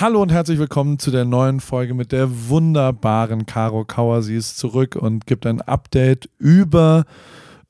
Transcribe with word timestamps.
Hallo 0.00 0.22
und 0.22 0.32
herzlich 0.32 0.58
willkommen 0.58 0.98
zu 0.98 1.10
der 1.10 1.26
neuen 1.26 1.60
Folge 1.60 1.92
mit 1.92 2.10
der 2.10 2.48
wunderbaren 2.48 3.44
Caro 3.44 3.84
Kauer. 3.84 4.22
Sie 4.22 4.34
ist 4.34 4.56
zurück 4.56 4.96
und 4.96 5.26
gibt 5.26 5.44
ein 5.44 5.60
Update 5.60 6.30
über 6.38 7.04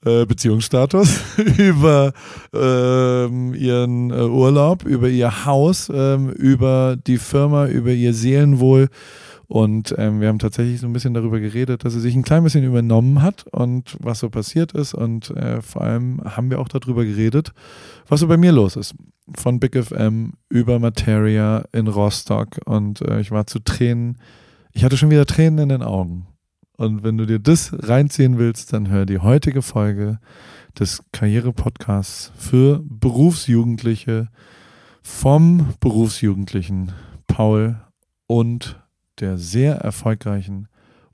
äh, 0.04 0.27
Beziehungsstatus, 0.27 1.22
über 1.58 2.12
ähm, 2.54 3.53
ihren 3.54 4.12
äh, 4.12 4.22
Urlaub, 4.22 4.85
über 4.85 5.08
ihr 5.08 5.45
Haus, 5.45 5.90
ähm, 5.93 6.30
über 6.30 6.96
die 7.04 7.19
Firma, 7.19 7.67
über 7.67 7.90
ihr 7.90 8.15
Seelenwohl. 8.15 8.90
Und 9.51 9.96
ähm, 9.98 10.21
wir 10.21 10.28
haben 10.28 10.38
tatsächlich 10.38 10.78
so 10.78 10.87
ein 10.87 10.92
bisschen 10.92 11.12
darüber 11.12 11.40
geredet, 11.40 11.85
dass 11.85 11.94
sie 11.94 11.99
sich 11.99 12.14
ein 12.14 12.22
klein 12.22 12.44
bisschen 12.44 12.62
übernommen 12.62 13.21
hat 13.21 13.49
und 13.49 13.96
was 13.99 14.21
so 14.21 14.30
passiert 14.30 14.71
ist. 14.74 14.94
Und 14.94 15.30
äh, 15.30 15.60
vor 15.60 15.82
allem 15.82 16.20
haben 16.24 16.50
wir 16.50 16.60
auch 16.60 16.69
darüber 16.69 17.05
geredet, 17.05 17.52
was 18.06 18.20
so 18.20 18.28
bei 18.28 18.36
mir 18.36 18.52
los 18.52 18.77
ist. 18.77 18.95
Von 19.34 19.59
Big 19.59 19.74
FM 19.77 20.34
über 20.50 20.78
Materia 20.78 21.64
in 21.73 21.88
Rostock. 21.88 22.60
Und 22.64 23.00
äh, 23.00 23.20
ich 23.20 23.32
war 23.32 23.48
zu 23.48 23.59
Tränen. 23.59 24.18
Ich 24.70 24.84
hatte 24.84 24.96
schon 24.96 25.10
wieder 25.10 25.27
Tränen 25.27 25.58
in 25.58 25.69
den 25.70 25.82
Augen. 25.82 26.28
Und 26.77 27.02
wenn 27.02 27.19
du 27.19 27.27
dir 27.27 27.41
das 27.41 27.72
reinziehen 27.77 28.38
willst, 28.38 28.72
dann 28.72 28.88
hör 28.88 29.05
die 29.05 29.19
heutige 29.19 29.62
Folge 29.62 30.20
des 30.78 31.02
Karriere-Podcasts 31.10 32.30
für 32.36 32.84
Berufsjugendliche 32.84 34.28
vom 35.02 35.74
Berufsjugendlichen 35.80 36.92
Paul 37.27 37.80
und 38.28 38.80
der 39.20 39.37
sehr 39.37 39.77
erfolgreichen 39.77 40.69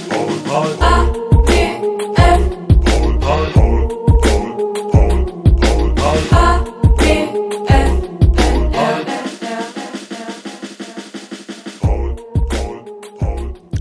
Paul, 0.09 0.37
Paul, 0.47 0.75
Paul. 0.77 1.05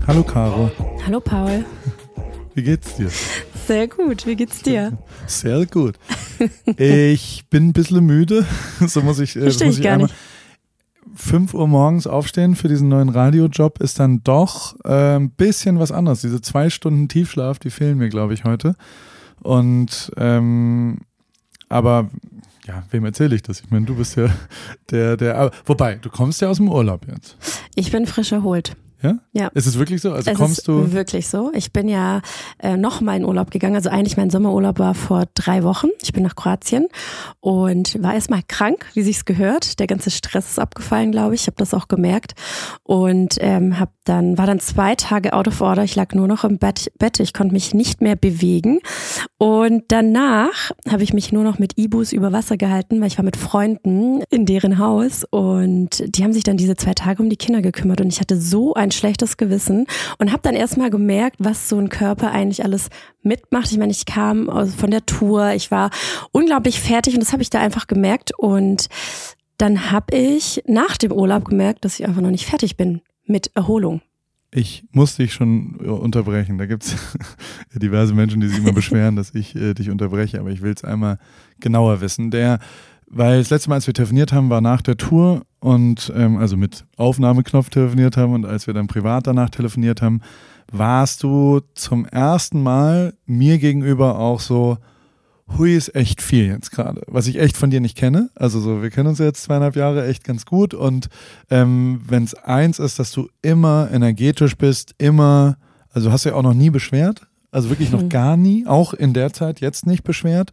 Hallo 0.07 0.23
Caro. 0.23 0.71
Hallo 1.05 1.19
Paul. 1.19 1.65
Wie 2.53 2.63
geht's 2.63 2.95
dir? 2.95 3.09
Sehr 3.67 3.87
gut. 3.87 4.25
Wie 4.25 4.35
geht's 4.35 4.61
dir? 4.61 4.97
Sehr 5.27 5.65
gut. 5.65 5.95
Ich 6.77 7.45
bin 7.49 7.67
ein 7.69 7.73
bisschen 7.73 8.05
müde. 8.05 8.45
So 8.87 9.01
muss 9.01 9.19
ich, 9.19 9.35
äh, 9.35 9.41
Verstehe 9.41 9.67
muss 9.67 9.75
ich 9.75 9.79
ich 9.79 9.83
gar 9.85 9.93
einmal. 9.93 10.07
nicht. 10.07 10.15
5 11.17 11.53
Uhr 11.53 11.67
morgens 11.67 12.07
aufstehen 12.07 12.55
für 12.55 12.67
diesen 12.67 12.89
neuen 12.89 13.09
Radiojob 13.09 13.79
ist 13.79 13.99
dann 13.99 14.21
doch 14.23 14.75
äh, 14.83 15.15
ein 15.15 15.29
bisschen 15.29 15.79
was 15.79 15.91
anderes. 15.91 16.21
Diese 16.21 16.41
zwei 16.41 16.69
Stunden 16.69 17.07
Tiefschlaf, 17.07 17.57
die 17.59 17.69
fehlen 17.69 17.97
mir, 17.97 18.09
glaube 18.09 18.33
ich, 18.33 18.43
heute. 18.43 18.75
Und 19.41 20.11
ähm, 20.17 20.99
aber 21.69 22.09
ja, 22.67 22.83
wem 22.91 23.05
erzähle 23.05 23.35
ich 23.35 23.43
das? 23.43 23.61
Ich 23.61 23.69
meine, 23.69 23.85
du 23.85 23.95
bist 23.95 24.17
ja 24.17 24.27
der, 24.91 25.15
der. 25.17 25.51
Wobei, 25.65 25.95
du 25.95 26.09
kommst 26.09 26.41
ja 26.41 26.49
aus 26.49 26.57
dem 26.57 26.69
Urlaub 26.69 27.07
jetzt. 27.07 27.37
Ich 27.75 27.91
bin 27.91 28.05
frisch 28.07 28.31
erholt. 28.31 28.75
Ja? 29.05 29.19
Ja. 29.33 29.47
Ist 29.53 29.67
es 29.67 29.77
wirklich 29.77 30.01
so? 30.01 30.11
Also 30.11 30.31
es 30.31 30.37
kommst 30.37 30.59
ist 30.59 30.67
du. 30.67 30.91
wirklich 30.91 31.27
so. 31.27 31.51
Ich 31.53 31.71
bin 31.71 31.87
ja 31.87 32.21
äh, 32.59 32.77
noch 32.77 33.01
mal 33.01 33.15
in 33.15 33.25
Urlaub 33.25 33.51
gegangen. 33.51 33.75
Also 33.75 33.89
eigentlich 33.89 34.17
mein 34.17 34.29
Sommerurlaub 34.29 34.79
war 34.79 34.95
vor 34.95 35.25
drei 35.35 35.63
Wochen. 35.63 35.87
Ich 36.01 36.13
bin 36.13 36.23
nach 36.23 36.35
Kroatien 36.35 36.87
und 37.39 38.01
war 38.01 38.13
erstmal 38.13 38.41
krank, 38.47 38.85
wie 38.93 39.03
sich's 39.03 39.25
gehört. 39.25 39.79
Der 39.79 39.87
ganze 39.87 40.09
Stress 40.09 40.49
ist 40.49 40.59
abgefallen, 40.59 41.11
glaube 41.11 41.35
ich. 41.35 41.41
Ich 41.41 41.47
habe 41.47 41.57
das 41.57 41.73
auch 41.73 41.87
gemerkt 41.87 42.33
und 42.83 43.37
ähm, 43.39 43.79
hab 43.79 43.91
dann 44.05 44.37
war 44.37 44.45
dann 44.45 44.59
zwei 44.59 44.95
Tage 44.95 45.33
out 45.33 45.47
of 45.47 45.61
order. 45.61 45.83
Ich 45.83 45.95
lag 45.95 46.13
nur 46.13 46.27
noch 46.27 46.43
im 46.43 46.57
Bett. 46.57 46.91
Bett. 46.97 47.19
Ich 47.19 47.33
konnte 47.33 47.53
mich 47.53 47.73
nicht 47.73 48.01
mehr 48.01 48.15
bewegen 48.15 48.79
und 49.37 49.83
danach 49.89 50.71
habe 50.89 51.03
ich 51.03 51.13
mich 51.13 51.31
nur 51.31 51.43
noch 51.43 51.59
mit 51.59 51.77
Ibus 51.77 52.13
über 52.13 52.31
Wasser 52.31 52.57
gehalten, 52.57 53.01
weil 53.01 53.07
ich 53.07 53.17
war 53.17 53.25
mit 53.25 53.37
Freunden 53.37 54.23
in 54.29 54.45
deren 54.45 54.79
Haus 54.79 55.23
und 55.29 56.03
die 56.15 56.23
haben 56.23 56.33
sich 56.33 56.43
dann 56.43 56.57
diese 56.57 56.75
zwei 56.75 56.93
Tage 56.93 57.21
um 57.21 57.29
die 57.29 57.37
Kinder 57.37 57.61
gekümmert 57.61 58.01
und 58.01 58.07
ich 58.07 58.19
hatte 58.19 58.39
so 58.39 58.73
ein 58.73 58.91
schlechtes 58.95 59.37
Gewissen 59.37 59.85
und 60.17 60.31
habe 60.31 60.41
dann 60.41 60.55
erstmal 60.55 60.89
gemerkt, 60.89 61.37
was 61.39 61.69
so 61.69 61.77
ein 61.77 61.89
Körper 61.89 62.31
eigentlich 62.31 62.63
alles 62.63 62.89
mitmacht. 63.21 63.71
Ich 63.71 63.77
meine, 63.77 63.91
ich 63.91 64.05
kam 64.05 64.49
von 64.77 64.91
der 64.91 65.05
Tour, 65.05 65.53
ich 65.53 65.71
war 65.71 65.89
unglaublich 66.31 66.79
fertig 66.79 67.13
und 67.13 67.21
das 67.21 67.33
habe 67.33 67.43
ich 67.43 67.49
da 67.49 67.59
einfach 67.59 67.87
gemerkt 67.87 68.31
und 68.37 68.87
dann 69.57 69.91
habe 69.91 70.15
ich 70.15 70.61
nach 70.67 70.97
dem 70.97 71.11
Urlaub 71.11 71.45
gemerkt, 71.45 71.85
dass 71.85 71.99
ich 71.99 72.05
einfach 72.05 72.21
noch 72.21 72.31
nicht 72.31 72.45
fertig 72.45 72.77
bin 72.77 73.01
mit 73.25 73.51
Erholung. 73.55 74.01
Ich 74.51 74.85
muss 74.91 75.17
dich 75.17 75.33
schon 75.33 75.79
äh, 75.83 75.87
unterbrechen. 75.87 76.57
Da 76.57 76.65
gibt 76.65 76.83
es 76.83 76.95
diverse 77.75 78.13
Menschen, 78.13 78.39
die 78.39 78.47
sich 78.47 78.59
immer 78.59 78.71
beschweren, 78.71 79.15
dass 79.15 79.35
ich 79.35 79.55
äh, 79.55 79.73
dich 79.73 79.89
unterbreche, 79.89 80.39
aber 80.39 80.49
ich 80.49 80.61
will 80.61 80.73
es 80.73 80.83
einmal 80.83 81.19
genauer 81.59 81.99
wissen. 81.99 82.31
Der, 82.31 82.59
weil 83.07 83.39
das 83.39 83.49
letzte 83.49 83.69
Mal, 83.69 83.75
als 83.75 83.87
wir 83.87 83.93
telefoniert 83.93 84.31
haben, 84.31 84.49
war 84.49 84.61
nach 84.61 84.81
der 84.81 84.95
Tour 84.95 85.45
und 85.65 86.13
ähm, 86.15 86.37
also 86.37 86.55
mit 86.57 86.85
Aufnahmeknopf 86.95 87.69
telefoniert 87.69 88.17
haben 88.17 88.33
und 88.33 88.45
als 88.45 88.67
wir 88.67 88.73
dann 88.75 88.85
privat 88.87 89.25
danach 89.25 89.49
telefoniert 89.49 90.01
haben, 90.01 90.21
warst 90.71 91.23
du 91.23 91.61
zum 91.73 92.05
ersten 92.05 92.61
Mal 92.61 93.13
mir 93.25 93.57
gegenüber 93.57 94.19
auch 94.19 94.39
so, 94.39 94.77
hui, 95.57 95.75
ist 95.75 95.95
echt 95.95 96.21
viel 96.21 96.45
jetzt 96.45 96.71
gerade, 96.71 97.01
was 97.07 97.25
ich 97.27 97.39
echt 97.39 97.57
von 97.57 97.69
dir 97.71 97.81
nicht 97.81 97.97
kenne. 97.97 98.29
Also 98.35 98.59
so, 98.59 98.81
wir 98.83 98.89
kennen 98.91 99.09
uns 99.09 99.19
jetzt 99.19 99.43
zweieinhalb 99.43 99.75
Jahre 99.75 100.05
echt 100.07 100.23
ganz 100.23 100.45
gut 100.45 100.73
und 100.73 101.07
ähm, 101.49 102.01
wenn 102.07 102.23
es 102.23 102.33
eins 102.35 102.77
ist, 102.79 102.99
dass 102.99 103.11
du 103.11 103.27
immer 103.41 103.89
energetisch 103.91 104.55
bist, 104.57 104.93
immer, 104.97 105.57
also 105.91 106.11
hast 106.11 106.25
du 106.25 106.29
ja 106.29 106.35
auch 106.35 106.43
noch 106.43 106.53
nie 106.53 106.69
beschwert, 106.69 107.27
also 107.51 107.69
wirklich 107.69 107.91
noch 107.91 108.03
Mhm. 108.03 108.09
gar 108.09 108.37
nie, 108.37 108.65
auch 108.67 108.93
in 108.93 109.13
der 109.13 109.33
Zeit 109.33 109.61
jetzt 109.61 109.85
nicht 109.87 110.03
beschwert. 110.03 110.51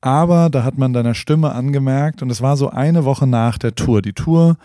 Aber 0.00 0.48
da 0.50 0.62
hat 0.64 0.78
man 0.78 0.92
deiner 0.92 1.14
Stimme 1.14 1.52
angemerkt 1.52 2.22
und 2.22 2.30
es 2.30 2.40
war 2.40 2.56
so 2.56 2.70
eine 2.70 3.04
Woche 3.04 3.26
nach 3.26 3.58
der 3.58 3.74
Tour. 3.74 4.00
Die 4.02 4.12
Tour 4.12 4.56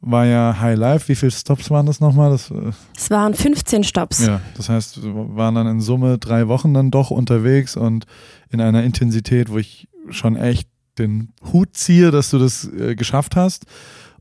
war 0.00 0.24
ja 0.26 0.58
High 0.60 0.78
Life. 0.78 1.08
Wie 1.08 1.14
viele 1.14 1.32
Stops 1.32 1.70
waren 1.70 1.86
das 1.86 2.00
nochmal? 2.00 2.30
Das, 2.30 2.50
äh, 2.50 2.72
Es 2.96 3.10
waren 3.10 3.34
15 3.34 3.84
Stops. 3.84 4.24
ja, 4.26 4.40
das 4.56 4.68
heißt, 4.68 5.02
wir 5.02 5.36
waren 5.36 5.54
dann 5.56 5.66
in 5.66 5.80
Summe 5.80 6.18
drei 6.18 6.48
Wochen 6.48 6.72
dann 6.72 6.90
doch 6.90 7.10
unterwegs 7.10 7.76
und 7.76 8.06
in 8.50 8.60
einer 8.60 8.82
Intensität, 8.84 9.50
wo 9.50 9.58
ich 9.58 9.88
schon 10.10 10.36
echt 10.36 10.68
den 10.98 11.32
Hut 11.52 11.74
ziehe, 11.74 12.10
dass 12.10 12.30
du 12.30 12.38
das 12.38 12.64
äh, 12.72 12.94
geschafft 12.94 13.36
hast. 13.36 13.66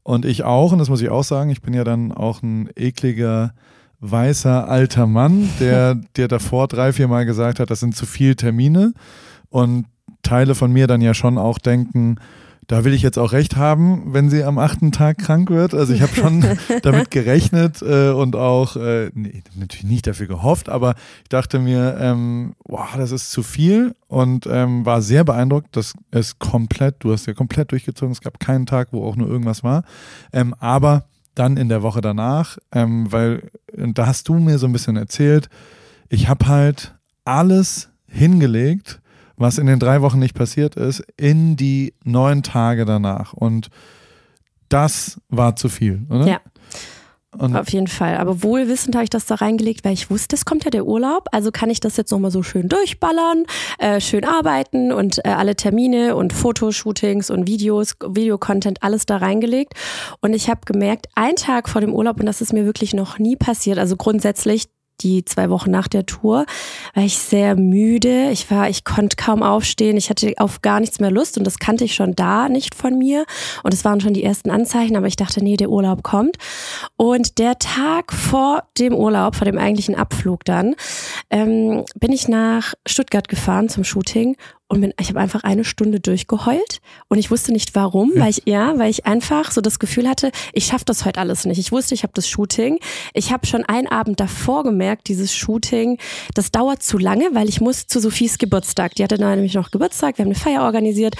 Und 0.03 0.25
ich 0.25 0.43
auch, 0.43 0.71
und 0.71 0.79
das 0.79 0.89
muss 0.89 1.01
ich 1.01 1.09
auch 1.09 1.23
sagen, 1.23 1.49
ich 1.49 1.61
bin 1.61 1.73
ja 1.73 1.83
dann 1.83 2.11
auch 2.11 2.41
ein 2.41 2.69
ekliger, 2.75 3.53
weißer, 3.99 4.67
alter 4.67 5.07
Mann, 5.07 5.49
der 5.59 5.95
dir 6.17 6.27
davor 6.27 6.67
drei, 6.67 6.91
vier 6.93 7.07
Mal 7.07 7.25
gesagt 7.25 7.59
hat, 7.59 7.69
das 7.69 7.79
sind 7.79 7.95
zu 7.95 8.05
viele 8.05 8.35
Termine. 8.35 8.93
Und 9.49 9.85
Teile 10.27 10.55
von 10.55 10.71
mir 10.71 10.87
dann 10.87 11.01
ja 11.01 11.13
schon 11.13 11.37
auch 11.37 11.57
denken, 11.57 12.17
da 12.67 12.83
will 12.83 12.93
ich 12.93 13.01
jetzt 13.01 13.17
auch 13.17 13.31
recht 13.31 13.55
haben, 13.55 14.13
wenn 14.13 14.29
sie 14.29 14.43
am 14.43 14.57
achten 14.57 14.91
Tag 14.91 15.19
krank 15.19 15.49
wird. 15.49 15.73
Also 15.73 15.93
ich 15.93 16.01
habe 16.01 16.13
schon 16.13 16.43
damit 16.83 17.11
gerechnet 17.11 17.81
äh, 17.81 18.09
und 18.09 18.35
auch 18.35 18.75
äh, 18.75 19.09
nee, 19.13 19.41
natürlich 19.55 19.85
nicht 19.85 20.05
dafür 20.05 20.27
gehofft, 20.27 20.67
aber 20.67 20.95
ich 21.23 21.29
dachte 21.29 21.59
mir, 21.59 21.97
ähm, 21.99 22.55
boah, 22.65 22.89
das 22.97 23.11
ist 23.11 23.31
zu 23.31 23.41
viel 23.41 23.95
und 24.07 24.45
ähm, 24.51 24.85
war 24.85 25.01
sehr 25.01 25.23
beeindruckt, 25.23 25.77
dass 25.77 25.93
es 26.11 26.39
komplett, 26.39 26.95
du 26.99 27.13
hast 27.13 27.25
ja 27.25 27.33
komplett 27.33 27.71
durchgezogen, 27.71 28.11
es 28.11 28.21
gab 28.21 28.39
keinen 28.39 28.65
Tag, 28.65 28.89
wo 28.91 29.07
auch 29.07 29.15
nur 29.15 29.29
irgendwas 29.29 29.63
war. 29.63 29.83
Ähm, 30.33 30.53
aber 30.59 31.05
dann 31.35 31.55
in 31.55 31.69
der 31.69 31.83
Woche 31.83 32.01
danach, 32.01 32.57
ähm, 32.73 33.11
weil 33.11 33.49
da 33.73 34.07
hast 34.07 34.27
du 34.27 34.35
mir 34.39 34.57
so 34.57 34.65
ein 34.65 34.73
bisschen 34.73 34.97
erzählt, 34.97 35.49
ich 36.09 36.27
habe 36.27 36.47
halt 36.47 36.95
alles 37.23 37.89
hingelegt, 38.07 38.99
was 39.37 39.57
in 39.57 39.67
den 39.67 39.79
drei 39.79 40.01
Wochen 40.01 40.19
nicht 40.19 40.35
passiert 40.35 40.75
ist, 40.75 41.03
in 41.15 41.55
die 41.55 41.93
neun 42.03 42.43
Tage 42.43 42.85
danach. 42.85 43.33
Und 43.33 43.69
das 44.67 45.21
war 45.29 45.55
zu 45.55 45.69
viel, 45.69 46.05
oder? 46.09 46.27
Ja. 46.27 46.41
Und 47.37 47.55
Auf 47.55 47.69
jeden 47.71 47.87
Fall. 47.87 48.17
Aber 48.17 48.41
wohlwissend 48.41 48.95
habe 48.95 49.03
ich 49.03 49.09
das 49.09 49.25
da 49.25 49.35
reingelegt, 49.35 49.85
weil 49.85 49.93
ich 49.93 50.09
wusste, 50.09 50.35
es 50.35 50.45
kommt 50.45 50.63
ja 50.63 50.71
der 50.71 50.87
Urlaub. 50.87 51.27
Also 51.31 51.51
kann 51.51 51.69
ich 51.69 51.79
das 51.79 51.95
jetzt 51.97 52.11
nochmal 52.11 52.31
so 52.31 52.41
schön 52.41 52.67
durchballern, 52.67 53.43
äh, 53.77 54.01
schön 54.01 54.25
arbeiten 54.25 54.91
und 54.91 55.23
äh, 55.23 55.29
alle 55.29 55.55
Termine 55.55 56.15
und 56.15 56.33
Fotoshootings 56.33 57.29
und 57.29 57.47
Videos, 57.47 57.95
Videocontent, 58.01 58.81
alles 58.81 59.05
da 59.05 59.17
reingelegt. 59.17 59.73
Und 60.19 60.33
ich 60.33 60.49
habe 60.49 60.61
gemerkt, 60.65 61.07
ein 61.15 61.35
Tag 61.35 61.69
vor 61.69 61.81
dem 61.81 61.93
Urlaub, 61.93 62.19
und 62.19 62.25
das 62.25 62.41
ist 62.41 62.53
mir 62.53 62.65
wirklich 62.65 62.93
noch 62.93 63.19
nie 63.19 63.35
passiert, 63.35 63.77
also 63.77 63.97
grundsätzlich 63.97 64.67
die 65.01 65.25
zwei 65.25 65.49
Wochen 65.49 65.71
nach 65.71 65.87
der 65.87 66.05
Tour, 66.05 66.45
war 66.93 67.03
ich 67.03 67.17
sehr 67.17 67.55
müde. 67.55 68.29
Ich 68.31 68.49
war, 68.49 68.69
ich 68.69 68.83
konnte 68.83 69.15
kaum 69.15 69.43
aufstehen. 69.43 69.97
Ich 69.97 70.09
hatte 70.09 70.33
auf 70.37 70.61
gar 70.61 70.79
nichts 70.79 70.99
mehr 70.99 71.11
Lust 71.11 71.37
und 71.37 71.45
das 71.45 71.59
kannte 71.59 71.83
ich 71.83 71.95
schon 71.95 72.15
da 72.15 72.49
nicht 72.49 72.75
von 72.75 72.97
mir. 72.97 73.25
Und 73.63 73.73
es 73.73 73.85
waren 73.85 74.01
schon 74.01 74.13
die 74.13 74.23
ersten 74.23 74.49
Anzeichen, 74.49 74.95
aber 74.95 75.07
ich 75.07 75.15
dachte, 75.15 75.43
nee, 75.43 75.57
der 75.57 75.69
Urlaub 75.69 76.03
kommt. 76.03 76.37
Und 76.95 77.37
der 77.37 77.59
Tag 77.59 78.13
vor 78.13 78.63
dem 78.77 78.93
Urlaub, 78.93 79.35
vor 79.35 79.45
dem 79.45 79.57
eigentlichen 79.57 79.95
Abflug 79.95 80.45
dann, 80.45 80.75
ähm, 81.29 81.85
bin 81.95 82.11
ich 82.11 82.27
nach 82.27 82.73
Stuttgart 82.85 83.27
gefahren 83.27 83.69
zum 83.69 83.83
Shooting 83.83 84.35
und 84.69 84.81
bin, 84.81 84.93
ich 84.99 85.09
habe 85.09 85.19
einfach 85.19 85.43
eine 85.43 85.63
Stunde 85.63 85.99
durchgeheult 85.99 86.81
und 87.07 87.17
ich 87.17 87.31
wusste 87.31 87.51
nicht 87.51 87.73
warum, 87.75 88.11
weil 88.15 88.31
ich 88.31 88.41
ja, 88.45 88.77
weil 88.77 88.89
ich 88.89 89.05
einfach 89.05 89.51
so 89.51 89.61
das 89.61 89.79
Gefühl 89.79 90.09
hatte, 90.09 90.31
ich 90.53 90.65
schaffe 90.65 90.85
das 90.85 91.05
heute 91.05 91.19
alles 91.19 91.45
nicht. 91.45 91.57
Ich 91.57 91.71
wusste, 91.71 91.93
ich 91.95 92.03
habe 92.03 92.13
das 92.13 92.27
Shooting. 92.27 92.79
Ich 93.13 93.31
habe 93.31 93.47
schon 93.47 93.63
einen 93.63 93.87
Abend 93.87 94.19
davor 94.19 94.63
gemerkt, 94.63 95.07
dieses 95.07 95.33
Shooting, 95.33 95.97
das 96.33 96.51
dauert 96.51 96.83
zu 96.83 96.97
lange, 96.97 97.29
weil 97.33 97.47
ich 97.47 97.61
muss 97.61 97.87
zu 97.87 97.99
Sophies 97.99 98.37
Geburtstag. 98.37 98.95
Die 98.95 99.03
hatte 99.03 99.17
nämlich 99.17 99.53
noch 99.53 99.71
Geburtstag, 99.71 100.17
wir 100.17 100.25
haben 100.25 100.31
eine 100.31 100.39
Feier 100.39 100.63
organisiert 100.63 101.15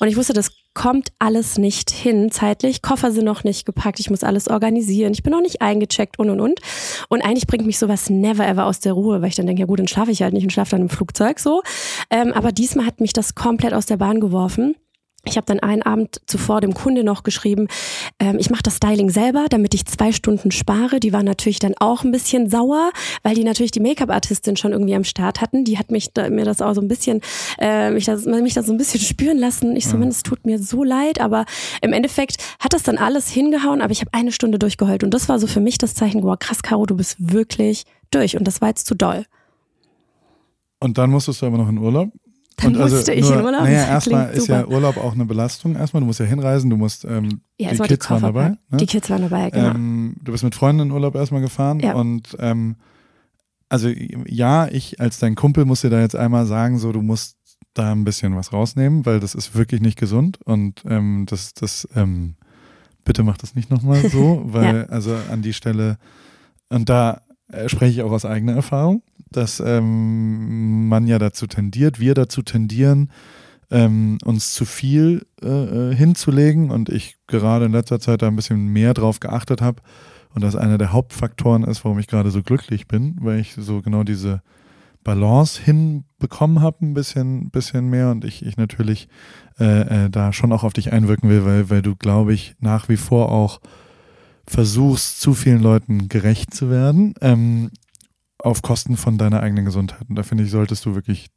und 0.00 0.08
ich 0.08 0.16
wusste, 0.16 0.32
das 0.32 0.50
kommt 0.78 1.08
alles 1.18 1.58
nicht 1.58 1.90
hin 1.90 2.30
zeitlich. 2.30 2.82
Koffer 2.82 3.10
sind 3.10 3.24
noch 3.24 3.42
nicht 3.42 3.66
gepackt, 3.66 3.98
ich 3.98 4.10
muss 4.10 4.22
alles 4.22 4.46
organisieren, 4.46 5.12
ich 5.12 5.24
bin 5.24 5.32
noch 5.32 5.40
nicht 5.40 5.60
eingecheckt 5.60 6.20
und 6.20 6.30
und 6.30 6.40
und. 6.40 6.60
Und 7.08 7.22
eigentlich 7.22 7.48
bringt 7.48 7.66
mich 7.66 7.80
sowas 7.80 8.08
never 8.10 8.46
ever 8.46 8.64
aus 8.64 8.78
der 8.78 8.92
Ruhe, 8.92 9.20
weil 9.20 9.28
ich 9.28 9.34
dann 9.34 9.46
denke, 9.46 9.58
ja 9.58 9.66
gut, 9.66 9.80
dann 9.80 9.88
schlafe 9.88 10.12
ich 10.12 10.22
halt 10.22 10.34
nicht 10.34 10.44
und 10.44 10.52
schlafe 10.52 10.70
dann 10.70 10.82
im 10.82 10.88
Flugzeug 10.88 11.40
so. 11.40 11.62
Ähm, 12.10 12.32
aber 12.32 12.52
diesmal 12.52 12.86
hat 12.86 13.00
mich 13.00 13.12
das 13.12 13.34
komplett 13.34 13.74
aus 13.74 13.86
der 13.86 13.96
Bahn 13.96 14.20
geworfen. 14.20 14.76
Ich 15.28 15.36
habe 15.36 15.46
dann 15.46 15.60
einen 15.60 15.82
Abend 15.82 16.20
zuvor 16.26 16.60
dem 16.60 16.74
Kunde 16.74 17.04
noch 17.04 17.22
geschrieben, 17.22 17.68
ähm, 18.18 18.38
ich 18.38 18.50
mache 18.50 18.62
das 18.62 18.76
Styling 18.76 19.10
selber, 19.10 19.46
damit 19.50 19.74
ich 19.74 19.86
zwei 19.86 20.12
Stunden 20.12 20.50
spare. 20.50 21.00
Die 21.00 21.12
war 21.12 21.22
natürlich 21.22 21.58
dann 21.58 21.74
auch 21.78 22.04
ein 22.04 22.12
bisschen 22.12 22.48
sauer, 22.50 22.90
weil 23.22 23.34
die 23.34 23.44
natürlich 23.44 23.70
die 23.70 23.80
Make-up-Artistin 23.80 24.56
schon 24.56 24.72
irgendwie 24.72 24.94
am 24.94 25.04
Start 25.04 25.40
hatten. 25.40 25.64
Die 25.64 25.78
hat 25.78 25.90
mich 25.90 26.12
da, 26.12 26.30
mir 26.30 26.44
das 26.44 26.62
auch 26.62 26.74
so 26.74 26.80
ein 26.80 26.88
bisschen, 26.88 27.20
äh, 27.58 27.90
mich, 27.90 28.06
das, 28.06 28.24
mich 28.24 28.54
das 28.54 28.66
so 28.66 28.72
ein 28.72 28.78
bisschen 28.78 29.00
spüren 29.00 29.38
lassen. 29.38 29.76
Ich 29.76 29.86
so, 29.86 29.96
mhm. 29.96 30.04
es 30.04 30.22
tut 30.22 30.44
mir 30.46 30.58
so 30.58 30.84
leid, 30.84 31.20
aber 31.20 31.44
im 31.82 31.92
Endeffekt 31.92 32.36
hat 32.58 32.72
das 32.72 32.82
dann 32.82 32.98
alles 32.98 33.28
hingehauen, 33.28 33.82
aber 33.82 33.92
ich 33.92 34.00
habe 34.00 34.12
eine 34.12 34.32
Stunde 34.32 34.58
durchgeheult. 34.58 35.04
Und 35.04 35.12
das 35.12 35.28
war 35.28 35.38
so 35.38 35.46
für 35.46 35.60
mich 35.60 35.78
das 35.78 35.94
Zeichen, 35.94 36.22
wow, 36.22 36.38
krass, 36.38 36.62
Caro, 36.62 36.86
du 36.86 36.96
bist 36.96 37.16
wirklich 37.18 37.84
durch. 38.10 38.36
Und 38.36 38.46
das 38.46 38.60
war 38.60 38.68
jetzt 38.68 38.86
zu 38.86 38.94
doll. 38.94 39.24
Und 40.80 40.98
dann 40.98 41.10
musstest 41.10 41.42
du 41.42 41.46
aber 41.46 41.58
noch 41.58 41.68
in 41.68 41.78
Urlaub? 41.78 42.10
Dann 42.60 42.74
und 42.74 42.82
also 42.82 42.96
musste 42.96 43.12
ich 43.12 43.22
nur, 43.22 43.38
in 43.38 43.44
Urlaub. 43.44 43.62
Naja, 43.62 43.86
erstmal 43.88 44.30
ist 44.32 44.48
ja 44.48 44.66
Urlaub 44.66 44.96
auch 44.96 45.12
eine 45.12 45.24
Belastung. 45.24 45.76
Erstmal, 45.76 46.00
du 46.00 46.06
musst 46.06 46.18
ja 46.18 46.26
hinreisen, 46.26 46.70
du 46.70 46.76
musst, 46.76 47.04
ähm, 47.04 47.40
ja, 47.56 47.70
die 47.70 47.78
Kids 47.78 48.10
waren 48.10 48.22
dabei. 48.22 48.48
Ne? 48.48 48.78
Die 48.78 48.86
Kids 48.86 49.08
waren 49.10 49.22
dabei, 49.22 49.50
genau. 49.50 49.70
Ähm, 49.70 50.16
du 50.22 50.32
bist 50.32 50.42
mit 50.42 50.54
Freunden 50.54 50.82
in 50.82 50.90
Urlaub 50.90 51.14
erstmal 51.14 51.40
gefahren 51.40 51.80
ja. 51.80 51.94
und 51.94 52.36
ähm, 52.40 52.76
also 53.68 53.88
ja, 53.88 54.66
ich 54.68 55.00
als 55.00 55.18
dein 55.18 55.34
Kumpel 55.34 55.64
muss 55.66 55.82
dir 55.82 55.90
da 55.90 56.00
jetzt 56.00 56.16
einmal 56.16 56.46
sagen, 56.46 56.78
so 56.78 56.90
du 56.90 57.02
musst 57.02 57.36
da 57.74 57.92
ein 57.92 58.04
bisschen 58.04 58.34
was 58.34 58.52
rausnehmen, 58.52 59.06
weil 59.06 59.20
das 59.20 59.34
ist 59.34 59.54
wirklich 59.54 59.80
nicht 59.80 59.98
gesund 59.98 60.40
und 60.44 60.82
ähm, 60.88 61.26
das, 61.28 61.54
das, 61.54 61.86
ähm, 61.94 62.34
bitte 63.04 63.22
mach 63.22 63.36
das 63.36 63.54
nicht 63.54 63.70
nochmal 63.70 64.08
so, 64.08 64.42
weil 64.46 64.76
ja. 64.76 64.84
also 64.84 65.14
an 65.30 65.42
die 65.42 65.52
Stelle 65.52 65.98
und 66.70 66.88
da 66.88 67.22
äh, 67.52 67.68
spreche 67.68 67.92
ich 67.92 68.02
auch 68.02 68.10
aus 68.10 68.24
eigener 68.24 68.54
Erfahrung 68.54 69.02
dass 69.30 69.60
ähm, 69.60 70.88
man 70.88 71.06
ja 71.06 71.18
dazu 71.18 71.46
tendiert, 71.46 72.00
wir 72.00 72.14
dazu 72.14 72.42
tendieren, 72.42 73.10
ähm, 73.70 74.18
uns 74.24 74.54
zu 74.54 74.64
viel 74.64 75.26
äh, 75.42 75.90
äh, 75.90 75.94
hinzulegen 75.94 76.70
und 76.70 76.88
ich 76.88 77.16
gerade 77.26 77.66
in 77.66 77.72
letzter 77.72 78.00
Zeit 78.00 78.22
da 78.22 78.28
ein 78.28 78.36
bisschen 78.36 78.68
mehr 78.68 78.94
drauf 78.94 79.20
geachtet 79.20 79.60
habe 79.60 79.82
und 80.34 80.42
das 80.42 80.56
einer 80.56 80.78
der 80.78 80.92
Hauptfaktoren 80.92 81.64
ist, 81.64 81.84
warum 81.84 81.98
ich 81.98 82.06
gerade 82.06 82.30
so 82.30 82.42
glücklich 82.42 82.86
bin, 82.88 83.16
weil 83.20 83.40
ich 83.40 83.54
so 83.54 83.82
genau 83.82 84.04
diese 84.04 84.42
Balance 85.04 85.62
hinbekommen 85.62 86.60
habe, 86.60 86.84
ein 86.84 86.94
bisschen, 86.94 87.50
bisschen 87.50 87.88
mehr 87.88 88.10
und 88.10 88.24
ich, 88.24 88.44
ich 88.44 88.56
natürlich 88.56 89.08
äh, 89.58 90.04
äh, 90.04 90.10
da 90.10 90.32
schon 90.32 90.52
auch 90.52 90.64
auf 90.64 90.72
dich 90.72 90.92
einwirken 90.92 91.30
will, 91.30 91.44
weil, 91.44 91.70
weil 91.70 91.82
du, 91.82 91.96
glaube 91.96 92.34
ich, 92.34 92.56
nach 92.60 92.88
wie 92.88 92.96
vor 92.96 93.30
auch 93.32 93.60
versuchst, 94.46 95.20
zu 95.20 95.34
vielen 95.34 95.62
Leuten 95.62 96.08
gerecht 96.08 96.54
zu 96.54 96.70
werden. 96.70 97.14
Ähm, 97.20 97.70
auf 98.38 98.62
Kosten 98.62 98.96
von 98.96 99.18
deiner 99.18 99.40
eigenen 99.40 99.64
Gesundheit. 99.64 100.08
Und 100.08 100.16
da 100.16 100.22
finde 100.22 100.44
ich, 100.44 100.50
solltest 100.50 100.84
du 100.86 100.94
wirklich 100.94 101.30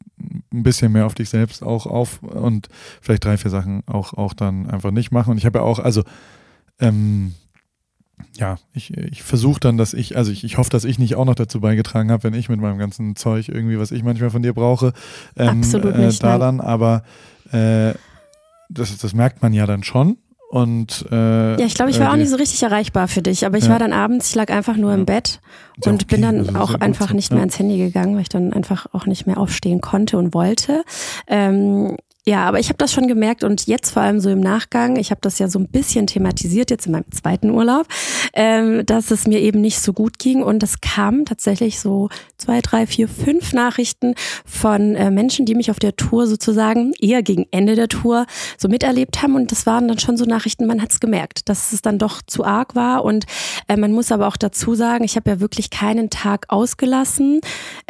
ein 0.52 0.62
bisschen 0.62 0.92
mehr 0.92 1.06
auf 1.06 1.14
dich 1.14 1.28
selbst 1.28 1.62
auch 1.62 1.86
auf 1.86 2.22
und 2.22 2.68
vielleicht 3.00 3.24
drei, 3.24 3.36
vier 3.36 3.50
Sachen 3.50 3.82
auch, 3.86 4.14
auch 4.14 4.34
dann 4.34 4.70
einfach 4.70 4.92
nicht 4.92 5.10
machen. 5.10 5.32
Und 5.32 5.38
ich 5.38 5.46
habe 5.46 5.58
ja 5.58 5.64
auch, 5.64 5.80
also, 5.80 6.04
ähm, 6.78 7.34
ja, 8.36 8.56
ich, 8.72 8.96
ich 8.96 9.22
versuche 9.24 9.58
dann, 9.58 9.76
dass 9.76 9.94
ich, 9.94 10.16
also 10.16 10.30
ich, 10.30 10.44
ich 10.44 10.58
hoffe, 10.58 10.70
dass 10.70 10.84
ich 10.84 10.98
nicht 10.98 11.16
auch 11.16 11.24
noch 11.24 11.34
dazu 11.34 11.60
beigetragen 11.60 12.12
habe, 12.12 12.22
wenn 12.22 12.34
ich 12.34 12.48
mit 12.48 12.60
meinem 12.60 12.78
ganzen 12.78 13.16
Zeug 13.16 13.48
irgendwie, 13.48 13.80
was 13.80 13.90
ich 13.90 14.04
manchmal 14.04 14.30
von 14.30 14.42
dir 14.42 14.52
brauche, 14.52 14.92
ähm, 15.36 15.60
Absolut 15.60 15.96
nicht, 15.96 16.20
äh, 16.20 16.22
da 16.22 16.38
dann, 16.38 16.60
aber 16.60 17.02
äh, 17.50 17.94
das, 18.68 18.96
das 18.96 19.12
merkt 19.12 19.42
man 19.42 19.52
ja 19.52 19.66
dann 19.66 19.82
schon. 19.82 20.18
Und, 20.52 21.06
äh, 21.10 21.58
ja, 21.58 21.64
ich 21.64 21.72
glaube, 21.72 21.90
ich 21.90 21.98
war 21.98 22.08
äh, 22.08 22.10
auch 22.10 22.16
nicht 22.16 22.28
so 22.28 22.36
richtig 22.36 22.62
erreichbar 22.62 23.08
für 23.08 23.22
dich, 23.22 23.46
aber 23.46 23.56
ich 23.56 23.64
ja. 23.64 23.70
war 23.70 23.78
dann 23.78 23.94
abends, 23.94 24.28
ich 24.28 24.34
lag 24.34 24.50
einfach 24.50 24.76
nur 24.76 24.92
im 24.92 25.06
Bett 25.06 25.40
und 25.86 26.02
okay, 26.02 26.04
bin 26.10 26.20
dann 26.20 26.56
auch 26.56 26.74
einfach 26.74 27.14
nicht 27.14 27.30
mehr 27.30 27.40
ans 27.40 27.58
Handy 27.58 27.78
gegangen, 27.78 28.16
weil 28.16 28.20
ich 28.20 28.28
dann 28.28 28.52
einfach 28.52 28.84
auch 28.92 29.06
nicht 29.06 29.26
mehr 29.26 29.38
aufstehen 29.38 29.80
konnte 29.80 30.18
und 30.18 30.34
wollte. 30.34 30.84
Ähm, 31.26 31.96
ja, 32.24 32.44
aber 32.44 32.60
ich 32.60 32.68
habe 32.68 32.78
das 32.78 32.92
schon 32.92 33.08
gemerkt 33.08 33.42
und 33.42 33.66
jetzt 33.66 33.90
vor 33.90 34.02
allem 34.02 34.20
so 34.20 34.30
im 34.30 34.38
Nachgang, 34.38 34.94
ich 34.94 35.10
habe 35.10 35.20
das 35.20 35.40
ja 35.40 35.48
so 35.48 35.58
ein 35.58 35.66
bisschen 35.66 36.06
thematisiert 36.06 36.70
jetzt 36.70 36.86
in 36.86 36.92
meinem 36.92 37.10
zweiten 37.10 37.50
Urlaub, 37.50 37.88
ähm, 38.32 38.86
dass 38.86 39.10
es 39.10 39.26
mir 39.26 39.40
eben 39.40 39.60
nicht 39.60 39.80
so 39.80 39.92
gut 39.92 40.20
ging 40.20 40.40
und 40.40 40.62
es 40.62 40.80
kamen 40.80 41.24
tatsächlich 41.24 41.80
so 41.80 42.10
zwei, 42.36 42.60
drei, 42.60 42.86
vier, 42.86 43.08
fünf 43.08 43.52
Nachrichten 43.52 44.14
von 44.46 44.94
äh, 44.94 45.10
Menschen, 45.10 45.46
die 45.46 45.56
mich 45.56 45.72
auf 45.72 45.80
der 45.80 45.96
Tour 45.96 46.28
sozusagen 46.28 46.92
eher 47.00 47.24
gegen 47.24 47.46
Ende 47.50 47.74
der 47.74 47.88
Tour 47.88 48.26
so 48.56 48.68
miterlebt 48.68 49.20
haben 49.20 49.34
und 49.34 49.50
das 49.50 49.66
waren 49.66 49.88
dann 49.88 49.98
schon 49.98 50.16
so 50.16 50.24
Nachrichten, 50.24 50.66
man 50.66 50.80
hat 50.80 50.92
es 50.92 51.00
gemerkt, 51.00 51.48
dass 51.48 51.72
es 51.72 51.82
dann 51.82 51.98
doch 51.98 52.22
zu 52.22 52.44
arg 52.44 52.76
war 52.76 53.04
und 53.04 53.24
äh, 53.66 53.76
man 53.76 53.90
muss 53.90 54.12
aber 54.12 54.28
auch 54.28 54.36
dazu 54.36 54.76
sagen, 54.76 55.02
ich 55.02 55.16
habe 55.16 55.28
ja 55.28 55.40
wirklich 55.40 55.70
keinen 55.70 56.08
Tag 56.08 56.46
ausgelassen 56.50 57.40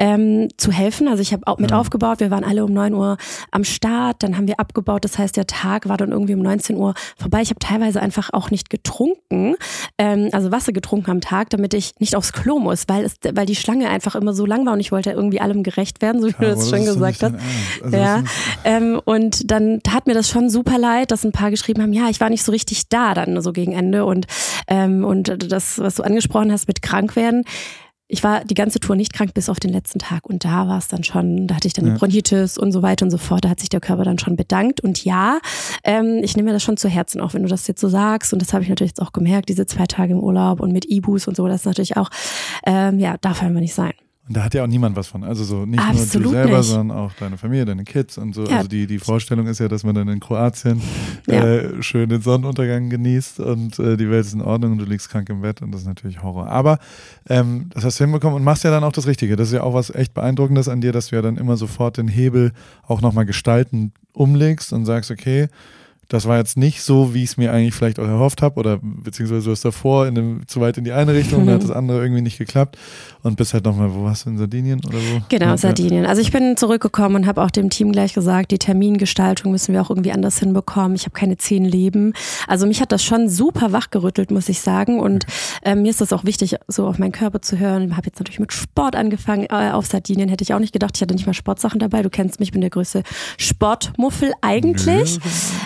ähm, 0.03 0.49
zu 0.57 0.73
helfen, 0.73 1.07
also 1.07 1.23
ich 1.23 1.33
habe 1.33 1.47
auch 1.47 1.59
mit 1.59 1.71
ja. 1.71 1.79
aufgebaut, 1.79 2.19
wir 2.19 2.33
waren 2.33 2.43
alle 2.43 2.65
um 2.65 2.73
neun 2.73 2.93
Uhr 2.93 3.19
am 3.53 3.63
Start, 3.63 4.25
dann 4.25 4.37
haben 4.37 4.49
wir 4.49 4.59
abgebaut. 4.59 5.05
Das 5.05 5.17
heißt, 5.17 5.37
der 5.37 5.47
Tag 5.47 5.89
war 5.89 5.97
dann 5.97 6.11
irgendwie 6.11 6.35
um 6.35 6.41
19 6.41 6.77
Uhr 6.77 6.95
vorbei. 7.17 7.41
Ich 7.41 7.51
habe 7.51 7.61
teilweise 7.61 8.03
einfach 8.03 8.31
auch 8.33 8.51
nicht 8.51 8.69
getrunken, 8.69 9.55
ähm, 9.99 10.29
also 10.33 10.51
Wasser 10.51 10.73
getrunken 10.73 11.09
am 11.13 11.21
Tag, 11.21 11.51
damit 11.51 11.73
ich 11.73 11.93
nicht 12.01 12.17
aufs 12.17 12.33
Klo 12.33 12.59
muss, 12.59 12.87
weil 12.89 13.05
es, 13.05 13.15
weil 13.33 13.47
die 13.47 13.55
Schlange 13.55 13.89
einfach 13.91 14.17
immer 14.17 14.35
so 14.35 14.45
lang 14.45 14.67
war 14.67 14.73
und 14.73 14.81
ich 14.81 14.91
wollte 14.91 15.13
irgendwie 15.13 15.41
allem 15.41 15.63
gerecht 15.63 16.03
werden, 16.03 16.21
so 16.21 16.27
wie 16.27 16.33
ja, 16.33 16.39
du 16.41 16.47
das 16.57 16.69
schon 16.69 16.85
gesagt 16.85 17.23
hast. 17.23 17.35
Also 17.85 17.97
ja, 17.97 18.25
ähm, 18.65 19.01
und 19.05 19.53
dann 19.53 19.85
tat 19.85 20.09
mir 20.09 20.15
das 20.15 20.29
schon 20.29 20.51
super 20.51 20.79
leid, 20.79 21.13
dass 21.13 21.25
ein 21.25 21.31
paar 21.31 21.53
geschrieben 21.53 21.81
haben, 21.81 21.93
ja, 21.93 22.09
ich 22.09 22.21
war 22.21 22.29
nicht 22.29 22.43
so 22.43 22.51
richtig 22.51 22.89
da 22.89 23.15
dann 23.15 23.41
so 23.41 23.53
gegen 23.53 23.71
Ende 23.71 24.05
und 24.05 24.27
ähm, 24.67 25.05
und 25.05 25.53
das, 25.53 25.79
was 25.79 25.95
du 25.95 26.03
angesprochen 26.03 26.51
hast 26.51 26.67
mit 26.67 26.83
krank 26.83 27.15
werden 27.15 27.45
ich 28.09 28.23
war 28.23 28.45
die 28.45 28.55
ganze 28.55 28.79
Tour 28.79 28.95
nicht 28.95 29.13
krank 29.13 29.33
bis 29.33 29.49
auf 29.49 29.59
den 29.59 29.73
letzten 29.73 29.99
Tag 29.99 30.27
und 30.29 30.45
da 30.45 30.69
war 30.69 30.79
es 30.79 30.89
dann 30.89 31.03
schon, 31.03 31.47
da 31.47 31.57
hatte 31.57 31.67
ich 31.67 31.73
dann 31.73 31.87
ja. 31.87 31.95
Bronchitis 31.95 32.59
und 32.59 32.73
so 32.73 32.83
weiter 32.83 33.07
und 33.07 33.11
so 33.11 33.19
fort. 33.19 33.45
Da 33.45 33.49
hat 33.49 33.61
sich 33.61 33.71
der 33.71 33.81
Körper 33.81 34.05
dann 34.05 34.19
schon 34.19 34.37
bedankt 34.37 34.81
und 34.81 35.05
ja, 35.05 35.39
ähm, 35.85 36.21
ich 36.23 36.37
nehme 36.37 36.51
mir 36.51 36.53
das 36.53 36.63
schon 36.63 36.77
zu 36.77 36.89
Herzen, 36.89 37.21
auch 37.21 37.35
wenn 37.35 37.43
du 37.43 37.49
das 37.49 37.67
jetzt 37.67 37.81
so 37.81 37.89
sagst 37.89 38.33
und 38.33 38.43
das 38.43 38.53
habe 38.53 38.65
ich 38.65 38.69
natürlich 38.69 38.91
jetzt 38.91 39.03
auch 39.03 39.13
gemerkt, 39.13 39.49
diese 39.49 39.67
zwei 39.67 39.87
Tage 39.87 40.13
im 40.13 40.21
Urlaub 40.21 40.61
und 40.61 40.73
mit 40.73 40.85
Ibus 40.91 41.27
und 41.27 41.37
so, 41.37 41.47
das 41.49 41.63
ist 41.63 41.67
natürlich 41.67 41.97
auch, 41.97 42.11
ähm, 42.67 42.99
ja, 42.99 43.17
darf 43.19 43.43
einfach 43.43 43.61
nicht 43.61 43.75
sein. 43.75 43.93
Und 44.29 44.37
da 44.37 44.45
hat 44.45 44.55
ja 44.55 44.63
auch 44.63 44.69
niemand 44.69 44.95
was 44.95 45.09
von. 45.09 45.25
Also 45.25 45.43
so 45.43 45.67
nicht 45.67 45.81
Absolut 45.81 46.15
nur 46.15 46.23
du 46.23 46.29
selber, 46.31 46.59
nicht. 46.59 46.69
sondern 46.69 46.97
auch 46.97 47.13
deine 47.15 47.37
Familie, 47.37 47.65
deine 47.65 47.83
Kids 47.83 48.19
und 48.19 48.35
so. 48.35 48.45
Ja. 48.45 48.59
Also 48.59 48.69
die, 48.69 48.87
die 48.87 49.01
Vorstellung 49.01 49.49
ist 49.49 49.59
ja, 49.59 49.67
dass 49.67 49.83
man 49.83 49.97
dann 49.97 50.07
in 50.09 50.21
Kroatien 50.21 50.81
ja. 51.27 51.45
äh, 51.45 51.83
schön 51.83 52.09
den 52.09 52.23
Sonnenuntergang 52.23 52.89
genießt 52.89 53.41
und 53.41 53.81
äh, 53.81 53.97
die 53.97 54.09
Welt 54.09 54.25
ist 54.25 54.35
in 54.35 54.41
Ordnung 54.41 54.73
und 54.73 54.79
du 54.79 54.85
liegst 54.85 55.11
krank 55.11 55.29
im 55.29 55.41
Bett 55.41 55.61
und 55.61 55.73
das 55.73 55.81
ist 55.81 55.89
natürlich 55.89 56.23
Horror. 56.23 56.47
Aber 56.47 56.79
ähm, 57.29 57.67
das 57.71 57.85
hast 57.85 57.99
du 57.99 58.05
hinbekommen 58.05 58.37
und 58.37 58.45
machst 58.45 58.63
ja 58.63 58.71
dann 58.71 58.85
auch 58.85 58.93
das 58.93 59.09
Richtige. 59.09 59.35
Das 59.35 59.49
ist 59.49 59.55
ja 59.55 59.65
auch 59.65 59.75
was 59.75 59.93
echt 59.93 60.15
Beeindruckendes 60.15 60.69
an 60.69 60.81
dir, 60.81 60.93
dass 60.93 61.09
du 61.09 61.17
ja 61.17 61.23
dann 61.23 61.37
immer 61.37 61.57
sofort 61.57 61.97
den 61.97 62.07
Hebel 62.07 62.53
auch 62.87 63.01
nochmal 63.01 63.27
gestalten 63.27 63.93
umlegst 64.13 64.73
und 64.73 64.85
sagst, 64.85 65.11
okay, 65.11 65.49
das 66.13 66.27
war 66.27 66.37
jetzt 66.37 66.59
nicht 66.59 66.83
so, 66.83 67.15
wie 67.15 67.23
ich 67.23 67.31
es 67.31 67.37
mir 67.39 67.53
eigentlich 67.53 67.75
vielleicht 67.75 67.99
auch 67.99 68.07
erhofft 68.07 68.43
habe 68.43 68.61
oder 68.61 68.79
beziehungsweise 68.83 69.47
du 69.47 69.51
hast 69.51 69.65
davor 69.65 70.07
in 70.07 70.15
dem, 70.15 70.47
zu 70.47 70.61
weit 70.61 70.77
in 70.77 70.85
die 70.85 70.93
eine 70.93 71.15
Richtung, 71.15 71.47
dann 71.47 71.55
hat 71.55 71.63
das 71.63 71.71
andere 71.71 72.03
irgendwie 72.03 72.21
nicht 72.21 72.37
geklappt 72.37 72.77
und 73.23 73.37
bist 73.37 73.55
halt 73.55 73.65
nochmal, 73.65 73.95
wo 73.95 74.05
warst 74.05 74.27
du, 74.27 74.31
in 74.31 74.37
Sardinien 74.37 74.83
oder 74.87 74.99
wo? 74.99 75.23
Genau, 75.31 75.47
ja, 75.47 75.57
Sardinien. 75.57 76.05
Also 76.05 76.21
ich 76.21 76.31
bin 76.31 76.59
zurückgekommen 76.59 77.17
und 77.17 77.27
habe 77.27 77.43
auch 77.43 77.51
dem 77.51 77.71
Team 77.71 77.93
gleich 77.93 78.13
gesagt, 78.13 78.51
die 78.51 78.59
Termingestaltung 78.59 79.53
müssen 79.53 79.73
wir 79.73 79.81
auch 79.81 79.89
irgendwie 79.89 80.13
anders 80.13 80.39
hinbekommen. 80.39 80.97
Ich 80.97 81.05
habe 81.05 81.13
keine 81.13 81.39
zehn 81.39 81.65
Leben. 81.65 82.13
Also 82.47 82.67
mich 82.67 82.83
hat 82.83 82.93
das 82.93 83.03
schon 83.03 83.31
super 83.31 83.73
wachgerüttelt, 83.73 84.31
muss 84.31 84.51
ich 84.51 84.61
sagen 84.61 85.01
und 85.01 85.25
äh, 85.63 85.75
mir 85.75 85.89
ist 85.89 86.03
das 86.03 86.13
auch 86.13 86.25
wichtig, 86.25 86.57
so 86.69 86.87
auf 86.87 86.99
meinen 86.99 87.13
Körper 87.13 87.41
zu 87.41 87.59
hören. 87.59 87.89
Ich 87.89 87.97
habe 87.97 88.09
jetzt 88.09 88.19
natürlich 88.19 88.39
mit 88.39 88.53
Sport 88.53 88.97
angefangen 88.97 89.47
äh, 89.49 89.71
auf 89.71 89.87
Sardinien, 89.87 90.29
hätte 90.29 90.45
ich 90.45 90.53
auch 90.53 90.59
nicht 90.59 90.75
gedacht. 90.75 90.93
Ich 90.95 91.01
hatte 91.01 91.15
nicht 91.15 91.27
mal 91.27 91.33
Sportsachen 91.33 91.79
dabei. 91.79 92.03
Du 92.03 92.11
kennst 92.11 92.39
mich, 92.39 92.49
ich 92.49 92.53
bin 92.53 92.61
der 92.61 92.69
größte 92.69 93.03
Sportmuffel 93.39 94.33
eigentlich. 94.43 95.19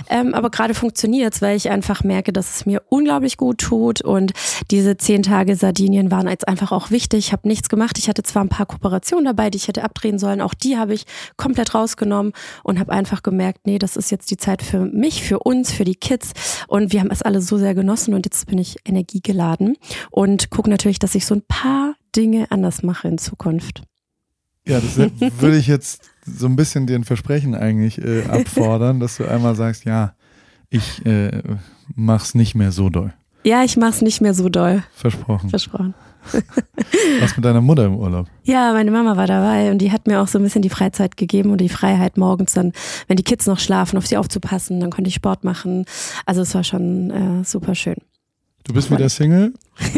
Ähm, 0.09 0.36
aber 0.37 0.51
gerade 0.51 0.75
funktioniert 0.75 1.35
es, 1.35 1.43
weil 1.43 1.57
ich 1.57 1.71
einfach 1.71 2.05
merke, 2.05 2.33
dass 2.33 2.57
es 2.57 2.67
mir 2.67 2.83
unglaublich 2.91 3.39
gut 3.39 3.59
tut 3.59 4.03
und 4.03 4.33
diese 4.71 4.97
zehn 4.99 5.23
Tage 5.23 5.57
Sardinien 5.57 6.11
waren 6.11 6.29
jetzt 6.29 6.47
einfach 6.47 6.73
auch 6.73 6.91
wichtig. 6.91 7.27
Ich 7.27 7.33
habe 7.33 7.49
nichts 7.49 7.69
gemacht. 7.69 7.97
Ich 7.99 8.09
hatte 8.09 8.23
zwar 8.23 8.45
ein 8.45 8.51
paar 8.51 8.67
Kooperationen 8.67 9.25
dabei, 9.25 9.49
die 9.49 9.57
ich 9.57 9.69
hätte 9.69 9.83
abdrehen 9.83 10.19
sollen, 10.19 10.43
auch 10.43 10.55
die 10.55 10.77
habe 10.77 10.93
ich 10.93 11.07
komplett 11.37 11.75
rausgenommen 11.75 12.33
und 12.63 12.79
habe 12.79 12.93
einfach 12.93 13.23
gemerkt, 13.23 13.67
nee, 13.67 13.79
das 13.79 13.97
ist 13.97 14.11
jetzt 14.11 14.31
die 14.31 14.37
Zeit 14.37 14.63
für 14.63 14.85
mich, 14.85 15.23
für 15.23 15.39
uns, 15.39 15.73
für 15.73 15.85
die 15.85 15.95
Kids 15.95 16.33
und 16.69 16.93
wir 16.93 17.01
haben 17.01 17.11
es 17.11 17.23
alle 17.23 17.41
so 17.41 17.57
sehr 17.57 17.75
genossen 17.75 18.13
und 18.13 18.27
jetzt 18.27 18.47
bin 18.47 18.59
ich 18.59 18.77
energiegeladen 18.85 19.77
und 20.11 20.51
gucke 20.51 20.69
natürlich, 20.69 20.99
dass 20.99 21.15
ich 21.15 21.25
so 21.25 21.35
ein 21.35 21.43
paar 21.49 21.95
Dinge 22.15 22.47
anders 22.51 22.83
mache 22.83 23.09
in 23.09 23.17
Zukunft. 23.17 23.83
Ja, 24.67 24.81
das 24.81 24.99
würde 25.41 25.57
ich 25.57 25.67
jetzt 25.67 26.03
so 26.27 26.47
ein 26.47 26.57
bisschen 26.57 26.87
den 26.87 27.05
Versprechen 27.05 27.55
eigentlich 27.55 27.99
äh, 27.99 28.25
abfordern, 28.25 29.01
dass 29.01 29.17
du 29.17 29.25
einmal 29.25 29.55
sagst, 29.55 29.85
ja, 29.85 30.15
ich 30.71 31.05
äh, 31.07 31.43
mach's 31.95 32.35
nicht 32.35 32.55
mehr 32.55 32.73
so 32.73 32.91
doll. 32.91 33.13
Ja, 33.45 33.63
ich 33.63 33.77
mach's 33.77 34.03
nicht 34.03 34.21
mehr 34.21 34.35
so 34.35 34.49
doll. 34.49 34.83
Versprochen. 34.95 35.51
Versprochen. 35.51 35.95
Was 37.21 37.37
mit 37.37 37.45
deiner 37.45 37.61
Mutter 37.61 37.85
im 37.85 37.97
Urlaub? 37.97 38.27
Ja, 38.43 38.73
meine 38.73 38.91
Mama 38.91 39.17
war 39.17 39.29
dabei 39.29 39.71
und 39.71 39.79
die 39.79 39.93
hat 39.93 40.09
mir 40.09 40.21
auch 40.21 40.27
so 40.27 40.39
ein 40.39 40.43
bisschen 40.43 40.63
die 40.63 40.71
Freizeit 40.71 41.17
gegeben 41.17 41.51
und 41.51 41.61
die 41.61 41.69
Freiheit 41.69 42.17
morgens 42.17 42.55
dann, 42.55 42.73
wenn 43.07 43.17
die 43.17 43.23
Kids 43.23 43.47
noch 43.47 43.61
schlafen, 43.61 43.97
auf 43.97 44.07
sie 44.07 44.17
aufzupassen, 44.17 44.81
dann 44.81 44.91
konnte 44.91 45.09
ich 45.09 45.15
Sport 45.15 45.45
machen. 45.45 45.85
Also 46.25 46.43
es 46.43 46.55
war 46.55 46.65
schon 46.65 47.11
äh, 47.11 47.45
super 47.45 47.75
schön. 47.77 47.97
Du 48.67 48.73
bist 48.73 48.91
wieder 48.91 49.09
Single? 49.09 49.55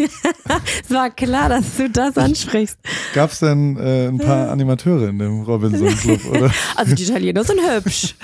es 0.82 0.90
war 0.90 1.08
klar, 1.08 1.48
dass 1.48 1.78
du 1.78 1.88
das 1.88 2.18
ansprichst. 2.18 2.78
Gab 3.14 3.32
es 3.32 3.38
denn 3.38 3.78
äh, 3.78 4.08
ein 4.08 4.18
paar 4.18 4.50
Animateure 4.50 5.08
in 5.08 5.18
dem 5.18 5.40
Robinson 5.40 5.88
Club, 5.88 6.22
oder? 6.30 6.52
Also 6.76 6.94
die 6.94 7.04
Italiener 7.04 7.44
sind 7.44 7.60
hübsch. 7.60 8.14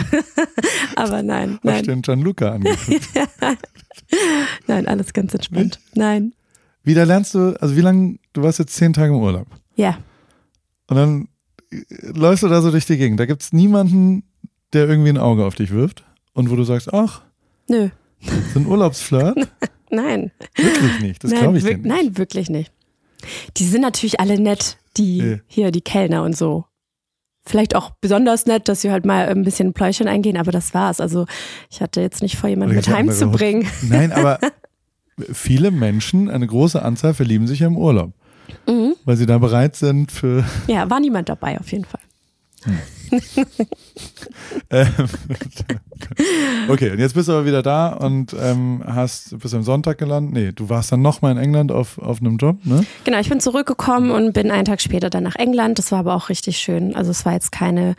Aber 0.96 1.22
nein, 1.22 1.58
nein. 1.62 1.76
Hast 1.76 1.86
du 1.86 1.92
den 1.92 2.02
Gianluca 2.02 2.52
angeguckt? 2.52 3.08
nein, 4.66 4.86
alles 4.86 5.14
ganz 5.14 5.32
entspannt. 5.32 5.80
Nein. 5.94 6.34
Wieder 6.82 7.06
lernst 7.06 7.34
du, 7.34 7.58
also 7.58 7.74
wie 7.74 7.80
lange, 7.80 8.18
du 8.34 8.42
warst 8.42 8.58
jetzt 8.58 8.74
zehn 8.74 8.92
Tage 8.92 9.14
im 9.14 9.20
Urlaub. 9.20 9.46
Ja. 9.76 9.96
Und 10.88 10.96
dann 10.96 11.28
äh, 11.72 11.78
läufst 12.12 12.42
du 12.42 12.48
da 12.48 12.60
so 12.60 12.70
durch 12.70 12.84
die 12.84 12.98
Gegend. 12.98 13.18
Da 13.18 13.24
gibt 13.24 13.40
es 13.40 13.54
niemanden, 13.54 14.24
der 14.74 14.86
irgendwie 14.90 15.08
ein 15.08 15.18
Auge 15.18 15.46
auf 15.46 15.54
dich 15.54 15.70
wirft 15.70 16.04
und 16.34 16.50
wo 16.50 16.56
du 16.56 16.64
sagst, 16.64 16.92
ach, 16.92 17.22
Nö. 17.66 17.88
so 18.52 18.60
ein 18.60 18.66
Urlaubsflirt? 18.66 19.48
Nein. 19.90 20.32
Wirklich 20.56 21.00
nicht, 21.00 21.24
das 21.24 21.30
glaube 21.32 21.58
ich 21.58 21.64
wir- 21.64 21.76
nicht. 21.76 21.86
Nein, 21.86 22.16
wirklich 22.18 22.50
nicht. 22.50 22.72
Die 23.56 23.64
sind 23.64 23.80
natürlich 23.80 24.20
alle 24.20 24.38
nett, 24.40 24.76
die 24.96 25.22
Nee. 25.22 25.40
hier, 25.46 25.70
die 25.70 25.80
Kellner 25.80 26.22
und 26.24 26.36
so. 26.36 26.64
Vielleicht 27.46 27.74
auch 27.76 27.90
besonders 28.00 28.46
nett, 28.46 28.68
dass 28.68 28.80
sie 28.80 28.90
halt 28.90 29.04
mal 29.04 29.28
ein 29.28 29.42
bisschen 29.44 29.72
Pläuschen 29.74 30.08
eingehen, 30.08 30.36
aber 30.38 30.50
das 30.50 30.72
war's. 30.74 31.00
Also 31.00 31.26
ich 31.70 31.80
hatte 31.82 32.00
jetzt 32.00 32.22
nicht 32.22 32.36
vor, 32.36 32.48
jemanden 32.48 32.74
mit 32.74 32.88
heimzubringen. 32.88 33.66
Nein, 33.82 34.12
aber 34.12 34.38
viele 35.32 35.70
Menschen, 35.70 36.30
eine 36.30 36.46
große 36.46 36.80
Anzahl 36.82 37.12
verlieben 37.14 37.46
sich 37.46 37.60
ja 37.60 37.66
im 37.66 37.76
Urlaub. 37.76 38.12
Mhm. 38.66 38.94
Weil 39.04 39.16
sie 39.16 39.26
da 39.26 39.38
bereit 39.38 39.76
sind 39.76 40.10
für. 40.12 40.44
Ja, 40.66 40.88
war 40.90 41.00
niemand 41.00 41.28
dabei 41.28 41.58
auf 41.60 41.70
jeden 41.72 41.84
Fall. 41.84 42.00
Ähm, 44.70 44.88
okay, 46.68 46.90
und 46.90 46.98
jetzt 46.98 47.14
bist 47.14 47.28
du 47.28 47.32
aber 47.32 47.46
wieder 47.46 47.62
da 47.62 47.88
und 47.88 48.34
ähm, 48.38 48.82
hast 48.86 49.38
bist 49.38 49.54
am 49.54 49.62
Sonntag 49.62 49.98
gelandet. 49.98 50.32
Nee, 50.34 50.52
du 50.52 50.68
warst 50.68 50.92
dann 50.92 51.02
nochmal 51.02 51.32
in 51.32 51.38
England 51.38 51.70
auf, 51.70 51.98
auf 51.98 52.20
einem 52.20 52.36
Job, 52.36 52.64
ne? 52.64 52.84
Genau, 53.04 53.18
ich 53.18 53.28
bin 53.28 53.40
zurückgekommen 53.40 54.10
und 54.10 54.32
bin 54.32 54.50
einen 54.50 54.64
Tag 54.64 54.80
später 54.80 55.10
dann 55.10 55.22
nach 55.22 55.36
England. 55.36 55.78
Das 55.78 55.92
war 55.92 56.00
aber 56.00 56.14
auch 56.14 56.28
richtig 56.28 56.58
schön. 56.58 56.96
Also 56.96 57.10
es 57.10 57.24
war 57.24 57.32
jetzt 57.34 57.52
keine, 57.52 57.94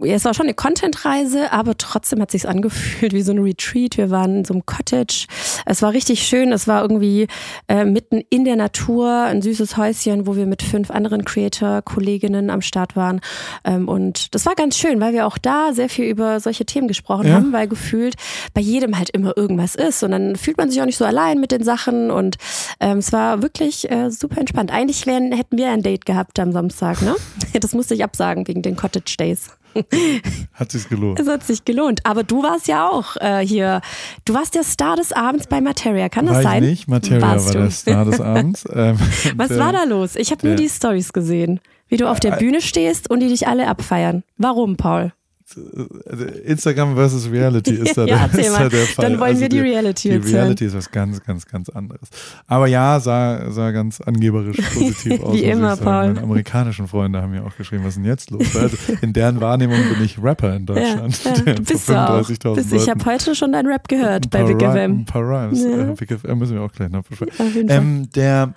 es 0.00 0.24
war 0.24 0.32
schon 0.34 0.46
eine 0.46 0.54
Content-Reise, 0.54 1.52
aber 1.52 1.76
trotzdem 1.76 2.20
hat 2.20 2.30
sich 2.30 2.48
angefühlt 2.48 3.12
wie 3.12 3.22
so 3.22 3.32
ein 3.32 3.38
Retreat. 3.38 3.96
Wir 3.96 4.10
waren 4.10 4.36
in 4.38 4.44
so 4.44 4.54
einem 4.54 4.64
Cottage. 4.66 5.26
Es 5.66 5.82
war 5.82 5.92
richtig 5.92 6.22
schön. 6.22 6.52
Es 6.52 6.68
war 6.68 6.82
irgendwie 6.82 7.26
äh, 7.68 7.84
mitten 7.84 8.22
in 8.30 8.44
der 8.44 8.56
Natur, 8.56 9.10
ein 9.24 9.42
süßes 9.42 9.76
Häuschen, 9.76 10.26
wo 10.26 10.36
wir 10.36 10.46
mit 10.46 10.62
fünf 10.62 10.90
anderen 10.90 11.24
Creator-Kolleginnen 11.24 12.50
am 12.50 12.60
Start 12.62 12.96
waren. 12.96 13.20
Ähm, 13.64 13.88
und 13.88 14.34
das 14.34 14.46
war 14.46 14.54
ganz 14.54 14.76
schön, 14.76 15.00
weil 15.00 15.12
wir 15.12 15.26
auch 15.26 15.38
da 15.38 15.72
sehr 15.72 15.88
viel 15.88 16.06
über 16.06 16.40
solche 16.40 16.64
Themen 16.64 16.88
gesprochen 16.88 17.26
Ja. 17.28 17.34
haben, 17.34 17.52
weil 17.52 17.68
gefühlt 17.68 18.14
bei 18.54 18.60
jedem 18.60 18.96
halt 18.98 19.10
immer 19.10 19.36
irgendwas 19.36 19.74
ist. 19.74 20.02
Und 20.02 20.12
dann 20.12 20.36
fühlt 20.36 20.56
man 20.58 20.70
sich 20.70 20.80
auch 20.80 20.86
nicht 20.86 20.98
so 20.98 21.04
allein 21.04 21.40
mit 21.40 21.52
den 21.52 21.64
Sachen. 21.64 22.10
Und 22.10 22.36
ähm, 22.80 22.98
es 22.98 23.12
war 23.12 23.42
wirklich 23.42 23.90
äh, 23.90 24.10
super 24.10 24.38
entspannt. 24.38 24.72
Eigentlich 24.72 25.06
wären, 25.06 25.32
hätten 25.32 25.58
wir 25.58 25.70
ein 25.70 25.82
Date 25.82 26.06
gehabt 26.06 26.38
am 26.38 26.52
Samstag, 26.52 27.02
ne? 27.02 27.14
Das 27.60 27.72
musste 27.74 27.94
ich 27.94 28.04
absagen 28.04 28.46
wegen 28.46 28.62
den 28.62 28.76
Cottage 28.76 29.16
Days. 29.18 29.48
Hat 30.54 30.72
sich's 30.72 30.88
gelohnt. 30.88 31.20
Es 31.20 31.28
hat 31.28 31.44
sich 31.44 31.64
gelohnt. 31.64 32.00
Aber 32.04 32.24
du 32.24 32.42
warst 32.42 32.66
ja 32.68 32.88
auch 32.88 33.16
äh, 33.16 33.46
hier. 33.46 33.80
Du 34.24 34.34
warst 34.34 34.54
der 34.54 34.64
Star 34.64 34.96
des 34.96 35.12
Abends 35.12 35.46
bei 35.46 35.60
Materia. 35.60 36.08
Kann 36.08 36.26
das 36.26 36.36
war 36.36 36.42
sein? 36.42 36.64
ich 36.64 36.70
nicht. 36.70 36.88
Materia 36.88 37.22
Warst 37.22 37.46
war 37.46 37.52
du. 37.54 37.58
der 37.60 37.70
Star 37.70 38.04
des 38.04 38.20
Abends. 38.20 38.64
Ähm, 38.78 38.98
Was 39.36 39.48
der, 39.48 39.58
war 39.58 39.72
da 39.72 39.84
los? 39.84 40.14
Ich 40.14 40.30
habe 40.30 40.46
nur 40.46 40.56
die 40.56 40.68
Stories 40.68 41.12
gesehen. 41.12 41.60
Wie 41.88 41.96
du 41.96 42.08
auf 42.08 42.20
der 42.20 42.32
Bühne 42.32 42.60
stehst 42.60 43.10
und 43.10 43.20
die 43.20 43.28
dich 43.28 43.48
alle 43.48 43.66
abfeiern. 43.66 44.22
Warum, 44.36 44.76
Paul? 44.76 45.12
Also 45.56 46.24
Instagram 46.24 46.94
versus 46.94 47.30
Reality 47.30 47.74
ist 47.74 47.96
da, 47.96 48.04
Ja, 48.06 48.28
der, 48.28 48.40
ist 48.40 48.54
da 48.54 48.68
der 48.68 48.86
Fall. 48.86 49.04
Dann 49.04 49.18
wollen 49.18 49.30
Also 49.30 49.40
wir 49.40 49.48
die 49.48 49.60
Reality 49.60 50.20
Die. 50.20 50.30
Reality 50.32 50.66
ist 50.66 50.76
was 50.76 50.90
ganz, 50.90 51.24
ganz, 51.24 51.46
ganz 51.46 51.68
anderes. 51.70 52.08
Aber 52.46 52.66
ja, 52.66 53.00
sah, 53.00 53.50
sah 53.50 53.70
ganz 53.70 54.00
angeberisch 54.00 54.56
positiv 54.74 55.22
aus. 55.22 55.34
Wie 55.34 55.44
immer. 55.44 55.76
Paul. 55.76 56.08
Meine 56.08 56.22
amerikanischen 56.22 56.86
Freunde 56.86 57.22
haben 57.22 57.30
mir 57.30 57.44
auch 57.44 57.56
geschrieben, 57.56 57.82
was 57.84 57.90
ist 57.90 57.96
denn 57.96 58.04
jetzt 58.04 58.30
los? 58.30 58.54
Also 58.56 58.76
in 59.00 59.12
deren 59.12 59.40
Wahrnehmung 59.40 59.78
bin 59.94 60.04
ich 60.04 60.22
Rapper 60.22 60.54
in 60.54 60.66
Deutschland. 60.66 61.18
Ja, 61.24 61.32
ja. 61.46 61.54
Bist 61.54 61.88
du 61.88 61.94
auch. 61.94 62.20
35.000 62.28 62.54
Bist, 62.54 62.72
ich 62.72 62.88
habe 62.88 63.04
heute 63.04 63.34
schon 63.34 63.52
dein 63.52 63.66
Rap 63.66 63.88
gehört 63.88 64.30
bei 64.30 64.42
Big 64.44 64.58
FM. 64.60 65.00
Ein 65.00 65.04
paar 65.04 65.22
Rhymes. 65.22 65.62
Ja. 65.62 65.90
Äh, 65.90 65.94
Big 65.94 66.12
FM 66.12 66.38
müssen 66.38 66.54
wir 66.56 66.62
auch 66.62 66.72
gleich 66.72 66.90
noch 66.90 67.04
besprechen. 67.04 67.66
Ähm, 67.68 68.08
der, 68.14 68.52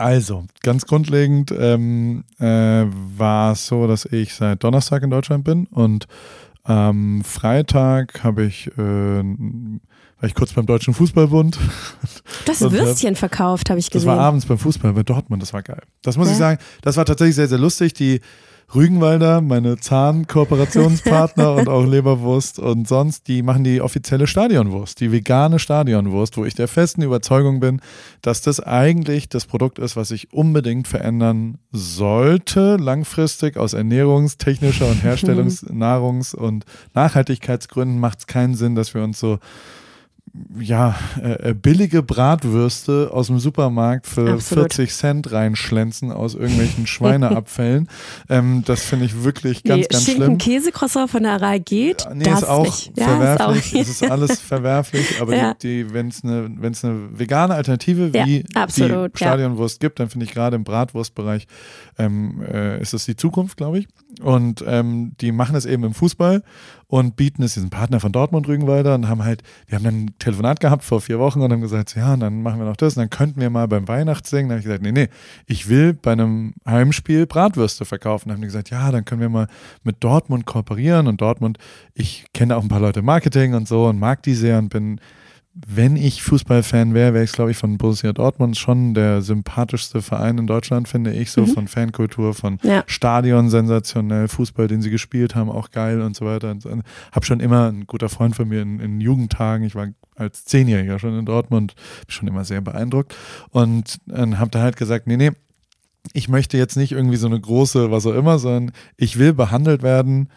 also, 0.00 0.46
ganz 0.62 0.86
grundlegend 0.86 1.52
ähm, 1.56 2.24
äh, 2.38 2.84
war 3.16 3.52
es 3.52 3.66
so, 3.66 3.86
dass 3.86 4.04
ich 4.06 4.34
seit 4.34 4.64
Donnerstag 4.64 5.02
in 5.02 5.10
Deutschland 5.10 5.44
bin 5.44 5.66
und 5.66 6.06
am 6.64 7.22
Freitag 7.24 8.22
habe 8.22 8.44
ich, 8.44 8.66
äh, 8.76 8.80
war 8.80 10.28
ich 10.28 10.34
kurz 10.34 10.52
beim 10.52 10.66
Deutschen 10.66 10.92
Fußballbund. 10.94 11.58
und, 12.48 12.60
äh, 12.60 12.72
Würstchen 12.72 13.16
verkauft, 13.16 13.70
habe 13.70 13.78
ich 13.80 13.86
Das 13.86 13.92
gesehen. 13.92 14.08
war 14.08 14.18
abends 14.20 14.46
beim 14.46 14.58
Fußball 14.58 14.92
bei 14.92 15.02
Dortmund, 15.02 15.42
das 15.42 15.52
war 15.52 15.62
geil. 15.62 15.82
Das 16.02 16.16
muss 16.16 16.26
Ja. 16.28 16.32
ich 16.32 16.38
sagen, 16.38 16.58
das 16.82 16.96
war 16.96 17.04
tatsächlich 17.04 17.36
sehr, 17.36 17.48
sehr 17.48 17.58
lustig. 17.58 17.94
Die 17.94 18.20
Rügenwalder, 18.74 19.40
meine 19.40 19.78
Zahnkooperationspartner 19.78 21.54
und 21.56 21.68
auch 21.68 21.84
Leberwurst 21.84 22.58
und 22.58 22.86
sonst, 22.86 23.26
die 23.26 23.42
machen 23.42 23.64
die 23.64 23.80
offizielle 23.80 24.26
Stadionwurst, 24.26 25.00
die 25.00 25.10
vegane 25.10 25.58
Stadionwurst, 25.58 26.36
wo 26.36 26.44
ich 26.44 26.54
der 26.54 26.68
festen 26.68 27.02
Überzeugung 27.02 27.58
bin, 27.58 27.80
dass 28.22 28.42
das 28.42 28.60
eigentlich 28.60 29.28
das 29.28 29.46
Produkt 29.46 29.78
ist, 29.78 29.96
was 29.96 30.08
sich 30.08 30.32
unbedingt 30.32 30.86
verändern 30.86 31.58
sollte, 31.72 32.76
langfristig 32.76 33.56
aus 33.56 33.72
ernährungstechnischer 33.72 34.88
und 34.88 35.02
Herstellungs-, 35.02 35.68
Nahrungs- 35.68 36.34
und 36.34 36.64
Nachhaltigkeitsgründen. 36.94 37.98
Macht 37.98 38.20
es 38.20 38.26
keinen 38.26 38.54
Sinn, 38.54 38.76
dass 38.76 38.94
wir 38.94 39.02
uns 39.02 39.18
so 39.18 39.38
ja, 40.60 40.94
äh, 41.22 41.50
äh, 41.50 41.54
billige 41.54 42.02
Bratwürste 42.02 43.10
aus 43.12 43.26
dem 43.28 43.38
Supermarkt 43.40 44.06
für 44.06 44.32
Absolut. 44.32 44.72
40 44.74 44.94
Cent 44.94 45.32
reinschlänzen 45.32 46.12
aus 46.12 46.34
irgendwelchen 46.34 46.86
Schweineabfällen. 46.86 47.88
ähm, 48.28 48.62
das 48.64 48.82
finde 48.82 49.06
ich 49.06 49.24
wirklich 49.24 49.64
ganz, 49.64 49.80
nee, 49.82 49.86
ganz 49.90 50.04
Schinken, 50.04 50.22
schlimm. 50.24 50.38
Käse-Croissant 50.38 51.10
von 51.10 51.22
der 51.24 51.32
Aral 51.32 51.60
geht. 51.60 52.02
Ja, 52.04 52.14
Nee, 52.14 52.24
das 52.24 52.42
ist 52.42 52.48
auch 52.48 52.64
nicht. 52.64 52.92
Ja, 52.96 53.04
verwerflich. 53.06 53.72
Ist 53.72 53.74
auch. 53.74 53.80
es 53.80 53.88
ist 53.88 54.10
alles 54.10 54.40
verwerflich, 54.40 55.20
aber 55.20 55.36
Ja. 55.36 55.54
die, 55.54 55.84
die, 55.86 55.92
wenn 55.94 56.08
es 56.08 56.22
eine, 56.22 56.50
wenn 56.58 56.72
es 56.72 56.84
eine 56.84 57.18
vegane 57.18 57.54
Alternative 57.54 58.10
Ja, 58.14 58.26
wie 58.26 58.44
absolut, 58.54 59.18
die 59.18 59.24
ja. 59.24 59.30
Stadionwurst 59.30 59.80
gibt, 59.80 59.98
dann 60.00 60.08
finde 60.10 60.26
ich 60.26 60.32
gerade 60.32 60.56
im 60.56 60.64
Bratwurstbereich 60.64 61.46
ähm, 61.98 62.42
äh, 62.42 62.80
ist 62.80 62.92
das 62.92 63.04
die 63.04 63.16
Zukunft, 63.16 63.56
glaube 63.56 63.80
ich. 63.80 63.88
Und 64.20 64.64
ähm, 64.66 65.12
die 65.20 65.32
machen 65.32 65.56
es 65.56 65.66
eben 65.66 65.84
im 65.84 65.94
Fußball 65.94 66.42
und 66.86 67.16
bieten 67.16 67.42
es, 67.42 67.54
die 67.54 67.60
sind 67.60 67.70
Partner 67.70 68.00
von 68.00 68.12
Dortmund 68.12 68.48
Rügenwalder 68.48 68.94
und 68.94 69.08
haben 69.08 69.24
halt, 69.24 69.42
wir 69.66 69.76
haben 69.76 69.84
dann 69.84 69.94
ein 69.94 70.18
Telefonat 70.18 70.60
gehabt 70.60 70.82
vor 70.82 71.00
vier 71.00 71.18
Wochen 71.18 71.40
und 71.40 71.52
haben 71.52 71.60
gesagt, 71.60 71.94
ja, 71.94 72.14
und 72.14 72.20
dann 72.20 72.42
machen 72.42 72.58
wir 72.58 72.66
noch 72.66 72.76
das 72.76 72.96
und 72.96 73.02
dann 73.02 73.10
könnten 73.10 73.40
wir 73.40 73.48
mal 73.48 73.68
beim 73.68 73.86
Weihnachtssingen. 73.86 74.48
Dann 74.48 74.56
habe 74.56 74.60
ich 74.60 74.66
gesagt, 74.66 74.82
nee, 74.82 74.92
nee, 74.92 75.08
ich 75.46 75.68
will 75.68 75.94
bei 75.94 76.12
einem 76.12 76.54
Heimspiel 76.66 77.26
Bratwürste 77.26 77.84
verkaufen. 77.84 78.28
Dann 78.28 78.36
haben 78.36 78.42
die 78.42 78.48
gesagt, 78.48 78.70
ja, 78.70 78.90
dann 78.90 79.04
können 79.04 79.20
wir 79.20 79.28
mal 79.28 79.46
mit 79.84 80.02
Dortmund 80.02 80.46
kooperieren 80.46 81.06
und 81.06 81.20
Dortmund, 81.20 81.58
ich 81.94 82.26
kenne 82.34 82.56
auch 82.56 82.62
ein 82.62 82.68
paar 82.68 82.80
Leute 82.80 83.00
im 83.00 83.06
Marketing 83.06 83.54
und 83.54 83.68
so 83.68 83.86
und 83.86 83.98
mag 83.98 84.22
die 84.22 84.34
sehr 84.34 84.58
und 84.58 84.68
bin 84.70 85.00
wenn 85.66 85.96
ich 85.96 86.22
Fußballfan 86.22 86.94
wäre, 86.94 87.12
wäre 87.14 87.24
ich, 87.24 87.32
glaube 87.32 87.50
ich, 87.50 87.56
von 87.56 87.76
Borussia 87.78 88.12
Dortmund 88.12 88.56
schon 88.56 88.94
der 88.94 89.22
sympathischste 89.22 90.00
Verein 90.02 90.38
in 90.38 90.46
Deutschland, 90.46 90.88
finde 90.88 91.12
ich, 91.12 91.30
so 91.30 91.42
Mhm. 91.42 91.46
von 91.48 91.68
Fankultur, 91.68 92.34
von 92.34 92.58
Ja. 92.62 92.82
Stadion 92.86 93.50
sensationell, 93.50 94.28
Fußball, 94.28 94.68
den 94.68 94.82
sie 94.82 94.90
gespielt 94.90 95.34
haben, 95.34 95.50
auch 95.50 95.70
geil 95.70 96.00
und 96.00 96.16
so 96.16 96.24
weiter. 96.24 96.56
Habe 97.12 97.26
schon 97.26 97.40
immer 97.40 97.70
ein 97.70 97.86
guter 97.86 98.08
Freund 98.08 98.34
von 98.36 98.48
mir 98.48 98.62
in, 98.62 98.80
in 98.80 99.00
Jugendtagen, 99.00 99.64
ich 99.64 99.74
war 99.74 99.88
als 100.16 100.44
Zehnjähriger 100.44 100.98
schon 100.98 101.18
in 101.18 101.24
Dortmund, 101.26 101.74
bin 102.06 102.10
schon 102.14 102.28
immer 102.28 102.44
sehr 102.44 102.60
beeindruckt 102.60 103.14
und 103.50 103.98
dann 104.06 104.38
habe 104.38 104.50
da 104.50 104.60
halt 104.60 104.76
gesagt, 104.76 105.06
nee, 105.06 105.16
nee, 105.16 105.30
ich 106.14 106.28
möchte 106.28 106.56
jetzt 106.58 106.76
nicht 106.76 106.92
irgendwie 106.92 107.16
so 107.16 107.26
eine 107.26 107.38
große, 107.40 107.90
was 107.90 108.06
auch 108.06 108.14
immer, 108.14 108.38
sondern 108.38 108.72
ich 108.96 109.18
will 109.18 109.32
behandelt 109.34 109.82
werden 109.82 110.28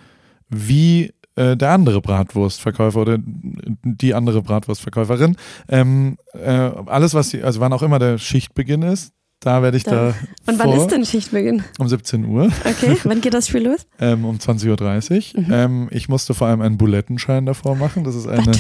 wie 0.50 1.14
äh, 1.36 1.58
der 1.58 1.72
andere 1.72 2.02
Bratwurstverkäufer 2.02 3.02
oder 3.02 3.18
die 3.20 4.14
andere 4.14 4.42
Bratwurstverkäuferin. 4.42 5.36
Ähm, 5.70 6.18
äh, 6.34 6.72
alles, 6.86 7.14
was 7.14 7.30
sie, 7.30 7.44
also 7.44 7.60
wann 7.60 7.74
auch 7.74 7.82
immer 7.82 8.00
der 8.00 8.18
Schichtbeginn 8.18 8.82
ist, 8.84 9.14
da 9.44 9.62
werde 9.62 9.78
ich 9.78 9.84
da. 9.84 10.14
Und 10.46 10.60
wann 10.60 10.72
ist 10.72 10.88
denn 10.88 11.06
Schichtbeginn? 11.06 11.64
Um 11.78 11.88
17 11.88 12.26
Uhr. 12.26 12.50
Okay, 12.64 12.98
wann 13.04 13.22
geht 13.22 13.34
das 13.34 13.48
Spiel 13.48 13.68
los? 13.68 13.86
ähm, 14.00 14.26
um 14.26 14.38
20.30 14.38 15.36
Uhr. 15.36 15.42
Mhm. 15.42 15.48
Ähm, 15.52 15.88
ich 15.92 16.08
musste 16.08 16.34
vor 16.34 16.48
allem 16.48 16.62
einen 16.62 16.78
Bulettenschein 16.78 17.46
davor 17.46 17.76
machen. 17.76 18.04
Das 18.04 18.16
ist 18.16 18.28
eine 18.28 18.52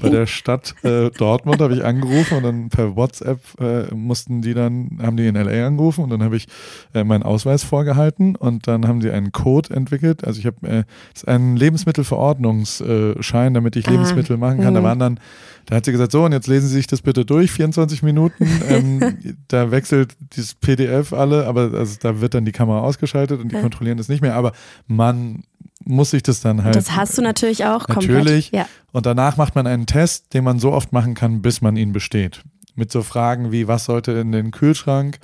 bei 0.00 0.08
der 0.08 0.26
Stadt 0.26 0.74
äh, 0.82 1.10
Dortmund 1.10 1.60
habe 1.60 1.74
ich 1.74 1.84
angerufen 1.84 2.38
und 2.38 2.42
dann 2.42 2.68
per 2.68 2.96
WhatsApp 2.96 3.40
äh, 3.60 3.94
mussten 3.94 4.42
die 4.42 4.54
dann, 4.54 4.98
haben 5.00 5.16
die 5.16 5.26
in 5.26 5.36
LA 5.36 5.66
angerufen 5.66 6.02
und 6.04 6.10
dann 6.10 6.22
habe 6.22 6.36
ich 6.36 6.46
äh, 6.94 7.04
meinen 7.04 7.22
Ausweis 7.22 7.62
vorgehalten 7.62 8.34
und 8.34 8.66
dann 8.66 8.88
haben 8.88 9.00
sie 9.00 9.10
einen 9.10 9.32
Code 9.32 9.74
entwickelt. 9.74 10.24
Also 10.24 10.40
ich 10.40 10.46
habe 10.46 10.66
äh, 10.66 10.84
einen 11.26 11.56
Lebensmittelverordnungsschein, 11.56 13.54
damit 13.54 13.76
ich 13.76 13.86
ah. 13.86 13.90
Lebensmittel 13.90 14.36
machen 14.36 14.60
kann. 14.60 14.72
Mhm. 14.72 14.76
Da 14.76 14.82
waren 14.82 14.98
dann 14.98 15.20
da 15.66 15.76
hat 15.76 15.84
sie 15.84 15.92
gesagt, 15.92 16.12
so 16.12 16.24
und 16.24 16.32
jetzt 16.32 16.48
lesen 16.48 16.68
Sie 16.68 16.74
sich 16.74 16.86
das 16.86 17.02
bitte 17.02 17.24
durch, 17.24 17.50
24 17.52 18.02
Minuten. 18.02 18.46
Ähm, 18.68 19.18
da 19.48 19.70
wechselt 19.70 20.16
dieses 20.34 20.54
PDF 20.54 21.12
alle, 21.12 21.46
aber 21.46 21.72
also 21.74 21.96
da 22.00 22.20
wird 22.20 22.34
dann 22.34 22.44
die 22.44 22.52
Kamera 22.52 22.80
ausgeschaltet 22.80 23.40
und 23.40 23.50
die 23.50 23.54
ja. 23.54 23.60
kontrollieren 23.60 23.98
das 23.98 24.08
nicht 24.08 24.22
mehr. 24.22 24.34
Aber 24.34 24.52
man 24.86 25.44
muss 25.84 26.10
sich 26.10 26.22
das 26.22 26.40
dann 26.40 26.64
halt. 26.64 26.76
Das 26.76 26.96
hast 26.96 27.18
du 27.18 27.22
natürlich 27.22 27.64
auch 27.64 27.88
natürlich. 27.88 28.50
komplett. 28.50 28.52
Ja. 28.52 28.66
Und 28.92 29.06
danach 29.06 29.36
macht 29.36 29.54
man 29.54 29.66
einen 29.66 29.86
Test, 29.86 30.34
den 30.34 30.44
man 30.44 30.58
so 30.58 30.72
oft 30.72 30.92
machen 30.92 31.14
kann, 31.14 31.42
bis 31.42 31.60
man 31.60 31.76
ihn 31.76 31.92
besteht. 31.92 32.42
Mit 32.74 32.90
so 32.90 33.02
Fragen 33.02 33.52
wie, 33.52 33.68
was 33.68 33.84
sollte 33.84 34.12
in 34.12 34.32
den 34.32 34.50
Kühlschrank? 34.50 35.18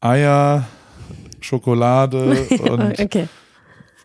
Eier, 0.00 0.66
Schokolade 1.40 2.46
und 2.70 2.98
okay. 3.00 3.28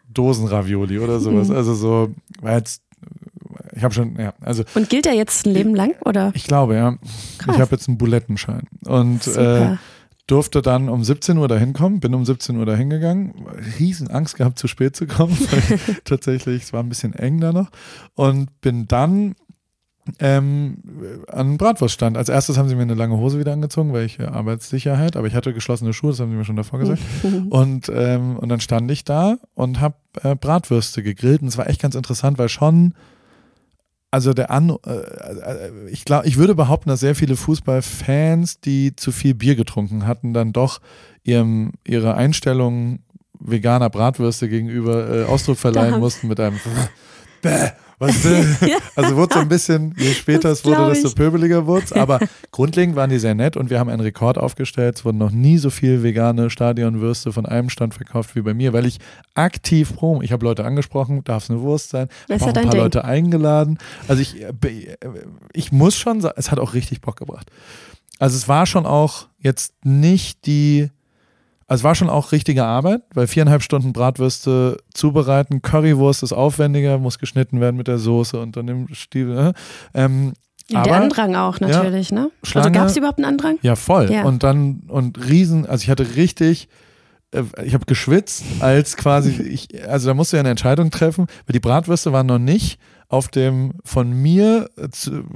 Dosenravioli 0.10 1.00
oder 1.00 1.20
sowas. 1.20 1.50
Mhm. 1.50 1.56
Also 1.56 1.74
so, 1.74 2.13
weil 2.41 2.58
jetzt 2.58 2.82
ich 3.75 3.84
habe 3.84 3.94
schon, 3.94 4.15
ja, 4.20 4.34
also. 4.41 4.63
Und 4.74 4.89
gilt 4.89 5.06
er 5.06 5.13
jetzt 5.13 5.46
ein 5.46 5.53
Leben 5.53 5.75
lang, 5.75 5.94
oder? 6.03 6.32
Ich 6.34 6.46
glaube, 6.46 6.75
ja. 6.75 6.98
Krass. 7.38 7.56
Ich 7.56 7.62
habe 7.62 7.75
jetzt 7.75 7.88
einen 7.88 7.98
Bulettenschein. 8.00 8.63
Und 8.86 9.27
äh, 9.27 9.75
durfte 10.28 10.62
dann 10.62 10.90
um 10.90 11.04
17 11.04 11.38
Uhr 11.38 11.48
dahin 11.48 11.74
kommen, 11.74 12.00
bin 12.00 12.14
um 12.14 12.26
17 12.26 12.58
Uhr 12.58 12.66
dahin 12.66 12.90
gegangen, 12.90 13.34
riesen 13.80 14.10
Angst 14.10 14.36
gehabt, 14.36 14.60
zu 14.60 14.68
spät 14.68 14.96
zu 14.96 15.08
kommen, 15.08 15.38
weil 15.52 15.80
tatsächlich, 16.04 16.64
es 16.64 16.74
war 16.74 16.84
ein 16.84 16.90
bisschen 16.90 17.14
eng 17.14 17.40
da 17.40 17.54
noch. 17.54 17.70
Und 18.16 18.62
bin 18.62 18.88
dann 18.88 19.36
ähm, 20.20 20.78
an 21.28 21.58
Bratwurststand. 21.58 22.18
Als 22.18 22.30
erstes 22.30 22.58
haben 22.58 22.70
sie 22.70 22.76
mir 22.76 22.84
eine 22.84 22.94
lange 22.94 23.18
Hose 23.18 23.40
wieder 23.40 23.54
angezogen, 23.54 23.94
weil 23.94 24.06
ich 24.06 24.20
äh, 24.20 24.24
Arbeitssicherheit, 24.24 25.16
aber 25.16 25.28
ich 25.28 25.36
hatte 25.36 25.54
geschlossene 25.54 25.94
Schuhe, 25.94 26.12
das 26.12 26.20
haben 26.20 26.32
sie 26.32 26.38
mir 26.38 26.46
schon 26.46 26.56
davor 26.56 26.80
gesagt. 26.80 27.02
und, 27.50 27.92
ähm, 27.94 28.38
und 28.38 28.50
dann 28.50 28.60
stand 28.60 28.90
ich 28.92 29.04
da 29.04 29.38
und 29.54 29.80
habe 29.80 29.96
äh, 30.24 30.36
Bratwürste 30.36 31.04
gegrillt 31.04 31.42
und 31.42 31.48
es 31.48 31.58
war 31.58 31.70
echt 31.70 31.82
ganz 31.82 31.96
interessant, 31.96 32.38
weil 32.38 32.50
schon 32.50 32.94
also 34.12 34.34
der 34.34 34.52
An, 34.52 34.76
äh, 34.86 34.92
äh 34.92 35.90
ich 35.90 36.06
glaube, 36.06 36.28
ich 36.28 36.38
würde 36.38 36.56
behaupten, 36.56 36.90
dass 36.90 37.00
sehr 37.00 37.16
viele 37.16 37.36
Fußballfans, 37.36 38.62
die 38.62 38.96
zu 38.96 39.12
viel 39.12 39.34
Bier 39.34 39.56
getrunken 39.56 40.08
hatten, 40.08 40.34
dann 40.34 40.54
doch 40.54 40.80
ihrem, 41.24 41.74
ihre 41.86 42.16
Einstellung 42.16 43.00
veganer 43.40 43.90
Bratwürste 43.90 44.50
gegenüber 44.50 45.10
äh, 45.10 45.24
Ausdruck 45.26 45.58
verleihen 45.58 46.00
mussten 46.00 46.28
mit 46.28 46.40
einem 46.40 46.60
Bäh. 47.42 47.72
Was, 48.00 48.24
ja. 48.62 48.77
Also 48.96 49.16
wurde 49.16 49.34
so 49.34 49.39
ein 49.39 49.50
bisschen, 49.50 49.96
je 49.98 50.13
später 50.13 50.51
es 50.51 50.63
wurde, 50.63 50.89
desto 50.89 51.10
pöbeliger 51.10 51.66
wurde 51.66 51.86
es. 51.86 51.94
Aber 51.94 52.20
grundlegend 52.51 52.96
waren 52.96 53.10
die 53.10 53.18
sehr 53.18 53.34
nett 53.34 53.58
und 53.58 53.72
wir 53.72 53.80
haben 53.80 53.89
einen 53.89 54.01
Rekord 54.01 54.38
aufgestellt. 54.38 54.98
Es 54.98 55.06
wurden 55.06 55.18
noch 55.18 55.32
nie 55.32 55.58
so 55.58 55.72
viel 55.72 56.04
vegane 56.04 56.51
Stadionwürste 56.51 57.34
von 57.34 57.48
einem 57.48 57.70
Stand 57.70 57.96
verkauft 57.96 58.36
wie 58.36 58.42
bei 58.42 58.54
mir, 58.54 58.72
weil 58.72 58.86
ich 58.86 59.00
aktiv 59.34 59.96
promo. 59.96 60.22
Ich 60.22 60.32
habe 60.32 60.46
Leute 60.46 60.63
angesprochen, 60.63 61.24
darf 61.24 61.44
es 61.44 61.50
eine 61.50 61.62
Wurst 61.62 61.89
sein. 61.89 62.08
Ich 62.27 62.39
habe 62.39 62.48
ein 62.48 62.54
paar 62.54 62.72
Ding. 62.72 62.82
Leute 62.82 63.04
eingeladen. 63.04 63.80
Also 64.08 64.22
ich, 64.22 64.44
äh, 64.44 64.51
ich 65.54 65.72
muss 65.72 65.98
schon 65.98 66.22
sagen, 66.22 66.36
es 66.38 66.51
hat 66.51 66.60
auch 66.60 66.75
richtig 66.75 67.01
Bock 67.01 67.18
gebracht. 67.18 67.50
Also 68.20 68.36
es 68.38 68.48
war 68.48 68.68
schon 68.68 68.86
auch 68.86 69.27
jetzt 69.39 69.74
nicht 69.84 70.46
die 70.46 70.89
also 71.68 71.82
es 71.82 71.84
war 71.84 71.96
schon 71.96 72.10
auch 72.10 72.32
richtige 72.32 72.64
Arbeit, 72.64 73.02
weil 73.14 73.28
viereinhalb 73.28 73.62
Stunden 73.62 73.92
Bratwürste 73.92 74.78
zubereiten, 74.94 75.62
Currywurst 75.62 76.24
ist 76.24 76.32
aufwendiger, 76.32 76.98
muss 76.98 77.20
geschnitten 77.20 77.60
werden 77.60 77.76
mit 77.76 77.90
der 77.90 77.98
Soße 77.98 78.40
und 78.40 78.56
dann 78.56 78.68
im 78.70 78.88
Stiefel. 78.94 79.36
Ne? 79.36 79.54
Ähm, 79.94 80.34
der 80.72 80.80
aber, 80.80 80.96
Andrang 80.96 81.36
auch 81.36 81.60
natürlich, 81.60 82.10
ja, 82.10 82.16
ne? 82.16 82.22
Also 82.24 82.52
Schlange, 82.52 82.68
also 82.68 82.80
gab 82.80 82.88
es 82.88 82.98
überhaupt 82.98 83.20
einen 83.20 83.26
Andrang? 83.26 83.58
Ja, 83.62 83.76
voll. 83.76 84.12
Ja. 84.12 84.24
Und 84.24 84.44
dann, 84.44 84.84
und 84.88 85.30
riesen, 85.30 85.66
also 85.66 85.84
ich 85.84 85.90
hatte 85.90 86.16
richtig, 86.16 86.68
äh, 87.32 87.44
ich 87.64 87.74
habe 87.74 87.86
geschwitzt, 87.86 88.44
als 88.60 88.96
quasi, 88.98 89.32
ich, 89.42 89.68
also 89.90 90.08
da 90.08 90.14
musste 90.14 90.38
ja 90.38 90.42
eine 90.42 90.50
Entscheidung 90.50 90.92
treffen, 90.92 91.28
weil 91.46 91.54
die 91.54 91.60
Bratwürste 91.60 92.14
waren 92.14 92.28
noch 92.28 92.40
nicht 92.40 92.80
auf 93.10 93.30
dem 93.30 93.74
von 93.86 94.12
mir 94.12 94.70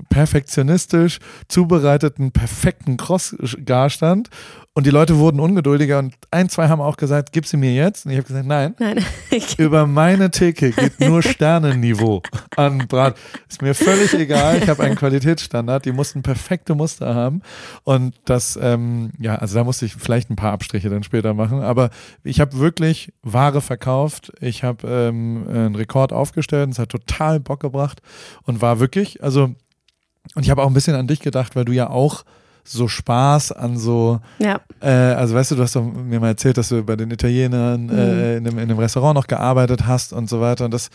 perfektionistisch 0.10 1.20
zubereiteten 1.48 2.32
perfekten 2.32 2.98
Cross-Garstand 2.98 4.30
und 4.74 4.86
die 4.86 4.90
Leute 4.90 5.18
wurden 5.18 5.42
ungeduldiger 5.42 6.00
und 6.00 6.16
ein, 6.32 6.48
zwei 6.48 6.70
haben 6.70 6.80
auch 6.80 6.96
gesagt, 6.96 7.34
gib 7.34 7.46
sie 7.46 7.58
mir 7.58 7.74
jetzt. 7.74 8.06
Und 8.06 8.13
ich 8.13 8.18
habe 8.18 8.28
gesagt, 8.28 8.46
nein. 8.46 8.74
nein. 8.80 9.04
Über 9.58 9.86
meine 9.86 10.32
Theke 10.32 10.72
geht 10.72 10.98
nur 11.01 11.22
Sternenniveau 11.22 12.22
an 12.55 12.88
Brat. 12.88 13.18
Ist 13.50 13.62
mir 13.62 13.75
völlig 13.75 14.14
egal. 14.14 14.60
Ich 14.60 14.70
habe 14.70 14.84
einen 14.84 14.96
Qualitätsstandard. 14.96 15.84
Die 15.84 15.92
mussten 15.92 16.22
perfekte 16.22 16.74
Muster 16.74 17.14
haben. 17.14 17.42
Und 17.84 18.16
das, 18.24 18.57
ähm, 18.62 19.12
ja, 19.20 19.36
also 19.36 19.55
da 19.55 19.66
musste 19.66 19.86
ich 19.86 19.96
vielleicht 19.96 20.29
ein 20.29 20.38
paar 20.38 20.53
Abstriche 20.53 20.90
dann 20.90 21.03
später 21.03 21.34
machen. 21.34 21.62
Aber 21.62 21.90
ich 22.24 22.40
habe 22.40 22.57
wirklich 22.57 23.12
Ware 23.24 23.60
verkauft. 23.60 24.31
Ich 24.40 24.64
habe 24.64 24.88
ähm, 24.88 25.50
einen 25.50 25.75
Rekord 25.75 26.14
aufgestellt. 26.14 26.70
Es 26.72 26.79
hat 26.79 26.88
total 26.88 27.42
Bock 27.42 27.60
gebracht 27.60 28.01
und 28.44 28.62
war 28.62 28.79
wirklich, 28.79 29.22
also, 29.22 29.53
und 30.34 30.44
ich 30.44 30.50
habe 30.50 30.64
auch 30.64 30.68
ein 30.68 30.74
bisschen 30.74 30.96
an 30.96 31.07
dich 31.07 31.20
gedacht, 31.20 31.57
weil 31.57 31.66
du 31.66 31.74
ja 31.74 31.90
auch 31.90 32.24
so 32.64 32.88
Spaß 32.88 33.52
an 33.52 33.78
so, 33.78 34.20
ja. 34.40 34.62
äh, 34.82 34.90
also 34.90 35.36
weißt 35.36 35.52
du, 35.52 35.56
du 35.56 35.64
hast 35.64 35.76
doch 35.76 35.84
mir 35.84 36.20
mal 36.20 36.30
erzählt, 36.30 36.58
dass 36.58 36.70
du 36.70 36.84
bei 36.84 36.96
den 36.96 37.12
Italienern 37.12 37.90
äh, 37.90 37.94
mhm. 37.94 38.00
äh, 38.00 38.38
in, 38.38 38.44
dem, 38.44 38.60
in 38.60 38.70
dem 38.70 38.80
Restaurant 38.80 39.16
noch 39.16 39.28
gearbeitet 39.28 39.86
hast 39.86 40.14
und 40.14 40.30
so 40.30 40.42
weiter 40.42 40.66
und 40.66 40.72
das 40.72 40.90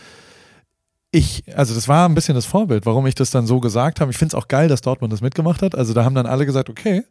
ich, 1.11 1.43
also 1.55 1.73
das 1.73 1.87
war 1.87 2.07
ein 2.07 2.15
bisschen 2.15 2.35
das 2.35 2.45
Vorbild, 2.45 2.85
warum 2.85 3.07
ich 3.07 3.15
das 3.15 3.31
dann 3.31 3.47
so 3.47 3.61
gesagt 3.61 4.01
habe. 4.01 4.11
Ich 4.11 4.17
finde 4.17 4.35
es 4.35 4.43
auch 4.43 4.49
geil, 4.49 4.67
dass 4.67 4.81
Dortmund 4.81 5.13
das 5.13 5.21
mitgemacht 5.21 5.61
hat. 5.61 5.73
Also 5.73 5.93
da 5.93 6.03
haben 6.03 6.15
dann 6.15 6.25
alle 6.25 6.45
gesagt, 6.45 6.69
okay, 6.69 7.03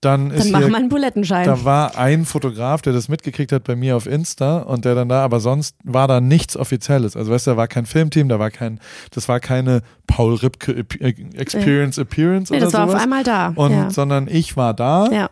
dann, 0.00 0.30
ist 0.30 0.44
dann 0.44 0.52
machen 0.52 0.70
wir 0.70 0.76
einen 0.76 0.88
Bulettenschein. 0.88 1.44
Da 1.44 1.64
war 1.64 1.98
ein 1.98 2.24
Fotograf, 2.24 2.82
der 2.82 2.92
das 2.92 3.08
mitgekriegt 3.08 3.50
hat 3.50 3.64
bei 3.64 3.74
mir 3.74 3.96
auf 3.96 4.06
Insta 4.06 4.58
und 4.58 4.84
der 4.84 4.94
dann 4.94 5.08
da, 5.08 5.24
aber 5.24 5.40
sonst 5.40 5.76
war 5.82 6.06
da 6.06 6.20
nichts 6.20 6.56
Offizielles. 6.56 7.16
Also 7.16 7.32
weißt 7.32 7.48
du, 7.48 7.50
da 7.52 7.56
war 7.56 7.66
kein 7.66 7.84
Filmteam, 7.84 8.28
da 8.28 8.38
war 8.38 8.50
kein, 8.50 8.78
das 9.10 9.28
war 9.28 9.40
keine 9.40 9.82
Paul 10.06 10.34
Ripke 10.34 10.84
Experience 11.34 11.96
ja. 11.96 12.02
Appearance 12.02 12.52
nee, 12.52 12.58
oder 12.58 12.66
das 12.66 12.74
war 12.74 12.86
sowas. 12.86 12.94
auf 12.94 13.02
einmal 13.02 13.24
da. 13.24 13.52
Und, 13.56 13.72
ja. 13.72 13.90
sondern 13.90 14.28
ich 14.28 14.56
war 14.56 14.72
da. 14.72 15.10
Ja. 15.10 15.30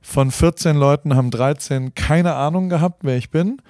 Von 0.00 0.30
14 0.30 0.76
Leuten 0.76 1.16
haben 1.16 1.32
13 1.32 1.94
keine 1.94 2.34
Ahnung 2.34 2.68
gehabt, 2.68 3.00
wer 3.02 3.16
ich 3.16 3.30
bin. 3.30 3.60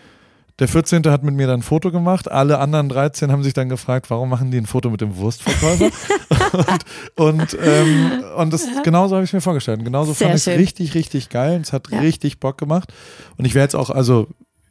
Der 0.58 0.66
14. 0.66 1.04
hat 1.04 1.22
mit 1.22 1.34
mir 1.34 1.46
dann 1.46 1.60
ein 1.60 1.62
Foto 1.62 1.92
gemacht. 1.92 2.30
Alle 2.30 2.58
anderen 2.58 2.88
13 2.88 3.30
haben 3.30 3.44
sich 3.44 3.52
dann 3.52 3.68
gefragt, 3.68 4.10
warum 4.10 4.28
machen 4.28 4.50
die 4.50 4.58
ein 4.58 4.66
Foto 4.66 4.90
mit 4.90 5.00
dem 5.00 5.16
Wurstverkäufer? 5.16 5.90
und 7.14 7.38
und, 7.38 7.58
ähm, 7.62 8.24
und 8.36 8.52
das, 8.52 8.66
genauso 8.82 9.14
habe 9.14 9.24
ich 9.24 9.30
es 9.30 9.34
mir 9.34 9.40
vorgestellt. 9.40 9.78
Und 9.78 9.84
genauso 9.84 10.12
Sehr 10.12 10.28
fand 10.28 10.40
ich 10.40 10.46
es 10.46 10.58
richtig, 10.58 10.94
richtig 10.94 11.28
geil. 11.28 11.60
es 11.62 11.72
hat 11.72 11.88
ja. 11.90 12.00
richtig 12.00 12.40
Bock 12.40 12.58
gemacht. 12.58 12.92
Und 13.36 13.44
ich 13.44 13.54
werde 13.54 13.64
jetzt 13.64 13.76
auch, 13.76 13.90
also 13.90 14.26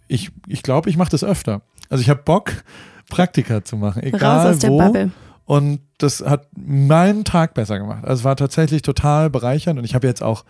ich 0.07 0.25
glaube, 0.27 0.41
ich, 0.47 0.63
glaub, 0.63 0.87
ich 0.87 0.97
mache 0.97 1.11
das 1.11 1.23
öfter. 1.23 1.61
Also 1.89 2.01
ich 2.01 2.09
habe 2.09 2.21
Bock, 2.23 2.51
Praktika 3.09 3.63
zu 3.63 3.77
machen. 3.77 4.03
Egal 4.03 4.61
wo. 4.63 5.09
Und 5.45 5.79
das 5.97 6.21
hat 6.21 6.47
meinen 6.57 7.23
Tag 7.23 7.53
besser 7.53 7.79
gemacht. 7.79 8.03
Also 8.03 8.21
es 8.21 8.23
war 8.25 8.35
tatsächlich 8.35 8.81
total 8.81 9.29
bereichernd. 9.29 9.79
Und 9.79 9.85
ich 9.85 9.95
habe 9.95 10.05
jetzt 10.05 10.21
auch 10.21 10.43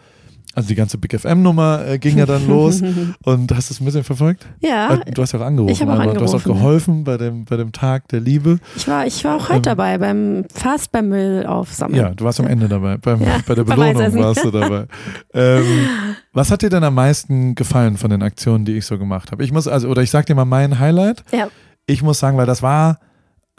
also 0.57 0.69
die 0.69 0.75
ganze 0.75 0.97
Big 0.97 1.13
FM-Nummer 1.13 1.85
äh, 1.85 1.99
ging 1.99 2.17
ja 2.17 2.25
dann 2.25 2.47
los. 2.47 2.81
Und 3.23 3.51
hast 3.55 3.69
du 3.69 3.75
es 3.75 3.79
ein 3.79 3.85
bisschen 3.85 4.03
verfolgt? 4.03 4.47
Ja. 4.59 4.95
Äh, 4.95 5.11
du 5.11 5.21
hast 5.21 5.31
ja 5.31 5.39
auch 5.39 5.45
angerufen, 5.45 5.71
ich 5.71 5.83
auch 5.83 5.87
aber 5.87 5.99
angerufen. 5.99 6.17
du 6.17 6.23
hast 6.23 6.33
auch 6.33 6.43
geholfen 6.43 7.03
bei 7.03 7.15
dem, 7.17 7.45
bei 7.45 7.57
dem 7.57 7.71
Tag 7.71 8.07
der 8.07 8.21
Liebe. 8.21 8.57
Ich 8.75 8.87
war, 8.87 9.05
ich 9.05 9.23
war 9.23 9.35
auch 9.35 9.49
heute 9.49 9.57
ähm, 9.57 9.61
dabei, 9.61 9.99
beim 9.99 10.45
fast 10.51 10.91
beim 10.91 11.09
Müll 11.09 11.45
aufsammeln. 11.45 12.01
Ja, 12.01 12.09
du 12.09 12.25
warst 12.25 12.39
am 12.39 12.47
Ende 12.47 12.67
dabei. 12.67 12.97
Beim, 12.97 13.21
ja, 13.21 13.37
bei 13.45 13.53
der 13.53 13.63
Belohnung 13.65 14.15
warst 14.15 14.43
du 14.43 14.49
dabei. 14.49 14.87
ähm, 15.35 15.63
was 16.33 16.49
hat 16.49 16.63
dir 16.63 16.71
denn 16.71 16.83
am 16.83 16.95
meisten 16.95 17.53
gefallen 17.53 17.95
von 17.95 18.09
den 18.09 18.23
Aktionen, 18.23 18.65
die 18.65 18.77
ich 18.77 18.85
so 18.87 18.97
gemacht 18.97 19.31
habe? 19.31 19.43
Ich 19.43 19.51
muss, 19.51 19.67
also, 19.67 19.87
oder 19.89 20.01
ich 20.01 20.09
sag 20.09 20.25
dir 20.25 20.33
mal 20.33 20.45
mein 20.45 20.79
Highlight. 20.79 21.23
Ja. 21.31 21.49
Ich 21.85 22.01
muss 22.01 22.17
sagen, 22.17 22.35
weil 22.35 22.47
das 22.47 22.63
war 22.63 22.97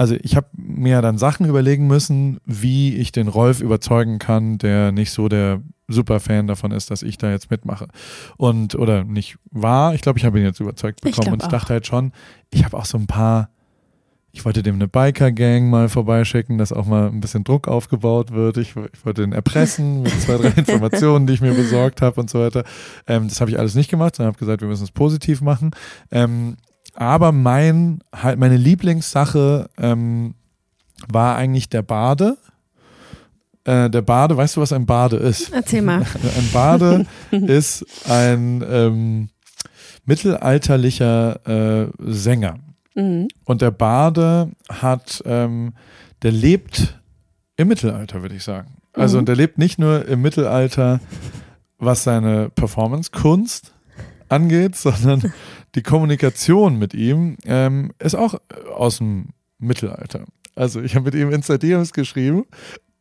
also 0.01 0.15
ich 0.23 0.37
habe 0.37 0.47
mir 0.57 1.03
dann 1.03 1.19
Sachen 1.19 1.45
überlegen 1.47 1.89
müssen, 1.89 2.39
wie 2.45 2.95
ich 2.95 3.11
den 3.11 3.27
Rolf 3.27 3.61
überzeugen 3.61 4.21
kann, 4.21 4.57
der 4.57 4.93
nicht 4.93 5.11
so 5.11 5.29
der 5.29 5.61
super 5.89 6.21
Fan 6.21 6.47
davon 6.47 6.71
ist, 6.71 6.91
dass 6.91 7.03
ich 7.03 7.19
da 7.19 7.31
jetzt 7.31 7.51
mitmache. 7.51 7.89
Und, 8.37 8.75
oder 8.75 9.05
nicht 9.05 9.39
war, 9.51 9.95
ich 9.95 10.03
glaube, 10.03 10.19
ich 10.19 10.25
habe 10.25 10.39
ihn 10.39 10.45
jetzt 10.45 10.61
überzeugt 10.61 11.01
bekommen. 11.01 11.27
Ich 11.27 11.33
und 11.33 11.43
ich 11.43 11.49
dachte 11.49 11.73
halt 11.73 11.87
schon, 11.87 12.13
ich 12.51 12.65
habe 12.65 12.77
auch 12.77 12.85
so 12.85 12.99
ein 12.99 13.07
paar, 13.07 13.49
ich 14.31 14.45
wollte 14.45 14.63
dem 14.63 14.75
eine 14.75 14.87
Biker-Gang 14.87 15.71
mal 15.71 15.89
vorbeischicken, 15.89 16.59
dass 16.59 16.73
auch 16.73 16.87
mal 16.87 17.09
ein 17.09 17.21
bisschen 17.21 17.43
Druck 17.43 17.67
aufgebaut 17.67 18.33
wird. 18.33 18.59
Ich, 18.59 18.77
ich 18.77 19.05
wollte 19.05 19.23
ihn 19.23 19.33
erpressen 19.33 20.03
mit 20.03 20.21
zwei, 20.21 20.37
drei 20.37 20.49
Informationen, 20.57 21.27
die 21.27 21.33
ich 21.33 21.41
mir 21.41 21.55
besorgt 21.55 22.03
habe 22.03 22.21
und 22.21 22.29
so 22.29 22.41
weiter. 22.41 22.65
Ähm, 23.07 23.29
das 23.29 23.41
habe 23.41 23.51
ich 23.51 23.59
alles 23.59 23.75
nicht 23.75 23.91
gemacht, 23.91 24.17
sondern 24.17 24.33
habe 24.33 24.39
gesagt, 24.39 24.61
wir 24.61 24.69
müssen 24.69 24.85
es 24.85 24.91
positiv 24.91 25.41
machen. 25.41 25.71
Ähm, 26.11 26.57
aber 26.95 27.33
mein, 27.33 28.01
halt 28.15 28.39
meine 28.39 28.57
Lieblingssache 28.57 29.71
ähm, 29.79 30.35
war 31.07 31.37
eigentlich 31.37 31.69
der 31.69 31.83
Bade. 31.83 32.37
Äh, 33.69 33.91
der 33.91 34.03
Bade, 34.03 34.37
weißt 34.37 34.57
du, 34.57 34.61
was 34.63 34.73
ein 34.73 34.87
Bade 34.87 35.17
ist? 35.17 35.53
Erzähl 35.53 35.83
mal. 35.83 36.01
Ein 36.39 36.51
Bade 36.53 37.07
ist 37.31 37.85
ein 38.09 38.65
ähm, 38.69 39.29
mittelalterlicher 40.07 41.47
äh, 41.47 41.89
Sänger. 41.99 42.57
Mhm. 42.95 43.29
Und 43.45 43.61
der 43.63 43.71
Bade 43.71 44.51
hat, 44.69 45.23
ähm, 45.27 45.75
der 46.23 46.33
lebt 46.33 46.99
im 47.57 47.69
Mittelalter, 47.69 48.23
würde 48.23 48.37
ich 48.37 48.45
sagen. 48.45 48.77
Also, 48.95 49.17
Mhm. 49.17 49.21
und 49.21 49.29
der 49.29 49.37
lebt 49.37 49.59
nicht 49.59 49.79
nur 49.79 50.07
im 50.07 50.23
Mittelalter, 50.23 51.01
was 51.79 52.05
seine 52.05 52.49
Performance-Kunst 52.51 53.75
angeht, 54.29 54.77
sondern 54.85 55.33
die 55.75 55.83
Kommunikation 55.83 56.79
mit 56.79 56.95
ihm 56.95 57.37
ähm, 57.45 57.93
ist 57.99 58.15
auch 58.15 58.41
aus 58.75 58.99
dem 58.99 59.29
Mittelalter. 59.59 60.25
Also, 60.57 60.81
ich 60.81 60.95
habe 60.97 61.05
mit 61.05 61.15
ihm 61.15 61.31
Instadiems 61.31 61.93
geschrieben 61.93 62.45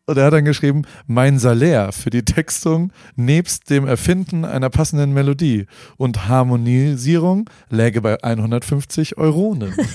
und 0.07 0.17
er 0.17 0.25
hat 0.25 0.33
dann 0.33 0.45
geschrieben, 0.45 0.83
mein 1.05 1.37
Salär 1.37 1.91
für 1.91 2.09
die 2.09 2.23
Textung 2.23 2.91
nebst 3.17 3.69
dem 3.69 3.85
Erfinden 3.85 4.45
einer 4.45 4.69
passenden 4.69 5.13
Melodie 5.13 5.65
und 5.97 6.29
Harmonisierung 6.29 7.49
läge 7.69 8.01
bei 8.01 8.23
150 8.23 9.17
Euronen. 9.17 9.75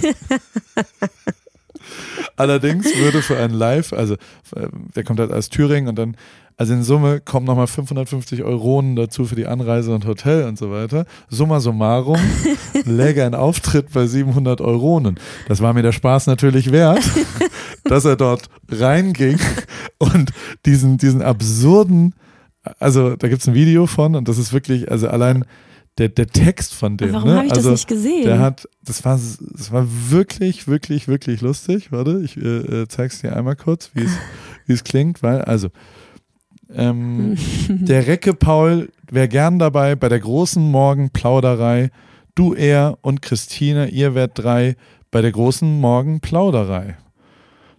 Allerdings 2.36 2.86
würde 2.96 3.22
für 3.22 3.38
ein 3.38 3.50
Live, 3.50 3.92
also 3.92 4.14
äh, 4.14 4.68
der 4.94 5.04
kommt 5.04 5.18
halt 5.18 5.32
aus 5.32 5.48
Thüringen 5.48 5.88
und 5.88 5.98
dann, 5.98 6.16
also 6.56 6.74
in 6.74 6.82
Summe 6.82 7.20
kommen 7.20 7.46
nochmal 7.46 7.66
550 7.66 8.42
Euronen 8.42 8.96
dazu 8.96 9.24
für 9.24 9.34
die 9.34 9.46
Anreise 9.46 9.94
und 9.94 10.06
Hotel 10.06 10.44
und 10.44 10.58
so 10.58 10.70
weiter. 10.70 11.06
Summa 11.28 11.60
summarum 11.60 12.20
läge 12.84 13.24
ein 13.24 13.34
Auftritt 13.34 13.92
bei 13.92 14.06
700 14.06 14.60
Euronen. 14.60 15.18
Das 15.48 15.60
war 15.60 15.72
mir 15.72 15.82
der 15.82 15.92
Spaß 15.92 16.26
natürlich 16.26 16.70
wert, 16.70 17.02
dass 17.84 18.04
er 18.04 18.16
dort 18.16 18.48
reinging 18.70 19.38
und 19.98 20.32
diesen, 20.66 20.98
diesen 20.98 21.22
absurden, 21.22 22.14
also 22.78 23.16
da 23.16 23.28
gibt 23.28 23.42
es 23.42 23.48
ein 23.48 23.54
Video 23.54 23.86
von 23.86 24.14
und 24.14 24.28
das 24.28 24.38
ist 24.38 24.52
wirklich, 24.52 24.90
also 24.90 25.08
allein 25.08 25.44
der, 25.98 26.08
der 26.08 26.26
Text 26.26 26.74
von 26.74 26.96
dem, 26.96 27.12
Warum 27.12 27.28
ne? 27.28 27.36
habe 27.36 27.46
ich 27.46 27.52
also, 27.52 27.70
das 27.70 27.80
nicht 27.80 27.88
gesehen? 27.88 28.24
der 28.24 28.38
hat, 28.38 28.68
das 28.84 29.04
war, 29.04 29.18
das 29.40 29.72
war 29.72 29.86
wirklich, 30.08 30.66
wirklich, 30.66 31.06
wirklich 31.06 31.40
lustig. 31.42 31.92
Warte, 31.92 32.22
ich 32.24 32.36
äh, 32.36 32.82
äh, 32.82 32.88
zeig's 32.88 33.20
dir 33.20 33.36
einmal 33.36 33.56
kurz, 33.56 33.90
wie 33.94 34.04
es, 34.04 34.12
es 34.66 34.84
klingt, 34.84 35.22
weil, 35.22 35.42
also, 35.42 35.68
ähm, 36.74 37.36
der 37.68 38.06
Recke 38.06 38.32
Paul 38.32 38.88
wäre 39.10 39.28
gern 39.28 39.58
dabei 39.58 39.94
bei 39.94 40.08
der 40.08 40.20
großen 40.20 40.62
Morgenplauderei. 40.62 41.90
Du, 42.34 42.54
er 42.54 42.96
und 43.02 43.20
Christine, 43.20 43.88
ihr 43.88 44.14
werdet 44.14 44.38
drei 44.38 44.76
bei 45.10 45.20
der 45.20 45.32
großen 45.32 45.80
Morgenplauderei. 45.80 46.96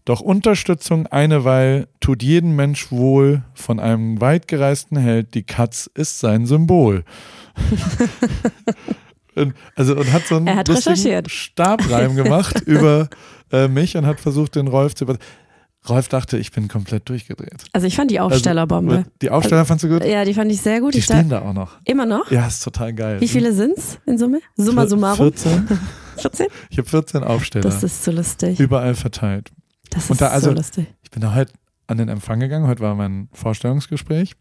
Doch 0.05 0.19
Unterstützung 0.19 1.07
eineweil 1.07 1.87
tut 2.01 2.23
jeden 2.23 2.55
Mensch 2.55 2.91
wohl, 2.91 3.43
von 3.53 3.79
einem 3.79 4.19
weitgereisten 4.19 4.97
Held, 4.97 5.33
die 5.33 5.43
Katz 5.43 5.89
ist 5.93 6.19
sein 6.19 6.45
Symbol. 6.45 7.05
und, 9.35 9.53
also 9.75 9.95
und 9.95 10.11
hat 10.11 10.27
so 10.27 10.35
einen 10.35 10.47
Er 10.47 10.57
hat. 10.57 11.31
Stabreim 11.31 12.15
gemacht 12.21 12.59
über 12.61 13.09
äh, 13.51 13.69
mich 13.69 13.95
und 13.95 14.05
hat 14.05 14.19
versucht, 14.19 14.55
den 14.55 14.67
Rolf 14.67 14.95
zu 14.95 15.05
über 15.05 15.17
Rolf 15.87 16.07
dachte, 16.07 16.37
ich 16.37 16.51
bin 16.51 16.69
komplett 16.69 17.09
durchgedreht. 17.09 17.65
Also 17.73 17.87
ich 17.87 17.95
fand 17.95 18.09
die 18.09 18.19
Aufstellerbombe. 18.21 18.97
Also, 18.97 19.09
die 19.21 19.29
Aufsteller 19.29 19.65
fandst 19.65 19.83
du 19.83 19.89
gut? 19.89 20.05
ja, 20.05 20.23
die 20.23 20.33
fand 20.33 20.49
ich 20.49 20.61
sehr 20.61 20.79
gut. 20.79 20.93
Die 20.93 20.99
ich 20.99 21.05
stehen 21.05 21.27
da, 21.27 21.41
auch 21.41 21.53
noch. 21.53 21.77
immer 21.83 22.05
noch? 22.05 22.31
Ja, 22.31 22.47
ist 22.47 22.63
total 22.63 22.93
geil. 22.93 23.19
Wie 23.19 23.27
viele 23.27 23.51
sind's 23.51 23.99
in 24.05 24.17
Summe? 24.17 24.39
Summa 24.55 24.87
summarum? 24.87 25.33
14. 25.33 25.67
14? 26.17 26.47
Ich 26.69 26.77
habe 26.77 26.87
14 26.87 27.23
Aufsteller. 27.23 27.63
Das 27.63 27.83
ist 27.83 28.03
so 28.03 28.11
lustig. 28.11 28.59
überall 28.59 28.95
verteilt. 28.95 29.51
Das 29.93 30.09
Und 30.09 30.13
ist 30.13 30.21
da 30.21 30.27
also- 30.29 30.49
so 30.49 30.55
lustig. 30.55 30.87
Ich 31.03 31.11
bin 31.11 31.21
da 31.21 31.33
heute 31.35 31.53
an 31.87 31.97
den 31.97 32.09
Empfang 32.09 32.39
gegangen. 32.39 32.67
Heute 32.67 32.81
war 32.81 32.95
mein 32.95 33.29
Vorstellungsgespräch. 33.33 34.33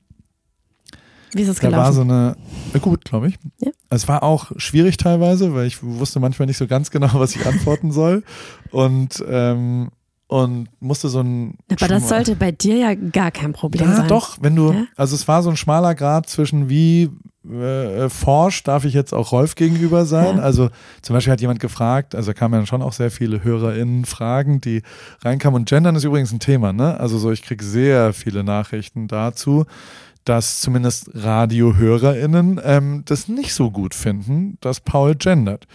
Wie 1.35 1.43
ist 1.43 1.49
es 1.49 1.57
Da 1.57 1.65
war 1.65 1.71
gelaufen? 1.71 1.95
so 1.95 2.01
eine, 2.03 2.37
äh, 2.75 2.79
gut, 2.79 3.05
glaube 3.05 3.29
ich. 3.29 3.39
Ja. 3.61 3.71
Es 3.89 4.07
war 4.09 4.23
auch 4.23 4.53
schwierig 4.57 4.97
teilweise, 4.99 5.55
weil 5.55 5.67
ich 5.67 5.83
wusste 5.83 6.21
manchmal 6.21 6.47
nicht 6.47 6.59
so 6.59 6.67
ganz 6.67 6.91
genau, 6.91 7.09
was 7.15 7.35
ich 7.37 7.47
antworten 7.47 7.91
soll. 7.93 8.23
Und, 8.71 9.23
ähm, 9.29 9.91
und 10.29 10.69
musste 10.81 11.09
so 11.09 11.21
ein. 11.21 11.59
Aber 11.71 11.89
das 11.89 12.09
sollte 12.09 12.37
bei 12.37 12.53
dir 12.53 12.77
ja 12.77 12.95
gar 12.95 13.31
kein 13.31 13.53
Problem 13.53 13.89
Ja, 13.91 13.97
sein. 13.97 14.09
doch, 14.09 14.39
wenn 14.41 14.57
du, 14.57 14.73
Ja? 14.73 14.85
also 14.97 15.15
es 15.15 15.29
war 15.29 15.43
so 15.43 15.51
ein 15.51 15.57
schmaler 15.57 15.95
Grad 15.95 16.29
zwischen 16.29 16.69
wie 16.69 17.11
äh, 17.51 18.09
forsch 18.09 18.63
darf 18.63 18.85
ich 18.85 18.95
jetzt 18.95 19.13
auch 19.13 19.33
Rolf 19.33 19.57
gegenüber 19.57 20.07
sein. 20.07 20.37
Ja. 20.37 20.43
Also 20.43 20.71
zum 21.03 21.15
Beispiel 21.15 21.33
hat 21.33 21.41
jemand 21.41 21.59
gefragt, 21.61 22.15
also 22.15 22.33
kamen 22.33 22.61
ja 22.61 22.67
schon 22.67 22.83
auch 22.83 22.93
sehr 22.93 23.11
viele 23.11 23.43
HörerInnen 23.43 24.05
Fragen, 24.05 24.61
die 24.61 24.83
reinkamen. 25.23 25.63
Und 25.63 25.69
Gendern 25.69 25.97
ist 25.97 26.05
übrigens 26.05 26.33
ein 26.33 26.39
Thema, 26.41 26.73
ne? 26.73 26.99
Also 27.01 27.19
so, 27.19 27.33
ich 27.33 27.43
kriege 27.43 27.65
sehr 27.65 28.13
viele 28.13 28.45
Nachrichten 28.45 29.09
dazu, 29.09 29.67
dass 30.25 30.61
zumindest 30.61 31.11
RadiohörerInnen 31.15 32.61
ähm, 32.65 33.03
das 33.07 33.29
nicht 33.29 33.53
so 33.55 33.71
gut 33.71 33.95
finden, 33.95 34.57
dass 34.61 34.81
Paul 34.81 35.15
gendert. 35.17 35.67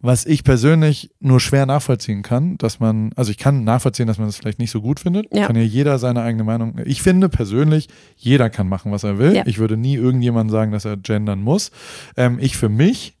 Was 0.00 0.26
ich 0.26 0.44
persönlich 0.44 1.10
nur 1.20 1.40
schwer 1.40 1.64
nachvollziehen 1.66 2.22
kann, 2.22 2.58
dass 2.58 2.80
man, 2.80 3.12
also 3.16 3.30
ich 3.30 3.38
kann 3.38 3.64
nachvollziehen, 3.64 4.06
dass 4.06 4.18
man 4.18 4.28
das 4.28 4.36
vielleicht 4.36 4.58
nicht 4.58 4.70
so 4.70 4.82
gut 4.82 5.00
findet. 5.00 5.26
Ja. 5.34 5.46
Kann 5.46 5.56
ja 5.56 5.62
jeder 5.62 5.98
seine 5.98 6.22
eigene 6.22 6.44
Meinung. 6.44 6.74
Ich 6.84 7.02
finde 7.02 7.28
persönlich, 7.28 7.88
jeder 8.16 8.50
kann 8.50 8.68
machen, 8.68 8.92
was 8.92 9.04
er 9.04 9.18
will. 9.18 9.34
Ja. 9.34 9.42
Ich 9.46 9.58
würde 9.58 9.76
nie 9.76 9.94
irgendjemandem 9.94 10.50
sagen, 10.52 10.72
dass 10.72 10.84
er 10.84 10.96
gendern 10.98 11.40
muss. 11.40 11.70
Ähm, 12.16 12.38
ich 12.40 12.56
für 12.56 12.68
mich 12.68 13.14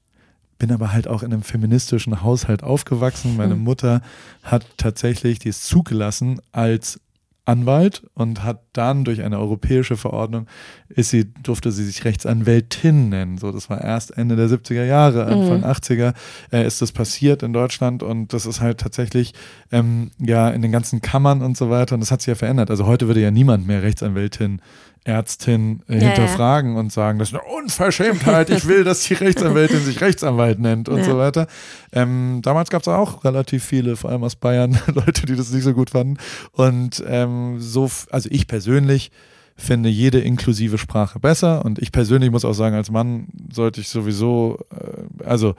bin 0.58 0.70
aber 0.72 0.92
halt 0.92 1.08
auch 1.08 1.22
in 1.22 1.32
einem 1.32 1.42
feministischen 1.42 2.22
Haushalt 2.22 2.62
aufgewachsen. 2.62 3.36
Meine 3.36 3.56
Mhm. 3.56 3.64
Mutter 3.64 4.00
hat 4.42 4.66
tatsächlich, 4.76 5.38
die 5.38 5.48
ist 5.50 5.66
zugelassen 5.66 6.40
als 6.52 7.00
Anwalt 7.46 8.02
und 8.14 8.42
hat 8.42 8.60
dann 8.72 9.04
durch 9.04 9.22
eine 9.22 9.38
europäische 9.38 9.96
Verordnung 9.96 10.46
ist 10.88 11.10
sie, 11.10 11.32
durfte 11.42 11.72
sie 11.72 11.84
sich 11.84 12.04
Rechtsanwältin 12.04 13.08
nennen. 13.08 13.38
So, 13.38 13.52
das 13.52 13.70
war 13.70 13.80
erst 13.80 14.16
Ende 14.18 14.36
der 14.36 14.48
70er 14.48 14.84
Jahre, 14.84 15.24
Anfang 15.26 15.60
Mhm. 15.60 15.64
80er 15.64 16.14
äh, 16.52 16.66
ist 16.66 16.82
das 16.82 16.92
passiert 16.92 17.42
in 17.42 17.52
Deutschland 17.52 18.02
und 18.02 18.32
das 18.32 18.46
ist 18.46 18.60
halt 18.60 18.78
tatsächlich 18.78 19.32
ähm, 19.72 20.10
ja 20.18 20.50
in 20.50 20.60
den 20.60 20.72
ganzen 20.72 21.00
Kammern 21.00 21.42
und 21.42 21.56
so 21.56 21.70
weiter 21.70 21.94
und 21.94 22.00
das 22.00 22.10
hat 22.10 22.20
sich 22.20 22.28
ja 22.28 22.34
verändert. 22.34 22.70
Also 22.70 22.86
heute 22.86 23.06
würde 23.06 23.20
ja 23.20 23.30
niemand 23.30 23.66
mehr 23.66 23.82
Rechtsanwältin 23.82 24.60
Ärztin 25.06 25.82
äh, 25.88 25.94
Ja, 25.94 26.00
ja. 26.00 26.06
hinterfragen 26.08 26.76
und 26.76 26.92
sagen, 26.92 27.18
das 27.18 27.28
ist 27.28 27.34
eine 27.34 27.44
Unverschämtheit, 27.56 28.50
ich 28.50 28.66
will, 28.66 28.82
dass 28.84 29.04
die 29.04 29.14
Rechtsanwältin 29.14 29.80
sich 29.80 30.00
Rechtsanwalt 30.00 30.58
nennt 30.58 30.88
und 30.88 30.98
Ja. 30.98 31.04
so 31.04 31.16
weiter. 31.18 31.46
Ähm, 31.92 32.40
damals 32.42 32.70
gab 32.70 32.82
es 32.82 32.88
auch 32.88 33.24
relativ 33.24 33.64
viele, 33.64 33.96
vor 33.96 34.10
allem 34.10 34.24
aus 34.24 34.36
Bayern, 34.36 34.78
Leute, 34.94 35.26
die 35.26 35.36
das 35.36 35.52
nicht 35.52 35.62
so 35.64 35.74
gut 35.74 35.90
fanden. 35.90 36.18
Und 36.52 37.02
ähm, 37.06 37.60
so, 37.60 37.88
also 38.10 38.28
ich 38.32 38.46
persönlich 38.46 39.10
finde 39.56 39.88
jede 39.88 40.18
inklusive 40.18 40.76
Sprache 40.76 41.18
besser 41.18 41.64
und 41.64 41.78
ich 41.78 41.90
persönlich 41.92 42.30
muss 42.30 42.44
auch 42.44 42.52
sagen, 42.52 42.74
als 42.76 42.90
Mann 42.90 43.28
sollte 43.50 43.80
ich 43.80 43.88
sowieso, 43.88 44.58
äh, 44.70 45.24
also 45.24 45.54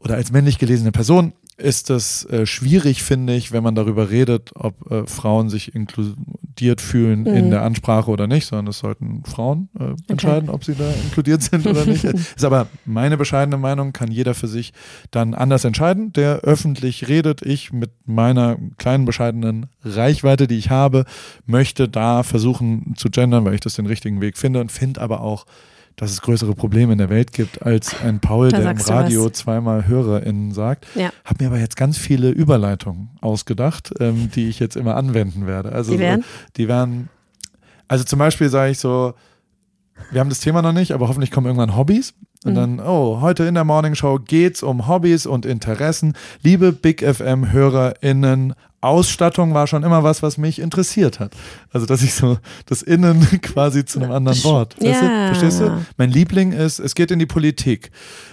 oder 0.00 0.14
als 0.16 0.32
männlich 0.32 0.58
gelesene 0.58 0.92
Person 0.92 1.32
ist 1.56 1.90
das 1.90 2.24
äh, 2.24 2.46
schwierig, 2.46 3.02
finde 3.02 3.34
ich, 3.34 3.52
wenn 3.52 3.62
man 3.62 3.74
darüber 3.74 4.08
redet, 4.08 4.52
ob 4.54 4.90
äh, 4.90 5.06
Frauen 5.06 5.50
sich 5.50 5.74
inkludiert 5.74 6.80
fühlen 6.80 7.26
in 7.26 7.46
Mhm. 7.46 7.50
der 7.50 7.62
Ansprache 7.64 8.10
oder 8.10 8.26
nicht, 8.26 8.46
sondern 8.46 8.68
es 8.68 8.78
sollten 8.78 9.24
Frauen 9.24 9.68
äh, 9.78 9.92
entscheiden, 10.10 10.48
ob 10.48 10.64
sie 10.64 10.74
da 10.74 10.90
inkludiert 11.04 11.42
sind 11.42 11.66
oder 11.66 11.84
nicht. 11.84 12.04
ist 12.04 12.44
aber 12.44 12.68
meine 12.86 13.18
bescheidene 13.18 13.58
Meinung, 13.58 13.92
kann 13.92 14.10
jeder 14.10 14.32
für 14.34 14.48
sich 14.48 14.72
dann 15.10 15.34
anders 15.34 15.64
entscheiden, 15.66 16.14
der 16.14 16.40
öffentlich 16.40 17.08
redet. 17.08 17.42
Ich 17.42 17.74
mit 17.74 17.90
meiner 18.06 18.56
kleinen 18.78 19.04
bescheidenen 19.04 19.66
Reichweite, 19.84 20.46
die 20.46 20.56
ich 20.56 20.70
habe, 20.70 21.04
möchte 21.44 21.90
da 21.90 22.22
versuchen 22.22 22.94
zu 22.96 23.10
gendern, 23.10 23.44
weil 23.44 23.54
ich 23.54 23.60
das 23.60 23.74
den 23.74 23.86
richtigen 23.86 24.22
Weg 24.22 24.38
finde 24.38 24.62
und 24.62 24.72
finde 24.72 25.02
aber 25.02 25.20
auch, 25.20 25.44
dass 25.96 26.10
es 26.12 26.22
größere 26.22 26.54
Probleme 26.54 26.92
in 26.92 26.98
der 26.98 27.10
Welt 27.10 27.32
gibt 27.32 27.62
als 27.62 27.94
ein 28.02 28.20
Paul, 28.20 28.48
Da 28.50 28.58
der 28.60 28.70
im 28.70 28.78
Radio 28.78 29.26
was. 29.26 29.32
zweimal 29.32 29.86
HörerInnen 29.86 30.52
sagt. 30.52 30.86
Ja. 30.94 31.10
Hab 31.24 31.40
mir 31.40 31.48
aber 31.48 31.58
jetzt 31.58 31.76
ganz 31.76 31.98
viele 31.98 32.30
Überleitungen 32.30 33.10
ausgedacht, 33.20 33.92
ähm, 34.00 34.30
die 34.34 34.48
ich 34.48 34.58
jetzt 34.60 34.76
immer 34.76 34.96
anwenden 34.96 35.46
werde. 35.46 35.72
Also 35.72 35.92
Die 35.92 35.98
wären? 35.98 36.22
So, 36.22 36.26
die 36.56 36.68
wären, 36.68 37.08
also 37.88 38.04
zum 38.04 38.18
Beispiel 38.18 38.48
sage 38.48 38.72
ich 38.72 38.78
so, 38.78 39.14
wir 40.10 40.20
haben 40.20 40.30
das 40.30 40.40
Thema 40.40 40.62
noch 40.62 40.72
nicht, 40.72 40.92
aber 40.92 41.08
hoffentlich 41.08 41.30
kommen 41.30 41.46
irgendwann 41.46 41.76
Hobbys. 41.76 42.14
Und 42.44 42.52
Mhm. 42.52 42.56
dann, 42.56 42.80
oh, 42.80 43.20
heute 43.20 43.44
in 43.44 43.52
der 43.54 43.64
Morning 43.64 43.94
Show 43.94 44.18
geht's 44.18 44.62
um 44.62 44.88
Hobbys 44.88 45.26
und 45.26 45.44
Interessen. 45.44 46.14
Liebe 46.42 46.72
Big 46.72 47.02
FM 47.02 47.52
HörerInnen, 47.52 48.54
Ausstattung 48.82 49.52
war 49.54 49.66
schon 49.66 49.82
immer 49.82 50.02
was, 50.02 50.22
was 50.22 50.38
mich 50.38 50.58
interessiert 50.58 51.20
hat. 51.20 51.32
Also, 51.72 51.86
dass 51.86 52.02
ich 52.02 52.14
so 52.14 52.38
das 52.66 52.82
Innen 52.82 53.20
quasi 53.42 53.84
zu 53.84 54.00
einem 54.00 54.10
anderen 54.12 54.42
Wort. 54.44 54.74
Weißt 54.82 55.02
du? 55.02 55.06
Ja. 55.06 55.26
Verstehst 55.28 55.60
du? 55.60 55.84
Mein 55.98 56.10
Liebling 56.10 56.52
ist, 56.52 56.78
es 56.78 56.94
geht 56.94 57.10
in 57.10 57.18
die 57.18 57.26
Politik. 57.26 57.90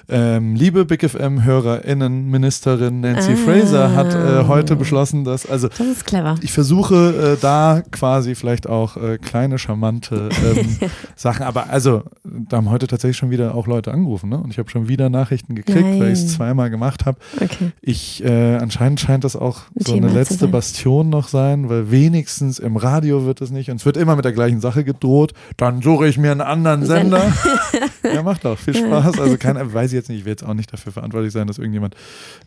Ähm, 0.10 0.56
liebe 0.56 0.86
Big 0.86 1.04
FM 1.08 1.44
HörerInnen, 1.44 2.28
Ministerin 2.30 3.02
Nancy 3.02 3.34
Ah. 3.34 3.36
Fraser 3.46 3.94
hat 3.94 4.14
äh, 4.16 4.48
heute 4.48 4.78
beschlossen, 4.78 5.26
dass, 5.26 5.46
also 5.50 5.68
Das 5.68 5.82
ist 5.82 6.06
clever. 6.06 6.36
ich 6.42 6.54
versuche 6.54 7.36
äh, 7.36 7.42
da 7.42 7.84
quasi 7.92 8.34
vielleicht 8.34 8.68
auch 8.68 8.96
äh, 8.96 9.18
kleine, 9.18 9.58
charmante 9.60 10.30
ähm, 10.56 10.78
Sachen. 11.18 11.44
Aber 11.46 11.70
also, 11.70 12.04
da 12.24 12.56
haben 12.58 12.70
heute 12.70 12.88
tatsächlich 12.88 13.18
schon 13.18 13.32
wieder 13.32 13.54
auch 13.54 13.68
Leute 13.68 13.92
angerufen, 13.92 14.30
ne? 14.30 14.38
Und 14.38 14.52
ich 14.52 14.60
habe 14.60 14.70
schon 14.70 14.88
wieder 14.88 15.10
Nachrichten 15.10 15.56
gekriegt, 15.56 16.00
weil 16.00 16.08
ich 16.08 16.20
es 16.20 16.22
Nein. 16.22 16.30
zweimal 16.30 16.70
gemacht 16.70 17.06
habe. 17.06 17.18
Okay. 17.42 17.72
Ich, 17.82 18.24
äh, 18.24 18.56
anscheinend 18.56 19.02
scheint 19.02 19.26
das 19.26 19.36
auch 19.36 19.64
Ein 19.78 19.84
so 19.86 19.94
Thema 19.94 20.08
eine 20.08 20.16
letzte 20.18 20.37
letzte. 20.45 20.52
Bastion 20.52 21.10
noch 21.10 21.28
sein, 21.28 21.69
weil 21.69 21.91
wenigstens 21.91 22.60
im 22.60 22.78
Radio 22.78 23.26
wird 23.26 23.41
es 23.41 23.52
nicht 23.52 23.69
und 23.69 23.78
es 23.78 23.86
wird 23.86 23.97
immer 23.97 24.15
mit 24.15 24.26
der 24.26 24.32
gleichen 24.34 24.62
Sache 24.62 24.84
gedroht. 24.84 25.34
Dann 25.58 25.82
suche 25.82 26.08
ich 26.08 26.17
mir 26.17 26.32
einen 26.32 26.41
anderen 26.41 26.86
Sender. 26.86 27.34
ja, 28.04 28.23
macht 28.23 28.45
auch 28.45 28.58
viel 28.58 28.76
Spaß. 28.76 29.19
Also 29.19 29.38
kein, 29.38 29.73
weiß 29.73 29.91
ich 29.91 29.95
jetzt 29.95 30.10
nicht, 30.10 30.19
ich 30.19 30.26
will 30.26 30.32
jetzt 30.32 30.45
auch 30.45 30.54
nicht 30.54 30.71
dafür 30.71 30.91
verantwortlich 30.91 31.34
sein, 31.34 31.47
dass 31.47 31.58
irgendjemand. 31.58 31.95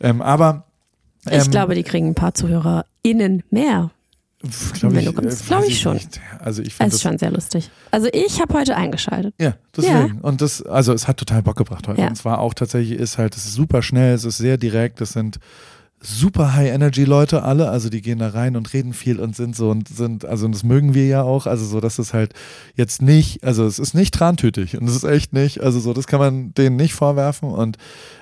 Ähm, 0.00 0.22
aber 0.22 0.64
Ich 1.26 1.32
ähm, 1.46 1.50
glaube, 1.50 1.74
die 1.74 1.82
kriegen 1.82 2.08
ein 2.08 2.14
paar 2.14 2.34
ZuhörerInnen 2.34 3.42
mehr. 3.50 3.90
glaub 4.78 4.94
wenn 4.94 5.04
du 5.04 5.12
kommst, 5.12 5.42
äh, 5.42 5.44
glaub 5.48 5.64
ich 5.66 5.80
schon. 5.80 5.94
nicht. 5.94 6.20
Also 6.38 6.62
ich 6.62 6.74
Es 6.78 6.94
ist 6.94 7.02
schon 7.02 7.18
sehr 7.18 7.30
lustig. 7.30 7.70
Also 7.90 8.08
ich 8.12 8.40
habe 8.40 8.54
heute 8.54 8.76
eingeschaltet. 8.76 9.34
Ja, 9.38 9.54
deswegen. 9.76 10.18
Und 10.22 10.40
das, 10.40 10.62
also 10.62 10.92
es 10.92 11.06
hat 11.08 11.18
total 11.18 11.42
Bock 11.42 11.56
gebracht 11.56 11.86
heute. 11.88 12.00
Ja. 12.00 12.08
Und 12.08 12.14
zwar 12.16 12.38
auch 12.38 12.54
tatsächlich 12.54 12.98
ist 12.98 13.18
halt, 13.18 13.36
es 13.36 13.44
ist 13.44 13.54
super 13.54 13.82
schnell, 13.82 14.14
es 14.14 14.24
ist 14.24 14.38
sehr 14.38 14.56
direkt, 14.56 15.00
es 15.00 15.12
sind 15.12 15.38
super 16.02 16.54
High-Energy-Leute 16.54 17.42
alle, 17.42 17.68
also 17.68 17.90
die 17.90 18.00
gehen 18.00 18.18
da 18.20 18.28
rein 18.28 18.56
und 18.56 18.72
reden 18.72 18.94
viel 18.94 19.20
und 19.20 19.36
sind 19.36 19.54
so 19.54 19.70
und 19.70 19.88
sind, 19.88 20.24
also 20.24 20.46
und 20.46 20.52
das 20.54 20.64
mögen 20.64 20.94
wir 20.94 21.06
ja 21.06 21.22
auch, 21.22 21.46
also 21.46 21.66
so, 21.66 21.78
dass 21.80 21.98
es 21.98 22.14
halt 22.14 22.32
jetzt 22.74 23.02
nicht, 23.02 23.44
also 23.44 23.66
es 23.66 23.78
ist 23.78 23.92
nicht 23.94 24.14
trantütig 24.14 24.78
und 24.80 24.88
es 24.88 24.96
ist 24.96 25.04
echt 25.04 25.34
nicht, 25.34 25.60
also 25.60 25.78
so, 25.78 25.92
das 25.92 26.06
kann 26.06 26.18
man 26.18 26.54
denen 26.54 26.76
nicht 26.76 26.94
vorwerfen 26.94 27.50
und 27.50 27.76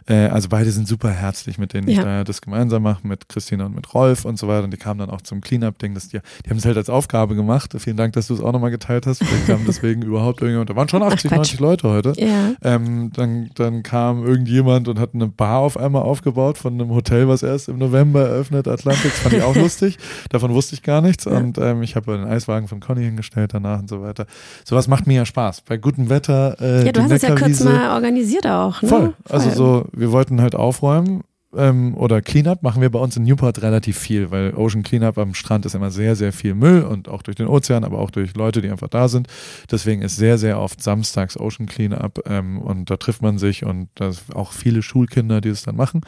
äh, 0.07 0.27
also 0.27 0.49
beide 0.49 0.73
sind 0.73 0.89
super 0.89 1.11
herzlich, 1.11 1.57
mit 1.59 1.73
denen 1.73 1.87
ich 1.87 1.99
Ja. 1.99 2.03
da 2.03 2.25
das 2.25 2.41
gemeinsam 2.41 2.83
mache, 2.83 3.07
mit 3.07 3.29
Christina 3.29 3.67
und 3.67 3.77
mit 3.77 3.95
Rolf 3.95 4.25
und 4.25 4.39
so 4.41 4.49
weiter 4.49 4.65
und 4.65 4.73
die 4.73 4.77
kamen 4.77 4.99
dann 4.99 5.11
auch 5.11 5.21
zum 5.21 5.41
Cleanup-Ding, 5.41 5.95
das 5.95 6.09
die, 6.09 6.19
die 6.45 6.51
haben 6.51 6.57
es 6.59 6.65
halt 6.65 6.77
als 6.77 6.91
Aufgabe 6.91 7.37
gemacht, 7.37 7.77
vielen 7.79 7.97
Dank, 7.97 8.13
dass 8.15 8.27
du 8.27 8.35
es 8.35 8.41
auch 8.41 8.53
nochmal 8.53 8.73
geteilt 8.73 9.07
hast, 9.07 9.23
vielleicht 9.23 9.47
kam 9.47 9.61
deswegen 9.69 10.03
überhaupt 10.11 10.41
irgendjemand, 10.41 10.69
da 10.71 10.75
waren 10.75 10.89
schon 10.89 11.05
80, 11.05 11.29
Quatsch. 11.31 11.37
90 11.37 11.61
Leute 11.61 11.89
heute. 11.89 12.13
Ja. 12.17 12.55
Ähm, 12.63 13.13
dann, 13.15 13.51
dann 13.55 13.85
kam 13.85 14.27
irgendjemand 14.27 14.89
und 14.89 14.99
hat 14.99 15.15
eine 15.15 15.29
Bar 15.29 15.61
auf 15.61 15.77
einmal 15.77 16.03
aufgebaut 16.03 16.59
von 16.59 16.75
einem 16.75 16.91
Hotel, 16.91 17.29
was 17.29 17.45
erst 17.45 17.68
im 17.69 17.79
November 17.79 18.23
eröffnet, 18.29 18.67
Atlantic. 18.67 19.13
Das 19.13 19.21
fand 19.21 19.35
ich 19.35 19.43
auch 19.43 19.55
lustig. 19.65 19.99
Davon 20.31 20.53
wusste 20.55 20.75
ich 20.75 20.83
gar 20.83 21.01
nichts. 21.01 21.27
Und 21.27 21.59
ähm, 21.59 21.83
ich 21.83 21.95
habe 21.97 22.17
den 22.17 22.25
Eiswagen 22.27 22.67
von 22.69 22.81
Conny 22.81 23.05
hingestellt 23.05 23.55
danach 23.55 23.79
und 23.81 23.89
so 23.89 24.03
weiter. 24.03 24.27
Sowas 24.65 24.89
macht 24.89 25.07
mir 25.07 25.15
ja 25.15 25.27
Spaß. 25.27 25.61
Bei 25.63 25.77
gutem 25.77 26.09
Wetter. 26.09 26.57
Äh, 26.61 26.87
Ja, 26.87 26.93
du 26.93 27.03
hast 27.03 27.13
es 27.13 27.23
ja 27.23 27.35
kurz 27.35 27.61
mal 27.61 27.95
organisiert 27.95 28.47
auch, 28.47 28.83
ne? 28.83 28.89
Voll. 28.89 29.15
Also 29.29 29.51
so, 29.51 29.85
wir 29.93 30.11
wollten 30.13 30.41
halt 30.41 30.55
aufräumen. 30.55 31.23
Ähm, 31.57 31.95
oder 31.97 32.21
Cleanup 32.21 32.63
machen 32.63 32.83
wir 32.83 32.91
bei 32.91 32.99
uns 32.99 33.17
in 33.17 33.23
Newport 33.23 33.63
relativ 33.63 33.99
viel, 33.99 34.31
weil 34.31 34.53
Ocean 34.55 34.83
Cleanup 34.83 35.17
am 35.17 35.33
Strand 35.33 35.65
ist 35.65 35.75
immer 35.75 35.91
sehr, 35.91 36.15
sehr 36.15 36.33
viel 36.35 36.55
Müll 36.55 36.83
und 36.83 37.09
auch 37.09 37.23
durch 37.23 37.37
den 37.37 37.47
Ozean, 37.47 37.85
aber 37.85 37.99
auch 38.01 38.11
durch 38.11 38.35
Leute, 38.37 38.61
die 38.61 38.69
einfach 38.71 38.89
da 38.89 39.09
sind. 39.09 39.29
Deswegen 39.71 40.03
ist 40.03 40.17
sehr, 40.17 40.37
sehr 40.37 40.61
oft 40.61 40.83
samstags 40.83 41.39
Ocean 41.39 41.67
Cleanup 41.67 42.23
ähm, 42.27 42.59
und 42.59 42.91
da 42.91 42.99
trifft 42.99 43.23
man 43.23 43.39
sich 43.39 43.65
und 43.65 43.89
da 43.95 44.11
auch 44.35 44.53
viele 44.53 44.83
Schulkinder, 44.83 45.41
die 45.41 45.49
es 45.49 45.63
dann 45.63 45.77
machen. 45.77 46.03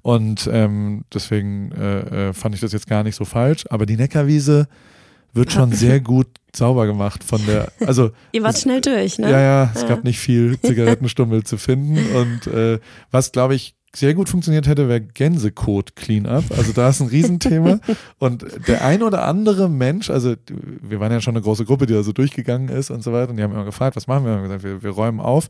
Und 0.00 0.48
ähm, 0.50 1.04
deswegen 1.12 1.72
äh, 1.72 2.28
äh, 2.28 2.32
fand 2.32 2.54
ich 2.54 2.62
das 2.62 2.72
jetzt 2.72 2.86
gar 2.86 3.02
nicht 3.02 3.16
so 3.16 3.26
falsch. 3.26 3.64
Aber 3.68 3.84
die 3.84 3.96
Neckarwiese 3.98 4.66
wird 5.34 5.52
schon 5.52 5.72
sehr 5.72 6.00
gut 6.00 6.28
sauber 6.54 6.86
gemacht 6.86 7.22
von 7.22 7.44
der, 7.46 7.70
also 7.86 8.12
Ihr 8.32 8.42
wart 8.42 8.56
schnell 8.58 8.80
durch, 8.80 9.18
ne? 9.18 9.30
ja, 9.30 9.40
ja, 9.40 9.72
es 9.74 9.82
Ja. 9.82 9.88
gab 9.88 10.04
nicht 10.04 10.18
viel 10.18 10.58
Zigarettenstummel 10.62 11.44
zu 11.44 11.58
finden. 11.58 11.98
Und 12.16 12.46
äh, 12.46 12.78
was, 13.10 13.30
glaube 13.32 13.54
ich, 13.54 13.74
sehr 13.96 14.14
gut 14.14 14.28
funktioniert 14.28 14.66
hätte, 14.66 14.88
wäre 14.88 15.00
Gänsekot-Cleanup. 15.00 16.44
Also 16.56 16.72
da 16.72 16.90
ist 16.90 17.00
ein 17.00 17.08
Riesenthema. 17.08 17.80
Und 18.18 18.44
der 18.68 18.84
ein 18.84 19.02
oder 19.02 19.24
andere 19.24 19.68
Mensch, 19.68 20.10
also 20.10 20.34
wir 20.82 21.00
waren 21.00 21.12
ja 21.12 21.20
schon 21.20 21.34
eine 21.34 21.42
große 21.42 21.64
Gruppe, 21.64 21.86
die 21.86 21.94
da 21.94 22.02
so 22.02 22.12
durchgegangen 22.12 22.68
ist 22.68 22.90
und 22.90 23.02
so 23.02 23.12
weiter. 23.12 23.30
Und 23.30 23.36
die 23.36 23.42
haben 23.42 23.52
immer 23.52 23.64
gefragt, 23.64 23.96
was 23.96 24.06
machen 24.06 24.24
wir? 24.24 24.32
Wir 24.32 24.36
haben 24.36 24.44
gesagt, 24.44 24.64
wir, 24.64 24.82
wir 24.82 24.90
räumen 24.90 25.20
auf. 25.20 25.48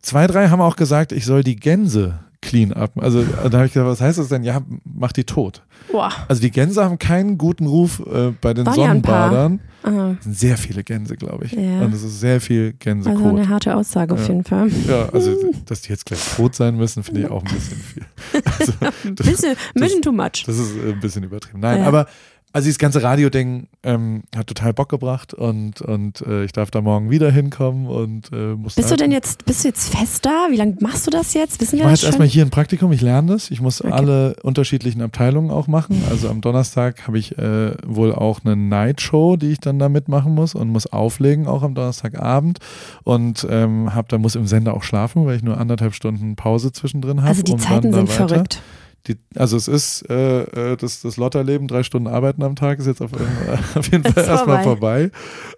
Zwei, 0.00 0.26
drei 0.26 0.48
haben 0.48 0.60
auch 0.60 0.76
gesagt, 0.76 1.12
ich 1.12 1.24
soll 1.24 1.44
die 1.44 1.56
Gänse 1.56 2.20
clean 2.42 2.72
up. 2.72 2.92
Also 2.96 3.22
da 3.22 3.58
habe 3.58 3.66
ich 3.66 3.72
gesagt, 3.72 3.88
was 3.90 4.00
heißt 4.00 4.18
das 4.18 4.28
denn? 4.28 4.42
Ja, 4.44 4.62
mach 4.84 5.12
die 5.12 5.24
tot. 5.24 5.62
Boah. 5.92 6.10
Also 6.28 6.40
die 6.40 6.50
Gänse 6.50 6.82
haben 6.84 6.98
keinen 6.98 7.36
guten 7.38 7.66
Ruf 7.66 8.00
äh, 8.00 8.30
bei 8.40 8.54
den 8.54 8.64
ja 8.66 8.72
paar. 8.72 8.74
Sonnenbadern. 8.74 9.60
Es 9.82 10.24
sind 10.24 10.36
sehr 10.36 10.58
viele 10.58 10.84
Gänse, 10.84 11.16
glaube 11.16 11.46
ich. 11.46 11.52
Ja. 11.52 11.80
Und 11.80 11.94
es 11.94 12.02
ist 12.02 12.20
sehr 12.20 12.40
viel 12.42 12.74
Gänsekot. 12.74 13.16
also 13.18 13.28
eine 13.36 13.48
harte 13.48 13.74
Aussage 13.76 14.12
auf 14.12 14.20
Ja. 14.20 14.28
jeden 14.28 14.44
Fall. 14.44 14.68
ja, 14.86 15.08
also, 15.10 15.34
dass 15.64 15.80
die 15.82 15.88
jetzt 15.88 16.04
gleich 16.04 16.20
tot 16.36 16.54
sein 16.54 16.76
müssen, 16.76 17.02
finde 17.02 17.22
ich 17.22 17.30
auch 17.30 17.42
ein 17.42 17.50
bisschen 17.54 17.78
viel. 17.78 18.02
Also, 18.58 18.72
Ein 19.04 19.14
das, 19.16 19.26
bisschen, 19.26 19.56
ein 19.74 19.80
bisschen 19.80 20.02
too 20.02 20.12
much. 20.12 20.44
das 20.46 20.58
ist 20.58 20.76
äh, 20.76 20.92
ein 20.92 21.00
bisschen 21.00 21.24
übertrieben. 21.24 21.60
Nein, 21.60 21.80
Ja. 21.80 21.86
aber 21.88 22.06
also 22.52 22.64
dieses 22.66 22.78
ganze 22.78 23.02
Radio-Ding 23.02 23.68
ähm, 23.84 24.22
hat 24.34 24.48
total 24.48 24.72
Bock 24.72 24.88
gebracht 24.88 25.32
und, 25.34 25.80
und 25.80 26.20
äh, 26.22 26.44
ich 26.44 26.52
darf 26.52 26.70
da 26.70 26.80
morgen 26.80 27.08
wieder 27.10 27.30
hinkommen 27.30 27.86
und 27.86 28.30
äh, 28.32 28.54
muss 28.56 28.74
Bist 28.74 28.90
du 28.90 28.96
denn 28.96 29.12
jetzt, 29.12 29.44
bist 29.44 29.62
du 29.64 29.68
jetzt 29.68 29.94
fest 29.94 30.26
da? 30.26 30.48
Wie 30.50 30.56
lange 30.56 30.76
machst 30.80 31.06
du 31.06 31.10
das 31.10 31.32
jetzt? 31.34 31.60
Wissen 31.60 31.76
Ich 31.76 31.80
wir 31.80 31.84
mache 31.84 31.92
das 31.92 32.00
jetzt 32.02 32.08
erstmal 32.08 32.28
hier 32.28 32.44
ein 32.44 32.50
Praktikum, 32.50 32.90
ich 32.92 33.00
lerne 33.02 33.32
das. 33.32 33.50
Ich 33.50 33.60
muss 33.60 33.80
Okay. 33.82 33.92
alle 33.92 34.36
unterschiedlichen 34.42 35.00
Abteilungen 35.00 35.50
auch 35.50 35.68
machen. 35.68 36.02
Also 36.10 36.28
am 36.28 36.40
Donnerstag 36.40 37.06
habe 37.06 37.18
ich 37.18 37.38
äh, 37.38 37.72
wohl 37.86 38.12
auch 38.14 38.40
eine 38.44 38.56
Night-Show, 38.56 39.36
die 39.36 39.52
ich 39.52 39.60
dann 39.60 39.78
da 39.78 39.88
mitmachen 39.88 40.34
muss 40.34 40.54
und 40.54 40.68
muss 40.70 40.86
auflegen, 40.86 41.46
auch 41.46 41.62
am 41.62 41.74
Donnerstagabend. 41.74 42.58
Und 43.04 43.46
ähm, 43.48 43.94
hab, 43.94 44.08
da 44.08 44.18
muss 44.18 44.34
im 44.34 44.46
Sender 44.46 44.74
auch 44.74 44.82
schlafen, 44.82 45.24
weil 45.24 45.36
ich 45.36 45.42
nur 45.42 45.56
anderthalb 45.58 45.94
Stunden 45.94 46.34
Pause 46.36 46.72
zwischendrin 46.72 47.20
habe. 47.20 47.28
Also 47.28 47.42
die 47.42 47.56
Zeiten 47.56 47.92
sind 47.92 48.08
weiter. 48.08 48.28
verrückt. 48.28 48.62
Die, 49.06 49.16
also 49.34 49.56
es 49.56 49.66
ist 49.66 50.08
äh, 50.10 50.72
äh, 50.72 50.76
das, 50.76 51.00
das 51.00 51.16
Lotterleben, 51.16 51.68
drei 51.68 51.82
Stunden 51.82 52.06
arbeiten 52.06 52.42
am 52.42 52.54
Tag 52.54 52.78
ist 52.78 52.86
jetzt 52.86 53.00
auf, 53.00 53.12
äh, 53.12 53.78
auf 53.78 53.90
jeden 53.90 54.04
Fall 54.04 54.24
erstmal 54.24 54.62
vorbei. 54.62 55.10
vorbei. 55.10 55.10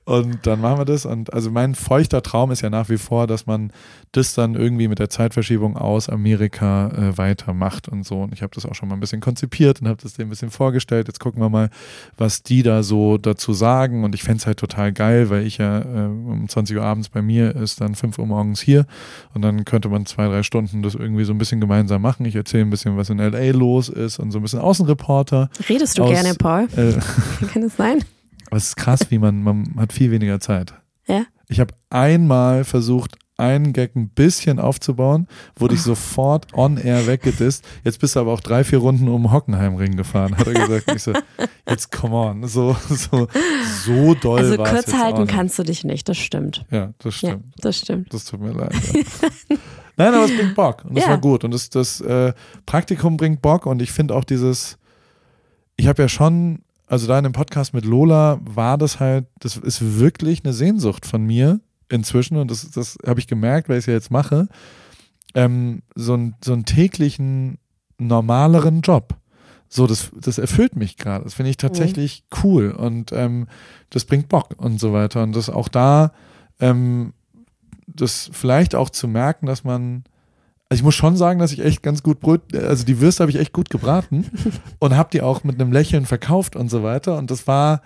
Und 0.05 0.47
dann 0.49 0.61
machen 0.61 0.79
wir 0.79 0.85
das. 0.85 1.07
Und 1.07 1.33
also 1.33 1.51
mein 1.53 1.77
feuchter 1.77 2.23
Traum 2.23 2.51
ist 2.51 2.61
ja 2.61 2.71
nach 2.71 2.89
wie 2.89 2.99
vor, 2.99 3.29
dass 3.29 3.47
man 3.47 3.73
das 4.11 4.35
dann 4.35 4.57
irgendwie 4.57 4.89
mit 4.89 4.99
der 4.99 5.09
Zeitverschiebung 5.09 5.77
aus 5.77 6.09
Amerika 6.09 6.89
äh, 6.89 7.17
weitermacht 7.19 7.89
und 7.89 8.05
so. 8.05 8.23
Und 8.23 8.33
ich 8.33 8.43
habe 8.43 8.53
das 8.53 8.67
auch 8.67 8.75
schon 8.75 8.89
mal 8.89 8.97
ein 8.97 9.01
bisschen 9.01 9.21
konzipiert 9.21 9.81
und 9.81 9.87
habe 9.87 10.03
das 10.03 10.15
dem 10.15 10.27
ein 10.27 10.31
bisschen 10.31 10.51
vorgestellt. 10.51 11.07
Jetzt 11.07 11.21
gucken 11.21 11.41
wir 11.41 11.49
mal, 11.49 11.71
was 12.19 12.43
die 12.43 12.65
da 12.65 12.83
so 12.83 13.17
dazu 13.17 13.53
sagen. 13.53 14.03
Und 14.03 14.17
ich 14.17 14.25
fände 14.25 14.39
es 14.39 14.47
halt 14.47 14.59
total 14.59 14.93
geil, 14.93 15.31
weil 15.31 15.47
ich 15.47 15.59
ja 15.59 15.81
äh, 15.81 16.07
um 16.07 16.49
20 16.49 16.77
Uhr 16.77 16.83
abends 16.83 17.09
bei 17.09 17.23
mir 17.23 17.55
ist, 17.55 17.81
dann 17.81 17.95
5 17.95 18.19
Uhr 18.19 18.27
morgens 18.27 18.61
hier. 18.61 18.87
Und 19.35 19.43
dann 19.43 19.65
könnte 19.65 19.89
man 19.89 20.05
zwei, 20.07 20.27
drei 20.27 20.43
Stunden 20.43 20.83
das 20.83 20.97
irgendwie 20.97 21.25
so 21.25 21.33
ein 21.33 21.39
bisschen 21.39 21.61
gemeinsam 21.61 22.03
machen. 22.03 22.27
Ich 22.27 22.35
erzähle 22.35 22.65
ein 22.65 22.71
bisschen, 22.71 22.97
was 22.97 23.09
in 23.09 23.19
LA 23.19 23.53
los 23.53 23.89
ist 23.89 24.19
und 24.19 24.33
so 24.33 24.41
ein 24.41 24.43
bisschen 24.43 24.59
Außenreporter. 24.59 25.49
Redest 25.69 25.97
du 25.97 26.03
Aus- 26.03 26.11
gerne, 26.11 26.35
Paul? 26.35 26.67
Äh, 26.77 26.95
Kann 27.53 27.63
es 27.63 27.77
sein? 27.77 27.99
Aber 28.53 28.59
es 28.59 28.65
ist 28.69 28.77
krass, 28.77 29.07
wie 29.11 29.17
man, 29.19 29.43
man 29.43 29.77
hat 29.79 29.95
viel 29.95 30.11
weniger 30.11 30.39
Zeit. 30.39 30.75
Ja? 31.09 31.23
Ich 31.49 31.59
habe 31.59 31.73
einmal 31.89 32.65
versucht, 32.65 33.17
einen 33.39 33.73
Gag 33.73 33.97
ein 33.97 34.11
bisschen 34.11 34.59
aufzubauen, 34.59 35.27
wurde 35.57 35.75
ich 35.75 35.81
sofort 35.81 36.53
on 36.53 36.77
air 36.77 37.07
weggedisst. 37.07 37.65
Jetzt 37.83 37.99
bist 37.99 38.15
du 38.15 38.21
aber 38.21 38.31
auch 38.31 38.41
drei, 38.41 38.63
vier 38.63 38.79
Runden 38.79 39.09
um 39.09 39.33
Hockenheimring 39.33 39.97
gefahren, 39.97 40.37
hat 40.37 40.47
er 40.49 40.53
gesagt. 40.53 40.93
Ich 40.95 41.03
so, 41.03 41.15
jetzt 41.67 41.91
come 41.91 42.15
on, 42.15 42.47
so, 42.47 42.77
so, 42.91 43.27
so 43.87 44.13
doll 44.15 44.39
Also 44.39 44.57
kurz 44.59 44.93
halten 44.93 45.27
kannst 45.27 45.59
du 45.59 45.63
dich 45.63 45.83
nicht, 45.83 46.11
das 46.11 46.19
stimmt. 46.19 46.67
Ja, 46.71 46.93
das 46.99 47.23
Ja, 47.23 47.31
stimmt. 47.31 47.45
das 47.57 47.79
stimmt. 47.79 48.13
Das 48.13 48.27
tut 48.27 48.41
mir 48.43 48.53
leid. 48.53 48.75
Ja. 48.93 49.57
Nein, 49.97 50.15
aber 50.15 50.25
es 50.27 50.37
bringt 50.37 50.55
Bock 50.55 50.85
und 50.85 50.95
das 50.97 51.05
Ja. 51.05 51.11
war 51.13 51.19
gut. 51.19 51.43
Und 51.45 51.53
das, 51.55 51.71
das 51.71 52.03
äh, 52.03 52.35
Praktikum 52.67 53.17
bringt 53.17 53.41
Bock 53.41 53.65
und 53.65 53.81
ich 53.81 53.93
finde 53.93 54.15
auch 54.15 54.25
dieses, 54.25 54.77
ich 55.77 55.87
habe 55.87 56.03
ja 56.03 56.09
schon, 56.09 56.61
also 56.93 57.07
da 57.07 57.17
in 57.17 57.25
dem 57.25 57.33
Podcast 57.33 57.73
mit 57.73 57.87
Lola 57.87 58.39
war 58.45 58.77
das 58.77 59.01
halt, 59.01 59.25
das 59.39 59.57
ist 59.57 59.99
wirklich 59.99 60.45
eine 60.45 60.53
Sehnsucht 60.53 61.07
von 61.07 61.25
mir 61.25 61.59
inzwischen 61.89 62.37
und 62.37 62.51
das, 62.51 62.71
das 62.71 62.99
habe 63.07 63.19
ich 63.19 63.27
gemerkt, 63.27 63.71
weil 63.71 63.79
ich 63.79 63.85
es 63.85 63.87
ja 63.87 63.95
jetzt 63.95 64.11
mache, 64.11 64.47
ähm, 65.35 65.81
so, 65.95 66.15
ein, 66.15 66.35
so 66.45 66.53
einen 66.53 66.67
täglichen, 66.67 67.57
normaleren 67.97 68.83
Job. 68.83 69.17
So, 69.71 69.87
das, 69.87 70.11
das 70.21 70.37
erfüllt 70.37 70.77
mich 70.77 70.99
gerade. 70.99 71.25
Das 71.25 71.33
finde 71.33 71.49
ich 71.49 71.57
tatsächlich 71.57 72.25
cool 72.45 72.73
und 72.73 73.11
ähm, 73.13 73.49
das 73.89 74.05
bringt 74.05 74.29
Bock 74.29 74.51
und 74.59 74.79
so 74.79 74.93
weiter. 74.93 75.23
Und 75.23 75.35
das 75.35 75.49
auch 75.49 75.69
da, 75.69 76.13
ähm, 76.61 77.15
das 77.87 78.29
vielleicht 78.35 78.75
auch 78.75 78.91
zu 78.91 79.09
merken, 79.09 79.47
dass 79.47 79.65
man, 79.65 80.05
also 80.73 80.81
ich 80.81 80.85
muss 80.85 80.95
schon 80.95 81.17
sagen, 81.17 81.39
dass 81.39 81.53
ich 81.53 81.61
echt 81.65 81.83
ganz 81.83 82.03
gut 82.03 82.21
Brot, 82.21 82.41
also 82.57 82.85
die 82.85 83.01
Würste 83.01 83.23
habe 83.23 83.31
ich 83.31 83.39
echt 83.39 83.53
gut 83.53 83.71
gebraten 83.71 84.27
und 84.79 84.97
habe 84.97 85.11
die 85.13 85.23
auch 85.23 85.45
mit 85.45 85.61
einem 85.61 85.73
Lächeln 85.73 86.07
verkauft 86.07 86.57
und 86.57 86.71
so 86.71 86.83
weiter. 86.83 87.19
Und 87.19 87.31
das 87.31 87.47
war, 87.47 87.83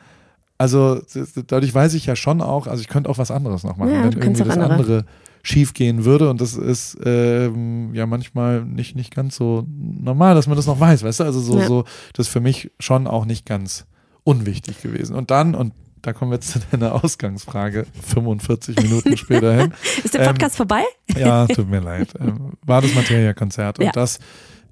also 0.58 1.00
dadurch 1.48 1.74
weiß 1.74 1.94
ich 1.94 2.06
ja 2.06 2.16
schon 2.16 2.40
auch, 2.40 2.66
also 2.66 2.80
ich 2.80 2.88
könnte 2.88 3.10
auch 3.10 3.18
was 3.18 3.30
anderes 3.30 3.64
noch 3.64 3.76
machen, 3.76 3.92
Ja, 3.92 4.04
wenn 4.04 4.12
irgendwie 4.12 4.42
das 4.44 4.56
andere. 4.56 4.72
andere 4.72 5.04
schief 5.42 5.74
gehen 5.74 6.04
würde. 6.04 6.28
Und 6.30 6.40
das 6.40 6.54
ist 6.56 6.96
ähm, 7.04 7.94
ja 7.94 8.06
manchmal 8.06 8.64
nicht, 8.64 8.96
nicht 8.96 9.14
ganz 9.14 9.36
so 9.36 9.66
normal, 9.78 10.34
dass 10.34 10.46
man 10.46 10.56
das 10.56 10.66
noch 10.66 10.80
weiß, 10.80 11.02
weißt 11.04 11.20
du? 11.20 11.24
Also 11.24 11.40
so, 11.40 11.58
Ja. 11.58 11.66
so, 11.66 11.84
das 12.14 12.26
ist 12.26 12.32
für 12.32 12.40
mich 12.40 12.70
schon 12.80 13.06
auch 13.06 13.24
nicht 13.26 13.46
ganz 13.46 13.86
unwichtig 14.24 14.82
gewesen. 14.82 15.14
Und 15.14 15.30
dann, 15.30 15.54
und 15.54 15.72
da 16.02 16.12
kommen 16.12 16.30
wir 16.30 16.36
jetzt 16.36 16.50
zu 16.52 16.60
deiner 16.70 17.02
Ausgangsfrage, 17.04 17.86
45 18.02 18.76
Minuten 18.82 19.16
später 19.16 19.54
hin. 19.54 19.72
Ist 20.04 20.14
der 20.14 20.20
Ähm, 20.22 20.28
Podcast 20.28 20.56
vorbei? 20.56 20.82
Ja, 21.16 21.46
tut 21.46 21.68
mir 21.68 21.80
leid. 21.80 22.14
Ähm, 22.20 22.52
War 22.62 22.82
das 22.82 22.94
Materia-Konzert. 22.94 23.78
Und 23.78 23.86
Ja. 23.86 23.92
das 23.92 24.18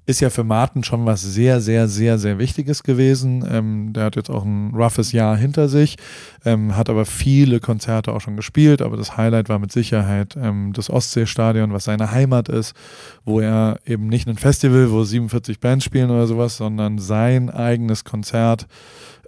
ist 0.07 0.19
ja 0.21 0.29
für 0.29 0.43
Martin 0.43 0.83
schon 0.83 1.03
was 1.07 1.23
sehr, 1.23 1.59
sehr, 1.61 1.87
sehr, 1.87 2.19
sehr 2.19 2.37
Wichtiges 2.37 2.83
gewesen. 2.83 3.43
Ähm, 3.49 3.91
der 3.91 4.03
hat 4.03 4.15
jetzt 4.15 4.29
auch 4.29 4.45
ein 4.45 4.71
roughes 4.75 5.11
Jahr 5.13 5.35
hinter 5.35 5.67
sich, 5.67 5.95
ähm, 6.45 6.77
hat 6.77 6.91
aber 6.91 7.05
viele 7.05 7.59
Konzerte 7.59 8.13
auch 8.13 8.21
schon 8.21 8.35
gespielt, 8.35 8.83
aber 8.83 8.97
das 8.97 9.17
Highlight 9.17 9.49
war 9.49 9.57
mit 9.57 9.71
Sicherheit 9.71 10.37
ähm, 10.39 10.73
das 10.73 10.91
Ostseestadion, 10.91 11.73
was 11.73 11.85
seine 11.85 12.11
Heimat 12.11 12.49
ist, 12.49 12.75
wo 13.23 13.39
er 13.39 13.79
eben 13.83 14.05
nicht 14.07 14.27
ein 14.27 14.37
Festival, 14.37 14.91
wo 14.91 15.03
47 15.03 15.59
Bands 15.59 15.83
spielen 15.85 16.11
oder 16.11 16.27
sowas, 16.27 16.55
sondern 16.55 16.99
sein 16.99 17.49
eigenes 17.49 18.03
Konzert, 18.03 18.67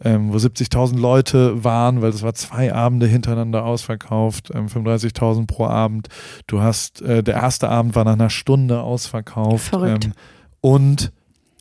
ähm, 0.04 0.32
wo 0.32 0.38
70.000 0.38 0.98
Leute 0.98 1.64
waren, 1.64 2.02
weil 2.02 2.12
das 2.12 2.24
war 2.24 2.34
zwei 2.34 2.74
Abende 2.74 3.08
hintereinander 3.08 3.64
ausverkauft, 3.64 4.54
35.000 4.54 5.40
ähm, 5.40 5.48
pro 5.48 5.66
Abend. 5.66 6.08
Du 6.48 6.62
hast, 6.62 7.02
äh, 7.02 7.24
der 7.24 7.36
erste 7.36 7.70
Abend 7.70 7.96
war 7.96 8.06
nach 8.06 8.14
einer 8.14 8.30
Stunde 8.30 8.82
ausverkauft. 8.82 9.70
Verrückt. 9.70 10.06
Ähm, 10.06 10.14
und 10.62 11.12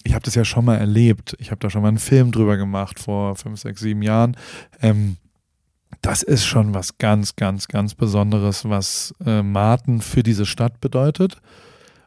ich 0.05 0.14
habe 0.14 0.22
das 0.22 0.35
ja 0.35 0.44
schon 0.44 0.64
mal 0.64 0.77
erlebt. 0.77 1.37
Ich 1.40 1.51
habe 1.51 1.59
da 1.59 1.70
schon 1.70 1.83
mal 1.83 1.88
einen 1.88 1.99
Film 1.99 2.31
drüber 2.31 2.57
gemacht 2.57 3.01
vor 3.01 3.37
fünf, 3.37 3.61
sechs, 3.61 3.81
sieben 3.81 4.03
Jahren. 4.03 4.37
Ähm, 4.81 5.16
das 6.03 6.22
ist 6.22 6.44
schon 6.44 6.75
was 6.75 6.99
ganz, 6.99 7.37
ganz, 7.37 7.68
ganz 7.68 7.94
Besonderes, 7.94 8.68
was 8.68 9.14
äh, 9.25 9.42
Marten 9.42 10.01
für 10.01 10.22
diese 10.22 10.46
Stadt 10.46 10.81
bedeutet 10.81 11.38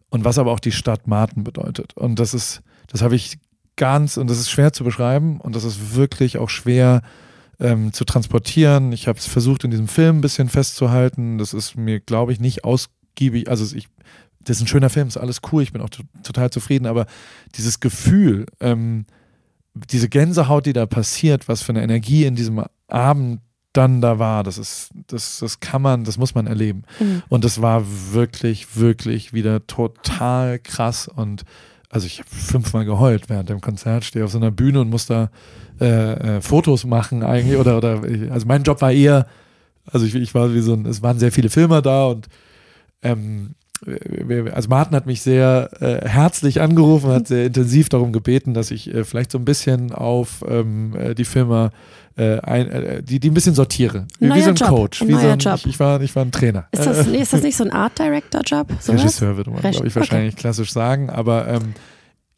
und 0.09 0.25
was 0.25 0.37
aber 0.37 0.51
auch 0.51 0.59
die 0.59 0.71
Stadt 0.71 1.07
Marten 1.07 1.43
bedeutet. 1.43 1.95
Und 1.95 2.19
das 2.19 2.33
ist, 2.33 2.61
das 2.87 3.01
habe 3.01 3.15
ich 3.15 3.37
ganz, 3.79 4.17
und 4.17 4.29
das 4.29 4.37
ist 4.39 4.51
schwer 4.51 4.73
zu 4.73 4.83
beschreiben 4.83 5.39
und 5.41 5.55
das 5.55 5.63
ist 5.63 5.95
wirklich 5.95 6.37
auch 6.37 6.49
schwer 6.49 7.01
ähm, 7.59 7.93
zu 7.93 8.05
transportieren. 8.05 8.91
Ich 8.91 9.07
habe 9.07 9.17
es 9.17 9.25
versucht, 9.25 9.63
in 9.63 9.71
diesem 9.71 9.87
Film 9.87 10.17
ein 10.17 10.21
bisschen 10.21 10.49
festzuhalten. 10.49 11.39
Das 11.39 11.53
ist 11.53 11.75
mir, 11.75 11.99
glaube 11.99 12.31
ich, 12.31 12.39
nicht 12.39 12.63
ausgiebig. 12.63 13.49
Also 13.49 13.75
ich 13.75 13.87
das 14.41 14.57
ist 14.57 14.63
ein 14.63 14.67
schöner 14.67 14.89
Film, 14.89 15.07
ist 15.07 15.17
alles 15.17 15.41
cool, 15.51 15.63
ich 15.63 15.73
bin 15.73 15.81
auch 15.81 15.89
total 16.23 16.49
zufrieden, 16.49 16.85
aber 16.85 17.05
dieses 17.55 17.79
Gefühl, 17.79 18.45
ähm, 18.59 19.05
diese 19.73 20.09
Gänsehaut, 20.09 20.65
die 20.65 20.73
da 20.73 20.85
passiert, 20.85 21.47
was 21.47 21.61
für 21.61 21.71
eine 21.73 21.83
Energie 21.83 22.25
in 22.25 22.35
diesem 22.35 22.63
Abend 22.87 23.41
dann 23.73 24.01
da 24.01 24.17
war, 24.17 24.43
das 24.43 24.57
ist, 24.57 24.91
das, 25.07 25.39
das 25.39 25.59
kann 25.59 25.81
man, 25.81 26.03
das 26.03 26.17
muss 26.17 26.35
man 26.35 26.47
erleben. 26.47 26.83
Mhm. 26.99 27.21
Und 27.29 27.43
das 27.43 27.61
war 27.61 27.83
wirklich, 28.11 28.77
wirklich 28.77 29.33
wieder 29.33 29.67
total 29.67 30.57
krass 30.57 31.07
und 31.07 31.43
also 31.89 32.05
ich 32.05 32.19
habe 32.19 32.29
fünfmal 32.29 32.85
geheult 32.85 33.29
während 33.29 33.49
dem 33.49 33.61
Konzert, 33.61 34.05
stehe 34.05 34.23
auf 34.23 34.31
so 34.31 34.37
einer 34.37 34.51
Bühne 34.51 34.81
und 34.81 34.89
muss 34.89 35.07
da 35.07 35.31
äh, 35.81 36.37
äh, 36.37 36.41
Fotos 36.41 36.85
machen 36.85 37.23
eigentlich 37.23 37.57
oder, 37.57 37.77
oder 37.77 38.01
also 38.29 38.45
mein 38.45 38.63
Job 38.63 38.81
war 38.81 38.91
eher, 38.91 39.27
also 39.85 40.05
ich, 40.05 40.15
ich 40.15 40.35
war 40.35 40.53
wie 40.53 40.61
so 40.61 40.73
ein, 40.73 40.85
es 40.85 41.01
waren 41.01 41.17
sehr 41.17 41.31
viele 41.31 41.49
Filmer 41.49 41.81
da 41.81 42.05
und 42.05 42.27
ähm, 43.01 43.55
also 43.85 44.69
Martin 44.69 44.95
hat 44.95 45.05
mich 45.05 45.21
sehr 45.21 45.69
äh, 45.79 46.07
herzlich 46.07 46.61
angerufen, 46.61 47.11
hat 47.11 47.27
sehr 47.27 47.45
intensiv 47.45 47.89
darum 47.89 48.11
gebeten, 48.11 48.53
dass 48.53 48.71
ich 48.71 48.93
äh, 48.93 49.03
vielleicht 49.03 49.31
so 49.31 49.37
ein 49.37 49.45
bisschen 49.45 49.93
auf 49.93 50.43
ähm, 50.47 50.95
äh, 50.95 51.15
die 51.15 51.25
Firma 51.25 51.71
äh, 52.17 52.39
ein, 52.39 52.69
äh, 52.69 53.03
die, 53.03 53.19
die 53.19 53.29
ein 53.29 53.33
bisschen 53.33 53.55
sortiere. 53.55 54.05
Wie, 54.19 54.33
wie 54.33 54.41
so 54.41 54.49
ein 54.49 54.55
Job. 54.55 54.69
Coach. 54.69 55.01
Ein 55.01 55.07
wie 55.07 55.11
neuer 55.13 55.21
so 55.21 55.29
ein, 55.29 55.39
Job. 55.39 55.55
Ich, 55.55 55.65
ich, 55.67 55.79
war, 55.79 56.01
ich 56.01 56.15
war 56.15 56.25
ein 56.25 56.31
Trainer. 56.31 56.67
Ist 56.71 56.85
das, 56.85 57.07
nee, 57.07 57.17
ist 57.21 57.31
das 57.31 57.41
nicht 57.41 57.55
so 57.55 57.63
ein 57.63 57.71
Art 57.71 57.97
Director 57.97 58.41
Job? 58.41 58.67
Regisseur 58.87 59.37
würde 59.37 59.51
man, 59.51 59.61
glaube 59.61 59.87
ich, 59.87 59.95
wahrscheinlich 59.95 60.33
okay. 60.33 60.41
klassisch 60.41 60.73
sagen. 60.73 61.09
Aber 61.09 61.47
ähm, 61.47 61.73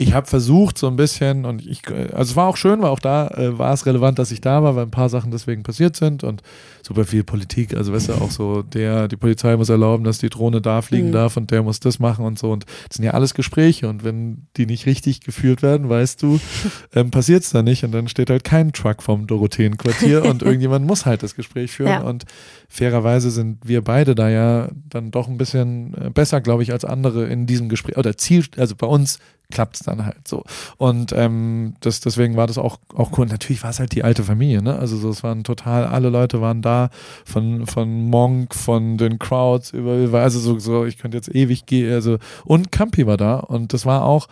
ich 0.01 0.13
habe 0.13 0.25
versucht 0.25 0.79
so 0.79 0.87
ein 0.87 0.95
bisschen 0.95 1.45
und 1.45 1.65
ich, 1.65 1.87
also 1.87 2.31
es 2.31 2.35
war 2.35 2.47
auch 2.47 2.57
schön, 2.57 2.81
weil 2.81 2.89
auch 2.89 2.99
da 2.99 3.27
äh, 3.27 3.57
war 3.59 3.71
es 3.71 3.85
relevant, 3.85 4.17
dass 4.17 4.31
ich 4.31 4.41
da 4.41 4.63
war, 4.63 4.75
weil 4.75 4.83
ein 4.83 4.91
paar 4.91 5.09
Sachen 5.09 5.29
deswegen 5.29 5.61
passiert 5.61 5.95
sind 5.95 6.23
und 6.23 6.41
super 6.81 7.05
viel 7.05 7.23
Politik, 7.23 7.77
also 7.77 7.93
weißt 7.93 8.09
du, 8.09 8.13
auch 8.13 8.31
so 8.31 8.63
der, 8.63 9.07
die 9.07 9.15
Polizei 9.15 9.55
muss 9.55 9.69
erlauben, 9.69 10.03
dass 10.03 10.17
die 10.17 10.29
Drohne 10.29 10.59
da 10.59 10.81
fliegen 10.81 11.09
mhm. 11.09 11.11
darf 11.11 11.37
und 11.37 11.51
der 11.51 11.61
muss 11.61 11.79
das 11.79 11.99
machen 11.99 12.25
und 12.25 12.39
so 12.39 12.51
und 12.51 12.65
das 12.87 12.97
sind 12.97 13.05
ja 13.05 13.11
alles 13.11 13.35
Gespräche 13.35 13.87
und 13.87 14.03
wenn 14.03 14.47
die 14.57 14.65
nicht 14.65 14.87
richtig 14.87 15.21
geführt 15.21 15.61
werden, 15.61 15.87
weißt 15.87 16.23
du, 16.23 16.39
ähm, 16.95 17.11
passiert 17.11 17.43
es 17.43 17.51
da 17.51 17.61
nicht 17.61 17.83
und 17.83 17.91
dann 17.91 18.07
steht 18.07 18.31
halt 18.31 18.43
kein 18.43 18.73
Truck 18.73 19.03
vom 19.03 19.27
Dorotheenquartier 19.27 20.25
und 20.29 20.41
irgendjemand 20.41 20.87
muss 20.87 21.05
halt 21.05 21.21
das 21.21 21.35
Gespräch 21.35 21.71
führen 21.71 21.89
ja. 21.89 22.01
und 22.01 22.25
fairerweise 22.69 23.29
sind 23.29 23.59
wir 23.63 23.83
beide 23.83 24.15
da 24.15 24.29
ja 24.29 24.69
dann 24.89 25.11
doch 25.11 25.27
ein 25.27 25.37
bisschen 25.37 25.93
äh, 25.93 26.09
besser, 26.09 26.41
glaube 26.41 26.63
ich, 26.63 26.71
als 26.71 26.85
andere 26.85 27.27
in 27.27 27.45
diesem 27.45 27.69
Gespräch 27.69 27.97
oder 27.97 28.17
Ziel, 28.17 28.45
also 28.57 28.75
bei 28.75 28.87
uns 28.87 29.19
klappt 29.51 29.75
es 29.75 29.81
dann 29.81 30.05
halt 30.05 30.27
so. 30.27 30.43
Und 30.77 31.13
ähm, 31.13 31.75
das, 31.81 31.99
deswegen 31.99 32.35
war 32.35 32.47
das 32.47 32.57
auch, 32.57 32.79
auch 32.95 33.17
cool. 33.17 33.27
Natürlich 33.27 33.63
war 33.63 33.69
es 33.69 33.79
halt 33.79 33.93
die 33.93 34.03
alte 34.03 34.23
Familie, 34.23 34.61
ne? 34.61 34.77
Also 34.77 34.97
so, 34.97 35.09
es 35.09 35.23
waren 35.23 35.43
total, 35.43 35.85
alle 35.85 36.09
Leute 36.09 36.41
waren 36.41 36.61
da, 36.61 36.89
von, 37.25 37.67
von 37.67 38.09
Monk, 38.09 38.55
von 38.55 38.97
den 38.97 39.19
Crowds, 39.19 39.71
über, 39.71 40.19
also 40.19 40.39
so, 40.39 40.59
so, 40.59 40.85
ich 40.85 40.97
könnte 40.97 41.17
jetzt 41.17 41.33
ewig 41.33 41.65
gehen, 41.65 41.93
also, 41.93 42.17
und 42.45 42.71
Campi 42.71 43.05
war 43.05 43.17
da 43.17 43.35
und 43.37 43.73
das 43.73 43.85
war 43.85 44.03
auch, 44.03 44.27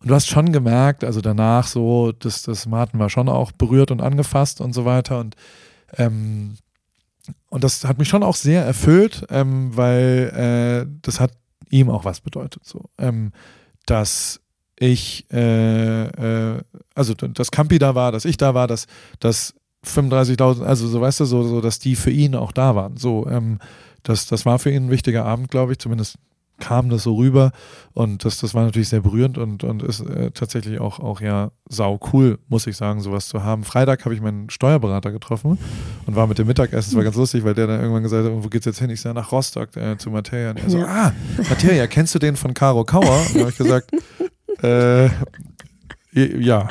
und 0.00 0.10
du 0.10 0.14
hast 0.14 0.28
schon 0.28 0.52
gemerkt, 0.52 1.02
also 1.02 1.20
danach 1.20 1.66
so, 1.66 2.12
dass 2.12 2.42
das 2.42 2.66
Martin 2.66 3.00
war 3.00 3.10
schon 3.10 3.28
auch 3.28 3.50
berührt 3.52 3.90
und 3.90 4.00
angefasst 4.00 4.60
und 4.60 4.72
so 4.72 4.84
weiter 4.84 5.18
und 5.18 5.34
ähm, 5.96 6.56
und 7.50 7.64
das 7.64 7.84
hat 7.84 7.98
mich 7.98 8.08
schon 8.08 8.22
auch 8.22 8.36
sehr 8.36 8.64
erfüllt, 8.64 9.26
ähm, 9.30 9.76
weil 9.76 10.86
äh, 10.86 10.98
das 11.02 11.20
hat 11.20 11.32
ihm 11.70 11.90
auch 11.90 12.04
was 12.04 12.20
bedeutet. 12.20 12.64
So, 12.64 12.84
ähm, 12.98 13.32
dass 13.86 14.40
ich, 14.78 15.26
äh, 15.32 16.04
äh, 16.04 16.62
also 16.94 17.14
dass 17.14 17.50
Campi 17.50 17.78
da 17.78 17.94
war, 17.94 18.12
dass 18.12 18.24
ich 18.24 18.36
da 18.36 18.54
war, 18.54 18.66
dass, 18.66 18.86
dass 19.20 19.54
35.000, 19.86 20.62
also 20.62 20.86
so 20.88 21.00
weißt 21.00 21.20
du, 21.20 21.24
so, 21.24 21.42
so, 21.44 21.60
dass 21.60 21.78
die 21.78 21.96
für 21.96 22.10
ihn 22.10 22.34
auch 22.34 22.52
da 22.52 22.74
waren. 22.74 22.96
So, 22.96 23.26
ähm, 23.28 23.58
das, 24.02 24.26
das 24.26 24.46
war 24.46 24.58
für 24.58 24.70
ihn 24.70 24.86
ein 24.86 24.90
wichtiger 24.90 25.24
Abend, 25.24 25.50
glaube 25.50 25.72
ich, 25.72 25.78
zumindest 25.78 26.16
kam 26.60 26.88
das 26.88 27.04
so 27.04 27.14
rüber 27.14 27.52
und 27.94 28.24
das, 28.24 28.38
das 28.38 28.52
war 28.52 28.64
natürlich 28.64 28.88
sehr 28.88 29.00
berührend 29.00 29.38
und, 29.38 29.62
und 29.62 29.82
ist 29.82 30.00
äh, 30.00 30.32
tatsächlich 30.32 30.80
auch, 30.80 30.98
auch 30.98 31.20
ja 31.20 31.52
sau 31.68 32.00
cool, 32.12 32.38
muss 32.48 32.66
ich 32.66 32.76
sagen, 32.76 33.00
sowas 33.00 33.28
zu 33.28 33.44
haben. 33.44 33.62
Freitag 33.62 34.04
habe 34.04 34.14
ich 34.14 34.20
meinen 34.20 34.50
Steuerberater 34.50 35.12
getroffen 35.12 35.58
und 36.06 36.16
war 36.16 36.26
mit 36.26 36.38
dem 36.38 36.46
Mittagessen. 36.48 36.90
Es 36.90 36.96
war 36.96 37.04
ganz 37.04 37.16
lustig, 37.16 37.44
weil 37.44 37.54
der 37.54 37.68
dann 37.68 37.80
irgendwann 37.80 38.02
gesagt 38.02 38.24
hat, 38.24 38.32
wo 38.32 38.48
geht's 38.48 38.66
jetzt 38.66 38.80
hin? 38.80 38.90
Ich 38.90 39.00
sage 39.00 39.14
nach 39.14 39.30
Rostock 39.30 39.76
äh, 39.76 39.96
zu 39.98 40.10
Materia. 40.10 40.50
Und 40.50 40.58
er 40.58 40.70
so, 40.70 40.78
ah, 40.78 41.12
Materia, 41.48 41.86
kennst 41.86 42.14
du 42.14 42.18
den 42.18 42.34
von 42.34 42.52
Caro 42.54 42.84
Kauer? 42.84 43.24
Und 43.34 43.40
habe 43.40 43.50
ich 43.50 43.56
gesagt, 43.56 43.92
äh, 44.62 45.08
ja. 46.12 46.68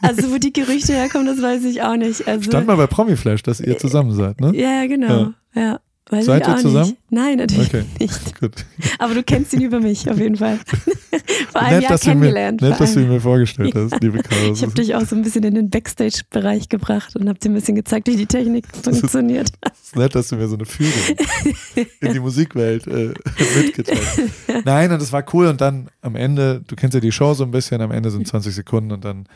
Also 0.00 0.32
wo 0.32 0.38
die 0.38 0.52
Gerüchte 0.52 0.94
herkommen, 0.94 1.26
das 1.26 1.40
weiß 1.40 1.64
ich 1.64 1.82
auch 1.82 1.96
nicht. 1.96 2.26
Also, 2.26 2.50
Stand 2.50 2.66
mal 2.66 2.76
bei 2.76 2.86
Promiflash, 2.86 3.42
dass 3.42 3.60
ihr 3.60 3.78
zusammen 3.78 4.12
seid, 4.12 4.40
ne? 4.40 4.52
Ja, 4.54 4.86
genau. 4.86 5.32
Ja. 5.54 5.60
ja. 5.60 5.80
Weiß 6.10 6.26
Seid 6.26 6.46
ihr 6.46 6.56
zusammen? 6.56 6.90
Nicht. 6.90 7.10
Nein, 7.10 7.38
natürlich 7.38 7.68
okay. 7.68 7.84
nicht. 8.00 8.40
Gut. 8.40 8.52
Aber 8.98 9.14
du 9.14 9.22
kennst 9.22 9.52
ihn 9.52 9.62
über 9.62 9.80
mich 9.80 10.10
auf 10.10 10.18
jeden 10.18 10.36
Fall. 10.36 10.58
Vor 11.52 11.60
einem 11.60 11.80
nett, 11.80 11.88
Jahr 11.88 11.98
kennengelernt. 11.98 12.60
Mir, 12.60 12.70
nett, 12.70 12.80
dass 12.80 12.94
du 12.94 13.00
ihn 13.00 13.08
mir 13.08 13.20
vorgestellt 13.22 13.74
hast, 13.74 14.02
liebe 14.02 14.18
Caro. 14.18 14.52
Ich 14.52 14.62
habe 14.62 14.72
dich 14.74 14.94
auch 14.94 15.02
so 15.02 15.14
ein 15.14 15.22
bisschen 15.22 15.44
in 15.44 15.54
den 15.54 15.70
Backstage-Bereich 15.70 16.68
gebracht 16.68 17.14
und 17.16 17.28
habe 17.28 17.38
dir 17.38 17.50
ein 17.50 17.54
bisschen 17.54 17.76
gezeigt, 17.76 18.08
wie 18.08 18.16
die 18.16 18.26
Technik 18.26 18.66
funktioniert. 18.82 19.52
Es 19.62 19.86
ist 19.88 19.96
nett, 19.96 20.14
dass 20.14 20.28
du 20.28 20.36
mir 20.36 20.48
so 20.48 20.56
eine 20.56 20.66
Führung 20.66 21.16
in 22.00 22.12
die 22.12 22.20
Musikwelt 22.20 22.86
äh, 22.88 23.14
mitgeteilt 23.56 24.00
hast. 24.00 24.64
Nein, 24.66 24.92
und 24.92 25.00
das 25.00 25.12
war 25.12 25.24
cool. 25.32 25.46
Und 25.46 25.60
dann 25.60 25.88
am 26.00 26.16
Ende, 26.16 26.62
du 26.66 26.74
kennst 26.74 26.94
ja 26.94 27.00
die 27.00 27.12
Show 27.12 27.32
so 27.34 27.44
ein 27.44 27.52
bisschen, 27.52 27.80
am 27.80 27.92
Ende 27.92 28.10
sind 28.10 28.26
20 28.26 28.54
Sekunden 28.54 28.92
und 28.92 29.04
dann 29.04 29.26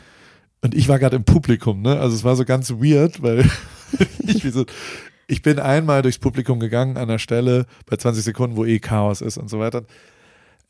und 0.61 0.73
ich 0.73 0.89
war 0.89 0.97
gerade 0.99 1.15
im 1.15 1.23
Publikum, 1.23 1.81
ne? 1.81 1.99
Also 1.99 2.15
es 2.15 2.23
war 2.23 2.35
so 2.35 2.43
ganz 2.43 2.71
weird, 2.71 3.21
weil 3.21 3.49
ich 4.19 4.43
wie 4.43 4.49
so, 4.49 4.65
ich 5.27 5.41
bin 5.41 5.59
einmal 5.59 6.01
durchs 6.01 6.19
Publikum 6.19 6.59
gegangen 6.59 6.97
an 6.97 7.09
der 7.09 7.19
Stelle 7.19 7.65
bei 7.85 7.97
20 7.97 8.23
Sekunden, 8.23 8.55
wo 8.55 8.65
eh 8.65 8.79
Chaos 8.79 9.21
ist 9.21 9.37
und 9.37 9.49
so 9.49 9.59
weiter. 9.59 9.83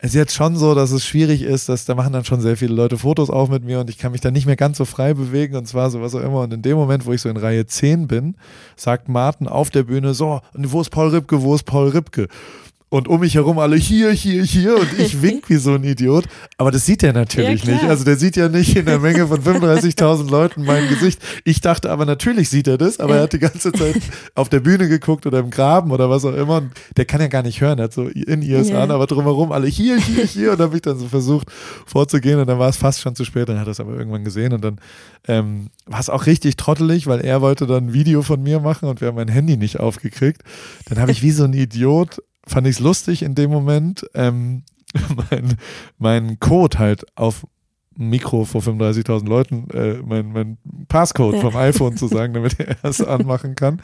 Es 0.00 0.10
ist 0.10 0.14
jetzt 0.14 0.34
schon 0.34 0.54
so, 0.54 0.76
dass 0.76 0.92
es 0.92 1.04
schwierig 1.04 1.42
ist, 1.42 1.68
dass 1.68 1.84
da 1.84 1.96
machen 1.96 2.12
dann 2.12 2.24
schon 2.24 2.40
sehr 2.40 2.56
viele 2.56 2.72
Leute 2.72 2.98
Fotos 2.98 3.30
auf 3.30 3.48
mit 3.48 3.64
mir 3.64 3.80
und 3.80 3.90
ich 3.90 3.98
kann 3.98 4.12
mich 4.12 4.20
dann 4.20 4.32
nicht 4.32 4.46
mehr 4.46 4.54
ganz 4.54 4.78
so 4.78 4.84
frei 4.84 5.12
bewegen 5.12 5.56
und 5.56 5.66
zwar 5.66 5.90
so 5.90 6.00
was 6.00 6.14
auch 6.14 6.20
immer. 6.20 6.42
Und 6.42 6.52
in 6.52 6.62
dem 6.62 6.76
Moment, 6.76 7.04
wo 7.04 7.12
ich 7.12 7.20
so 7.20 7.28
in 7.28 7.36
Reihe 7.36 7.66
10 7.66 8.06
bin, 8.06 8.36
sagt 8.76 9.08
Martin 9.08 9.48
auf 9.48 9.70
der 9.70 9.82
Bühne 9.82 10.14
so, 10.14 10.40
und 10.54 10.70
wo 10.70 10.80
ist 10.80 10.90
Paul 10.90 11.08
Ripke, 11.08 11.42
wo 11.42 11.54
ist 11.54 11.64
Paul 11.64 11.88
Ripke? 11.88 12.28
Und 12.90 13.06
um 13.06 13.20
mich 13.20 13.34
herum 13.34 13.58
alle 13.58 13.76
hier, 13.76 14.12
hier, 14.12 14.42
hier 14.42 14.76
und 14.76 14.98
ich 14.98 15.20
wink 15.22 15.48
wie 15.48 15.56
so 15.56 15.74
ein 15.74 15.84
Idiot. 15.84 16.24
Aber 16.56 16.70
das 16.70 16.86
sieht 16.86 17.02
er 17.02 17.12
natürlich 17.12 17.64
ja, 17.64 17.74
nicht. 17.74 17.84
Also 17.84 18.04
der 18.04 18.16
sieht 18.16 18.36
ja 18.36 18.48
nicht 18.48 18.76
in 18.76 18.86
der 18.86 18.98
Menge 18.98 19.26
von 19.26 19.42
35.000 19.42 20.30
Leuten 20.30 20.64
mein 20.64 20.88
Gesicht. 20.88 21.20
Ich 21.44 21.60
dachte 21.60 21.90
aber 21.90 22.06
natürlich 22.06 22.48
sieht 22.48 22.66
er 22.66 22.78
das, 22.78 22.98
aber 22.98 23.16
er 23.16 23.22
hat 23.24 23.32
die 23.34 23.38
ganze 23.38 23.72
Zeit 23.72 24.00
auf 24.34 24.48
der 24.48 24.60
Bühne 24.60 24.88
geguckt 24.88 25.26
oder 25.26 25.40
im 25.40 25.50
Graben 25.50 25.90
oder 25.90 26.08
was 26.08 26.24
auch 26.24 26.34
immer. 26.34 26.58
Und 26.58 26.72
der 26.96 27.04
kann 27.04 27.20
ja 27.20 27.26
gar 27.26 27.42
nicht 27.42 27.60
hören, 27.60 27.78
er 27.78 27.84
hat 27.84 27.92
so 27.92 28.08
in 28.08 28.42
ears 28.42 28.70
yeah. 28.70 28.82
an, 28.82 28.90
aber 28.90 29.06
drumherum 29.06 29.52
alle 29.52 29.66
hier, 29.66 29.98
hier, 29.98 30.24
hier 30.24 30.52
und 30.52 30.60
habe 30.60 30.76
ich 30.76 30.82
dann 30.82 30.98
so 30.98 31.08
versucht 31.08 31.48
vorzugehen 31.86 32.40
und 32.40 32.46
dann 32.46 32.58
war 32.58 32.70
es 32.70 32.76
fast 32.76 33.00
schon 33.00 33.14
zu 33.14 33.24
spät. 33.24 33.48
Dann 33.48 33.60
hat 33.60 33.66
er 33.66 33.72
es 33.72 33.80
aber 33.80 33.94
irgendwann 33.94 34.24
gesehen 34.24 34.54
und 34.54 34.64
dann 34.64 34.80
ähm, 35.26 35.68
war 35.86 36.00
es 36.00 36.08
auch 36.08 36.24
richtig 36.24 36.56
trottelig, 36.56 37.06
weil 37.06 37.20
er 37.20 37.42
wollte 37.42 37.66
dann 37.66 37.88
ein 37.88 37.92
Video 37.92 38.22
von 38.22 38.42
mir 38.42 38.60
machen 38.60 38.88
und 38.88 39.02
wir 39.02 39.08
haben 39.08 39.16
mein 39.16 39.28
Handy 39.28 39.58
nicht 39.58 39.78
aufgekriegt. 39.78 40.42
Dann 40.88 40.98
habe 40.98 41.12
ich 41.12 41.22
wie 41.22 41.32
so 41.32 41.44
ein 41.44 41.52
Idiot 41.52 42.22
fand 42.48 42.66
ich 42.66 42.76
es 42.76 42.80
lustig 42.80 43.22
in 43.22 43.34
dem 43.34 43.50
Moment, 43.50 44.06
ähm, 44.14 44.62
mein, 45.30 45.54
mein 45.98 46.40
Code 46.40 46.78
halt 46.78 47.04
auf 47.16 47.46
Mikro 48.00 48.44
vor 48.44 48.60
35.000 48.60 49.26
Leuten, 49.28 49.68
äh, 49.70 49.94
mein, 50.06 50.30
mein 50.30 50.58
Passcode 50.86 51.34
Ja. 51.34 51.40
vom 51.40 51.56
iPhone 51.56 51.96
zu 51.96 52.06
sagen, 52.06 52.32
damit 52.32 52.58
er 52.60 52.76
es 52.84 53.00
anmachen 53.00 53.56
kann. 53.56 53.82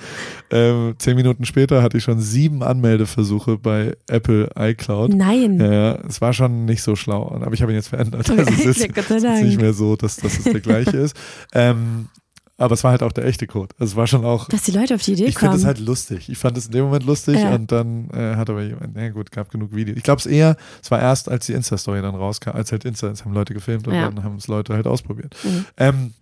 Ähm, 0.52 0.94
zehn 0.98 1.16
Minuten 1.16 1.44
später 1.44 1.82
hatte 1.82 1.98
ich 1.98 2.04
schon 2.04 2.20
sieben 2.20 2.62
Anmeldeversuche 2.62 3.58
bei 3.58 3.96
Apple 4.08 4.50
iCloud. 4.56 5.12
Nein. 5.14 5.58
Ja, 5.58 5.96
es 6.06 6.20
war 6.20 6.32
schon 6.32 6.64
nicht 6.64 6.82
so 6.82 6.94
schlau, 6.94 7.28
aber 7.28 7.52
ich 7.54 7.62
habe 7.62 7.72
ihn 7.72 7.76
jetzt 7.76 7.88
verändert. 7.88 8.28
Also 8.38 8.42
es 8.52 8.64
ist, 8.64 8.96
es 8.96 9.10
ist 9.10 9.42
nicht 9.42 9.60
mehr 9.60 9.72
so, 9.72 9.96
dass, 9.96 10.16
dass 10.16 10.38
es 10.38 10.44
der 10.44 10.60
gleiche 10.60 10.96
ist. 10.96 11.16
Ähm, 11.52 12.06
aber 12.56 12.74
es 12.74 12.84
war 12.84 12.92
halt 12.92 13.02
auch 13.02 13.12
der 13.12 13.24
echte 13.24 13.46
Code. 13.46 13.74
Also 13.78 13.92
es 13.92 13.96
war 13.96 14.06
schon 14.06 14.24
auch 14.24 14.48
Dass 14.48 14.62
die 14.62 14.70
Leute 14.70 14.94
auf 14.94 15.02
die 15.02 15.12
Idee 15.14 15.24
ich 15.24 15.34
finde 15.38 15.50
kommen. 15.50 15.58
es 15.60 15.64
halt 15.66 15.78
lustig. 15.80 16.28
Ich 16.28 16.38
fand 16.38 16.56
es 16.56 16.66
in 16.66 16.72
dem 16.72 16.84
Moment 16.84 17.04
lustig 17.04 17.40
Ja. 17.40 17.54
und 17.54 17.72
dann 17.72 18.10
äh, 18.10 18.36
hat 18.36 18.48
aber 18.50 18.62
jemand, 18.62 18.94
na 18.94 19.08
gut, 19.10 19.30
gab 19.32 19.50
genug 19.50 19.74
Videos. 19.74 19.96
Ich 19.96 20.04
glaube 20.04 20.20
es 20.20 20.26
eher, 20.26 20.56
es 20.82 20.90
war 20.90 21.00
erst, 21.00 21.28
als 21.28 21.46
die 21.46 21.52
Insta-Story 21.52 22.00
dann 22.02 22.14
rauskam, 22.14 22.50
als 22.50 22.70
halt 22.72 22.84
Insta, 22.84 23.08
es 23.08 23.24
haben 23.24 23.34
Leute 23.34 23.54
gefilmt 23.54 23.88
und 23.88 23.94
Ja. 23.94 24.08
dann 24.10 24.22
haben 24.22 24.36
es 24.36 24.46
Leute 24.46 24.72
halt 24.74 24.86
ausprobiert. 24.86 25.34
Mhm. 25.42 25.64
Ähm, 25.76 26.12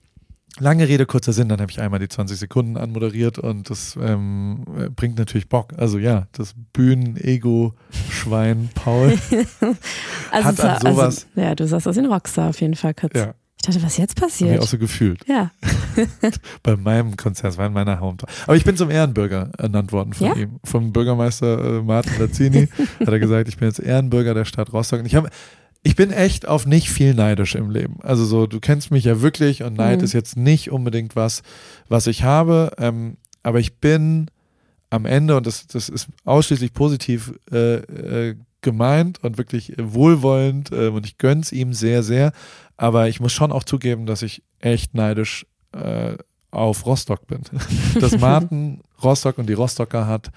lange 0.59 0.87
Rede, 0.89 1.05
kurzer 1.07 1.33
Sinn, 1.33 1.49
dann 1.49 1.61
habe 1.61 1.71
ich 1.71 1.81
einmal 1.81 1.99
die 2.01 2.09
20 2.09 2.39
Sekunden 2.39 2.77
anmoderiert 2.77 3.39
und 3.39 3.69
das 3.71 3.97
ähm, 4.01 4.65
äh, 4.79 4.89
bringt 4.91 5.19
natürlich 5.19 5.49
Bock. 5.49 5.73
Also 5.77 5.99
ja, 5.99 6.29
das 6.33 6.55
Bühnen-Ego-Schwein 6.73 8.71
Paul. 8.75 9.19
also, 10.31 10.49
hat 10.49 10.61
an 10.61 10.69
war- 10.69 10.81
sowas- 10.81 11.27
also, 11.35 11.41
ja, 11.49 11.55
du 11.55 11.67
sahst 11.67 11.89
aus 11.89 11.97
wie 11.97 12.01
ein 12.01 12.07
Rockstar 12.07 12.51
auf 12.51 12.61
jeden 12.61 12.75
Fall 12.77 12.95
kurz. 12.95 13.15
ja, 13.17 13.35
Ich 13.65 13.67
dachte, 13.75 13.83
was 13.85 13.97
jetzt 13.97 14.21
habe 14.21 14.29
ich 14.29 14.39
passiert? 14.39 14.61
auch 14.61 14.67
so 14.67 14.77
gefühlt. 14.79 15.21
Ja. 15.29 15.53
Bei 16.65 16.77
meinem 16.77 17.17
Konzert, 17.17 17.57
war 17.59 17.67
in 17.67 17.73
meiner 17.73 18.01
Hometown. 18.01 18.29
Aber 18.45 18.57
ich 18.57 18.65
bin 18.65 18.77
zum 18.77 18.91
Ehrenbürger 18.91 19.51
ernannt 19.57 19.93
worden 19.93 20.13
von 20.15 20.27
Ja? 20.27 20.35
ihm. 20.35 20.59
Vom 20.65 20.93
Bürgermeister 20.93 21.79
äh, 21.79 21.83
Martin 21.83 22.13
Lazzini 22.19 22.69
hat 23.01 23.09
er 23.09 23.19
gesagt, 23.21 23.49
ich 23.49 23.59
bin 23.59 23.69
jetzt 23.69 23.79
Ehrenbürger 23.79 24.35
der 24.35 24.45
Stadt 24.47 24.73
Rostock. 24.73 25.01
Und 25.01 25.07
ich 25.07 25.15
habe 25.15 25.31
ich 25.85 25.97
bin 25.97 26.11
echt 26.13 26.47
auf 26.47 26.67
nicht 26.67 26.91
viel 26.91 27.13
neidisch 27.15 27.55
im 27.57 27.71
Leben. 27.71 27.99
Also 28.03 28.25
so, 28.25 28.47
du 28.47 28.59
kennst 28.61 28.91
mich 28.93 29.05
ja 29.05 29.21
wirklich 29.21 29.63
und 29.63 29.77
Neid 29.77 29.99
Mhm. 29.99 30.05
ist 30.05 30.13
jetzt 30.13 30.37
nicht 30.37 30.71
unbedingt 30.71 31.15
was, 31.17 31.43
was 31.89 32.07
ich 32.09 32.23
habe. 32.25 32.73
Ähm, 32.79 33.17
aber 33.45 33.59
ich 33.61 33.77
bin 33.79 34.29
am 34.91 35.07
Ende, 35.07 35.37
und 35.37 35.47
das, 35.47 35.67
das 35.69 35.89
ist 35.89 36.09
ausschließlich 36.25 36.73
positiv 36.73 37.33
äh, 37.53 37.77
äh, 37.77 38.37
gemeint 38.61 39.23
und 39.25 39.39
wirklich 39.39 39.73
wohlwollend 39.77 40.71
äh, 40.71 40.89
und 40.89 41.05
ich 41.07 41.19
gönn's 41.19 41.51
ihm 41.51 41.73
sehr, 41.73 42.03
sehr. 42.05 42.33
Aber 42.83 43.07
ich 43.07 43.21
muss 43.21 43.33
schon 43.33 43.53
auch 43.53 43.63
zugeben, 43.63 44.07
dass 44.07 44.23
ich 44.23 44.43
echt 44.59 44.93
neidisch 44.93 45.47
äh, 45.71 46.17
auf 46.51 46.85
Rostock 46.85 47.29
bin. 47.29 47.43
Dass 48.01 48.19
Martin 48.19 48.83
Rostock 49.01 49.39
und 49.39 49.49
die 49.49 49.53
Rostocker 49.53 50.09
hat, 50.09 50.33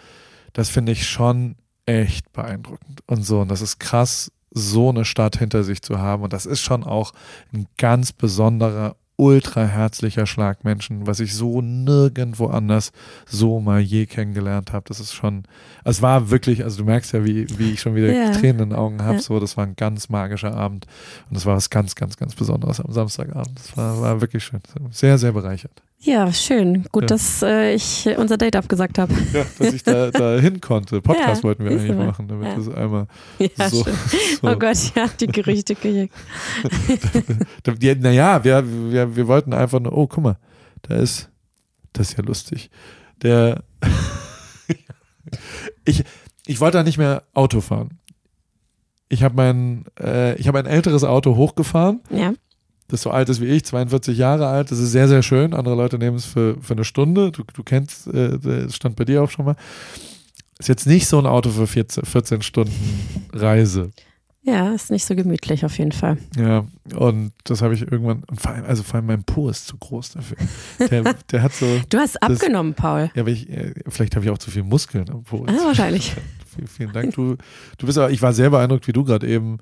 das 0.54 0.70
finde 0.70 0.92
ich 0.92 1.10
schon 1.10 1.56
echt 1.88 2.32
beeindruckend. 2.34 3.02
Und 3.08 3.26
so, 3.26 3.40
und 3.40 3.50
das 3.50 3.62
ist 3.62 3.80
krass, 3.80 4.32
so 4.52 4.90
eine 4.90 5.06
Stadt 5.06 5.40
hinter 5.40 5.64
sich 5.64 5.82
zu 5.82 5.98
haben. 5.98 6.22
Und 6.22 6.34
das 6.34 6.46
ist 6.46 6.62
schon 6.62 6.84
auch 6.84 7.14
ein 7.52 7.66
ganz 7.80 8.14
besonderer, 8.14 8.96
ultra 9.18 9.66
herzlicher 9.66 10.26
Schlag 10.26 10.64
Menschen, 10.64 11.08
was 11.08 11.20
ich 11.20 11.34
so 11.34 11.62
nirgendwo 11.62 12.48
anders 12.48 12.92
so 13.26 13.60
mal 13.60 13.80
je 13.80 14.06
kennengelernt 14.06 14.74
habe. 14.74 14.86
Das 14.88 15.00
ist 15.00 15.14
schon, 15.14 15.44
es 15.84 16.02
war 16.02 16.30
wirklich, 16.30 16.64
also 16.64 16.80
du 16.80 16.84
merkst 16.84 17.14
ja, 17.14 17.24
wie, 17.26 17.48
wie 17.58 17.72
ich 17.72 17.82
schon 17.82 17.96
wieder 17.96 18.12
Ja. 18.12 18.32
Tränen 18.32 18.64
in 18.64 18.70
den 18.70 18.78
Augen 18.78 19.02
habe. 19.02 19.16
Ja. 19.16 19.22
So, 19.22 19.40
das 19.40 19.58
war 19.58 19.66
ein 19.66 19.76
ganz 19.76 20.10
magischer 20.10 20.54
Abend. 20.54 20.86
Und 21.30 21.36
das 21.36 21.46
war 21.46 21.56
was 21.56 21.70
ganz, 21.70 21.96
ganz, 21.96 22.18
ganz 22.18 22.36
Besonderes 22.36 22.80
am 22.80 22.92
Samstagabend. 22.92 23.58
Das 23.58 23.78
war, 23.78 24.02
war 24.02 24.22
wirklich 24.22 24.44
schön. 24.44 24.62
Sehr, 24.92 25.18
sehr 25.18 25.32
bereichert. 25.32 25.82
Ja, 26.06 26.32
schön. 26.32 26.84
Gut, 26.92 27.04
Ja. 27.04 27.08
dass 27.08 27.42
äh, 27.42 27.74
ich 27.74 28.08
unser 28.18 28.38
Date 28.38 28.56
abgesagt 28.56 29.00
habe. 29.00 29.12
Ja, 29.34 29.44
dass 29.58 29.74
ich 29.74 29.82
da, 29.82 30.12
da 30.12 30.36
hin 30.40 30.62
konnte. 30.62 31.02
Podcast 31.02 31.38
Ja, 31.38 31.44
wollten 31.44 31.64
wir 31.66 31.72
eigentlich 31.72 31.96
mal. 31.96 32.06
machen, 32.06 32.28
damit 32.28 32.48
Ja. 32.48 32.56
das 32.56 32.70
einmal 32.70 33.08
Ja, 33.40 33.70
so, 33.70 33.84
so 34.42 34.48
Oh 34.48 34.56
Gott, 34.56 34.78
ja, 34.96 35.08
die 35.20 35.28
Gerüchteküche. 35.28 36.10
Ja, 37.82 37.96
naja, 37.96 38.44
wir, 38.44 38.64
wir, 38.92 39.16
wir 39.16 39.28
wollten 39.28 39.54
einfach 39.54 39.80
nur, 39.80 39.98
oh, 39.98 40.06
guck 40.08 40.24
mal, 40.24 40.38
da 40.84 40.96
ist, 40.98 41.30
das 41.94 42.12
ist 42.12 42.18
ja 42.20 42.24
lustig. 42.24 42.70
Der, 43.24 43.64
ich, 45.86 46.04
ich 46.46 46.60
wollte 46.60 46.78
da 46.78 46.84
nicht 46.84 46.98
mehr 47.00 47.24
Auto 47.34 47.62
fahren. 47.62 47.98
Ich 49.10 49.24
habe 49.24 49.36
mein, 49.36 49.86
äh, 50.00 50.36
ich 50.36 50.48
habe 50.48 50.60
ein 50.60 50.66
älteres 50.68 51.04
Auto 51.04 51.36
hochgefahren, 51.36 52.02
Ja. 52.12 52.34
Das 52.88 53.02
so 53.02 53.10
alt 53.12 53.30
ist 53.30 53.42
wie 53.42 53.46
ich, 53.46 53.66
42 53.66 54.18
Jahre 54.18 54.48
alt. 54.48 54.72
Das 54.72 54.80
ist 54.80 54.92
sehr, 54.92 55.08
sehr 55.08 55.24
schön. 55.24 55.54
Andere 55.54 55.76
Leute 55.76 55.98
nehmen 55.98 56.18
es 56.18 56.26
für, 56.26 56.58
für 56.62 56.74
eine 56.74 56.84
Stunde. 56.86 57.32
Du, 57.32 57.44
du 57.54 57.64
kennst, 57.64 58.08
äh, 58.08 58.38
das 58.40 58.76
stand 58.76 58.96
bei 58.96 59.06
dir 59.06 59.24
auch 59.24 59.30
schon 59.30 59.46
mal. 59.46 59.56
Ist 60.60 60.70
jetzt 60.70 60.88
nicht 60.88 61.08
so 61.08 61.18
ein 61.20 61.26
Auto 61.26 61.50
für 61.50 61.68
14, 61.68 62.06
14 62.06 62.42
Stunden 62.42 62.72
Reise. 63.34 63.92
Ja, 64.44 64.74
ist 64.74 64.92
nicht 64.92 65.04
so 65.06 65.16
gemütlich 65.16 65.66
auf 65.66 65.76
jeden 65.80 65.92
Fall. 65.92 66.18
Ja, 66.38 66.66
und 66.96 67.32
das 67.46 67.64
habe 67.64 67.74
ich 67.74 67.82
irgendwann, 67.82 68.24
und 68.30 68.40
vor 68.40 68.52
allem, 68.52 68.64
also 68.66 68.84
vor 68.84 68.96
allem 68.98 69.08
mein 69.08 69.24
Po 69.24 69.50
ist 69.50 69.66
zu 69.66 69.76
groß 69.76 70.12
dafür. 70.12 70.38
Der, 70.92 71.16
der 71.32 71.42
hat 71.42 71.52
so, 71.54 71.66
Du 71.90 71.98
hast 71.98 72.16
Das- 72.22 72.22
abgenommen, 72.22 72.76
Paul. 72.76 73.10
ja, 73.16 73.22
aber 73.24 73.32
ich, 73.32 73.50
äh, 73.50 73.74
vielleicht 73.88 74.16
habe 74.16 74.24
ich 74.24 74.30
auch 74.32 74.38
zu 74.38 74.52
viel 74.52 74.62
Muskeln 74.62 75.10
am 75.10 75.24
Po. 75.24 75.44
Ah, 75.48 75.54
wahrscheinlich. 75.66 76.14
Vielen, 76.56 76.68
vielen 76.68 76.94
Dank. 76.94 77.16
Du, 77.16 77.36
du 77.80 77.86
bist 77.86 77.98
aber, 77.98 78.12
ich 78.12 78.22
war 78.22 78.32
sehr 78.34 78.50
beeindruckt, 78.52 78.88
wie 78.88 78.94
du 78.94 79.04
gerade 79.04 79.28
eben 79.28 79.58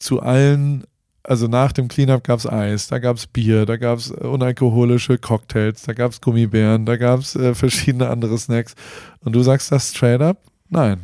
zu 0.00 0.20
allen, 0.20 0.84
also 1.24 1.46
nach 1.46 1.72
dem 1.72 1.88
Cleanup 1.88 2.24
gab 2.24 2.38
es 2.38 2.46
Eis, 2.46 2.88
da 2.88 2.98
gab 2.98 3.16
es 3.16 3.26
Bier, 3.26 3.66
da 3.66 3.76
gab 3.76 3.98
es 3.98 4.10
unalkoholische 4.10 5.18
Cocktails, 5.18 5.82
da 5.82 5.92
gab 5.92 6.12
es 6.12 6.20
Gummibären, 6.20 6.86
da 6.86 6.96
gab 6.96 7.20
es 7.20 7.36
äh, 7.36 7.54
verschiedene 7.54 8.08
andere 8.08 8.38
Snacks. 8.38 8.74
Und 9.20 9.32
du 9.34 9.42
sagst 9.42 9.70
das 9.72 9.90
straight 9.90 10.20
up? 10.22 10.38
Nein. 10.70 11.00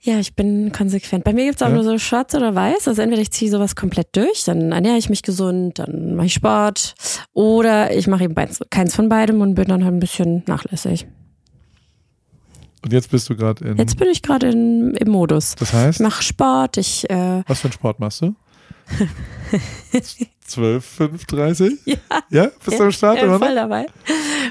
Ja, 0.00 0.20
ich 0.20 0.36
bin 0.36 0.70
konsequent. 0.70 1.24
Bei 1.24 1.32
mir 1.32 1.46
gibt's 1.46 1.60
auch 1.60 1.68
Ja. 1.70 1.74
nur 1.74 1.82
so 1.82 1.98
schwarz 1.98 2.32
oder 2.34 2.54
weiß. 2.54 2.86
Also 2.86 3.02
entweder 3.02 3.20
ich 3.20 3.32
ziehe 3.32 3.50
sowas 3.50 3.74
komplett 3.74 4.14
durch, 4.14 4.44
dann 4.44 4.70
ernähre 4.70 4.96
ich 4.96 5.10
mich 5.10 5.22
gesund, 5.22 5.80
dann 5.80 6.14
mache 6.14 6.26
ich 6.26 6.34
Sport. 6.34 6.94
Oder 7.32 7.92
ich 7.96 8.06
mache 8.06 8.22
eben 8.24 8.34
beins, 8.34 8.60
keins 8.70 8.94
von 8.94 9.08
beidem 9.08 9.40
und 9.40 9.54
bin 9.56 9.64
dann 9.66 9.82
halt 9.84 9.92
ein 9.94 9.98
bisschen 9.98 10.44
nachlässig. 10.46 11.06
Und 12.84 12.92
jetzt 12.92 13.10
bist 13.10 13.28
du 13.28 13.34
gerade 13.36 13.64
in. 13.68 13.76
Jetzt 13.76 13.96
bin 13.98 14.06
ich 14.08 14.22
gerade 14.22 14.50
im 14.50 14.94
Modus. 15.06 15.56
das 15.56 15.70
Ich 15.70 15.74
heißt, 15.74 16.00
mache 16.00 16.22
Sport, 16.22 16.76
ich 16.76 17.10
äh, 17.10 17.42
was 17.48 17.60
für 17.60 17.64
einen 17.66 17.72
Sport 17.72 17.98
machst 17.98 18.22
du? 18.22 18.36
12, 20.46 20.84
5, 20.84 21.24
30? 21.26 21.78
Ja. 21.84 21.96
Ja? 22.30 22.50
Bist 22.64 22.78
du 22.78 22.84
am 22.84 22.92
Start 22.92 23.18
äh, 23.18 23.24
immer 23.24 23.38
voll 23.38 23.54
dabei. 23.54 23.86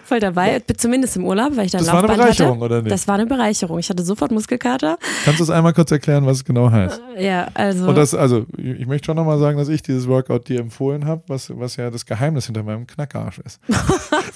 Voll 0.08 0.22
dabei. 0.22 0.62
Zumindest 0.78 1.18
im 1.18 1.26
Urlaub, 1.26 1.58
weil 1.58 1.66
ich 1.66 1.74
dann 1.74 1.80
Das 1.82 1.88
war 1.92 1.96
eine 2.00 2.08
Laufband 2.08 2.22
Bereicherung, 2.22 2.56
hatte. 2.56 2.66
oder 2.66 2.82
nicht? 2.82 2.92
Das 2.92 3.08
war 3.10 3.16
eine 3.16 3.26
Bereicherung. 3.26 3.78
Ich 3.80 3.90
hatte 3.90 4.04
sofort 4.04 4.32
Muskelkater. 4.32 4.98
Kannst 5.26 5.42
du 5.42 5.44
es 5.44 5.50
einmal 5.50 5.74
kurz 5.74 5.92
erklären, 5.92 6.26
was 6.26 6.38
es 6.38 6.46
genau 6.46 6.72
heißt? 6.72 7.02
Ja, 7.20 7.48
also. 7.54 7.90
Und 7.90 7.96
das, 7.96 8.14
also, 8.14 8.46
ich 8.58 8.88
möchte 8.88 9.08
schon 9.08 9.18
nochmal 9.18 9.38
sagen, 9.38 9.58
dass 9.58 9.68
ich 9.68 9.82
dieses 9.82 10.08
Workout 10.08 10.48
dir 10.48 10.62
empfohlen 10.62 11.06
habe, 11.06 11.24
was, 11.28 11.52
was 11.58 11.76
ja 11.76 11.90
das 11.90 12.06
Geheimnis 12.06 12.46
hinter 12.46 12.64
meinem 12.64 12.88
Knackarsch 12.88 13.40
ist. 13.40 13.60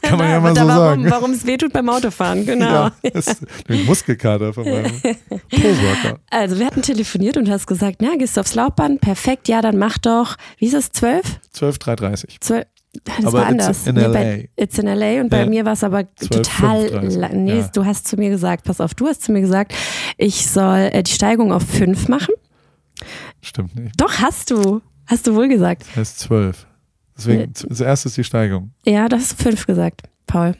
Das 0.01 0.09
kann 0.09 0.17
man 0.19 0.29
ja 0.29 0.39
mal 0.41 0.53
so 0.55 0.67
warum, 0.67 0.75
sagen. 0.75 1.09
Warum 1.09 1.31
es 1.31 1.45
wehtut 1.45 1.71
beim 1.71 1.87
Autofahren, 1.87 2.45
genau. 2.45 2.65
Ja, 2.65 2.91
das 3.13 3.41
nämlich 3.69 3.87
Muskelkater 3.87 4.51
von 4.51 4.65
meinem 4.65 4.91
Pro-Workout. 5.29 6.19
Also 6.29 6.59
wir 6.59 6.65
hatten 6.65 6.81
telefoniert 6.81 7.37
und 7.37 7.47
du 7.47 7.51
hast 7.51 7.65
gesagt, 7.67 7.97
na, 8.01 8.15
gehst 8.17 8.35
du 8.35 8.41
aufs 8.41 8.55
Laufband? 8.55 8.99
Perfekt, 8.99 9.47
ja, 9.47 9.61
dann 9.61 9.77
mach 9.77 9.97
doch, 9.99 10.35
wie 10.57 10.65
ist 10.65 10.73
es, 10.73 10.91
zwölf? 10.91 11.39
12, 11.51 11.77
330. 11.79 12.37
Zwölf? 12.41 12.65
Das 13.05 13.19
Aber 13.25 13.33
war 13.33 13.41
it's 13.43 13.51
anders. 13.51 13.87
in 13.87 13.95
Nee, 13.95 14.01
LA. 14.01 14.11
bei, 14.13 14.49
it's 14.57 14.77
in 14.77 14.85
LA 14.87 15.21
und 15.21 15.29
bei 15.29 15.39
Ja. 15.39 15.45
mir 15.45 15.63
war 15.65 15.73
es 15.73 15.83
aber 15.83 16.03
12, 16.15 16.29
total 16.29 16.81
35, 16.89 17.19
lang. 17.19 17.43
Nee, 17.45 17.59
ja. 17.59 17.69
du 17.73 17.85
hast 17.85 18.07
zu 18.07 18.17
mir 18.17 18.29
gesagt, 18.29 18.65
pass 18.65 18.81
auf, 18.81 18.93
du 18.93 19.07
hast 19.07 19.21
zu 19.23 19.31
mir 19.31 19.39
gesagt, 19.41 19.73
ich 20.17 20.47
soll 20.49 20.89
äh, 20.91 21.01
die 21.01 21.11
Steigung 21.11 21.53
auf 21.53 21.63
fünf 21.63 22.09
machen. 22.09 22.33
Stimmt 23.41 23.75
nicht. 23.75 23.99
Doch, 23.99 24.19
hast 24.19 24.51
du. 24.51 24.81
Hast 25.07 25.25
du 25.25 25.35
wohl 25.35 25.47
gesagt. 25.47 25.83
Das 25.87 25.97
heißt 25.97 26.19
12. 26.19 26.67
Deswegen, 27.17 27.53
das 27.69 27.79
erste 27.81 28.07
ist 28.09 28.17
die 28.17 28.23
Steigung. 28.23 28.71
Ja, 28.85 29.07
du 29.07 29.15
hast 29.15 29.41
fünf 29.41 29.65
gesagt, 29.65 30.01
Paul. 30.27 30.55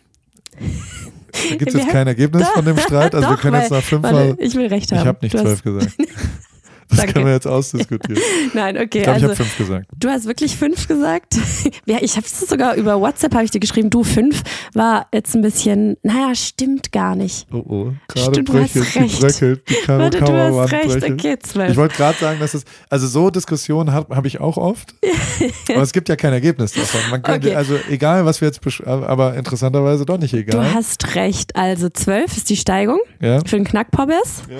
Da 0.57 1.55
gibt 1.55 1.67
es 1.67 1.73
Wir- 1.73 1.81
jetzt 1.81 1.91
kein 1.91 2.07
Ergebnis 2.07 2.47
von 2.49 2.63
dem 2.65 2.77
Streit. 2.79 3.13
Also 3.15 3.27
wir 3.29 3.35
Doch, 3.35 3.41
können 3.41 3.59
jetzt 3.59 3.71
nach 3.71 3.81
fünfmal. 3.83 4.13
Warte, 4.29 4.41
ich 4.41 4.55
will 4.55 4.67
recht 4.67 4.91
haben. 4.91 4.99
Ich 5.01 5.05
habe 5.05 5.19
nicht 5.21 5.33
Du 5.33 5.37
hast- 5.39 5.45
zwölf 5.45 5.63
gesagt. 5.63 5.95
Das 6.91 6.99
Danke. 6.99 7.13
können 7.13 7.25
wir 7.25 7.33
jetzt 7.33 7.47
ausdiskutieren. 7.47 8.21
Nein, 8.53 8.77
okay. 8.77 8.99
Ich 8.99 9.03
glaube, 9.03 9.17
ich 9.19 9.23
also, 9.23 9.27
habe 9.29 9.35
fünf 9.35 9.57
gesagt. 9.57 9.85
Du 9.97 10.09
hast 10.09 10.25
wirklich 10.27 10.55
fünf 10.55 10.87
gesagt. 10.87 11.35
Ja, 11.85 11.97
ich 12.01 12.15
habe 12.15 12.25
es 12.27 12.39
sogar 12.39 12.75
über 12.75 12.99
WhatsApp 13.01 13.33
habe 13.33 13.43
ich 13.43 13.51
dir 13.51 13.59
geschrieben. 13.59 13.89
Du 13.89 14.03
fünf 14.03 14.43
war 14.73 15.07
jetzt 15.13 15.35
ein 15.35 15.41
bisschen. 15.41 15.97
Naja, 16.03 16.35
stimmt 16.35 16.91
gar 16.91 17.15
nicht. 17.15 17.47
Oh 17.51 17.57
oh, 17.67 17.93
gerade 18.07 18.31
Stimmt, 18.33 18.49
du 18.49 18.53
hast 18.59 18.73
bröchelt, 18.73 18.95
die 18.95 18.99
recht. 18.99 19.19
bröchelt, 19.19 19.69
die 19.69 19.73
Karo 19.85 19.99
Warte, 20.03 20.19
du 20.19 20.31
hast 20.61 20.71
recht. 20.71 20.83
bröchelt. 20.89 21.11
Okay, 21.13 21.39
zwölf. 21.39 21.71
Ich 21.71 21.77
wollte 21.77 21.95
gerade 21.95 22.17
sagen, 22.19 22.39
dass 22.39 22.53
es, 22.53 22.65
also 22.89 23.07
so 23.07 23.29
Diskussionen 23.29 23.91
habe 23.93 24.15
hab 24.15 24.25
ich 24.25 24.39
auch 24.39 24.57
oft, 24.57 24.93
aber 25.69 25.81
es 25.81 25.91
gibt 25.93 26.07
ja 26.09 26.15
kein 26.15 26.33
Ergebnis 26.33 26.73
davon. 26.73 27.01
Man 27.09 27.21
könnte, 27.23 27.47
Okay. 27.47 27.55
also 27.55 27.75
egal, 27.89 28.25
was 28.25 28.41
wir 28.41 28.47
jetzt, 28.47 28.61
aber 28.85 29.35
interessanterweise 29.35 30.05
doch 30.05 30.17
nicht 30.19 30.33
Du 30.33 30.37
egal. 30.37 30.73
hast 30.73 31.15
recht. 31.15 31.55
Also 31.55 31.89
zwölf 31.89 32.35
ist 32.37 32.49
die 32.49 32.57
Steigung 32.57 32.99
Ja? 33.21 33.39
für 33.39 33.55
den 33.55 33.65
Knackpobbes. 33.65 34.43
ja. 34.49 34.57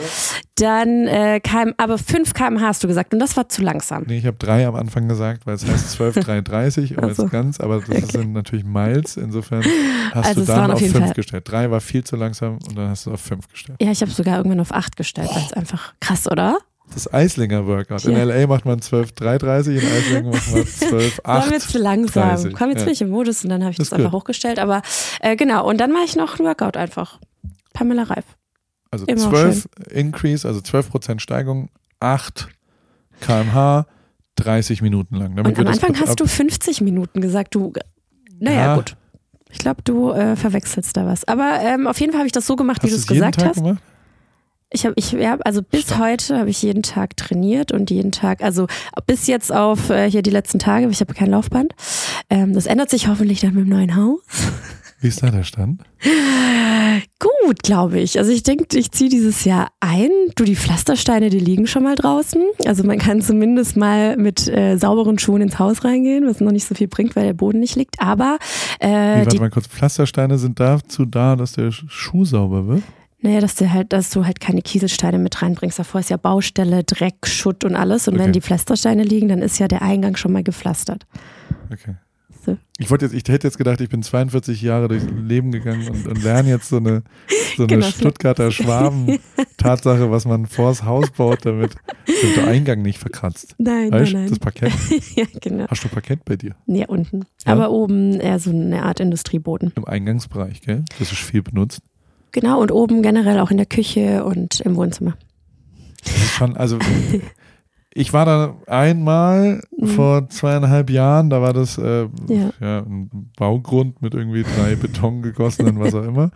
Dann 0.55 1.07
äh, 1.07 1.39
km, 1.39 1.71
aber 1.77 1.97
5 2.25 2.33
km 2.33 2.61
hast 2.61 2.83
du 2.83 2.87
gesagt 2.87 3.13
und 3.13 3.19
das 3.19 3.35
war 3.37 3.49
zu 3.49 3.61
langsam. 3.61 4.03
Nee, 4.07 4.17
ich 4.19 4.25
habe 4.25 4.37
drei 4.37 4.65
am 4.67 4.75
Anfang 4.75 5.07
gesagt, 5.07 5.45
weil 5.45 5.55
es 5.55 5.65
heißt 5.65 5.99
12,33 5.99 6.97
um 6.97 7.03
Ach 7.09 7.15
so. 7.15 7.23
jetzt 7.23 7.31
ganz, 7.31 7.59
aber 7.59 7.79
das 7.79 7.89
Okay. 7.89 8.05
sind 8.05 8.33
natürlich 8.33 8.65
Miles, 8.65 9.17
insofern 9.17 9.63
hast 10.13 10.25
Also 10.27 10.33
du 10.35 10.41
es 10.41 10.47
dann 10.47 10.65
auf 10.69 10.75
auf 10.75 10.81
jeden 10.81 10.93
fünf 10.93 11.05
Fall- 11.05 11.13
gestellt. 11.15 11.43
Drei 11.49 11.71
war 11.71 11.81
viel 11.81 12.03
zu 12.03 12.15
langsam 12.15 12.59
und 12.67 12.77
dann 12.77 12.89
hast 12.89 13.05
du 13.05 13.11
auf 13.11 13.21
fünf 13.21 13.47
gestellt. 13.49 13.77
Ja, 13.81 13.91
ich 13.91 14.01
habe 14.01 14.11
sogar 14.11 14.37
irgendwann 14.37 14.59
auf 14.59 14.71
acht 14.73 14.95
gestellt, 14.97 15.29
weil 15.33 15.43
es 15.45 15.53
einfach 15.53 15.93
krass, 15.99 16.29
oder? 16.29 16.57
das 16.93 17.13
Eislinger 17.13 17.65
Workout. 17.67 18.03
In 18.03 18.15
LA 18.17 18.47
macht 18.47 18.65
man 18.65 18.81
12,330, 18.81 19.81
in 19.81 19.89
Eislingen 19.89 20.29
macht 20.31 20.51
man 20.51 20.61
12,8. 20.63 21.21
Komm 21.23 21.51
jetzt 21.53 21.69
zu 21.69 21.77
langsam. 21.77 22.53
Komm, 22.53 22.69
jetzt 22.69 22.79
ja. 22.79 22.83
bin 22.83 22.93
ich 22.93 23.01
im 23.01 23.09
Modus 23.09 23.45
und 23.45 23.49
dann 23.49 23.61
habe 23.61 23.71
ich 23.71 23.77
das, 23.77 23.91
das 23.91 23.97
einfach 23.97 24.11
hochgestellt. 24.11 24.59
Aber 24.59 24.81
äh, 25.21 25.37
genau, 25.37 25.65
und 25.69 25.77
dann 25.79 25.93
mache 25.93 26.03
ich 26.03 26.17
noch 26.17 26.37
ein 26.37 26.45
Workout 26.45 26.75
einfach. 26.75 27.19
Pamela 27.71 28.03
Reif. 28.03 28.25
Also 28.91 29.05
Immer 29.05 29.21
12 29.29 29.69
Increase, 29.91 30.45
also 30.45 30.59
12% 30.59 31.21
Steigung, 31.21 31.69
8 32.01 32.49
kmh, 33.21 33.85
30 34.35 34.81
Minuten 34.81 35.15
lang. 35.15 35.35
Damit 35.35 35.57
und 35.57 35.67
am 35.67 35.73
Anfang 35.73 35.99
hast 35.99 36.19
du 36.19 36.25
50 36.25 36.81
Minuten 36.81 37.21
gesagt. 37.21 37.55
Du, 37.55 37.73
naja, 38.39 38.65
ja. 38.65 38.75
gut. 38.75 38.95
Ich 39.51 39.59
glaube, 39.59 39.81
du 39.83 40.11
äh, 40.11 40.35
verwechselst 40.35 40.95
da 40.95 41.05
was. 41.05 41.27
Aber 41.27 41.59
ähm, 41.61 41.87
auf 41.87 41.99
jeden 41.99 42.11
Fall 42.11 42.19
habe 42.19 42.27
ich 42.27 42.33
das 42.33 42.47
so 42.47 42.55
gemacht, 42.55 42.81
hast 42.81 42.87
wie 42.87 42.91
du 42.91 42.95
es 42.95 43.07
gesagt 43.07 43.39
Tag 43.39 43.49
hast. 43.49 43.55
Gemacht? 43.57 43.81
Ich 44.73 44.85
habe, 44.85 44.93
ich 44.97 45.11
ja, 45.11 45.37
also 45.43 45.61
bis 45.61 45.81
Stark. 45.81 45.99
heute 45.99 46.39
habe 46.39 46.49
ich 46.49 46.61
jeden 46.61 46.81
Tag 46.81 47.17
trainiert 47.17 47.73
und 47.73 47.91
jeden 47.91 48.13
Tag, 48.13 48.41
also 48.41 48.67
bis 49.05 49.27
jetzt 49.27 49.51
auf 49.53 49.89
äh, 49.89 50.09
hier 50.09 50.21
die 50.21 50.29
letzten 50.29 50.59
Tage, 50.59 50.87
ich 50.87 51.01
habe 51.01 51.13
kein 51.13 51.29
Laufband. 51.29 51.73
Ähm, 52.29 52.53
das 52.53 52.67
ändert 52.67 52.89
sich 52.89 53.09
hoffentlich 53.09 53.41
dann 53.41 53.53
mit 53.53 53.65
dem 53.65 53.69
neuen 53.69 53.97
Haus. 53.97 54.21
Wie 55.01 55.07
ist 55.07 55.23
da 55.23 55.31
der 55.31 55.43
Stand? 55.43 55.81
Gut, 57.19 57.63
glaube 57.63 57.99
ich. 57.99 58.19
Also 58.19 58.31
ich 58.31 58.43
denke, 58.43 58.77
ich 58.77 58.91
ziehe 58.91 59.09
dieses 59.09 59.45
Jahr 59.45 59.69
ein. 59.79 60.09
Du, 60.35 60.43
die 60.43 60.55
Pflastersteine, 60.55 61.29
die 61.29 61.39
liegen 61.39 61.65
schon 61.65 61.83
mal 61.83 61.95
draußen. 61.95 62.41
Also 62.65 62.83
man 62.83 62.99
kann 62.99 63.21
zumindest 63.21 63.75
mal 63.75 64.15
mit 64.15 64.47
äh, 64.47 64.77
sauberen 64.77 65.17
Schuhen 65.17 65.41
ins 65.41 65.57
Haus 65.57 65.83
reingehen, 65.83 66.27
was 66.27 66.39
noch 66.39 66.51
nicht 66.51 66.65
so 66.65 66.75
viel 66.75 66.87
bringt, 66.87 67.15
weil 67.15 67.25
der 67.25 67.33
Boden 67.33 67.59
nicht 67.59 67.75
liegt. 67.75 67.99
Aber 67.99 68.37
äh, 68.79 68.87
Wie, 68.87 69.25
warte 69.25 69.39
mal 69.39 69.49
kurz, 69.49 69.67
Pflastersteine 69.67 70.37
sind 70.37 70.59
dazu 70.59 71.05
da, 71.05 71.35
dass 71.35 71.53
der 71.53 71.71
Schuh 71.71 72.25
sauber 72.25 72.67
wird? 72.67 72.83
Naja, 73.19 73.39
dass 73.39 73.55
du 73.55 73.71
halt, 73.71 73.93
dass 73.93 74.11
du 74.11 74.25
halt 74.25 74.39
keine 74.39 74.61
Kieselsteine 74.61 75.19
mit 75.19 75.41
reinbringst. 75.41 75.79
Davor 75.79 75.99
ist 76.01 76.09
ja 76.09 76.17
Baustelle, 76.17 76.83
Dreck, 76.83 77.25
Schutt 77.25 77.63
und 77.63 77.75
alles. 77.75 78.07
Und 78.07 78.15
okay. 78.15 78.23
wenn 78.23 78.33
die 78.33 78.41
Pflastersteine 78.41 79.03
liegen, 79.03 79.29
dann 79.29 79.41
ist 79.41 79.59
ja 79.59 79.67
der 79.67 79.81
Eingang 79.81 80.15
schon 80.15 80.31
mal 80.31 80.43
gepflastert. 80.43 81.05
Okay. 81.71 81.95
So. 82.43 82.57
Ich 82.79 82.89
wollte 82.89 83.05
jetzt, 83.05 83.13
ich 83.13 83.31
hätte 83.31 83.47
jetzt 83.47 83.57
gedacht, 83.57 83.81
ich 83.81 83.89
bin 83.89 84.01
42 84.01 84.61
Jahre 84.63 84.87
durchs 84.87 85.05
Leben 85.05 85.51
gegangen 85.51 85.87
und, 85.87 86.07
und 86.07 86.23
lerne 86.23 86.49
jetzt 86.49 86.69
so 86.69 86.77
eine, 86.77 87.03
so 87.55 87.63
eine 87.63 87.67
genau. 87.67 87.85
Stuttgarter 87.85 88.51
Schwaben-Tatsache, 88.51 90.09
was 90.09 90.25
man 90.25 90.47
vors 90.47 90.83
Haus 90.83 91.11
baut, 91.11 91.45
damit, 91.45 91.75
damit 92.07 92.37
der 92.37 92.47
Eingang 92.47 92.81
nicht 92.81 92.97
verkratzt. 92.97 93.55
Nein, 93.59 93.91
weißt, 93.91 94.13
nein, 94.13 94.23
nein. 94.23 94.29
Das 94.29 94.39
Parkett. 94.39 94.73
ja, 95.15 95.25
genau. 95.39 95.67
Hast 95.67 95.83
du 95.83 95.89
Parkett 95.89 96.25
bei 96.25 96.35
dir? 96.35 96.55
Ja, 96.65 96.87
unten. 96.87 97.25
Ja? 97.45 97.53
Aber 97.53 97.69
oben 97.69 98.19
eher 98.19 98.39
so 98.39 98.49
eine 98.49 98.83
Art 98.83 98.99
Industrieboden. 98.99 99.71
Im 99.75 99.85
Eingangsbereich, 99.85 100.61
gell? 100.61 100.83
Das 100.97 101.11
ist 101.11 101.19
viel 101.19 101.43
benutzt. 101.43 101.81
Genau, 102.31 102.61
und 102.61 102.71
oben 102.71 103.03
generell 103.03 103.39
auch 103.39 103.51
in 103.51 103.57
der 103.57 103.65
Küche 103.67 104.23
und 104.23 104.61
im 104.61 104.75
Wohnzimmer. 104.75 105.15
Das 106.03 106.15
ist 106.15 106.31
schon, 106.31 106.57
also 106.57 106.79
ich 107.93 108.13
war 108.13 108.25
da 108.25 108.55
einmal 108.67 109.61
mhm. 109.77 109.87
vor 109.87 110.29
zweieinhalb 110.29 110.89
Jahren, 110.89 111.29
da 111.29 111.41
war 111.41 111.53
das 111.53 111.77
äh, 111.77 112.07
ja. 112.29 112.53
ja. 112.59 112.79
ein 112.79 113.31
Baugrund 113.37 114.01
mit 114.01 114.13
irgendwie 114.13 114.43
drei 114.43 114.75
Beton 114.75 115.21
gegossenen, 115.21 115.79
was 115.79 115.93
auch 115.93 116.03
immer. 116.03 116.31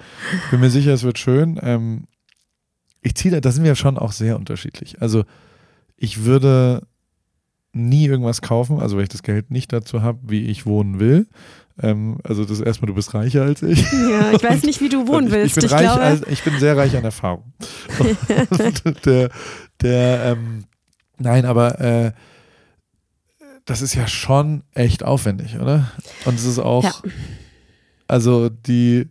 Ich 0.45 0.51
bin 0.51 0.59
mir 0.59 0.69
sicher, 0.69 0.93
es 0.93 1.03
wird 1.03 1.17
schön. 1.17 1.59
Ähm, 1.63 2.07
ich 3.01 3.15
ziehe 3.15 3.33
da, 3.33 3.39
da 3.39 3.51
sind 3.51 3.63
wir 3.63 3.75
schon 3.75 3.97
auch 3.97 4.11
sehr 4.11 4.35
unterschiedlich. 4.37 5.01
Also 5.01 5.23
ich 5.95 6.25
würde 6.25 6.81
nie 7.71 8.05
irgendwas 8.05 8.41
kaufen, 8.41 8.79
also 8.79 8.97
weil 8.97 9.03
ich 9.03 9.09
das 9.09 9.23
Geld 9.23 9.51
nicht 9.51 9.71
dazu 9.71 10.01
habe, 10.01 10.19
wie 10.23 10.45
ich 10.47 10.65
wohnen 10.65 10.99
will. 10.99 11.27
Ähm, 11.81 12.17
also 12.23 12.43
das 12.43 12.59
ist 12.59 12.65
erstmal, 12.65 12.87
du 12.87 12.95
bist 12.95 13.13
reicher 13.13 13.43
als 13.43 13.61
ich. 13.61 13.81
Ja, 13.91 14.31
ich 14.31 14.43
weiß 14.43 14.63
nicht, 14.63 14.81
wie 14.81 14.89
du 14.89 15.07
wohnen 15.07 15.31
willst. 15.31 15.57
Ich, 15.57 15.61
bin, 15.61 15.65
ich 15.65 15.71
reich, 15.71 15.89
als, 15.89 16.21
ich 16.27 16.43
bin 16.43 16.57
sehr 16.59 16.75
reich 16.75 16.95
an 16.97 17.03
Erfahrung. 17.03 17.53
der, 19.05 19.29
der 19.81 20.23
ähm, 20.25 20.65
nein, 21.17 21.45
aber 21.45 21.79
äh, 21.79 22.11
das 23.65 23.81
ist 23.81 23.95
ja 23.95 24.07
schon 24.07 24.63
echt 24.73 25.03
aufwendig, 25.03 25.57
oder? 25.59 25.91
Und 26.25 26.35
es 26.35 26.45
ist 26.45 26.59
auch, 26.59 26.83
ja. 26.83 27.11
also 28.07 28.49
die, 28.49 29.09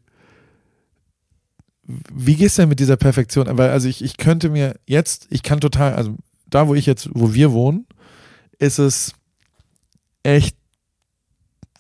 wie 1.82 2.36
gehst 2.36 2.57
du 2.57 2.62
denn 2.62 2.68
mit 2.68 2.80
dieser 2.80 2.96
Perfektion? 2.96 3.46
Weil, 3.59 3.70
also 3.70 3.88
ich, 3.88 4.02
ich 4.02 4.16
könnte 4.16 4.48
mir 4.48 4.76
jetzt, 4.86 5.26
ich 5.30 5.42
kann 5.42 5.61
total, 5.61 5.94
also 5.94 6.16
da, 6.48 6.68
wo 6.68 6.74
ich 6.74 6.86
jetzt, 6.86 7.09
wo 7.12 7.34
wir 7.34 7.52
wohnen, 7.52 7.86
ist 8.59 8.78
es 8.78 9.12
echt 10.22 10.57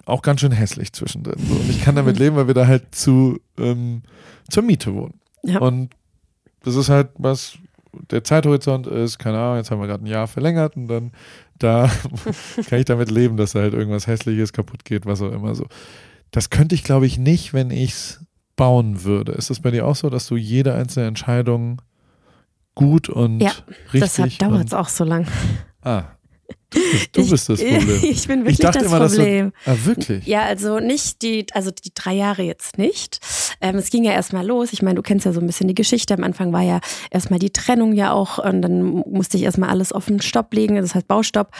auch 0.06 0.22
ganz 0.22 0.40
schön 0.40 0.52
hässlich 0.52 0.92
zwischendrin. 0.92 1.38
So. 1.38 1.54
Und 1.54 1.70
ich 1.70 1.82
kann 1.82 1.94
damit 1.94 2.18
leben, 2.18 2.36
weil 2.36 2.46
wir 2.46 2.54
da 2.54 2.66
halt 2.66 2.94
zu 2.94 3.40
ähm, 3.56 4.02
zur 4.50 4.62
Miete 4.62 4.94
wohnen. 4.94 5.20
Ja. 5.42 5.60
Und 5.60 5.90
das 6.62 6.76
ist 6.76 6.88
halt 6.88 7.10
was, 7.16 7.58
der 8.10 8.24
Zeithorizont 8.24 8.86
ist, 8.86 9.18
keine 9.18 9.38
Ahnung, 9.38 9.56
jetzt 9.56 9.70
haben 9.70 9.80
wir 9.80 9.86
gerade 9.86 10.04
ein 10.04 10.08
Jahr 10.08 10.26
verlängert 10.26 10.76
und 10.76 10.88
dann 10.88 11.12
da 11.58 11.90
kann 12.68 12.78
ich 12.78 12.84
damit 12.84 13.10
leben, 13.10 13.36
dass 13.36 13.52
da 13.52 13.60
halt 13.60 13.74
irgendwas 13.74 14.06
Hässliches 14.06 14.52
kaputt 14.52 14.84
geht, 14.84 15.06
was 15.06 15.22
auch 15.22 15.32
immer 15.32 15.54
so. 15.54 15.66
Das 16.30 16.50
könnte 16.50 16.74
ich, 16.74 16.84
glaube 16.84 17.06
ich, 17.06 17.18
nicht, 17.18 17.52
wenn 17.52 17.70
ich 17.70 17.92
es 17.92 18.26
bauen 18.56 19.04
würde. 19.04 19.32
Ist 19.32 19.50
das 19.50 19.60
bei 19.60 19.70
dir 19.70 19.86
auch 19.86 19.96
so, 19.96 20.10
dass 20.10 20.26
du 20.26 20.36
jede 20.36 20.74
einzelne 20.74 21.06
Entscheidung 21.06 21.80
gut 22.74 23.08
und 23.08 23.40
ja, 23.40 23.52
richtig. 23.92 24.00
Deshalb 24.00 24.38
dauert 24.38 24.66
es 24.66 24.74
auch 24.74 24.88
so 24.88 25.04
lang. 25.04 25.26
Ah, 25.82 26.04
Du 26.74 26.80
bist, 26.80 27.16
du 27.16 27.30
bist 27.30 27.48
das 27.48 27.60
Problem. 27.64 28.00
Ich, 28.02 28.26
bin 28.26 28.40
wirklich 28.40 28.58
ich 28.58 28.58
das 28.58 28.76
immer, 28.76 29.00
Problem. 29.00 29.52
Du, 29.64 29.70
ah, 29.70 29.76
wirklich? 29.84 30.26
Ja, 30.26 30.42
also 30.42 30.80
nicht 30.80 31.22
die, 31.22 31.46
also 31.52 31.70
die 31.70 31.92
drei 31.94 32.14
Jahre 32.14 32.42
jetzt 32.42 32.78
nicht. 32.78 33.20
Ähm, 33.60 33.76
es 33.76 33.90
ging 33.90 34.04
ja 34.04 34.12
erstmal 34.12 34.46
los. 34.46 34.72
Ich 34.72 34.82
meine, 34.82 34.96
du 34.96 35.02
kennst 35.02 35.26
ja 35.26 35.32
so 35.32 35.40
ein 35.40 35.46
bisschen 35.46 35.68
die 35.68 35.74
Geschichte. 35.74 36.14
Am 36.14 36.24
Anfang 36.24 36.52
war 36.52 36.62
ja 36.62 36.80
erstmal 37.10 37.38
die 37.38 37.50
Trennung 37.50 37.92
ja 37.92 38.12
auch 38.12 38.38
und 38.38 38.62
dann 38.62 38.82
musste 38.82 39.36
ich 39.36 39.44
erstmal 39.44 39.70
alles 39.70 39.92
auf 39.92 40.06
den 40.06 40.20
Stopp 40.20 40.52
legen, 40.52 40.76
das 40.76 40.94
heißt 40.94 41.08
Baustopp 41.08 41.50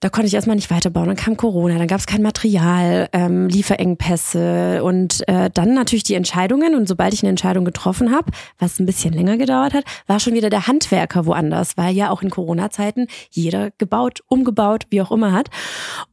da 0.00 0.08
konnte 0.08 0.28
ich 0.28 0.34
erstmal 0.34 0.56
nicht 0.56 0.70
weiterbauen. 0.70 1.08
Dann 1.08 1.16
kam 1.16 1.36
Corona, 1.36 1.76
dann 1.76 1.86
gab 1.86 2.00
es 2.00 2.06
kein 2.06 2.22
Material, 2.22 3.08
ähm, 3.12 3.48
Lieferengpässe 3.48 4.82
und 4.82 5.28
äh, 5.28 5.50
dann 5.52 5.74
natürlich 5.74 6.04
die 6.04 6.14
Entscheidungen. 6.14 6.74
Und 6.74 6.88
sobald 6.88 7.12
ich 7.12 7.22
eine 7.22 7.28
Entscheidung 7.28 7.66
getroffen 7.66 8.10
habe, 8.10 8.32
was 8.58 8.80
ein 8.80 8.86
bisschen 8.86 9.12
länger 9.12 9.36
gedauert 9.36 9.74
hat, 9.74 9.84
war 10.06 10.18
schon 10.18 10.32
wieder 10.32 10.48
der 10.48 10.66
Handwerker 10.66 11.26
woanders, 11.26 11.76
weil 11.76 11.94
ja 11.94 12.10
auch 12.10 12.22
in 12.22 12.30
Corona-Zeiten 12.30 13.08
jeder 13.30 13.72
gebaut, 13.76 14.20
umgebaut, 14.26 14.84
wie 14.88 15.02
auch 15.02 15.12
immer 15.12 15.32
hat. 15.32 15.50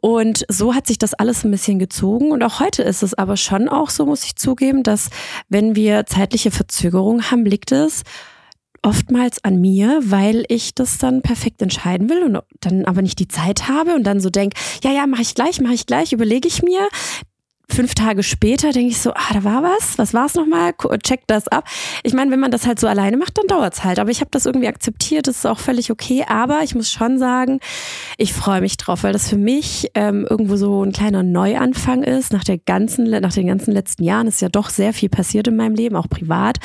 Und 0.01 0.45
so 0.49 0.75
hat 0.75 0.85
sich 0.85 0.97
das 0.97 1.13
alles 1.13 1.45
ein 1.45 1.51
bisschen 1.51 1.79
gezogen. 1.79 2.31
Und 2.31 2.43
auch 2.43 2.59
heute 2.59 2.83
ist 2.83 3.03
es 3.03 3.13
aber 3.13 3.37
schon 3.37 3.69
auch 3.69 3.89
so, 3.89 4.05
muss 4.05 4.25
ich 4.25 4.35
zugeben, 4.35 4.83
dass 4.83 5.09
wenn 5.47 5.75
wir 5.77 6.05
zeitliche 6.05 6.51
Verzögerungen 6.51 7.31
haben, 7.31 7.45
liegt 7.45 7.71
es 7.71 8.03
oftmals 8.87 9.43
an 9.43 9.59
mir, 9.59 9.99
weil 10.01 10.45
ich 10.47 10.73
das 10.73 10.97
dann 10.97 11.21
perfekt 11.21 11.61
entscheiden 11.61 12.09
will 12.09 12.23
und 12.23 12.39
dann 12.61 12.85
aber 12.85 13.01
nicht 13.01 13.19
die 13.19 13.27
Zeit 13.27 13.67
habe 13.67 13.93
und 13.93 14.03
dann 14.03 14.21
so 14.21 14.29
denk, 14.29 14.53
ja, 14.81 14.91
ja, 14.91 15.05
mache 15.07 15.23
ich 15.23 15.35
gleich, 15.35 15.59
mache 15.59 15.73
ich 15.73 15.85
gleich, 15.85 16.13
überlege 16.13 16.47
ich 16.47 16.63
mir 16.63 16.87
fünf 17.69 17.95
Tage 17.95 18.23
später 18.23 18.71
denke 18.71 18.91
ich 18.91 19.01
so, 19.01 19.11
ah, 19.13 19.33
da 19.33 19.43
war 19.43 19.61
was, 19.61 19.97
was 19.97 20.13
war 20.13 20.25
es 20.25 20.35
nochmal? 20.35 20.73
Check 21.03 21.21
das 21.27 21.47
ab. 21.47 21.65
Ich 22.03 22.13
meine, 22.13 22.31
wenn 22.31 22.39
man 22.39 22.51
das 22.51 22.65
halt 22.65 22.79
so 22.79 22.87
alleine 22.87 23.17
macht, 23.17 23.37
dann 23.37 23.47
dauert's 23.47 23.83
halt. 23.83 23.99
Aber 23.99 24.09
ich 24.09 24.21
habe 24.21 24.31
das 24.31 24.45
irgendwie 24.45 24.67
akzeptiert, 24.67 25.27
das 25.27 25.37
ist 25.37 25.45
auch 25.45 25.59
völlig 25.59 25.91
okay. 25.91 26.23
Aber 26.27 26.61
ich 26.63 26.75
muss 26.75 26.91
schon 26.91 27.19
sagen, 27.19 27.59
ich 28.17 28.33
freue 28.33 28.61
mich 28.61 28.77
drauf, 28.77 29.03
weil 29.03 29.13
das 29.13 29.29
für 29.29 29.37
mich 29.37 29.91
ähm, 29.95 30.25
irgendwo 30.29 30.55
so 30.55 30.83
ein 30.83 30.91
kleiner 30.91 31.23
Neuanfang 31.23 32.03
ist. 32.03 32.31
Nach 32.31 32.43
der 32.43 32.57
ganzen, 32.57 33.09
nach 33.09 33.33
den 33.33 33.47
ganzen 33.47 33.71
letzten 33.73 34.03
Jahren 34.03 34.27
ist 34.27 34.41
ja 34.41 34.49
doch 34.49 34.69
sehr 34.69 34.93
viel 34.93 35.09
passiert 35.09 35.47
in 35.47 35.55
meinem 35.55 35.75
Leben, 35.75 35.95
auch 35.95 36.09
privat. 36.09 36.57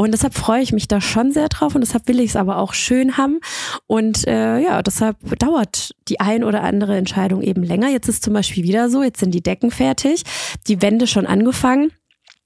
Und 0.00 0.12
deshalb 0.12 0.32
freue 0.32 0.62
ich 0.62 0.72
mich 0.72 0.88
da 0.88 1.02
schon 1.02 1.30
sehr 1.30 1.50
drauf 1.50 1.74
und 1.74 1.82
deshalb 1.82 2.08
will 2.08 2.20
ich 2.20 2.30
es 2.30 2.36
aber 2.36 2.56
auch 2.56 2.72
schön 2.72 3.18
haben. 3.18 3.38
Und 3.86 4.26
äh, 4.26 4.58
ja, 4.58 4.80
deshalb 4.80 5.18
dauert 5.38 5.94
die 6.08 6.20
ein 6.20 6.42
oder 6.42 6.62
andere 6.62 6.96
Entscheidung 6.96 7.42
eben 7.42 7.62
länger. 7.62 7.90
Jetzt 7.90 8.08
ist 8.08 8.24
zum 8.24 8.32
Beispiel 8.32 8.64
wieder 8.64 8.88
so, 8.88 9.02
jetzt 9.02 9.20
sind 9.20 9.34
die 9.34 9.42
Decken 9.42 9.70
fertig 9.70 10.22
die 10.66 10.80
Wände 10.80 11.06
schon 11.06 11.26
angefangen 11.26 11.92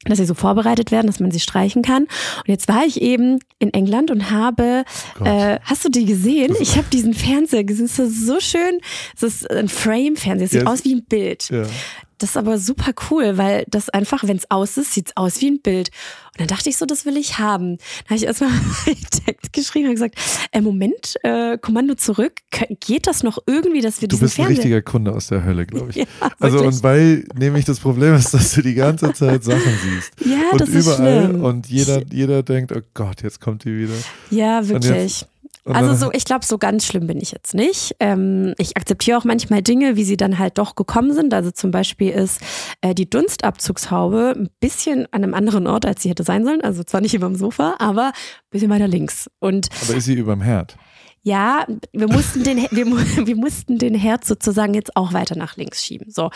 dass 0.06 0.18
sie 0.18 0.26
so 0.26 0.34
vorbereitet 0.34 0.90
werden, 0.90 1.06
dass 1.06 1.18
man 1.18 1.30
sie 1.30 1.40
streichen 1.40 1.80
kann. 1.80 2.02
Und 2.02 2.48
jetzt 2.48 2.68
war 2.68 2.84
ich 2.84 3.00
eben 3.00 3.38
in 3.58 3.72
England 3.72 4.10
und 4.10 4.30
habe, 4.30 4.84
äh, 5.24 5.58
hast 5.62 5.82
du 5.84 5.88
die 5.88 6.04
gesehen? 6.04 6.54
Ich 6.60 6.76
habe 6.76 6.88
diesen 6.92 7.14
Fernseher 7.14 7.64
gesehen, 7.64 7.86
das 7.86 7.98
ist 7.98 8.26
so 8.26 8.38
schön. 8.38 8.80
Das 9.18 9.22
ist 9.22 9.50
ein 9.50 9.68
Frame-Fernseher, 9.68 10.48
sieht 10.48 10.62
ja, 10.62 10.66
aus 10.66 10.84
wie 10.84 10.96
ein 10.96 11.04
Bild. 11.06 11.48
Ja. 11.48 11.62
Das 12.18 12.30
ist 12.30 12.36
aber 12.36 12.58
super 12.58 12.92
cool, 13.10 13.36
weil 13.38 13.64
das 13.68 13.88
einfach, 13.88 14.24
wenn 14.24 14.36
es 14.36 14.50
aus 14.50 14.76
ist, 14.76 14.94
sieht 14.94 15.08
es 15.08 15.16
aus 15.16 15.40
wie 15.40 15.50
ein 15.50 15.60
Bild. 15.60 15.90
Und 16.32 16.40
dann 16.40 16.46
dachte 16.48 16.68
ich 16.68 16.76
so, 16.76 16.86
das 16.86 17.06
will 17.06 17.16
ich 17.16 17.38
haben. 17.38 17.78
Da 17.78 18.10
habe 18.10 18.16
ich 18.16 18.24
erstmal 18.24 18.50
Text 19.26 19.52
geschrieben 19.52 19.88
und 19.88 19.94
gesagt, 19.94 20.16
äh, 20.52 20.60
Moment, 20.60 21.14
äh, 21.22 21.58
Kommando 21.58 21.94
zurück, 21.94 22.32
geht 22.80 23.06
das 23.06 23.22
noch 23.22 23.38
irgendwie, 23.46 23.80
dass 23.80 24.00
wir 24.00 24.08
du 24.08 24.16
diesen 24.16 24.26
Du 24.26 24.26
bist 24.26 24.40
ein 24.40 24.46
richtiger 24.46 24.82
Kunde 24.82 25.12
aus 25.12 25.28
der 25.28 25.44
Hölle, 25.44 25.66
glaube 25.66 25.90
ich. 25.90 25.96
ja, 25.96 26.06
also 26.40 26.64
und 26.64 26.82
weil 26.82 27.24
nämlich 27.36 27.64
das 27.64 27.80
Problem 27.80 28.14
ist, 28.14 28.34
dass 28.34 28.52
du 28.52 28.62
die 28.62 28.74
ganze 28.74 29.12
Zeit 29.12 29.44
Sachen 29.44 29.78
siehst. 29.82 30.12
Ja, 30.24 30.50
und 30.52 30.60
das 30.60 30.68
überall 30.68 31.22
ist 31.22 31.28
schlimm. 31.28 31.44
und 31.44 31.66
jeder, 31.68 32.02
jeder 32.10 32.42
denkt, 32.42 32.72
oh 32.72 32.82
Gott, 32.94 33.22
jetzt 33.22 33.40
kommt 33.40 33.64
die 33.64 33.76
wieder. 33.76 33.94
Ja, 34.30 34.66
wirklich. 34.66 35.26
Also 35.66 35.94
so, 35.94 36.12
ich 36.12 36.24
glaube, 36.24 36.44
so 36.44 36.58
ganz 36.58 36.84
schlimm 36.84 37.06
bin 37.06 37.18
ich 37.20 37.32
jetzt 37.32 37.54
nicht. 37.54 37.96
Ähm, 37.98 38.54
ich 38.58 38.76
akzeptiere 38.76 39.16
auch 39.16 39.24
manchmal 39.24 39.62
Dinge, 39.62 39.96
wie 39.96 40.04
sie 40.04 40.18
dann 40.18 40.38
halt 40.38 40.58
doch 40.58 40.74
gekommen 40.74 41.14
sind. 41.14 41.32
Also 41.32 41.50
zum 41.50 41.70
Beispiel 41.70 42.10
ist 42.10 42.40
äh, 42.82 42.94
die 42.94 43.08
Dunstabzugshaube 43.08 44.34
ein 44.36 44.50
bisschen 44.60 45.06
an 45.12 45.24
einem 45.24 45.32
anderen 45.32 45.66
Ort, 45.66 45.86
als 45.86 46.02
sie 46.02 46.10
hätte 46.10 46.22
sein 46.22 46.44
sollen. 46.44 46.60
Also 46.60 46.84
zwar 46.84 47.00
nicht 47.00 47.14
über 47.14 47.26
dem 47.26 47.36
Sofa, 47.36 47.76
aber 47.78 48.08
ein 48.08 48.50
bisschen 48.50 48.68
weiter 48.68 48.88
links. 48.88 49.30
Und 49.40 49.68
aber 49.82 49.96
ist 49.96 50.04
sie 50.04 50.14
über 50.14 50.34
dem 50.34 50.42
Herd? 50.42 50.76
Ja, 51.22 51.66
wir 51.92 52.08
mussten 52.08 52.44
den, 52.44 52.58
wir, 52.70 52.86
wir 53.26 53.36
mussten 53.36 53.78
den 53.78 53.94
Herd 53.94 54.26
sozusagen 54.26 54.74
jetzt 54.74 54.94
auch 54.96 55.14
weiter 55.14 55.36
nach 55.36 55.56
links 55.56 55.82
schieben. 55.82 56.10
So 56.10 56.30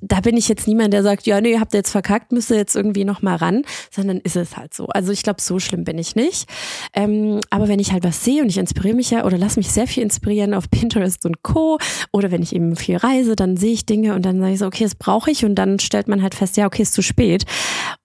da 0.00 0.20
bin 0.20 0.36
ich 0.36 0.48
jetzt 0.48 0.66
niemand, 0.66 0.92
der 0.92 1.02
sagt, 1.02 1.26
ja, 1.26 1.40
nee, 1.40 1.58
habt 1.58 1.74
ihr 1.74 1.78
jetzt 1.78 1.90
verkackt, 1.90 2.32
müsst 2.32 2.50
ihr 2.50 2.56
jetzt 2.56 2.74
irgendwie 2.76 3.04
nochmal 3.04 3.36
ran, 3.36 3.62
sondern 3.90 4.18
ist 4.18 4.36
es 4.36 4.56
halt 4.56 4.74
so. 4.74 4.86
Also 4.86 5.12
ich 5.12 5.22
glaube, 5.22 5.40
so 5.40 5.58
schlimm 5.58 5.84
bin 5.84 5.98
ich 5.98 6.16
nicht. 6.16 6.48
Ähm, 6.94 7.40
aber 7.50 7.68
wenn 7.68 7.78
ich 7.78 7.92
halt 7.92 8.04
was 8.04 8.24
sehe 8.24 8.42
und 8.42 8.48
ich 8.48 8.58
inspiriere 8.58 8.96
mich 8.96 9.10
ja 9.10 9.24
oder 9.24 9.38
lass 9.38 9.56
mich 9.56 9.70
sehr 9.70 9.86
viel 9.86 10.02
inspirieren 10.02 10.54
auf 10.54 10.70
Pinterest 10.70 11.24
und 11.26 11.42
Co. 11.42 11.78
oder 12.12 12.30
wenn 12.30 12.42
ich 12.42 12.54
eben 12.54 12.76
viel 12.76 12.96
reise, 12.96 13.36
dann 13.36 13.56
sehe 13.56 13.72
ich 13.72 13.86
Dinge 13.86 14.14
und 14.14 14.24
dann 14.24 14.40
sage 14.40 14.52
ich 14.52 14.58
so, 14.58 14.66
okay, 14.66 14.84
das 14.84 14.94
brauche 14.94 15.30
ich 15.30 15.44
und 15.44 15.54
dann 15.54 15.78
stellt 15.78 16.08
man 16.08 16.22
halt 16.22 16.34
fest, 16.34 16.56
ja, 16.56 16.66
okay, 16.66 16.82
ist 16.82 16.94
zu 16.94 17.02
spät. 17.02 17.44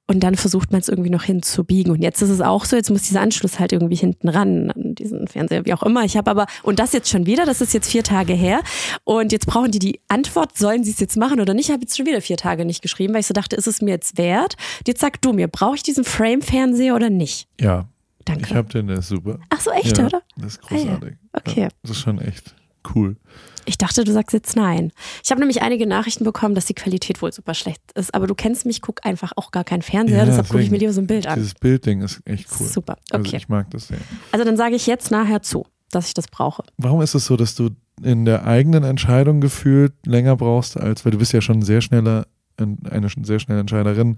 Und 0.09 0.21
dann 0.21 0.35
versucht 0.35 0.71
man 0.71 0.79
es 0.79 0.87
irgendwie 0.87 1.09
noch 1.09 1.23
hinzubiegen. 1.23 1.91
Und 1.91 2.01
jetzt 2.01 2.21
ist 2.21 2.29
es 2.29 2.39
auch 2.39 2.63
so, 2.63 2.77
jetzt 2.77 2.89
muss 2.89 3.03
dieser 3.03 3.19
Anschluss 3.19 3.59
halt 3.59 3.73
irgendwie 3.73 3.95
hinten 3.95 4.29
ran, 4.29 4.71
an 4.71 4.95
diesen 4.95 5.27
Fernseher, 5.27 5.65
wie 5.65 5.73
auch 5.73 5.83
immer. 5.83 6.05
Ich 6.05 6.15
habe 6.15 6.31
aber, 6.31 6.47
und 6.63 6.79
das 6.79 6.93
jetzt 6.93 7.09
schon 7.09 7.25
wieder, 7.25 7.45
das 7.45 7.59
ist 7.59 7.73
jetzt 7.73 7.91
vier 7.91 8.03
Tage 8.03 8.33
her. 8.33 8.61
Und 9.03 9.33
jetzt 9.33 9.47
brauchen 9.47 9.71
die 9.71 9.79
die 9.79 9.99
Antwort, 10.07 10.57
sollen 10.57 10.85
sie 10.85 10.91
es 10.91 10.99
jetzt 10.99 11.17
machen 11.17 11.41
oder 11.41 11.53
nicht? 11.53 11.65
Ich 11.65 11.71
habe 11.73 11.81
jetzt 11.81 11.97
schon 11.97 12.05
wieder 12.05 12.21
vier 12.21 12.37
Tage 12.37 12.63
nicht 12.63 12.81
geschrieben, 12.81 13.13
weil 13.13 13.19
ich 13.19 13.27
so 13.27 13.33
dachte, 13.33 13.57
ist 13.57 13.67
es 13.67 13.81
mir 13.81 13.91
jetzt 13.91 14.17
wert? 14.17 14.55
Jetzt 14.85 15.01
sag 15.01 15.21
du 15.21 15.33
mir, 15.33 15.49
brauche 15.49 15.75
ich 15.75 15.83
diesen 15.83 16.05
Frame-Fernseher 16.05 16.95
oder 16.95 17.09
nicht? 17.09 17.47
Ja. 17.59 17.89
Danke. 18.23 18.45
Ich 18.49 18.55
habe 18.55 18.67
den, 18.69 18.87
der 18.87 18.99
ist 18.99 19.07
super. 19.07 19.39
Ach 19.49 19.59
so, 19.61 19.71
echt, 19.71 19.97
ja, 19.97 20.05
oder? 20.05 20.21
Das 20.35 20.53
ist 20.53 20.61
großartig. 20.61 21.13
Ah, 21.31 21.37
ja. 21.37 21.51
Okay. 21.51 21.61
Ja, 21.61 21.67
das 21.81 21.91
ist 21.91 21.99
schon 21.99 22.19
echt 22.19 22.53
cool. 22.95 23.17
Ich 23.65 23.77
dachte, 23.77 24.05
du 24.05 24.13
sagst 24.13 24.33
jetzt 24.33 24.55
nein. 24.55 24.91
Ich 25.23 25.29
habe 25.29 25.41
nämlich 25.41 25.61
einige 25.61 25.85
Nachrichten 25.85 26.23
bekommen, 26.23 26.55
dass 26.55 26.65
die 26.65 26.73
Qualität 26.73 27.21
wohl 27.21 27.33
super 27.33 27.53
schlecht 27.53 27.81
ist. 27.95 28.13
Aber 28.13 28.25
du 28.25 28.33
kennst 28.33 28.65
mich, 28.65 28.81
guck 28.81 29.05
einfach 29.05 29.33
auch 29.35 29.51
gar 29.51 29.65
keinen 29.65 29.81
Fernseher, 29.81 30.19
Ja, 30.19 30.25
deshalb 30.25 30.47
gucke 30.47 30.63
ich 30.63 30.71
mir 30.71 30.77
lieber 30.77 30.93
so 30.93 31.01
ein 31.01 31.07
Bild 31.07 31.27
an. 31.27 31.35
Dieses 31.35 31.53
Bildding 31.53 32.01
ist 32.01 32.21
echt 32.23 32.47
cool. 32.59 32.67
Super, 32.67 32.97
Also 33.11 33.27
okay. 33.27 33.37
ich 33.37 33.49
mag 33.49 33.69
das 33.71 33.89
sehr. 33.89 33.97
Also 34.31 34.45
dann 34.45 34.55
sage 34.55 34.75
ich 34.75 34.87
jetzt 34.87 35.11
nachher 35.11 35.41
zu, 35.41 35.65
dass 35.91 36.07
ich 36.07 36.13
das 36.13 36.27
brauche. 36.27 36.63
Warum 36.77 37.01
ist 37.01 37.13
es 37.13 37.25
so, 37.25 37.35
dass 37.35 37.55
du 37.55 37.71
in 38.01 38.23
der 38.23 38.45
eigenen 38.45 38.83
Entscheidung 38.85 39.41
gefühlt 39.41 39.93
länger 40.05 40.37
brauchst, 40.37 40.77
als, 40.77 41.03
weil 41.03 41.11
du 41.11 41.17
bist 41.17 41.33
ja 41.33 41.41
schon 41.41 41.61
sehr 41.61 41.81
schneller, 41.81 42.27
eine 42.57 43.09
sehr 43.23 43.39
schnelle 43.39 43.59
Entscheiderin 43.59 44.17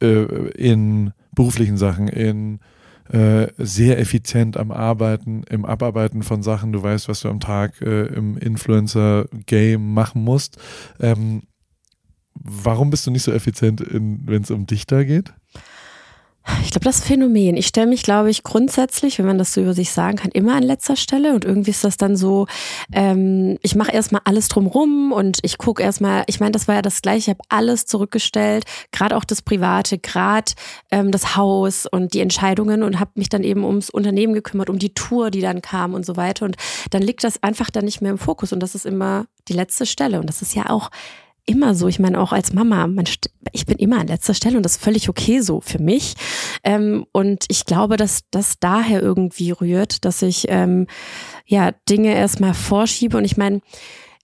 äh, 0.00 0.22
in 0.52 1.12
beruflichen 1.34 1.76
Sachen, 1.76 2.08
in 2.08 2.60
äh, 3.12 3.48
sehr 3.56 3.98
effizient 3.98 4.56
am 4.56 4.70
Arbeiten, 4.70 5.42
im 5.44 5.64
Abarbeiten 5.64 6.22
von 6.22 6.42
Sachen. 6.42 6.72
Du 6.72 6.82
weißt, 6.82 7.08
was 7.08 7.20
du 7.20 7.28
am 7.28 7.40
Tag 7.40 7.80
äh, 7.80 8.06
im 8.06 8.36
Influencer-Game 8.36 9.94
machen 9.94 10.22
musst. 10.22 10.58
Ähm, 11.00 11.42
warum 12.34 12.90
bist 12.90 13.06
du 13.06 13.10
nicht 13.10 13.22
so 13.22 13.32
effizient, 13.32 13.82
wenn 13.90 14.42
es 14.42 14.50
um 14.50 14.66
dich 14.66 14.86
da 14.86 15.04
geht? 15.04 15.32
Ich 16.64 16.70
glaube, 16.70 16.84
das 16.84 17.02
Phänomen. 17.02 17.56
Ich 17.56 17.66
stelle 17.66 17.86
mich, 17.86 18.02
glaube 18.02 18.30
ich, 18.30 18.42
grundsätzlich, 18.42 19.18
wenn 19.18 19.26
man 19.26 19.38
das 19.38 19.52
so 19.52 19.60
über 19.60 19.74
sich 19.74 19.92
sagen 19.92 20.16
kann, 20.16 20.30
immer 20.30 20.54
an 20.54 20.62
letzter 20.62 20.96
Stelle. 20.96 21.34
Und 21.34 21.44
irgendwie 21.44 21.70
ist 21.70 21.84
das 21.84 21.96
dann 21.96 22.16
so, 22.16 22.46
ähm, 22.92 23.58
ich 23.62 23.74
mache 23.74 23.92
erstmal 23.92 24.22
alles 24.24 24.48
drumrum 24.48 25.12
und 25.12 25.38
ich 25.42 25.58
gucke 25.58 25.82
erstmal, 25.82 26.24
ich 26.26 26.40
meine, 26.40 26.52
das 26.52 26.68
war 26.68 26.76
ja 26.76 26.82
das 26.82 27.02
Gleiche, 27.02 27.18
ich 27.18 27.28
habe 27.28 27.40
alles 27.48 27.86
zurückgestellt, 27.86 28.64
gerade 28.92 29.16
auch 29.16 29.24
das 29.24 29.42
Private, 29.42 29.98
gerade 29.98 30.52
ähm, 30.90 31.10
das 31.10 31.36
Haus 31.36 31.86
und 31.86 32.14
die 32.14 32.20
Entscheidungen 32.20 32.82
und 32.82 33.00
habe 33.00 33.12
mich 33.14 33.28
dann 33.28 33.44
eben 33.44 33.64
ums 33.64 33.90
Unternehmen 33.90 34.32
gekümmert, 34.34 34.70
um 34.70 34.78
die 34.78 34.94
Tour, 34.94 35.30
die 35.30 35.40
dann 35.40 35.62
kam 35.62 35.94
und 35.94 36.04
so 36.04 36.16
weiter. 36.16 36.44
Und 36.44 36.56
dann 36.90 37.02
liegt 37.02 37.24
das 37.24 37.42
einfach 37.42 37.70
dann 37.70 37.84
nicht 37.84 38.00
mehr 38.00 38.10
im 38.10 38.18
Fokus. 38.18 38.52
Und 38.52 38.60
das 38.60 38.74
ist 38.74 38.86
immer 38.86 39.26
die 39.48 39.54
letzte 39.54 39.86
Stelle. 39.86 40.20
Und 40.20 40.26
das 40.28 40.42
ist 40.42 40.54
ja 40.54 40.70
auch 40.70 40.90
immer 41.48 41.74
so. 41.74 41.88
Ich 41.88 41.98
meine, 41.98 42.20
auch 42.20 42.32
als 42.32 42.52
Mama, 42.52 42.86
man, 42.86 43.04
ich 43.52 43.66
bin 43.66 43.78
immer 43.78 43.98
an 43.98 44.06
letzter 44.06 44.34
Stelle 44.34 44.56
und 44.56 44.62
das 44.62 44.72
ist 44.72 44.82
völlig 44.82 45.08
okay 45.08 45.40
so 45.40 45.60
für 45.60 45.80
mich. 45.80 46.14
Ähm, 46.62 47.06
und 47.12 47.46
ich 47.48 47.64
glaube, 47.64 47.96
dass 47.96 48.24
das 48.30 48.58
daher 48.60 49.02
irgendwie 49.02 49.50
rührt, 49.50 50.04
dass 50.04 50.22
ich 50.22 50.46
ähm, 50.48 50.86
ja 51.46 51.72
Dinge 51.88 52.14
erstmal 52.14 52.54
vorschiebe. 52.54 53.16
Und 53.16 53.24
ich 53.24 53.36
meine, 53.36 53.60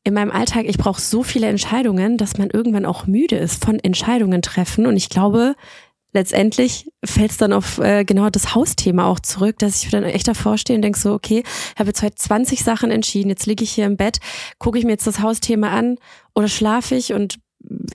in 0.05 0.13
meinem 0.13 0.31
Alltag, 0.31 0.67
ich 0.67 0.77
brauche 0.77 1.01
so 1.01 1.23
viele 1.23 1.47
Entscheidungen, 1.47 2.19
dass 2.19 2.37
man 2.37 2.51
irgendwann 2.51 2.85
auch 2.85 3.07
müde 3.07 3.37
ist 3.37 3.65
von 3.65 3.79
Entscheidungen 3.79 4.43
treffen. 4.43 4.87
Und 4.87 4.97
ich 4.97 5.09
glaube, 5.09 5.55
letztendlich 6.15 6.91
fällt 7.05 7.33
es 7.33 7.37
dann 7.37 7.53
auf 7.53 7.79
äh, 7.79 8.05
genau 8.05 8.31
das 8.31 8.55
Hausthema 8.55 9.05
auch 9.05 9.21
zurück, 9.21 9.59
dass 9.59 9.83
ich 9.83 9.91
dann 9.91 10.05
echt 10.05 10.29
davor 10.29 10.57
stehe 10.57 10.77
und 10.77 10.83
denke 10.83 10.99
so, 10.99 11.13
okay, 11.13 11.43
ich 11.45 11.79
habe 11.79 11.89
jetzt 11.91 12.03
heute 12.03 12.15
20 12.15 12.65
Sachen 12.65 12.91
entschieden, 12.91 13.29
jetzt 13.29 13.47
liege 13.47 13.65
ich 13.65 13.73
hier 13.73 13.85
im 13.85 13.97
Bett, 13.97 14.21
gucke 14.59 14.79
ich 14.79 14.85
mir 14.85 14.93
jetzt 14.93 15.07
das 15.07 15.21
Hausthema 15.21 15.69
an 15.69 15.99
oder 16.35 16.49
schlafe 16.49 16.95
ich 16.95 17.13
und 17.13 17.37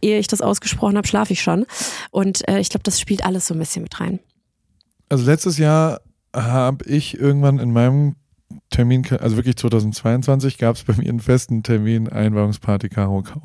ehe 0.01 0.19
ich 0.19 0.27
das 0.27 0.41
ausgesprochen 0.41 0.97
habe, 0.97 1.07
schlafe 1.07 1.33
ich 1.33 1.41
schon. 1.41 1.65
Und 2.11 2.47
äh, 2.47 2.59
ich 2.59 2.69
glaube, 2.69 2.83
das 2.83 2.99
spielt 2.99 3.25
alles 3.25 3.47
so 3.47 3.53
ein 3.53 3.59
bisschen 3.59 3.83
mit 3.83 3.99
rein. 3.99 4.19
Also 5.07 5.25
letztes 5.25 5.57
Jahr 5.57 6.01
habe 6.35 6.85
ich 6.85 7.17
irgendwann 7.17 7.59
in 7.59 7.71
meinem 7.71 8.15
Termin, 8.69 9.05
also 9.19 9.37
wirklich 9.37 9.55
2022, 9.57 10.57
gab 10.57 10.75
es 10.75 10.83
bei 10.83 10.93
mir 10.95 11.09
einen 11.09 11.19
festen 11.19 11.63
Termin, 11.63 12.09
Einweihungsparty 12.09 12.89
Karo 12.89 13.23
Kau. 13.23 13.41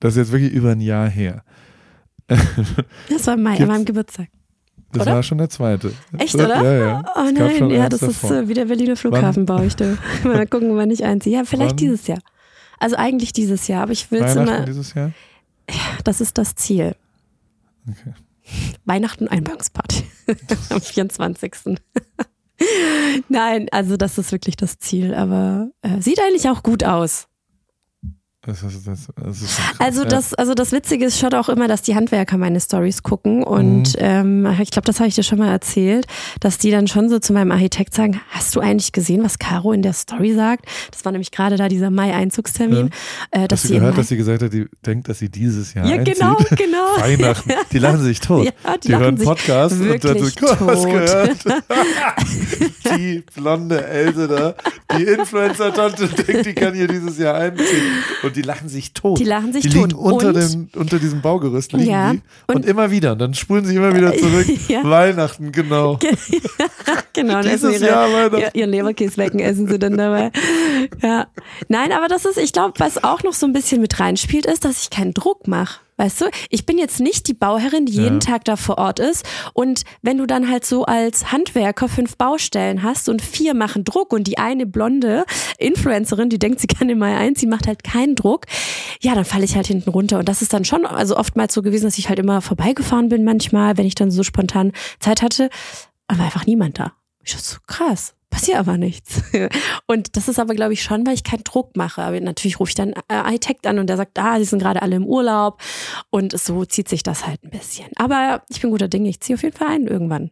Das 0.00 0.14
ist 0.14 0.18
jetzt 0.18 0.32
wirklich 0.32 0.52
über 0.52 0.72
ein 0.72 0.80
Jahr 0.80 1.08
her. 1.08 1.44
Das 3.08 3.26
war 3.26 3.36
Mai, 3.36 3.58
an 3.58 3.68
meinem 3.68 3.84
Geburtstag. 3.84 4.28
Das 4.92 5.02
Oder? 5.02 5.16
war 5.16 5.22
schon 5.24 5.38
der 5.38 5.50
zweite. 5.50 5.92
Echt, 6.18 6.36
oder? 6.36 6.62
Ja, 6.62 6.72
ja. 6.72 7.04
Oh 7.16 7.30
nein, 7.32 7.68
ja, 7.70 7.88
das 7.88 8.02
ist 8.02 8.22
davor. 8.22 8.36
äh, 8.36 8.48
wie 8.48 8.54
der 8.54 8.66
Berliner 8.66 8.94
Flughafen, 8.94 9.44
baue 9.44 9.66
ich 9.66 9.74
da. 9.74 9.96
Mal 10.24 10.46
gucken, 10.46 10.76
wann 10.76 10.90
ich 10.90 11.04
einziehe. 11.04 11.36
Ja, 11.38 11.44
vielleicht 11.44 11.72
Wann? 11.72 11.76
dieses 11.78 12.06
Jahr. 12.06 12.20
Also 12.78 12.94
eigentlich 12.96 13.32
dieses 13.32 13.66
Jahr, 13.66 13.82
aber 13.82 13.92
ich 13.92 14.10
will 14.12 14.22
es 14.22 14.36
immer, 14.36 14.60
dieses 14.60 14.94
Jahr? 14.94 15.10
das 16.04 16.20
ist 16.20 16.38
das 16.38 16.54
Ziel. 16.54 16.94
Okay. 17.88 18.14
Weihnachten 18.84 19.26
Einweihungsparty 19.26 20.04
am 20.70 20.80
24. 20.80 21.52
Nein, 23.28 23.68
also 23.72 23.96
das 23.96 24.18
ist 24.18 24.30
wirklich 24.32 24.56
das 24.56 24.78
Ziel, 24.78 25.14
aber 25.14 25.70
äh, 25.82 26.00
sieht 26.00 26.20
eigentlich 26.20 26.48
auch 26.48 26.62
gut 26.62 26.84
aus. 26.84 27.26
Das 28.46 28.62
ist, 28.62 28.86
das, 28.86 29.08
das 29.16 29.42
ist 29.42 29.60
Also 29.78 30.02
ja. 30.02 30.08
das, 30.08 30.34
also 30.34 30.54
das 30.54 30.72
Witzige 30.72 31.06
ist 31.06 31.18
schon 31.18 31.32
auch 31.34 31.48
immer, 31.48 31.68
dass 31.68 31.82
die 31.82 31.94
Handwerker 31.94 32.36
meine 32.36 32.60
Stories 32.60 33.02
gucken 33.02 33.42
und 33.42 33.94
ähm, 33.98 34.46
ich 34.60 34.70
glaube, 34.70 34.86
das 34.86 35.00
habe 35.00 35.08
ich 35.08 35.14
dir 35.14 35.22
schon 35.22 35.38
mal 35.38 35.50
erzählt, 35.50 36.06
dass 36.40 36.58
die 36.58 36.70
dann 36.70 36.86
schon 36.86 37.08
so 37.08 37.18
zu 37.18 37.32
meinem 37.32 37.52
Architekt 37.52 37.94
sagen, 37.94 38.20
hast 38.30 38.54
du 38.54 38.60
eigentlich 38.60 38.92
gesehen, 38.92 39.22
was 39.22 39.38
Caro 39.38 39.72
in 39.72 39.82
der 39.82 39.94
Story 39.94 40.34
sagt? 40.34 40.66
Das 40.90 41.04
war 41.04 41.12
nämlich 41.12 41.30
gerade 41.30 41.56
da 41.56 41.68
dieser 41.68 41.90
Mai-Einzugstermin, 41.90 42.90
äh, 43.30 43.48
dass 43.48 43.64
Hast 43.64 43.70
du 43.70 43.74
gehört, 43.74 43.98
dass 43.98 44.08
sie 44.08 44.16
gesagt 44.16 44.42
hat, 44.42 44.52
die 44.52 44.66
denkt, 44.84 45.08
dass 45.08 45.18
sie 45.18 45.30
dieses 45.30 45.72
Jahr 45.74 45.86
ja, 45.86 45.96
einzieht? 45.96 46.18
genau, 46.18 46.36
genau. 46.50 46.84
Weihnachten. 46.98 47.50
Die 47.72 47.78
lachen 47.78 48.02
sich 48.02 48.20
tot. 48.20 48.44
Ja, 48.44 48.76
die 48.76 48.88
die, 48.88 48.96
hören 48.96 49.16
Podcast 49.16 49.80
und 49.80 50.04
dann 50.04 50.18
so, 50.18 50.30
tot. 50.30 50.58
gehört? 50.58 51.44
die 52.98 53.24
blonde 53.34 53.84
Else 53.86 54.28
da, 54.28 54.54
die 54.96 55.04
Influencer-Tante 55.04 56.08
denkt, 56.08 56.46
die 56.46 56.54
kann 56.54 56.74
hier 56.74 56.88
dieses 56.88 57.18
Jahr 57.18 57.34
einziehen. 57.36 58.04
Und 58.22 58.33
die 58.34 58.42
lachen 58.42 58.68
sich 58.68 58.92
tot. 58.92 59.18
Die 59.18 59.24
lachen 59.24 59.52
sich 59.52 59.62
die 59.62 59.68
tot. 59.70 59.88
liegen 59.92 59.98
unter, 59.98 60.28
Und- 60.28 60.34
dem, 60.36 60.68
unter 60.76 60.98
diesem 60.98 61.20
Baugerüst 61.20 61.72
liegen 61.72 61.90
Ja, 61.90 62.12
die. 62.12 62.20
Und, 62.46 62.56
und- 62.56 62.66
immer 62.66 62.90
wieder. 62.90 63.12
Und 63.12 63.18
dann 63.20 63.34
spulen 63.34 63.64
sie 63.64 63.76
immer 63.76 63.94
wieder 63.94 64.12
zurück. 64.16 64.46
Ja. 64.68 64.82
Weihnachten, 64.84 65.52
genau. 65.52 65.98
genau, 67.12 67.36
und 67.38 67.44
Dieses 67.44 67.80
ihre, 67.80 67.86
Jahr 67.86 68.12
Weihnachten. 68.12 68.38
ihr- 68.38 68.54
ihren 68.54 68.70
Leberkäswecken 68.70 69.40
essen 69.40 69.68
sie 69.68 69.78
dann 69.78 69.96
dabei. 69.96 70.30
Ja. 71.02 71.26
Nein, 71.68 71.92
aber 71.92 72.08
das 72.08 72.24
ist, 72.24 72.38
ich 72.38 72.52
glaube, 72.52 72.74
was 72.78 73.02
auch 73.04 73.22
noch 73.22 73.32
so 73.34 73.46
ein 73.46 73.52
bisschen 73.52 73.80
mit 73.80 73.98
reinspielt, 74.00 74.46
ist, 74.46 74.64
dass 74.64 74.82
ich 74.82 74.90
keinen 74.90 75.14
Druck 75.14 75.46
mache. 75.48 75.80
Weißt 75.96 76.20
du, 76.20 76.24
ich 76.50 76.66
bin 76.66 76.78
jetzt 76.78 77.00
nicht 77.00 77.28
die 77.28 77.34
Bauherrin, 77.34 77.86
die 77.86 77.92
jeden 77.92 78.20
Ja. 78.20 78.32
Tag 78.32 78.44
da 78.44 78.56
vor 78.56 78.78
Ort 78.78 78.98
ist. 78.98 79.24
Und 79.52 79.82
wenn 80.02 80.18
du 80.18 80.26
dann 80.26 80.50
halt 80.50 80.64
so 80.64 80.84
als 80.84 81.30
Handwerker 81.30 81.88
fünf 81.88 82.16
Baustellen 82.16 82.82
hast 82.82 83.08
und 83.08 83.22
vier 83.22 83.54
machen 83.54 83.84
Druck 83.84 84.12
und 84.12 84.26
die 84.26 84.38
eine 84.38 84.66
blonde 84.66 85.24
Influencerin, 85.58 86.28
die 86.30 86.38
denkt, 86.38 86.60
sie 86.60 86.66
kann 86.66 86.88
im 86.88 86.98
Mai 86.98 87.16
einziehen, 87.16 87.48
macht 87.48 87.66
halt 87.66 87.84
keinen 87.84 88.16
Druck, 88.16 88.46
ja, 89.00 89.14
dann 89.14 89.24
falle 89.24 89.44
ich 89.44 89.54
halt 89.54 89.66
hinten 89.68 89.90
runter. 89.90 90.18
Und 90.18 90.28
das 90.28 90.42
ist 90.42 90.52
dann 90.52 90.64
schon, 90.64 90.84
also 90.84 91.16
oftmals 91.16 91.54
so 91.54 91.62
gewesen, 91.62 91.84
dass 91.84 91.98
ich 91.98 92.08
halt 92.08 92.18
immer 92.18 92.40
vorbeigefahren 92.40 93.08
bin 93.08 93.22
manchmal, 93.24 93.76
wenn 93.76 93.86
ich 93.86 93.94
dann 93.94 94.10
so 94.10 94.22
spontan 94.22 94.72
Zeit 94.98 95.22
hatte, 95.22 95.48
aber 96.08 96.24
einfach 96.24 96.46
niemand 96.46 96.78
da. 96.78 96.92
Ich 97.22 97.32
dachte 97.32 97.44
so, 97.44 97.56
krass, 97.66 98.13
passiert 98.34 98.58
aber 98.58 98.76
nichts. 98.76 99.22
Und 99.86 100.16
das 100.16 100.28
ist 100.28 100.40
aber, 100.40 100.54
glaube 100.54 100.72
ich, 100.72 100.82
schon, 100.82 101.06
weil 101.06 101.14
ich 101.14 101.22
keinen 101.22 101.44
Druck 101.44 101.76
mache. 101.76 102.02
Aber 102.02 102.20
natürlich 102.20 102.58
rufe 102.58 102.70
ich 102.70 102.74
dann 102.74 102.92
äh, 102.92 103.14
Architekt 103.14 103.66
an 103.66 103.78
und 103.78 103.86
der 103.86 103.96
sagt, 103.96 104.18
ah, 104.18 104.38
die 104.38 104.44
sind 104.44 104.58
gerade 104.58 104.82
alle 104.82 104.96
im 104.96 105.06
Urlaub. 105.06 105.60
Und 106.10 106.36
so 106.38 106.64
zieht 106.64 106.88
sich 106.88 107.02
das 107.04 107.26
halt 107.26 107.44
ein 107.44 107.50
bisschen. 107.50 107.86
Aber 107.96 108.42
ich 108.48 108.60
bin 108.60 108.70
guter 108.70 108.88
Dinge, 108.88 109.08
ich 109.08 109.20
ziehe 109.20 109.36
auf 109.36 109.42
jeden 109.42 109.56
Fall 109.56 109.68
ein 109.68 109.86
irgendwann. 109.86 110.30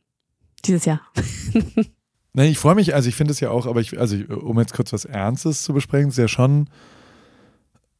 Dieses 0.64 0.84
Jahr. 0.84 1.00
Nein, 2.34 2.50
ich 2.50 2.58
freue 2.58 2.74
mich, 2.74 2.94
also 2.94 3.08
ich 3.08 3.14
finde 3.14 3.32
es 3.32 3.40
ja 3.40 3.50
auch, 3.50 3.66
aber 3.66 3.80
ich, 3.80 3.98
also 3.98 4.16
um 4.16 4.58
jetzt 4.58 4.72
kurz 4.72 4.92
was 4.92 5.04
Ernstes 5.04 5.62
zu 5.62 5.72
besprechen, 5.72 6.08
ist 6.08 6.18
ja 6.18 6.28
schon 6.28 6.68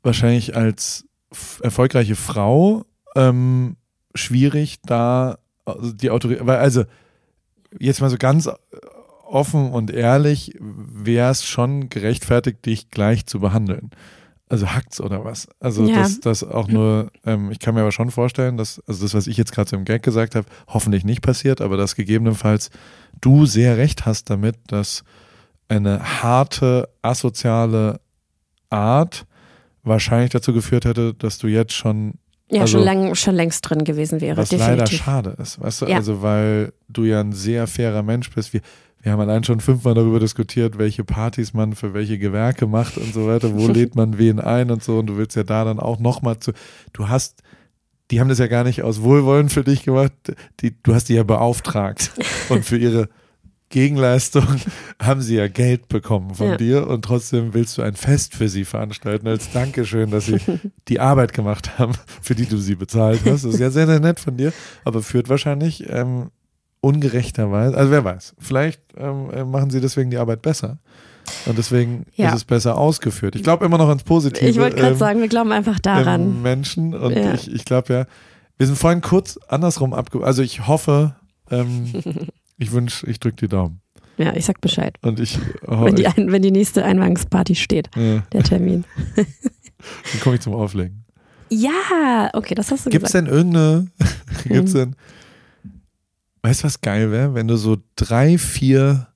wahrscheinlich 0.02 0.56
als 0.56 1.04
erfolgreiche 1.62 2.16
Frau 2.16 2.84
ähm, 3.14 3.76
schwierig, 4.14 4.78
da 4.84 5.38
also 5.64 5.92
die 5.92 6.10
Autorität, 6.10 6.46
weil 6.46 6.58
also 6.58 6.84
jetzt 7.78 8.00
mal 8.00 8.10
so 8.10 8.16
ganz 8.16 8.48
offen 9.32 9.70
und 9.72 9.90
ehrlich, 9.90 10.54
wäre 10.60 11.30
es 11.30 11.44
schon 11.44 11.88
gerechtfertigt, 11.88 12.64
dich 12.66 12.90
gleich 12.90 13.26
zu 13.26 13.40
behandeln. 13.40 13.90
Also 14.48 14.66
hackt's 14.68 15.00
oder 15.00 15.24
was? 15.24 15.48
Also 15.60 15.86
Ja. 15.86 15.96
das, 16.02 16.20
das 16.20 16.44
auch 16.44 16.68
nur, 16.68 17.10
ähm, 17.24 17.50
ich 17.50 17.58
kann 17.58 17.74
mir 17.74 17.80
aber 17.80 17.92
schon 17.92 18.10
vorstellen, 18.10 18.58
dass, 18.58 18.80
also 18.86 19.02
das, 19.04 19.14
was 19.14 19.26
ich 19.26 19.38
jetzt 19.38 19.52
gerade 19.52 19.70
so 19.70 19.76
im 19.76 19.86
Gag 19.86 20.02
gesagt 20.02 20.34
habe, 20.34 20.46
hoffentlich 20.68 21.04
nicht 21.04 21.22
passiert, 21.22 21.62
aber 21.62 21.78
dass 21.78 21.94
gegebenenfalls 21.96 22.68
du 23.22 23.46
sehr 23.46 23.78
recht 23.78 24.04
hast 24.04 24.28
damit, 24.28 24.56
dass 24.66 25.04
eine 25.68 26.22
harte, 26.22 26.90
asoziale 27.00 28.00
Art 28.68 29.24
wahrscheinlich 29.82 30.30
dazu 30.30 30.52
geführt 30.52 30.84
hätte, 30.84 31.14
dass 31.14 31.38
du 31.38 31.46
jetzt 31.48 31.72
schon 31.72 32.14
Ja, 32.50 32.62
Also- 32.62 32.76
schon, 32.76 32.84
lang, 32.84 33.14
schon 33.14 33.34
längst 33.34 33.66
drin 33.70 33.82
gewesen 33.82 34.20
wäre, 34.20 34.36
was 34.36 34.52
leider 34.52 34.84
definitiv. 34.84 34.98
schade 35.06 35.34
ist, 35.40 35.58
weißt 35.58 35.80
du? 35.82 35.86
Ja. 35.86 35.96
Also 35.96 36.20
weil 36.20 36.74
du 36.90 37.04
ja 37.04 37.20
ein 37.20 37.32
sehr 37.32 37.66
fairer 37.66 38.02
Mensch 38.02 38.28
bist. 38.28 38.52
Wir, 38.52 38.60
wir 39.02 39.12
haben 39.12 39.20
allein 39.20 39.42
schon 39.44 39.60
fünfmal 39.60 39.94
darüber 39.94 40.20
diskutiert, 40.20 40.78
welche 40.78 41.02
Partys 41.04 41.52
man 41.54 41.74
für 41.74 41.92
welche 41.92 42.18
Gewerke 42.18 42.66
macht 42.66 42.96
und 42.98 43.12
so 43.12 43.26
weiter. 43.26 43.52
Wo 43.54 43.66
lädt 43.72 43.96
man 43.96 44.16
wen 44.18 44.38
ein 44.40 44.70
und 44.70 44.82
so. 44.82 44.98
Und 45.00 45.06
du 45.08 45.16
willst 45.16 45.36
ja 45.36 45.42
da 45.42 45.64
dann 45.64 45.80
auch 45.80 45.98
nochmal 45.98 46.38
zu. 46.38 46.52
Du 46.92 47.08
hast, 47.08 47.42
die 48.10 48.20
haben 48.20 48.28
das 48.28 48.38
ja 48.38 48.46
gar 48.46 48.62
nicht 48.64 48.82
aus 48.82 49.02
Wohlwollen 49.02 49.48
für 49.48 49.64
dich 49.64 49.82
gemacht. 49.84 50.12
Die, 50.60 50.74
du 50.82 50.94
hast 50.94 51.08
die 51.08 51.14
ja 51.14 51.24
beauftragt. 51.24 52.12
Und 52.48 52.64
für 52.64 52.78
ihre 52.78 53.08
Gegenleistung 53.70 54.46
haben 55.00 55.22
sie 55.22 55.36
ja 55.36 55.48
Geld 55.48 55.88
bekommen 55.88 56.34
von 56.34 56.48
Ja. 56.50 56.56
dir 56.58 56.86
und 56.88 57.06
trotzdem 57.06 57.54
willst 57.54 57.78
du 57.78 57.82
ein 57.82 57.94
Fest 57.94 58.34
für 58.34 58.50
sie 58.50 58.66
veranstalten 58.66 59.26
als 59.26 59.50
Dankeschön, 59.50 60.10
dass 60.10 60.26
sie 60.26 60.36
die 60.88 61.00
Arbeit 61.00 61.32
gemacht 61.32 61.78
haben, 61.78 61.94
für 62.20 62.34
die 62.34 62.44
du 62.44 62.58
sie 62.58 62.74
bezahlt 62.74 63.20
hast. 63.24 63.44
Das 63.46 63.54
ist 63.54 63.60
ja 63.60 63.70
sehr, 63.70 63.86
sehr 63.86 63.98
nett 63.98 64.20
von 64.20 64.36
dir, 64.36 64.52
aber 64.84 65.02
führt 65.02 65.30
wahrscheinlich 65.30 65.88
ähm, 65.88 66.28
ungerechterweise, 66.82 67.76
also 67.76 67.90
wer 67.90 68.04
weiß, 68.04 68.34
vielleicht 68.38 68.82
ähm, 68.98 69.30
äh, 69.32 69.44
machen 69.44 69.70
sie 69.70 69.80
deswegen 69.80 70.10
die 70.10 70.18
Arbeit 70.18 70.42
besser. 70.42 70.78
Und 71.46 71.56
deswegen 71.56 72.04
Ja. 72.16 72.28
ist 72.30 72.34
es 72.34 72.44
besser 72.44 72.76
ausgeführt. 72.76 73.36
Ich 73.36 73.42
glaube 73.44 73.64
immer 73.64 73.78
noch 73.78 73.88
ans 73.88 74.02
Positive. 74.02 74.44
Ich 74.46 74.58
wollte 74.58 74.76
gerade 74.76 74.92
ähm, 74.92 74.98
sagen, 74.98 75.20
wir 75.20 75.28
glauben 75.28 75.52
einfach 75.52 75.78
daran. 75.78 76.42
Menschen 76.42 76.94
und 76.94 77.12
Ja. 77.16 77.32
ich, 77.34 77.50
ich 77.50 77.64
glaube 77.64 77.92
ja, 77.94 78.06
wir 78.58 78.66
sind 78.66 78.76
vorhin 78.76 79.00
kurz 79.00 79.38
andersrum 79.48 79.94
abge... 79.94 80.22
Also 80.24 80.42
ich 80.42 80.66
hoffe, 80.66 81.14
ähm, 81.50 81.92
ich 82.58 82.72
wünsche, 82.72 83.06
ich 83.08 83.20
drücke 83.20 83.36
die 83.36 83.48
Daumen. 83.48 83.80
Ja, 84.18 84.34
ich 84.34 84.44
sag 84.44 84.60
Bescheid. 84.60 84.98
Und 85.02 85.20
ich, 85.20 85.38
oh, 85.66 85.84
Wenn 85.84 85.94
die, 85.96 86.06
ein, 86.06 86.30
wenn 86.32 86.42
die 86.42 86.50
nächste 86.50 86.84
Einweihungsparty 86.84 87.54
steht, 87.54 87.88
ja, 87.96 88.22
der 88.32 88.42
Termin. 88.42 88.84
dann 89.16 90.20
komme 90.22 90.34
ich 90.34 90.42
zum 90.42 90.54
Auflegen. 90.54 91.04
Ja, 91.48 92.30
okay, 92.34 92.54
das 92.54 92.70
hast 92.70 92.86
du 92.86 92.90
Gibt 92.90 93.06
es 93.06 93.12
gesagt. 93.12 93.28
denn 93.28 93.34
irgendeine, 93.34 93.86
gibt's 94.44 94.72
denn, 94.72 94.96
weißt 96.42 96.62
du, 96.62 96.64
was 96.66 96.80
geil 96.80 97.10
wäre, 97.10 97.34
wenn 97.34 97.48
du 97.48 97.56
so 97.56 97.76
drei, 97.96 98.38
vier 98.38 99.08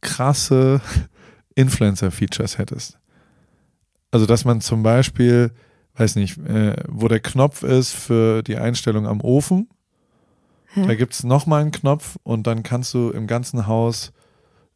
krasse 0.00 0.80
Influencer-Features 1.54 2.58
hättest? 2.58 2.98
Also, 4.10 4.26
dass 4.26 4.44
man 4.44 4.60
zum 4.60 4.82
Beispiel, 4.82 5.52
weiß 5.96 6.16
nicht, 6.16 6.38
äh, 6.38 6.76
wo 6.88 7.08
der 7.08 7.20
Knopf 7.20 7.62
ist 7.62 7.92
für 7.92 8.42
die 8.42 8.56
Einstellung 8.56 9.06
am 9.06 9.20
Ofen, 9.20 9.68
Ja. 10.74 10.86
da 10.86 10.94
gibt 10.94 11.14
es 11.14 11.24
nochmal 11.24 11.62
einen 11.62 11.72
Knopf 11.72 12.16
und 12.22 12.46
dann 12.46 12.62
kannst 12.62 12.92
du 12.94 13.10
im 13.10 13.26
ganzen 13.26 13.66
Haus 13.66 14.12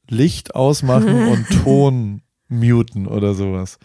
Licht 0.09 0.55
ausmachen 0.55 1.29
und 1.29 1.47
Ton 1.63 2.23
muten 2.49 3.07
oder 3.07 3.35
sowas. 3.35 3.79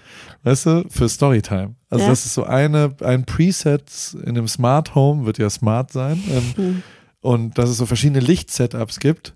Weißt 0.43 0.66
du, 0.66 0.86
für 0.89 1.07
Storytime. 1.07 1.76
Also 1.89 2.05
Ja. 2.05 2.09
das 2.09 2.26
ist 2.26 2.34
so 2.34 2.45
eine, 2.45 2.95
ein 3.03 3.26
Preset 3.26 4.16
in 4.24 4.30
einem 4.30 4.47
Smart 4.47 4.95
Home, 4.95 5.26
wird 5.28 5.38
ja 5.38 5.49
smart 5.51 5.91
sein. 5.91 6.22
Ähm, 6.30 6.43
Hm. 6.55 6.84
Und 7.26 7.58
dass 7.58 7.70
es 7.72 7.78
so 7.78 7.88
verschiedene 7.88 8.20
Lichtsetups 8.20 9.00
gibt, 9.00 9.34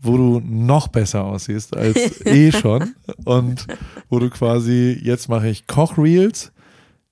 wo 0.00 0.16
du 0.16 0.40
noch 0.44 0.86
besser 0.86 1.24
aussiehst 1.24 1.76
als 1.76 1.96
eh 2.24 2.52
schon. 2.52 2.94
Und 3.24 3.66
wo 4.08 4.20
du 4.20 4.30
quasi, 4.30 4.96
jetzt 5.02 5.28
mache 5.28 5.48
ich 5.48 5.66
Kochreels, 5.66 6.52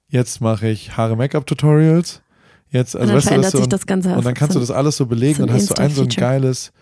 jetzt 0.09 0.41
mache 0.41 0.69
ich 0.69 0.97
Haare 0.97 1.17
Make-up 1.17 1.47
Tutorials, 1.47 2.23
jetzt, 2.71 2.95
Und 2.95 3.01
also 3.11 3.12
dann 3.12 3.17
weißt 3.17 3.31
du, 3.31 3.41
du, 3.41 3.51
sich 3.57 3.61
und, 3.65 3.73
das 3.73 3.87
Ganze. 3.87 4.15
und 4.15 4.25
dann 4.25 4.35
kannst 4.35 4.55
du 4.55 4.61
das 4.61 4.71
alles 4.71 4.97
so 4.97 5.07
belegen 5.07 5.43
und 5.43 5.53
hast 5.53 5.71
du 5.71 5.75
ein 5.75 5.91
so 5.91 6.03
ein 6.03 6.09
geiles, 6.09 6.73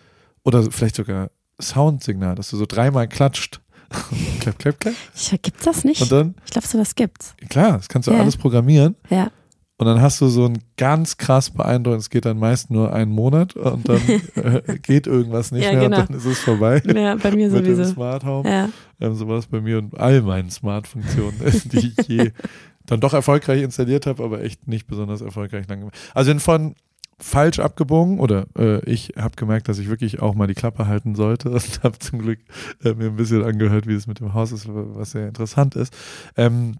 oder 0.44 0.70
vielleicht 0.70 0.96
sogar 0.96 1.30
Soundsignal, 1.60 2.34
dass 2.34 2.50
du 2.50 2.58
so 2.58 2.66
dreimal 2.66 3.08
klatscht. 3.08 3.60
klapp, 4.40 4.58
klapp, 4.58 4.78
klapp. 4.80 4.94
Ich, 5.14 5.30
gibt's 5.40 5.64
das 5.64 5.84
nicht? 5.84 6.02
Und 6.02 6.12
dann, 6.12 6.34
Ich 6.44 6.50
glaube, 6.50 6.66
sowas 6.66 6.94
gibt's. 6.94 7.34
klar, 7.48 7.78
das 7.78 7.88
kannst 7.88 8.08
du 8.08 8.12
Ja. 8.12 8.20
alles 8.20 8.36
programmieren. 8.36 8.94
Ja. 9.08 9.30
Und 9.78 9.86
dann 9.86 10.00
hast 10.00 10.20
du 10.20 10.28
so 10.28 10.44
ein 10.44 10.58
ganz 10.76 11.16
krass 11.16 11.50
beeindruckendes, 11.50 12.04
es 12.04 12.10
geht 12.10 12.24
dann 12.24 12.38
meist 12.38 12.70
nur 12.70 12.92
einen 12.92 13.10
Monat 13.10 13.56
und 13.56 13.88
dann 13.88 14.00
äh, 14.36 14.78
geht 14.78 15.06
irgendwas 15.06 15.50
nicht 15.50 15.64
Ja, 15.64 15.72
mehr 15.72 15.80
genau. 15.84 16.00
und 16.00 16.10
dann 16.10 16.16
ist 16.18 16.24
es 16.26 16.38
vorbei. 16.40 16.80
ja, 16.86 17.16
bei 17.16 17.32
mir 17.32 17.50
Mit 17.50 17.66
dem 17.66 17.74
sowieso. 17.76 17.92
Smart 17.92 18.24
Home. 18.24 18.48
Ja. 18.48 18.68
Ähm, 19.00 19.14
so 19.14 19.26
war 19.26 19.38
es 19.38 19.46
bei 19.46 19.60
mir 19.60 19.78
und 19.78 19.98
all 19.98 20.22
meinen 20.22 20.50
Smart-Funktionen, 20.50 21.34
die 21.72 21.92
ich 21.98 22.06
je 22.06 22.30
dann 22.86 23.00
doch 23.00 23.12
erfolgreich 23.14 23.62
installiert 23.62 24.06
habe, 24.06 24.22
aber 24.22 24.42
echt 24.42 24.68
nicht 24.68 24.86
besonders 24.86 25.20
erfolgreich 25.20 25.66
lang 25.68 25.80
gemacht. 25.80 25.96
Also 26.14 26.30
in 26.30 26.38
von 26.40 26.74
falsch 27.18 27.60
abgebogen 27.60 28.18
oder 28.18 28.46
äh, 28.58 28.84
ich 28.90 29.14
habe 29.16 29.36
gemerkt, 29.36 29.68
dass 29.68 29.78
ich 29.78 29.88
wirklich 29.88 30.20
auch 30.20 30.34
mal 30.34 30.48
die 30.48 30.54
Klappe 30.54 30.86
halten 30.86 31.14
sollte 31.14 31.50
und 31.52 31.82
habe 31.82 31.98
zum 31.98 32.18
Glück 32.20 32.40
äh, 32.84 32.94
mir 32.94 33.06
ein 33.06 33.16
bisschen 33.16 33.42
angehört, 33.44 33.86
wie 33.86 33.94
es 33.94 34.06
mit 34.06 34.20
dem 34.20 34.34
Haus 34.34 34.52
ist, 34.52 34.66
was 34.68 35.12
sehr 35.12 35.28
interessant 35.28 35.76
ist. 35.76 35.92
Ähm, 36.36 36.76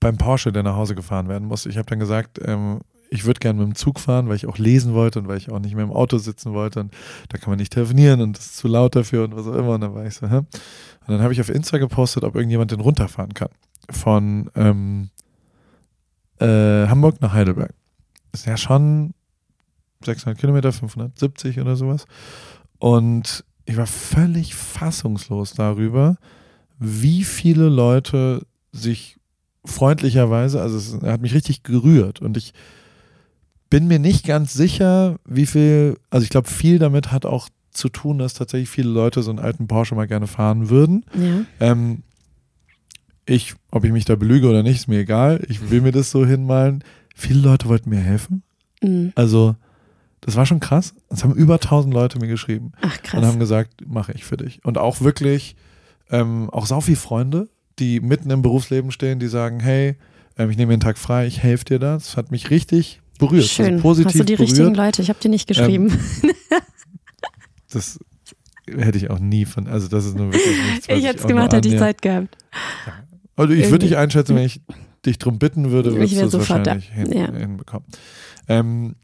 beim 0.00 0.16
Porsche, 0.16 0.52
der 0.52 0.62
nach 0.62 0.76
Hause 0.76 0.94
gefahren 0.94 1.28
werden 1.28 1.48
musste, 1.48 1.68
ich 1.68 1.76
habe 1.76 1.88
dann 1.88 1.98
gesagt, 1.98 2.40
ähm, 2.44 2.80
ich 3.10 3.24
würde 3.24 3.38
gerne 3.38 3.60
mit 3.60 3.68
dem 3.68 3.74
Zug 3.74 4.00
fahren, 4.00 4.28
weil 4.28 4.36
ich 4.36 4.46
auch 4.46 4.58
lesen 4.58 4.94
wollte 4.94 5.20
und 5.20 5.28
weil 5.28 5.38
ich 5.38 5.50
auch 5.50 5.60
nicht 5.60 5.74
mehr 5.74 5.84
im 5.84 5.92
Auto 5.92 6.18
sitzen 6.18 6.52
wollte 6.52 6.80
und 6.80 6.92
da 7.28 7.38
kann 7.38 7.50
man 7.50 7.58
nicht 7.58 7.72
telefonieren 7.72 8.20
und 8.20 8.36
das 8.36 8.46
ist 8.46 8.56
zu 8.56 8.68
laut 8.68 8.96
dafür 8.96 9.24
und 9.24 9.36
was 9.36 9.46
auch 9.46 9.54
immer 9.54 9.74
und 9.74 9.82
dann 9.82 9.94
war 9.94 10.04
ich 10.04 10.14
so, 10.14 10.28
hä? 10.28 10.38
Und 10.38 10.48
dann 11.08 11.22
habe 11.22 11.32
ich 11.32 11.40
auf 11.40 11.48
Insta 11.48 11.78
gepostet, 11.78 12.24
ob 12.24 12.34
irgendjemand 12.34 12.70
den 12.70 12.80
runterfahren 12.80 13.34
kann 13.34 13.50
von 13.90 14.50
ähm, 14.54 15.10
äh, 16.40 16.86
Hamburg 16.88 17.20
nach 17.20 17.32
Heidelberg. 17.32 17.74
Ist 18.32 18.46
ja 18.46 18.56
schon 18.56 19.14
600 20.04 20.38
Kilometer, 20.38 20.72
570 20.72 21.60
oder 21.60 21.76
sowas. 21.76 22.06
Und 22.78 23.44
ich 23.64 23.76
war 23.76 23.86
völlig 23.86 24.54
fassungslos 24.54 25.54
darüber, 25.54 26.16
wie 26.78 27.24
viele 27.24 27.68
Leute 27.68 28.46
sich 28.72 29.16
freundlicherweise, 29.64 30.60
also 30.60 30.76
es 30.76 31.02
hat 31.02 31.20
mich 31.20 31.34
richtig 31.34 31.62
gerührt 31.62 32.20
und 32.20 32.36
ich 32.36 32.52
bin 33.70 33.86
mir 33.88 33.98
nicht 33.98 34.26
ganz 34.26 34.54
sicher, 34.54 35.16
wie 35.24 35.46
viel, 35.46 35.96
also 36.10 36.24
ich 36.24 36.30
glaube, 36.30 36.48
viel 36.48 36.78
damit 36.78 37.10
hat 37.10 37.26
auch 37.26 37.48
zu 37.70 37.88
tun, 37.88 38.18
dass 38.18 38.34
tatsächlich 38.34 38.70
viele 38.70 38.88
Leute 38.88 39.22
so 39.22 39.30
einen 39.30 39.40
alten 39.40 39.66
Porsche 39.66 39.94
mal 39.94 40.06
gerne 40.06 40.26
fahren 40.26 40.70
würden. 40.70 41.04
Ja. 41.14 41.44
Ähm, 41.72 42.02
ich, 43.26 43.54
ob 43.70 43.84
ich 43.84 43.92
mich 43.92 44.04
da 44.04 44.16
belüge 44.16 44.48
oder 44.48 44.62
nicht, 44.62 44.76
ist 44.76 44.88
mir 44.88 45.00
egal. 45.00 45.42
Ich 45.48 45.70
will 45.70 45.80
mir 45.80 45.92
das 45.92 46.10
so 46.10 46.24
hinmalen. 46.24 46.84
Viele 47.14 47.40
Leute 47.40 47.68
wollten 47.68 47.90
mir 47.90 47.98
helfen. 47.98 48.42
Mhm. 48.82 49.12
Also, 49.14 49.56
das 50.20 50.36
war 50.36 50.46
schon 50.46 50.60
krass. 50.60 50.94
Es 51.10 51.24
haben 51.24 51.34
über 51.34 51.54
1000 51.54 51.92
Leute 51.92 52.18
mir 52.18 52.28
geschrieben 52.28 52.72
Ach, 52.80 52.96
und 52.96 53.02
krass. 53.02 53.24
haben 53.24 53.38
gesagt, 53.38 53.86
mache 53.86 54.12
ich 54.12 54.24
für 54.24 54.36
dich. 54.36 54.64
Und 54.64 54.78
auch 54.78 55.00
wirklich, 55.00 55.56
ähm, 56.10 56.48
auch 56.50 56.66
sau 56.66 56.80
viele 56.80 56.96
Freunde, 56.96 57.48
die 57.78 58.00
mitten 58.00 58.30
im 58.30 58.42
Berufsleben 58.42 58.90
stehen, 58.92 59.18
die 59.18 59.26
sagen, 59.28 59.60
hey, 59.60 59.96
ähm, 60.38 60.50
ich 60.50 60.56
nehme 60.56 60.72
den 60.72 60.80
Tag 60.80 60.98
frei, 60.98 61.26
ich 61.26 61.42
helfe 61.42 61.64
dir 61.64 61.78
da. 61.78 61.94
Das 61.94 62.16
hat 62.16 62.30
mich 62.30 62.50
richtig 62.50 63.00
berührt. 63.18 63.44
Schön. 63.44 63.74
Also 63.74 63.82
positiv 63.82 64.06
Hast 64.12 64.20
du 64.20 64.24
die 64.24 64.32
berührt. 64.36 64.50
richtigen 64.50 64.74
Leute? 64.74 65.02
Ich 65.02 65.08
habe 65.08 65.18
dir 65.20 65.28
nicht 65.28 65.46
geschrieben. 65.48 65.92
Das 67.72 67.98
hätte 68.68 68.98
ich 68.98 69.10
auch 69.10 69.18
nie 69.18 69.44
von, 69.44 69.66
also 69.66 69.88
das 69.88 70.04
ist 70.06 70.16
nur 70.16 70.32
wirklich 70.32 70.62
nichts, 70.70 70.88
ich 70.88 71.04
hätte 71.04 71.18
es 71.18 71.26
gemacht, 71.26 71.52
hätte 71.52 71.68
ich 71.68 71.76
Zeit 71.76 72.00
gehabt. 72.02 72.36
Also 73.36 73.52
ich 73.52 73.68
würde 73.70 73.84
dich 73.86 73.96
einschätzen, 73.96 74.36
wenn 74.36 74.44
ich 74.44 74.60
dich 75.04 75.18
drum 75.18 75.38
bitten 75.38 75.70
würde, 75.70 75.90
Ich 75.90 75.96
würdest 76.14 76.34
du 76.34 76.38
es 76.38 76.48
wahrscheinlich 76.48 76.88
hin, 76.90 77.12
Ja. 77.12 77.32
hinbekommen. 77.32 77.86
Ähm, 78.48 78.94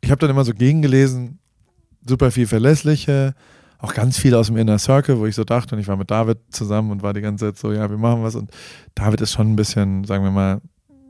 ich 0.00 0.10
habe 0.10 0.18
dann 0.18 0.30
immer 0.30 0.44
so 0.44 0.52
gegengelesen, 0.54 1.38
super 2.04 2.30
viel 2.30 2.46
verlässliche, 2.46 3.34
auch 3.78 3.94
ganz 3.94 4.18
viel 4.18 4.34
aus 4.34 4.48
dem 4.48 4.56
Inner 4.56 4.78
Circle, 4.78 5.18
wo 5.18 5.26
ich 5.26 5.34
so 5.34 5.44
dachte, 5.44 5.74
und 5.74 5.80
ich 5.80 5.88
war 5.88 5.96
mit 5.96 6.10
David 6.10 6.38
zusammen 6.50 6.90
und 6.90 7.02
war 7.02 7.14
die 7.14 7.20
ganze 7.20 7.46
Zeit 7.46 7.58
so, 7.58 7.72
ja, 7.72 7.88
wir 7.88 7.98
machen 7.98 8.22
was. 8.22 8.34
Und 8.34 8.50
David 8.94 9.20
ist 9.20 9.32
schon 9.32 9.52
ein 9.52 9.56
bisschen, 9.56 10.04
sagen 10.04 10.24
wir 10.24 10.30
mal, 10.30 10.60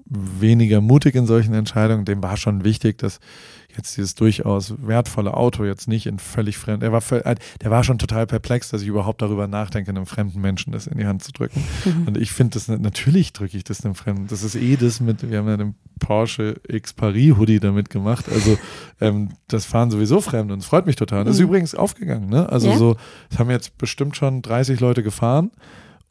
weniger 0.07 0.81
mutig 0.81 1.15
in 1.15 1.27
solchen 1.27 1.55
Entscheidungen. 1.55 2.05
Dem 2.05 2.23
war 2.23 2.37
schon 2.37 2.65
wichtig, 2.65 2.99
dass 2.99 3.21
jetzt 3.79 3.97
dieses 3.97 4.15
durchaus 4.15 4.75
wertvolle 4.79 5.33
Auto 5.35 5.65
jetzt 5.65 5.89
nicht 5.89 6.07
in 6.07 6.19
völlig 6.19 6.59
fremd, 6.59 6.83
er 6.83 6.93
war, 6.93 7.03
äh, 7.13 7.35
der 7.63 7.71
war 7.71 7.83
schon 7.85 7.99
total 7.99 8.27
perplex, 8.27 8.69
dass 8.69 8.83
ich 8.83 8.89
überhaupt 8.89 9.23
darüber 9.23 9.47
nachdenke, 9.47 9.91
einem 9.91 10.05
fremden 10.05 10.41
Menschen 10.43 10.73
das 10.73 10.87
in 10.87 10.99
die 10.99 11.07
Hand 11.07 11.23
zu 11.25 11.33
drücken. 11.33 11.65
Mhm. 11.87 12.09
Und 12.09 12.19
ich 12.19 12.33
finde 12.33 12.55
das, 12.55 12.69
natürlich 12.69 13.33
drücke 13.33 13.57
ich 13.57 13.65
das 13.65 13.85
einem 13.85 13.95
Fremden. 13.95 14.27
Das 14.27 14.43
ist 14.43 14.55
eh 14.57 14.77
das 14.77 15.01
mit, 15.01 15.29
wir 15.31 15.39
haben 15.39 15.49
ja 15.49 15.57
den 15.57 15.75
Porsche 15.99 16.61
X 16.69 16.93
Paris 16.93 17.37
Hoodie 17.39 17.61
damit 17.61 17.89
gemacht. 17.91 18.27
Also 18.31 18.59
ähm, 19.01 19.31
das 19.49 19.65
fahren 19.65 19.91
sowieso 19.91 20.21
Fremde 20.21 20.53
und 20.53 20.61
es 20.61 20.67
freut 20.67 20.85
mich 20.87 20.97
total. 20.97 21.25
Das 21.25 21.37
ist 21.37 21.41
Mhm. 21.41 21.47
übrigens 21.49 21.75
aufgegangen, 21.75 22.29
ne? 22.29 22.49
Also 22.51 22.69
Ja? 22.69 22.77
so, 22.77 22.97
es 23.31 23.39
haben 23.39 23.51
jetzt 23.51 23.79
bestimmt 23.79 24.17
schon 24.17 24.43
30 24.43 24.81
Leute 24.81 25.03
gefahren 25.03 25.51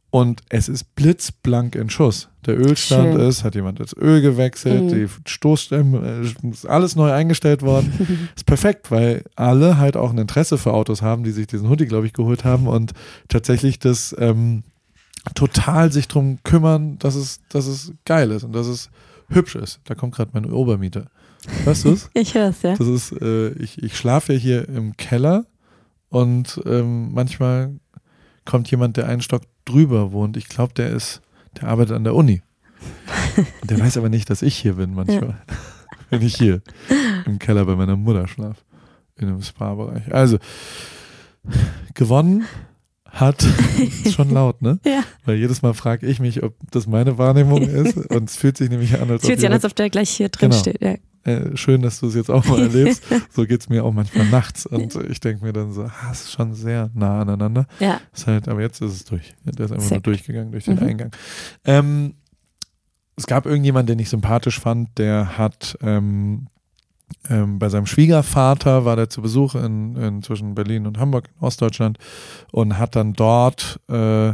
und 0.09 0.41
es 0.49 0.69
ist 0.69 0.95
blitzblank 0.95 1.75
in 1.75 1.89
Schuss. 1.89 2.29
Der 2.45 2.57
Ölstand 2.57 3.13
Schön. 3.13 3.27
ist, 3.27 3.43
hat 3.43 3.55
jemand 3.55 3.79
das 3.81 3.95
Öl 3.95 4.21
gewechselt, 4.21 4.83
Mhm. 4.85 4.89
die 4.89 5.07
Stoßstämme, 5.29 6.23
äh, 6.43 6.49
ist 6.49 6.65
alles 6.65 6.95
neu 6.95 7.11
eingestellt 7.11 7.61
worden. 7.61 8.29
ist 8.35 8.45
perfekt, 8.45 8.89
weil 8.89 9.23
alle 9.35 9.77
halt 9.77 9.97
auch 9.97 10.11
ein 10.11 10.17
Interesse 10.17 10.57
für 10.57 10.73
Autos 10.73 11.01
haben, 11.01 11.23
die 11.23 11.31
sich 11.31 11.47
diesen 11.47 11.67
Hoodie, 11.69 11.87
glaube 11.87 12.07
ich, 12.07 12.13
geholt 12.13 12.45
haben 12.45 12.67
und 12.67 12.93
tatsächlich 13.27 13.79
das 13.79 14.15
ähm, 14.17 14.63
total 15.35 15.91
sich 15.91 16.07
drum 16.07 16.39
kümmern, 16.43 16.97
dass 16.99 17.15
es, 17.15 17.41
dass 17.49 17.67
es 17.67 17.91
geil 18.05 18.31
ist 18.31 18.43
und 18.43 18.53
dass 18.53 18.67
es 18.67 18.89
hübsch 19.29 19.55
ist. 19.55 19.81
Da 19.85 19.93
kommt 19.95 20.15
gerade 20.15 20.31
mein 20.33 20.45
Obermieter. 20.49 21.07
Weißt 21.65 21.83
du 21.85 21.91
es? 21.91 22.09
Ich 22.13 22.33
höre 22.33 22.49
es, 22.49 22.61
ja. 22.61 22.75
Das 22.77 22.87
ist, 22.87 23.11
äh, 23.21 23.49
ich, 23.53 23.83
ich 23.83 23.97
schlafe 23.97 24.33
ja 24.33 24.39
hier 24.39 24.69
im 24.69 24.95
Keller 24.95 25.45
und 26.09 26.61
ähm, 26.65 27.11
manchmal 27.13 27.71
kommt 28.47 28.71
jemand, 28.71 28.97
der 28.97 29.07
einen 29.07 29.21
Stock 29.21 29.43
drüber 29.65 30.11
wohnt. 30.11 30.37
Ich 30.37 30.49
glaube, 30.49 30.73
der 30.73 30.89
ist, 30.89 31.21
der 31.59 31.67
arbeitet 31.67 31.95
an 31.95 32.03
der 32.03 32.15
Uni. 32.15 32.41
Und 33.61 33.69
der 33.69 33.79
weiß 33.79 33.97
aber 33.97 34.09
nicht, 34.09 34.29
dass 34.29 34.41
ich 34.41 34.57
hier 34.57 34.73
bin 34.73 34.95
manchmal. 34.95 35.29
Ja. 35.29 35.55
Wenn 36.09 36.21
ich 36.21 36.37
hier 36.37 36.61
im 37.25 37.37
Keller 37.37 37.65
bei 37.65 37.75
meiner 37.75 37.95
Mutter 37.95 38.27
schlafe. 38.27 38.61
In 39.17 39.27
einem 39.27 39.41
Spa-Bereich. 39.41 40.13
Also, 40.13 40.37
gewonnen 41.93 42.45
hat, 43.05 43.43
ist 43.77 44.13
schon 44.15 44.29
laut, 44.29 44.61
ne? 44.61 44.79
Ja. 44.85 45.03
Weil 45.25 45.37
jedes 45.37 45.61
Mal 45.61 45.73
frage 45.73 46.05
ich 46.05 46.19
mich, 46.19 46.43
ob 46.43 46.55
das 46.71 46.87
meine 46.87 47.17
Wahrnehmung 47.17 47.61
ist. 47.67 47.97
Und 47.97 48.29
es 48.29 48.37
fühlt 48.37 48.57
sich 48.57 48.69
nämlich 48.69 48.99
an, 48.99 49.09
als 49.09 49.23
es 49.23 49.27
fühlt 49.27 49.39
sich 49.39 49.47
an, 49.47 49.53
als 49.53 49.65
ob 49.65 49.75
der 49.75 49.89
gleich 49.89 50.09
hier 50.09 50.29
drin 50.29 50.51
genau. 50.51 50.61
steht. 50.61 50.81
Ja. 50.81 50.95
Äh, 51.27 51.57
schön, 51.57 51.81
dass 51.81 51.99
du 51.99 52.07
es 52.07 52.15
jetzt 52.15 52.31
auch 52.31 52.45
mal 52.45 52.61
erlebst. 52.61 53.03
so 53.31 53.45
geht 53.45 53.59
es 53.59 53.67
mir 53.67 53.83
auch 53.83 53.91
manchmal 53.91 54.27
nachts. 54.27 54.65
Und 54.65 54.95
ich 55.09 55.19
denke 55.19 55.43
mir 55.43 55.51
dann 55.51 55.73
so, 55.73 55.83
ah, 55.83 56.09
es 56.09 56.21
ist 56.21 56.31
schon 56.31 56.53
sehr 56.53 56.89
nah 56.93 57.21
aneinander. 57.21 57.67
Ja. 57.81 57.99
Ist 58.13 58.27
halt, 58.27 58.47
aber 58.47 58.61
jetzt 58.61 58.81
ist 58.81 58.93
es 58.93 59.03
durch. 59.03 59.35
Der 59.43 59.65
ist 59.65 59.73
einfach 59.73 59.89
nur 59.89 59.99
durchgegangen 59.99 60.53
durch 60.53 60.63
den 60.63 60.77
mhm. 60.77 60.83
Eingang. 60.83 61.11
Ähm, 61.65 62.13
es 63.17 63.27
gab 63.27 63.45
irgendjemanden, 63.45 63.87
den 63.97 63.99
ich 63.99 64.09
sympathisch 64.09 64.57
fand, 64.57 64.97
der 64.97 65.37
hat 65.37 65.77
ähm, 65.81 66.47
ähm, 67.29 67.59
bei 67.59 67.67
seinem 67.67 67.87
Schwiegervater 67.87 68.85
war 68.85 68.95
der 68.95 69.09
zu 69.09 69.21
Besuch 69.21 69.55
in, 69.55 69.97
in 69.97 70.23
zwischen 70.23 70.55
Berlin 70.55 70.87
und 70.87 70.97
Hamburg 70.97 71.27
in 71.27 71.45
Ostdeutschland 71.45 71.97
und 72.53 72.77
hat 72.77 72.95
dann 72.95 73.13
dort 73.13 73.81
äh, 73.89 74.33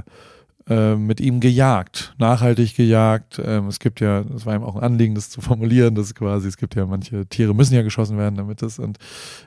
äh, 0.70 0.96
mit 0.96 1.20
ihm 1.20 1.40
gejagt, 1.40 2.14
nachhaltig 2.18 2.76
gejagt. 2.76 3.42
Ähm, 3.44 3.68
es 3.68 3.80
gibt 3.80 4.00
ja, 4.00 4.24
es 4.36 4.46
war 4.46 4.56
ihm 4.56 4.64
auch 4.64 4.76
ein 4.76 4.84
Anliegen, 4.84 5.16
das 5.16 5.30
zu 5.30 5.42
formulieren, 5.42 5.96
dass 5.96 6.16
quasi, 6.16 6.48
es 6.48 6.58
gibt 6.58 6.76
ja 6.76 6.86
manche 6.86 7.26
Tiere 7.26 7.54
müssen 7.54 7.76
ja 7.76 7.82
geschossen 7.82 8.18
werden, 8.18 8.36
damit 8.36 8.62
es 8.62 8.80
und 8.80 8.98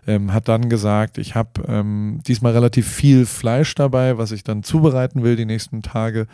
ähm, 0.07 0.33
hat 0.33 0.49
dann 0.49 0.69
gesagt, 0.69 1.19
ich 1.19 1.35
habe 1.35 1.63
ähm, 1.69 2.21
diesmal 2.27 2.53
relativ 2.53 2.87
viel 2.87 3.27
Fleisch 3.27 3.75
dabei, 3.75 4.19
was 4.19 4.33
ich 4.33 4.45
dann 4.45 4.63
zubereiten 4.63 5.23
will 5.23 5.37
die 5.37 5.47
nächsten 5.47 5.83
Tage 5.83 6.27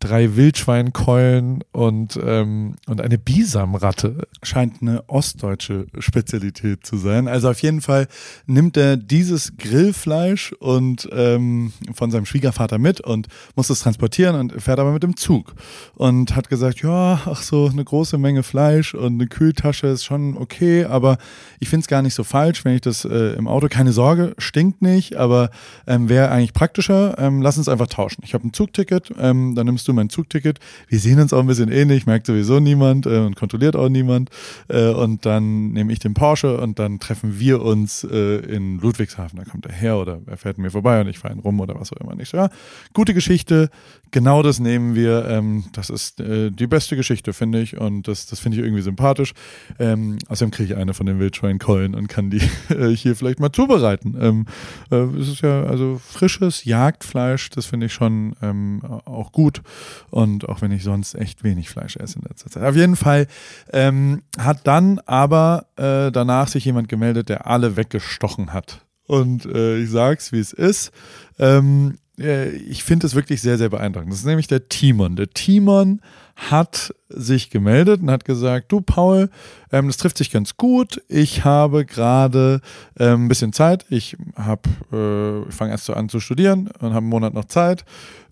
drei 0.00 0.34
Wildschweinkeulen 0.34 1.62
und, 1.72 2.18
ähm, 2.24 2.76
und 2.86 3.00
eine 3.02 3.18
Bisamratte. 3.18 4.26
Scheint 4.42 4.80
eine 4.80 5.08
ostdeutsche 5.08 5.86
Spezialität 5.98 6.86
zu 6.86 6.96
sein. 6.96 7.28
Also 7.28 7.50
auf 7.50 7.60
jeden 7.60 7.82
Fall 7.82 8.08
nimmt 8.46 8.78
er 8.78 8.96
dieses 8.96 9.58
Grillfleisch 9.58 10.52
und 10.54 11.08
ähm, 11.12 11.72
von 11.92 12.10
seinem 12.10 12.24
Schwiegervater 12.24 12.78
mit 12.78 13.00
und 13.02 13.28
muss 13.56 13.68
es 13.68 13.80
transportieren 13.80 14.36
und 14.36 14.60
fährt 14.60 14.78
aber 14.78 14.92
mit 14.92 15.02
dem 15.02 15.16
Zug. 15.16 15.54
Und 15.94 16.34
hat 16.34 16.48
gesagt, 16.48 16.80
ja, 16.80 17.20
ach 17.26 17.42
so, 17.42 17.68
eine 17.70 17.84
große 17.84 18.16
Menge 18.16 18.42
Fleisch 18.42 18.94
und 18.94 19.14
eine 19.14 19.26
Kühltasche 19.26 19.86
ist 19.88 20.04
schon 20.04 20.36
okay, 20.36 20.84
aber 20.84 21.18
ich 21.58 21.68
finde 21.68 21.84
es 21.84 21.88
gar 21.88 22.00
nicht 22.00 22.14
so 22.14 22.24
falsch, 22.24 22.64
wenn 22.64 22.74
ich 22.74 22.80
das 22.80 23.04
äh, 23.04 23.34
im 23.34 23.46
Auto, 23.46 23.68
keine 23.68 23.92
Sorge, 23.92 24.34
stinkt 24.38 24.80
nicht, 24.80 25.16
aber 25.16 25.50
ähm, 25.86 26.08
wäre 26.08 26.30
eigentlich 26.30 26.54
praktischer, 26.54 27.18
ähm, 27.18 27.42
lass 27.42 27.58
uns 27.58 27.68
einfach 27.68 27.88
tauschen. 27.88 28.22
Ich 28.24 28.32
habe 28.32 28.46
ein 28.46 28.54
Zugticket, 28.54 29.12
ähm, 29.18 29.54
dann 29.54 29.66
nimmst 29.66 29.86
du 29.88 29.89
du 29.90 29.94
mein 29.94 30.08
Zugticket? 30.08 30.58
Wir 30.88 30.98
sehen 30.98 31.20
uns 31.20 31.32
auch 31.32 31.40
ein 31.40 31.46
bisschen 31.46 31.70
ähnlich, 31.70 32.06
merkt 32.06 32.26
sowieso 32.26 32.60
niemand 32.60 33.06
äh, 33.06 33.18
und 33.18 33.36
kontrolliert 33.36 33.76
auch 33.76 33.88
niemand. 33.88 34.30
Äh, 34.68 34.88
und 34.88 35.26
dann 35.26 35.72
nehme 35.72 35.92
ich 35.92 35.98
den 35.98 36.14
Porsche 36.14 36.58
und 36.58 36.78
dann 36.78 37.00
treffen 37.00 37.38
wir 37.38 37.62
uns 37.62 38.04
äh, 38.04 38.36
in 38.38 38.78
Ludwigshafen. 38.78 39.38
Da 39.38 39.44
kommt 39.44 39.66
er 39.66 39.72
her 39.72 39.98
oder 39.98 40.20
er 40.26 40.36
fährt 40.36 40.58
mir 40.58 40.70
vorbei 40.70 41.00
und 41.00 41.08
ich 41.08 41.18
fahre 41.18 41.34
ihn 41.34 41.40
rum 41.40 41.60
oder 41.60 41.78
was 41.78 41.92
auch 41.92 41.98
immer. 41.98 42.14
Nicht 42.14 42.32
ja, 42.32 42.48
gute 42.92 43.14
Geschichte, 43.14 43.70
genau 44.10 44.42
das 44.42 44.60
nehmen 44.60 44.94
wir. 44.94 45.26
Ähm, 45.26 45.64
das 45.72 45.90
ist 45.90 46.20
äh, 46.20 46.50
die 46.50 46.66
beste 46.66 46.96
Geschichte, 46.96 47.32
finde 47.32 47.60
ich. 47.60 47.76
Und 47.76 48.08
das, 48.08 48.26
das 48.26 48.40
finde 48.40 48.58
ich 48.58 48.64
irgendwie 48.64 48.82
sympathisch. 48.82 49.32
Ähm, 49.78 50.18
außerdem 50.28 50.50
kriege 50.50 50.72
ich 50.72 50.78
eine 50.78 50.94
von 50.94 51.06
den 51.06 51.18
Wildschweinkeulen 51.18 51.94
und 51.94 52.08
kann 52.08 52.30
die 52.30 52.42
äh, 52.68 52.94
hier 52.94 53.16
vielleicht 53.16 53.40
mal 53.40 53.52
zubereiten. 53.52 54.16
Ähm, 54.20 54.46
äh, 54.90 54.96
es 55.18 55.28
ist 55.28 55.42
ja 55.42 55.64
also 55.64 56.00
frisches 56.04 56.64
Jagdfleisch, 56.64 57.50
das 57.50 57.66
finde 57.66 57.86
ich 57.86 57.92
schon 57.92 58.34
ähm, 58.42 58.82
auch 59.04 59.32
gut. 59.32 59.62
Und 60.10 60.48
auch 60.48 60.62
wenn 60.62 60.72
ich 60.72 60.82
sonst 60.82 61.14
echt 61.14 61.44
wenig 61.44 61.70
Fleisch 61.70 61.96
esse 61.96 62.18
in 62.18 62.24
letzter 62.28 62.50
Zeit. 62.50 62.62
Auf 62.64 62.76
jeden 62.76 62.96
Fall 62.96 63.26
ähm, 63.72 64.22
hat 64.38 64.66
dann 64.66 65.00
aber 65.06 65.66
äh, 65.76 66.10
danach 66.10 66.48
sich 66.48 66.64
jemand 66.64 66.88
gemeldet, 66.88 67.28
der 67.28 67.46
alle 67.46 67.76
weggestochen 67.76 68.52
hat. 68.52 68.84
Und 69.06 69.44
äh, 69.46 69.78
ich 69.78 69.90
sag's, 69.90 70.32
wie 70.32 70.38
es 70.38 70.52
ist. 70.52 70.92
Ähm, 71.38 71.98
äh, 72.20 72.50
ich 72.50 72.84
finde 72.84 73.06
es 73.06 73.14
wirklich 73.14 73.40
sehr, 73.40 73.58
sehr 73.58 73.68
beeindruckend. 73.68 74.12
Das 74.12 74.20
ist 74.20 74.26
nämlich 74.26 74.46
der 74.46 74.68
Timon. 74.68 75.16
Der 75.16 75.30
Timon 75.30 76.00
hat 76.36 76.94
sich 77.08 77.50
gemeldet 77.50 78.02
und 78.02 78.10
hat 78.10 78.24
gesagt, 78.24 78.72
du 78.72 78.80
Paul, 78.80 79.30
ähm, 79.72 79.88
das 79.88 79.96
trifft 79.96 80.18
sich 80.18 80.30
ganz 80.30 80.56
gut. 80.56 81.02
Ich 81.08 81.44
habe 81.44 81.84
gerade 81.84 82.60
ähm, 82.98 83.24
ein 83.24 83.28
bisschen 83.28 83.52
Zeit. 83.52 83.84
Ich 83.90 84.16
habe, 84.36 84.62
äh, 84.92 85.50
fange 85.50 85.72
erst 85.72 85.86
so 85.86 85.94
an 85.94 86.08
zu 86.08 86.20
studieren 86.20 86.68
und 86.78 86.90
habe 86.90 86.98
einen 86.98 87.08
Monat 87.08 87.34
noch 87.34 87.46
Zeit. 87.46 87.84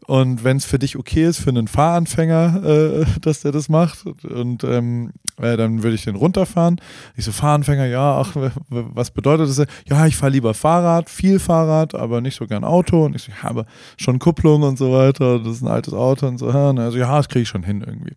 Und 0.09 0.43
wenn 0.43 0.57
es 0.57 0.65
für 0.65 0.79
dich 0.79 0.97
okay 0.97 1.27
ist, 1.27 1.37
für 1.37 1.51
einen 1.51 1.69
Fahranfänger, 1.69 2.63
äh, 2.65 3.05
dass 3.21 3.43
der 3.43 3.53
das 3.53 3.69
macht, 3.69 4.07
und 4.25 4.65
ähm, 4.65 5.13
äh, 5.37 5.59
dann 5.59 5.83
würde 5.83 5.97
ich 5.97 6.05
den 6.05 6.17
runterfahren. 6.17 6.81
Ich 7.15 7.27
so, 7.27 7.33
Fahranfänger, 7.33 7.85
ja, 7.85 8.19
ach, 8.19 8.35
was 8.71 9.11
bedeutet 9.11 9.51
das? 9.51 9.67
Ja, 9.87 10.07
ich 10.07 10.17
fahre 10.17 10.33
lieber 10.33 10.55
Fahrrad, 10.55 11.11
viel 11.11 11.39
Fahrrad, 11.39 11.95
aber 11.95 12.23
nicht 12.23 12.37
so 12.37 12.47
gern 12.47 12.65
Auto. 12.65 13.05
Und 13.05 13.17
ich 13.17 13.25
so, 13.25 13.33
ich 13.33 13.43
habe 13.43 13.67
schon 13.99 14.19
Kupplung 14.19 14.63
und 14.63 14.79
so 14.79 14.93
weiter, 14.93 15.41
das 15.41 15.57
ist 15.57 15.63
ein 15.63 15.69
altes 15.69 15.93
Auto 15.93 16.27
und 16.27 16.39
so. 16.39 16.49
Also 16.49 16.97
ja, 16.97 17.15
das 17.15 17.29
kriege 17.29 17.43
ich 17.43 17.49
schon 17.51 17.63
hin 17.63 17.85
irgendwie. 17.87 18.15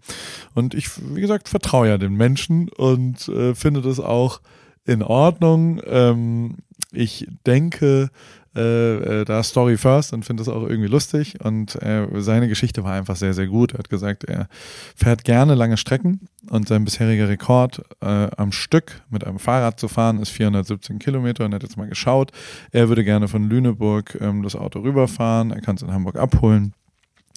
Und 0.54 0.74
ich, 0.74 0.88
wie 1.14 1.20
gesagt, 1.20 1.50
vertraue 1.50 1.90
ja 1.90 1.98
den 1.98 2.14
Menschen 2.14 2.70
und 2.70 3.28
äh, 3.28 3.54
finde 3.54 3.82
das 3.82 4.00
auch 4.00 4.40
in 4.86 5.04
Ordnung. 5.04 5.82
Ähm, 5.86 6.60
ich 6.94 7.28
denke, 7.46 8.12
äh, 8.56 9.22
äh, 9.22 9.26
da 9.26 9.44
Story 9.44 9.78
first 9.78 10.12
und 10.12 10.26
finde 10.26 10.44
das 10.44 10.54
auch 10.54 10.68
irgendwie 10.68 10.90
lustig. 10.90 11.40
Und 11.42 11.82
äh, 11.82 12.06
seine 12.18 12.50
Geschichte 12.50 12.84
war 12.84 12.94
einfach 12.94 13.16
sehr, 13.16 13.34
sehr 13.34 13.48
gut. 13.48 13.74
Er 13.74 13.80
hat 13.80 13.90
gesagt, 13.90 14.26
er 14.26 14.48
fährt 14.96 15.24
gerne 15.24 15.56
lange 15.56 15.78
Strecken 15.78 16.28
und 16.50 16.68
sein 16.68 16.84
bisheriger 16.84 17.30
Rekord 17.30 17.82
äh, 18.02 18.28
am 18.36 18.52
Stück 18.52 19.04
mit 19.10 19.26
einem 19.26 19.40
Fahrrad 19.40 19.80
zu 19.80 19.88
fahren 19.88 20.20
ist 20.20 20.32
417 20.32 21.00
Kilometer 21.00 21.46
und 21.46 21.54
er 21.54 21.56
hat 21.56 21.64
jetzt 21.64 21.78
mal 21.78 21.88
geschaut. 21.88 22.32
Er 22.72 22.90
würde 22.90 23.06
gerne 23.06 23.28
von 23.30 23.50
Lüneburg 23.50 24.18
ähm, 24.20 24.44
das 24.44 24.56
Auto 24.56 24.80
rüberfahren. 24.80 25.52
Er 25.52 25.62
kann 25.62 25.76
es 25.76 25.82
in 25.82 25.94
Hamburg 25.94 26.18
abholen. 26.18 26.74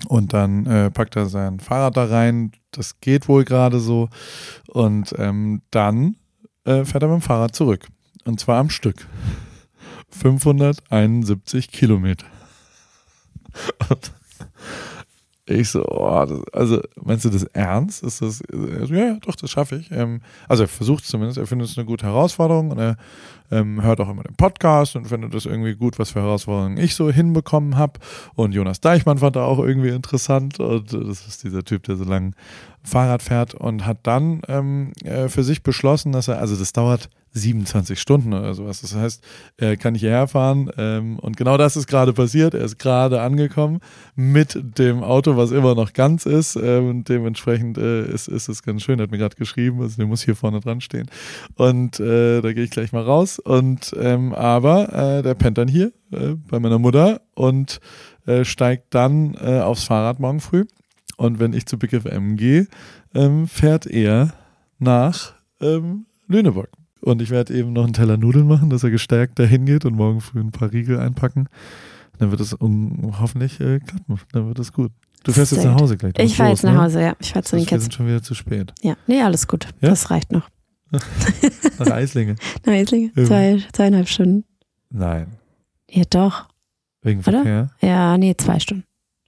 Und 0.09 0.33
dann 0.33 0.67
äh, 0.67 0.91
packt 0.91 1.15
er 1.17 1.27
sein 1.27 1.61
Fahrrad 1.61 1.97
da 1.97 2.07
rein. 2.07 2.53
Das 2.73 3.01
geht 3.01 3.29
wohl 3.29 3.45
gerade 3.45 3.79
so. 3.79 4.09
Und 4.67 5.15
ähm, 5.19 5.63
dann 5.71 6.17
äh, 6.65 6.85
fährt 6.85 7.05
er 7.05 7.09
mit 7.09 7.21
dem 7.21 7.23
Fahrrad 7.23 7.55
zurück. 7.55 7.87
Und 8.25 8.41
zwar 8.41 8.59
am 8.59 8.71
Stück. 8.71 9.07
571 10.15 11.71
Kilometer. 11.71 12.27
Und 13.89 14.13
ich 15.47 15.69
so, 15.69 15.85
oh, 15.87 16.25
das, 16.25 16.41
also 16.55 16.81
meinst 17.03 17.27
du 17.27 17.31
das 17.31 17.45
ernst? 17.45 18.03
Ist 18.03 18.23
das, 18.23 18.43
ja, 18.89 18.97
ja, 18.97 19.17
doch, 19.21 19.37
das 19.37 19.51
schaffe 19.51 19.77
ich. 19.77 19.91
Ähm, 19.91 20.23
also 20.49 20.65
er 20.65 20.69
versucht 20.69 21.05
es 21.05 21.11
zumindest, 21.11 21.37
er 21.37 21.47
findet 21.47 21.69
es 21.69 21.77
eine 21.77 21.85
gute 21.85 22.07
Herausforderung 22.07 22.71
und 22.71 22.79
er 22.79 22.97
ähm, 23.51 23.83
hört 23.83 24.01
auch 24.01 24.09
immer 24.09 24.23
den 24.23 24.37
Podcast 24.37 24.97
und 24.97 25.07
findet 25.07 25.35
das 25.35 25.45
irgendwie 25.45 25.75
gut, 25.75 25.99
was 25.99 26.11
für 26.11 26.23
Herausforderungen 26.23 26.79
ich 26.79 26.95
so 26.95 27.11
hinbekommen 27.11 27.77
habe. 27.77 28.01
Und 28.35 28.53
Jonas 28.55 28.81
Deichmann 28.81 29.19
fand 29.19 29.37
er 29.37 29.45
auch 29.45 29.59
irgendwie 29.59 29.91
interessant 29.91 30.61
und 30.61 30.93
das 30.95 31.27
ist 31.27 31.45
dieser 31.45 31.63
Typ, 31.63 31.83
der 31.83 31.97
so 31.97 32.05
lange 32.05 32.31
Fahrrad 32.83 33.23
fährt 33.23 33.53
und 33.55 33.85
hat 33.85 33.99
dann 34.05 34.41
ähm, 34.49 34.93
äh, 35.05 35.29
für 35.29 35.45
sich 35.45 35.63
beschlossen, 35.63 36.13
dass 36.13 36.29
er, 36.29 36.39
also 36.39 36.57
das 36.57 36.73
dauert 36.73 37.11
27 37.35 38.01
Stunden 38.01 38.33
oder 38.33 38.55
sowas. 38.55 38.81
Das 38.81 38.95
heißt, 38.95 39.25
er 39.57 39.77
kann 39.77 39.93
nicht 39.93 40.03
hierher 40.03 40.29
fahren 40.29 40.71
ähm, 40.79 41.19
und 41.19 41.37
genau 41.37 41.57
das 41.57 41.77
ist 41.77 41.87
gerade 41.87 42.13
passiert. 42.13 42.55
Er 42.55 42.63
ist 42.63 42.79
gerade 42.79 43.21
angekommen 43.21 43.81
mit 44.15 44.79
dem 44.79 45.03
Auto, 45.03 45.37
was 45.37 45.51
immer 45.51 45.75
noch 45.75 45.93
ganz 45.93 46.27
ist 46.27 46.57
ähm, 46.57 47.05
dementsprechend 47.05 47.77
äh, 47.77 48.07
ist, 48.07 48.29
ist 48.29 48.49
es 48.49 48.63
ganz 48.63 48.83
schön. 48.83 48.99
Er 48.99 49.05
hat 49.05 49.11
mir 49.11 49.19
gerade 49.19 49.37
geschrieben, 49.37 49.83
also 49.83 49.97
der 49.97 50.07
muss 50.07 50.23
hier 50.23 50.37
vorne 50.37 50.61
dran 50.61 50.81
stehen 50.81 51.11
und 51.57 52.01
äh, 52.01 52.41
da 52.41 52.53
gehe 52.53 52.65
ich 52.65 52.71
gleich 52.71 52.93
mal 52.93 53.03
raus 53.03 53.39
und 53.39 53.95
ähm, 53.99 54.33
aber 54.33 55.19
äh, 55.19 55.23
der 55.23 55.35
pennt 55.35 55.59
dann 55.59 55.69
hier 55.69 55.93
äh, 56.13 56.35
bei 56.49 56.61
meiner 56.61 56.79
Mutter 56.79 57.21
und 57.35 57.81
äh, 58.27 58.45
steigt 58.45 58.95
dann 58.95 59.35
äh, 59.35 59.61
aufs 59.61 59.85
Fahrrad 59.85 60.21
morgen 60.21 60.41
früh 60.41 60.65
und 61.17 61.39
wenn 61.41 61.53
ich 61.53 61.67
zu 61.67 61.79
Big 61.79 61.91
FM 61.91 62.37
gehe, 62.37 62.69
ähm, 63.15 63.47
fährt 63.49 63.87
er 63.87 64.35
nach 64.79 65.35
ähm, 65.61 66.07
Lüneburg. 66.27 66.71
Und 67.05 67.21
ich 67.21 67.29
werde 67.29 67.55
eben 67.55 67.75
noch 67.75 67.85
einen 67.85 67.93
Teller 67.93 68.17
Nudeln 68.17 68.49
machen, 68.49 68.71
dass 68.71 68.83
er 68.83 68.91
gestärkt 68.91 69.39
dahin 69.39 69.67
geht 69.67 69.85
und 69.85 69.95
morgen 69.95 70.23
früh 70.23 70.41
ein 70.41 70.53
paar 70.53 70.73
Riegel 70.73 70.99
einpacken. 70.99 71.49
Dann 72.19 72.31
wird 72.31 72.41
es 72.41 72.55
um, 72.55 73.13
hoffentlich 73.21 73.61
äh, 73.61 73.79
klappen. 73.81 74.19
Dann 74.33 74.49
wird 74.49 74.59
es 74.59 74.73
gut. 74.73 74.91
Du 75.23 75.33
fährst 75.33 75.53
jetzt 75.53 75.65
nach 75.65 75.79
Hause 75.79 75.99
gleich. 75.99 76.15
Ich 76.19 76.37
fahre 76.37 76.51
jetzt 76.51 76.65
nach 76.65 76.73
ne? 76.73 76.83
Hause, 76.83 77.03
ja. 77.03 77.17
Ich 77.19 77.33
fahre 77.33 77.45
zu 77.45 77.57
den 77.57 77.67
Kids. 77.67 77.73
Wir 77.73 77.81
sind 77.81 77.95
schon 77.95 78.07
wieder 78.07 78.23
zu 78.23 78.35
spät. 78.35 78.73
Ja, 78.83 78.95
nee, 79.07 79.21
alles 79.21 79.47
gut. 79.47 79.67
Ja? 79.83 79.91
Das 79.91 80.11
reicht 80.11 80.33
noch. 80.33 80.49
nach 81.79 81.91
Eislinge. 81.91 82.37
Nach 82.65 82.73
Eislinge. 82.73 83.13
Zwei, 83.15 83.63
zweieinhalb 83.73 84.09
Stunden. 84.09 84.45
Nein. 84.91 85.27
Ja, 85.91 86.05
doch. 86.09 86.49
Wegen 87.03 87.23
Verkehr? 87.23 87.71
Oder? 87.83 87.89
Ja, 87.89 88.17
nee, 88.17 88.35
zwei 88.37 88.59
Stunden. 88.61 88.85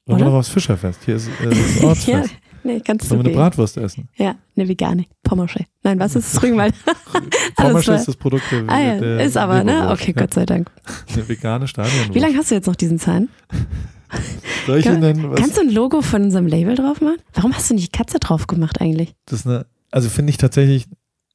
Wollen 0.07 0.21
wir 0.21 0.27
noch 0.27 0.35
aufs 0.35 0.49
Fischerfest? 0.49 1.01
Hier 1.05 1.17
ist 1.17 1.29
äh, 1.29 1.49
das 1.51 1.83
Ortsfest. 1.83 2.31
ja, 2.31 2.37
Nee, 2.67 2.81
kannst 2.81 3.09
Sollen 3.09 3.23
wir 3.23 3.29
eine 3.29 3.37
Bratwurst 3.37 3.77
essen? 3.77 4.09
Ja, 4.17 4.35
eine 4.57 4.69
vegane. 4.69 5.07
Pommersche. 5.23 5.67
Nein, 5.85 6.01
was 6.01 6.17
ist 6.17 6.35
das 6.35 6.43
Rügenwald? 6.43 6.75
Pommersche 7.57 7.93
ist 7.95 8.09
das 8.09 8.17
Produkt 8.17 8.43
der, 8.51 8.65
ah, 8.69 8.81
ja, 8.81 8.99
der 8.99 9.21
Ist 9.21 9.37
aber, 9.37 9.63
ne? 9.63 9.89
Okay, 9.93 10.13
ja. 10.15 10.23
Gott 10.23 10.35
sei 10.35 10.47
Dank. 10.47 10.71
Eine 11.13 11.29
vegane 11.29 11.69
Stadion. 11.69 12.13
Wie 12.13 12.19
lange 12.19 12.37
hast 12.37 12.51
du 12.51 12.57
jetzt 12.57 12.67
noch 12.67 12.75
diesen 12.75 12.99
Zahn? 12.99 13.29
Soll 14.67 14.79
ich 14.79 14.87
Ihnen 14.87 15.01
denn 15.01 15.31
was? 15.31 15.39
Kannst 15.39 15.57
du 15.57 15.61
ein 15.61 15.71
Logo 15.71 16.03
von 16.03 16.25
unserem 16.25 16.49
Label 16.49 16.75
drauf 16.75 17.01
machen? 17.01 17.19
Warum 17.35 17.55
hast 17.55 17.71
du 17.71 17.75
nicht 17.75 17.93
Katze 17.93 18.19
drauf 18.19 18.49
gemacht 18.49 18.81
eigentlich? 18.81 19.15
Das 19.27 19.41
ist 19.41 19.47
eine, 19.47 19.67
also 19.93 20.09
finde 20.09 20.31
ich 20.31 20.39
tatsächlich 20.39 20.87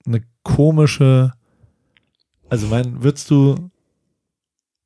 eine 0.05 0.21
komische. 0.43 1.32
Also 2.49 2.67
mein, 2.67 3.01
würdest 3.03 3.29
du, 3.32 3.70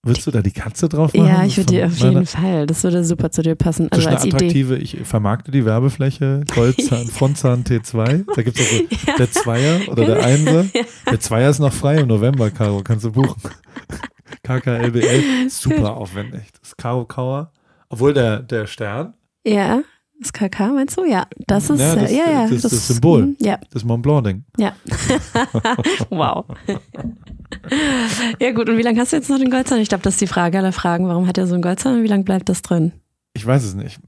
würdest 0.05 0.25
du 0.27 0.31
da 0.31 0.41
die 0.41 0.51
Katze 0.51 0.87
drauf 0.87 1.13
machen? 1.13 1.27
Ja, 1.27 1.43
ich 1.43 1.57
würde 1.57 1.73
dir 1.73 1.85
auf 1.87 1.97
jeden 1.97 2.25
Fall. 2.25 2.65
Das 2.67 2.83
würde 2.83 3.03
super 3.03 3.31
zu 3.31 3.41
dir 3.41 3.55
passen. 3.55 3.87
Das 3.89 3.99
Also 3.99 4.01
ist 4.01 4.07
eine 4.07 4.15
als 4.17 4.25
Idee. 4.25 4.35
attraktive, 4.35 4.77
ich 4.77 4.97
vermarkte 5.03 5.51
die 5.51 5.65
Werbefläche, 5.65 6.43
Goldzahn, 6.53 7.07
Frontzahn 7.11 7.63
T2. 7.63 8.25
Da 8.35 8.41
gibt 8.43 8.59
es 8.59 8.71
also 8.71 8.83
der 9.17 9.31
Zweier 9.31 9.79
oder 9.89 10.05
der 10.05 10.23
Einser. 10.25 10.65
Der 11.11 11.19
Zweier 11.19 11.49
ist 11.49 11.59
noch 11.59 11.73
frei 11.73 11.97
im 11.97 12.07
November, 12.07 12.49
Caro, 12.51 12.81
kannst 12.83 13.03
du 13.05 13.11
buchen. 13.11 13.41
KKLBL, 14.43 15.49
super 15.49 15.95
aufwendig. 15.97 16.43
Das 16.59 16.69
ist 16.69 16.77
Caro 16.77 17.05
Kauer. 17.05 17.51
Obwohl 17.89 18.13
der, 18.13 18.39
der 18.39 18.67
Stern, 18.67 19.13
Ja, 19.45 19.81
das 20.19 20.31
KK 20.33 20.73
meinst 20.73 20.97
du? 20.97 21.05
Ja, 21.05 21.27
das 21.47 21.69
ist, 21.69 21.79
Ja, 21.79 21.95
das- 21.95 22.11
ja, 22.11 22.17
ja. 22.31 22.41
das 22.43 22.51
ist 22.51 22.63
das 22.65 22.87
Symbol. 22.87 23.25
mm, 23.27 23.35
Ja, 23.39 23.59
das 23.71 23.83
Mont 23.83 24.01
Blanc-Ding. 24.03 24.43
ja. 24.57 24.73
wow. 26.09 26.45
ja 28.39 28.51
gut, 28.51 28.69
und 28.69 28.77
wie 28.77 28.81
lange 28.81 28.99
hast 28.99 29.11
du 29.11 29.17
jetzt 29.17 29.29
noch 29.29 29.37
den 29.39 29.49
Goldzahn? 29.51 29.79
Ich 29.79 29.89
glaube, 29.89 30.03
das 30.03 30.15
ist 30.15 30.21
die 30.21 30.27
Frage 30.27 30.57
aller 30.57 30.71
Fragen. 30.71 31.07
Warum 31.07 31.27
hat 31.27 31.37
er 31.37 31.47
so 31.47 31.53
einen 31.53 31.61
Goldzahn 31.63 31.97
und 31.97 32.03
wie 32.03 32.07
lange 32.07 32.23
bleibt 32.23 32.49
das 32.49 32.61
drin? 32.61 32.93
Ich 33.33 33.45
weiß 33.45 33.63
es 33.63 33.75
nicht. 33.75 33.99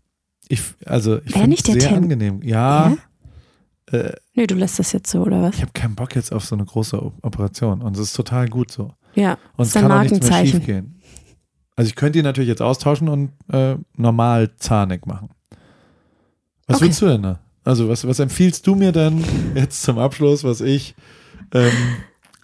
Ich, 0.48 0.62
also, 0.86 1.18
ich 1.26 1.34
finde 1.34 1.50
nicht 1.50 1.68
es 1.68 1.74
der 1.74 1.82
sehr 1.82 1.90
Ten- 1.92 2.04
angenehm. 2.04 2.42
Ja, 2.42 2.96
äh, 3.92 4.14
Nee, 4.34 4.48
du 4.48 4.56
lässt 4.56 4.80
das 4.80 4.92
jetzt 4.94 5.10
so, 5.12 5.22
oder 5.22 5.42
was? 5.42 5.56
ich 5.56 5.62
habe 5.62 5.72
keinen 5.74 5.96
Bock 5.96 6.16
jetzt 6.16 6.32
auf 6.32 6.46
so 6.46 6.56
eine 6.56 6.64
große 6.66 6.98
Operation 7.22 7.82
und 7.82 7.96
es 7.96 8.02
ist 8.02 8.14
total 8.14 8.48
gut 8.48 8.72
so. 8.72 8.94
Ja, 9.16 9.34
Und 9.34 9.40
das 9.58 9.68
es 9.70 9.74
kann 9.74 9.92
auch 9.92 10.02
nichts 10.04 10.30
mehr 10.30 10.46
schief 10.46 10.66
gehen. 10.66 11.02
Also 11.76 11.90
ich 11.90 11.96
könnte 11.96 12.20
ihn 12.20 12.24
natürlich 12.26 12.48
jetzt 12.50 12.62
austauschen 12.62 13.10
und 13.10 13.32
äh, 13.52 13.76
normal 13.96 14.56
zahnig 14.58 15.06
machen. 15.06 15.30
Was 16.68 16.78
Okay. 16.78 16.86
willst 16.86 17.02
du 17.02 17.06
denn 17.08 17.24
da? 17.24 17.40
Also 17.64 17.90
was, 17.90 18.08
was 18.08 18.20
empfiehlst 18.20 18.66
du 18.68 18.76
mir 18.76 18.92
denn 18.92 19.24
jetzt 19.56 19.82
zum 19.84 19.98
Abschluss, 19.98 20.44
was 20.44 20.62
ich 20.62 20.96
ähm, 21.54 21.72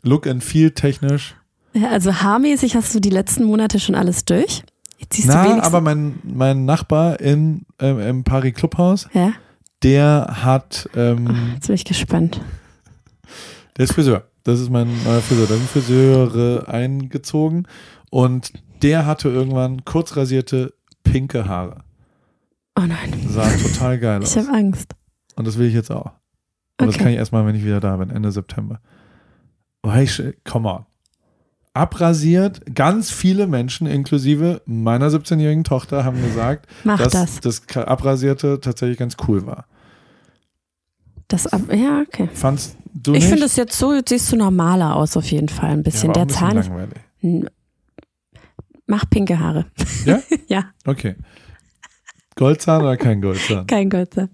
Look 0.01 0.27
and 0.27 0.43
Feel 0.43 0.71
technisch? 0.71 1.35
Ja, 1.73 1.89
also 1.89 2.13
haarmäßig 2.13 2.75
hast 2.75 2.93
du 2.93 2.99
die 2.99 3.09
letzten 3.09 3.45
Monate 3.45 3.79
schon 3.79 3.95
alles 3.95 4.25
durch. 4.25 4.63
Jetzt 4.97 5.15
siehst 5.15 5.27
du 5.29 5.33
Na, 5.33 5.43
wenigstens. 5.43 5.65
aber 5.65 5.81
mein, 5.81 6.19
mein 6.23 6.65
Nachbar 6.65 7.19
in, 7.19 7.65
ähm, 7.79 7.99
im 7.99 8.23
Paris 8.23 8.53
Clubhaus, 8.53 9.07
ja, 9.13 9.33
der 9.81 10.27
hat, 10.43 10.89
ähm, 10.95 11.53
jetzt 11.55 11.67
bin 11.67 11.75
ich 11.75 11.83
gespannt. 11.85 12.39
der 13.77 13.85
ist 13.85 13.93
Friseur. 13.93 14.23
Das 14.43 14.59
ist 14.59 14.69
mein 14.69 14.87
neuer 15.05 15.21
Friseur. 15.21 15.47
Da 15.47 15.55
sind 15.55 15.69
Friseure 15.69 16.67
eingezogen 16.67 17.65
und 18.09 18.51
der 18.81 19.05
hatte 19.05 19.29
irgendwann 19.29 19.83
kurz 19.85 20.15
rasierte 20.17 20.73
pinke 21.03 21.47
Haare. 21.47 21.77
Oh 22.75 22.81
nein, 22.81 23.13
Sah 23.29 23.49
total 23.51 23.99
geil 23.99 24.21
ich 24.23 24.29
aus. 24.29 24.37
habe 24.47 24.57
Angst. 24.57 24.93
Und 25.35 25.45
das 25.47 25.57
will 25.57 25.67
ich 25.67 25.73
jetzt 25.73 25.91
auch. 25.91 26.11
Das 26.77 26.89
Okay. 26.89 26.97
kann 26.97 27.07
ich 27.09 27.17
erstmal, 27.17 27.45
wenn 27.45 27.55
ich 27.55 27.63
wieder 27.63 27.79
da 27.79 27.95
bin, 27.97 28.09
Ende 28.09 28.31
September. 28.31 28.79
Oh, 29.83 29.91
ich, 29.93 30.21
come 30.43 30.69
on. 30.69 30.85
Abrasiert, 31.75 32.75
ganz 32.75 33.09
viele 33.11 33.47
Menschen, 33.47 33.87
inklusive 33.87 34.61
meiner 34.65 35.09
17-jährigen 35.09 35.63
Tochter, 35.63 36.03
haben 36.05 36.21
gesagt, 36.21 36.67
Mach 36.83 36.99
dass 36.99 37.13
das. 37.13 37.39
das 37.39 37.67
Abrasierte 37.77 38.59
tatsächlich 38.61 38.97
ganz 38.99 39.17
cool 39.27 39.45
war. 39.45 39.65
Das 41.27 41.47
ja, 41.71 42.01
okay. 42.01 42.29
Fandst 42.33 42.77
du 42.93 43.13
Ich 43.15 43.25
finde 43.25 43.45
es 43.45 43.55
jetzt 43.55 43.77
so, 43.77 43.93
jetzt 43.93 44.09
siehst 44.09 44.31
du 44.31 44.35
normaler 44.35 44.95
aus 44.95 45.17
auf 45.17 45.25
jeden 45.31 45.49
Fall. 45.49 45.71
Ein 45.71 45.81
bisschen. 45.83 46.09
ja, 46.09 46.13
Der 46.13 46.21
ein 46.23 46.27
bisschen 46.27 46.39
Zahn. 46.39 46.55
langweilig. 46.57 47.49
Mach 48.85 49.09
pinke 49.09 49.39
Haare. 49.39 49.65
Ja? 50.05 50.19
ja, 50.47 50.65
Okay. 50.85 51.15
Goldzahn 52.35 52.81
oder 52.81 52.97
kein 52.97 53.21
Goldzahn? 53.21 53.67
kein 53.67 53.89
Goldzahn. 53.89 54.29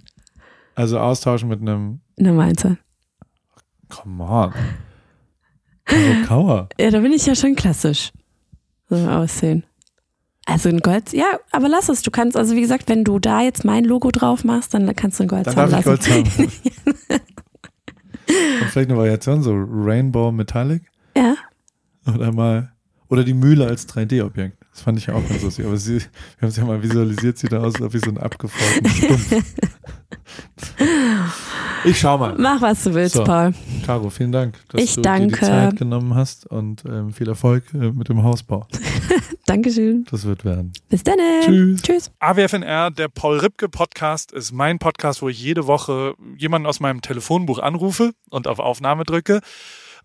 Also 0.76 1.00
austauschen 1.00 1.50
mit 1.50 1.62
einem, 1.62 2.00
Normalen 2.18 2.58
Zahn. 2.58 2.78
come 3.90 4.24
on. 4.24 4.54
Karo 5.86 6.26
Kauer. 6.28 6.70
Ja, 6.80 6.92
da 6.92 7.00
bin 7.00 7.12
ich 7.14 7.26
ja 7.26 7.36
schon 7.36 7.56
klassisch. 7.56 8.12
So 8.90 8.96
aussehen. 8.96 9.64
Also 10.46 10.70
ein 10.70 10.80
Gold, 10.80 11.14
ja, 11.14 11.26
aber 11.52 11.70
lass 11.70 11.90
es. 11.90 12.02
Du 12.02 12.10
kannst, 12.12 12.36
also 12.38 12.56
wie 12.56 12.62
gesagt, 12.62 12.90
wenn 12.90 13.04
du 13.04 13.20
da 13.20 13.42
jetzt 13.42 13.66
mein 13.66 13.84
Logo 13.84 14.10
drauf 14.12 14.44
machst, 14.44 14.74
dann 14.74 14.94
kannst 14.96 15.20
du 15.20 15.24
ein 15.24 15.28
Dann 15.28 15.44
Goldzahn 15.44 15.70
darf 15.70 15.80
ich 15.80 15.86
lassen. 15.86 16.24
Goldzahn. 16.24 17.20
Und 18.62 18.68
vielleicht 18.70 18.90
eine 18.90 18.98
Variation, 18.98 19.42
so 19.44 19.54
Rainbow 19.56 20.32
Metallic. 20.32 20.84
Ja, 21.18 21.36
Oder 22.08 22.32
mal, 22.32 22.72
oder 23.10 23.24
die 23.24 23.34
Mühle 23.34 23.66
als 23.68 23.88
3D-Objekt. 23.90 24.59
Das 24.80 24.86
fand 24.86 24.98
ich 24.98 25.08
ja 25.08 25.14
auch 25.14 25.28
ganz 25.28 25.42
lustig. 25.44 25.66
Aber 25.66 25.76
sie, 25.76 25.98
wir 25.98 26.02
haben 26.42 26.48
es 26.48 26.56
ja 26.56 26.64
mal 26.64 26.82
visualisiert, 26.82 27.38
sieht 27.38 27.52
da 27.52 27.60
aus 27.60 27.82
als 27.82 27.94
wie 27.94 27.98
so 28.00 28.12
ein 28.12 28.18
abgefrorten 28.18 28.90
Stumpf. 28.90 29.44
Ich 31.84 32.00
schau 32.00 32.18
mal. 32.18 32.34
mach 32.38 32.62
was 32.62 32.82
du 32.84 32.94
willst, 32.94 33.16
So. 33.16 33.26
Paul. 33.26 33.54
Caro, 33.86 34.10
vielen 34.10 34.32
Dank, 34.32 34.56
dass 34.70 34.82
Ich 34.82 34.96
du 34.96 35.02
danke. 35.02 35.28
dir 35.28 35.36
die 35.36 35.46
Zeit 35.46 35.76
genommen 35.78 36.16
hast 36.16 36.46
und 36.46 36.84
ähm, 36.86 37.12
viel 37.12 37.28
Erfolg 37.28 37.66
äh, 37.74 37.92
mit 37.92 38.08
dem 38.08 38.24
Hausbau. 38.24 38.68
Dankeschön. 39.46 40.06
Das 40.10 40.24
wird 40.26 40.46
werden. 40.46 40.72
Bis 40.88 41.04
dann. 41.04 41.18
Tschüss. 41.44 41.82
Tschüss. 41.82 42.12
AWFNR, 42.20 42.92
der 42.92 43.10
Paul 43.10 43.40
Ripke 43.40 43.68
Podcast, 43.68 44.32
ist 44.32 44.54
mein 44.54 44.80
Podcast, 44.80 45.22
wo 45.22 45.28
ich 45.28 45.42
jede 45.44 45.68
Woche 45.68 46.14
jemanden 46.38 46.68
aus 46.68 46.80
meinem 46.80 47.02
Telefonbuch 47.02 47.60
anrufe 47.60 48.12
und 48.30 48.48
auf 48.48 48.60
Aufnahme 48.60 49.04
drücke. 49.04 49.42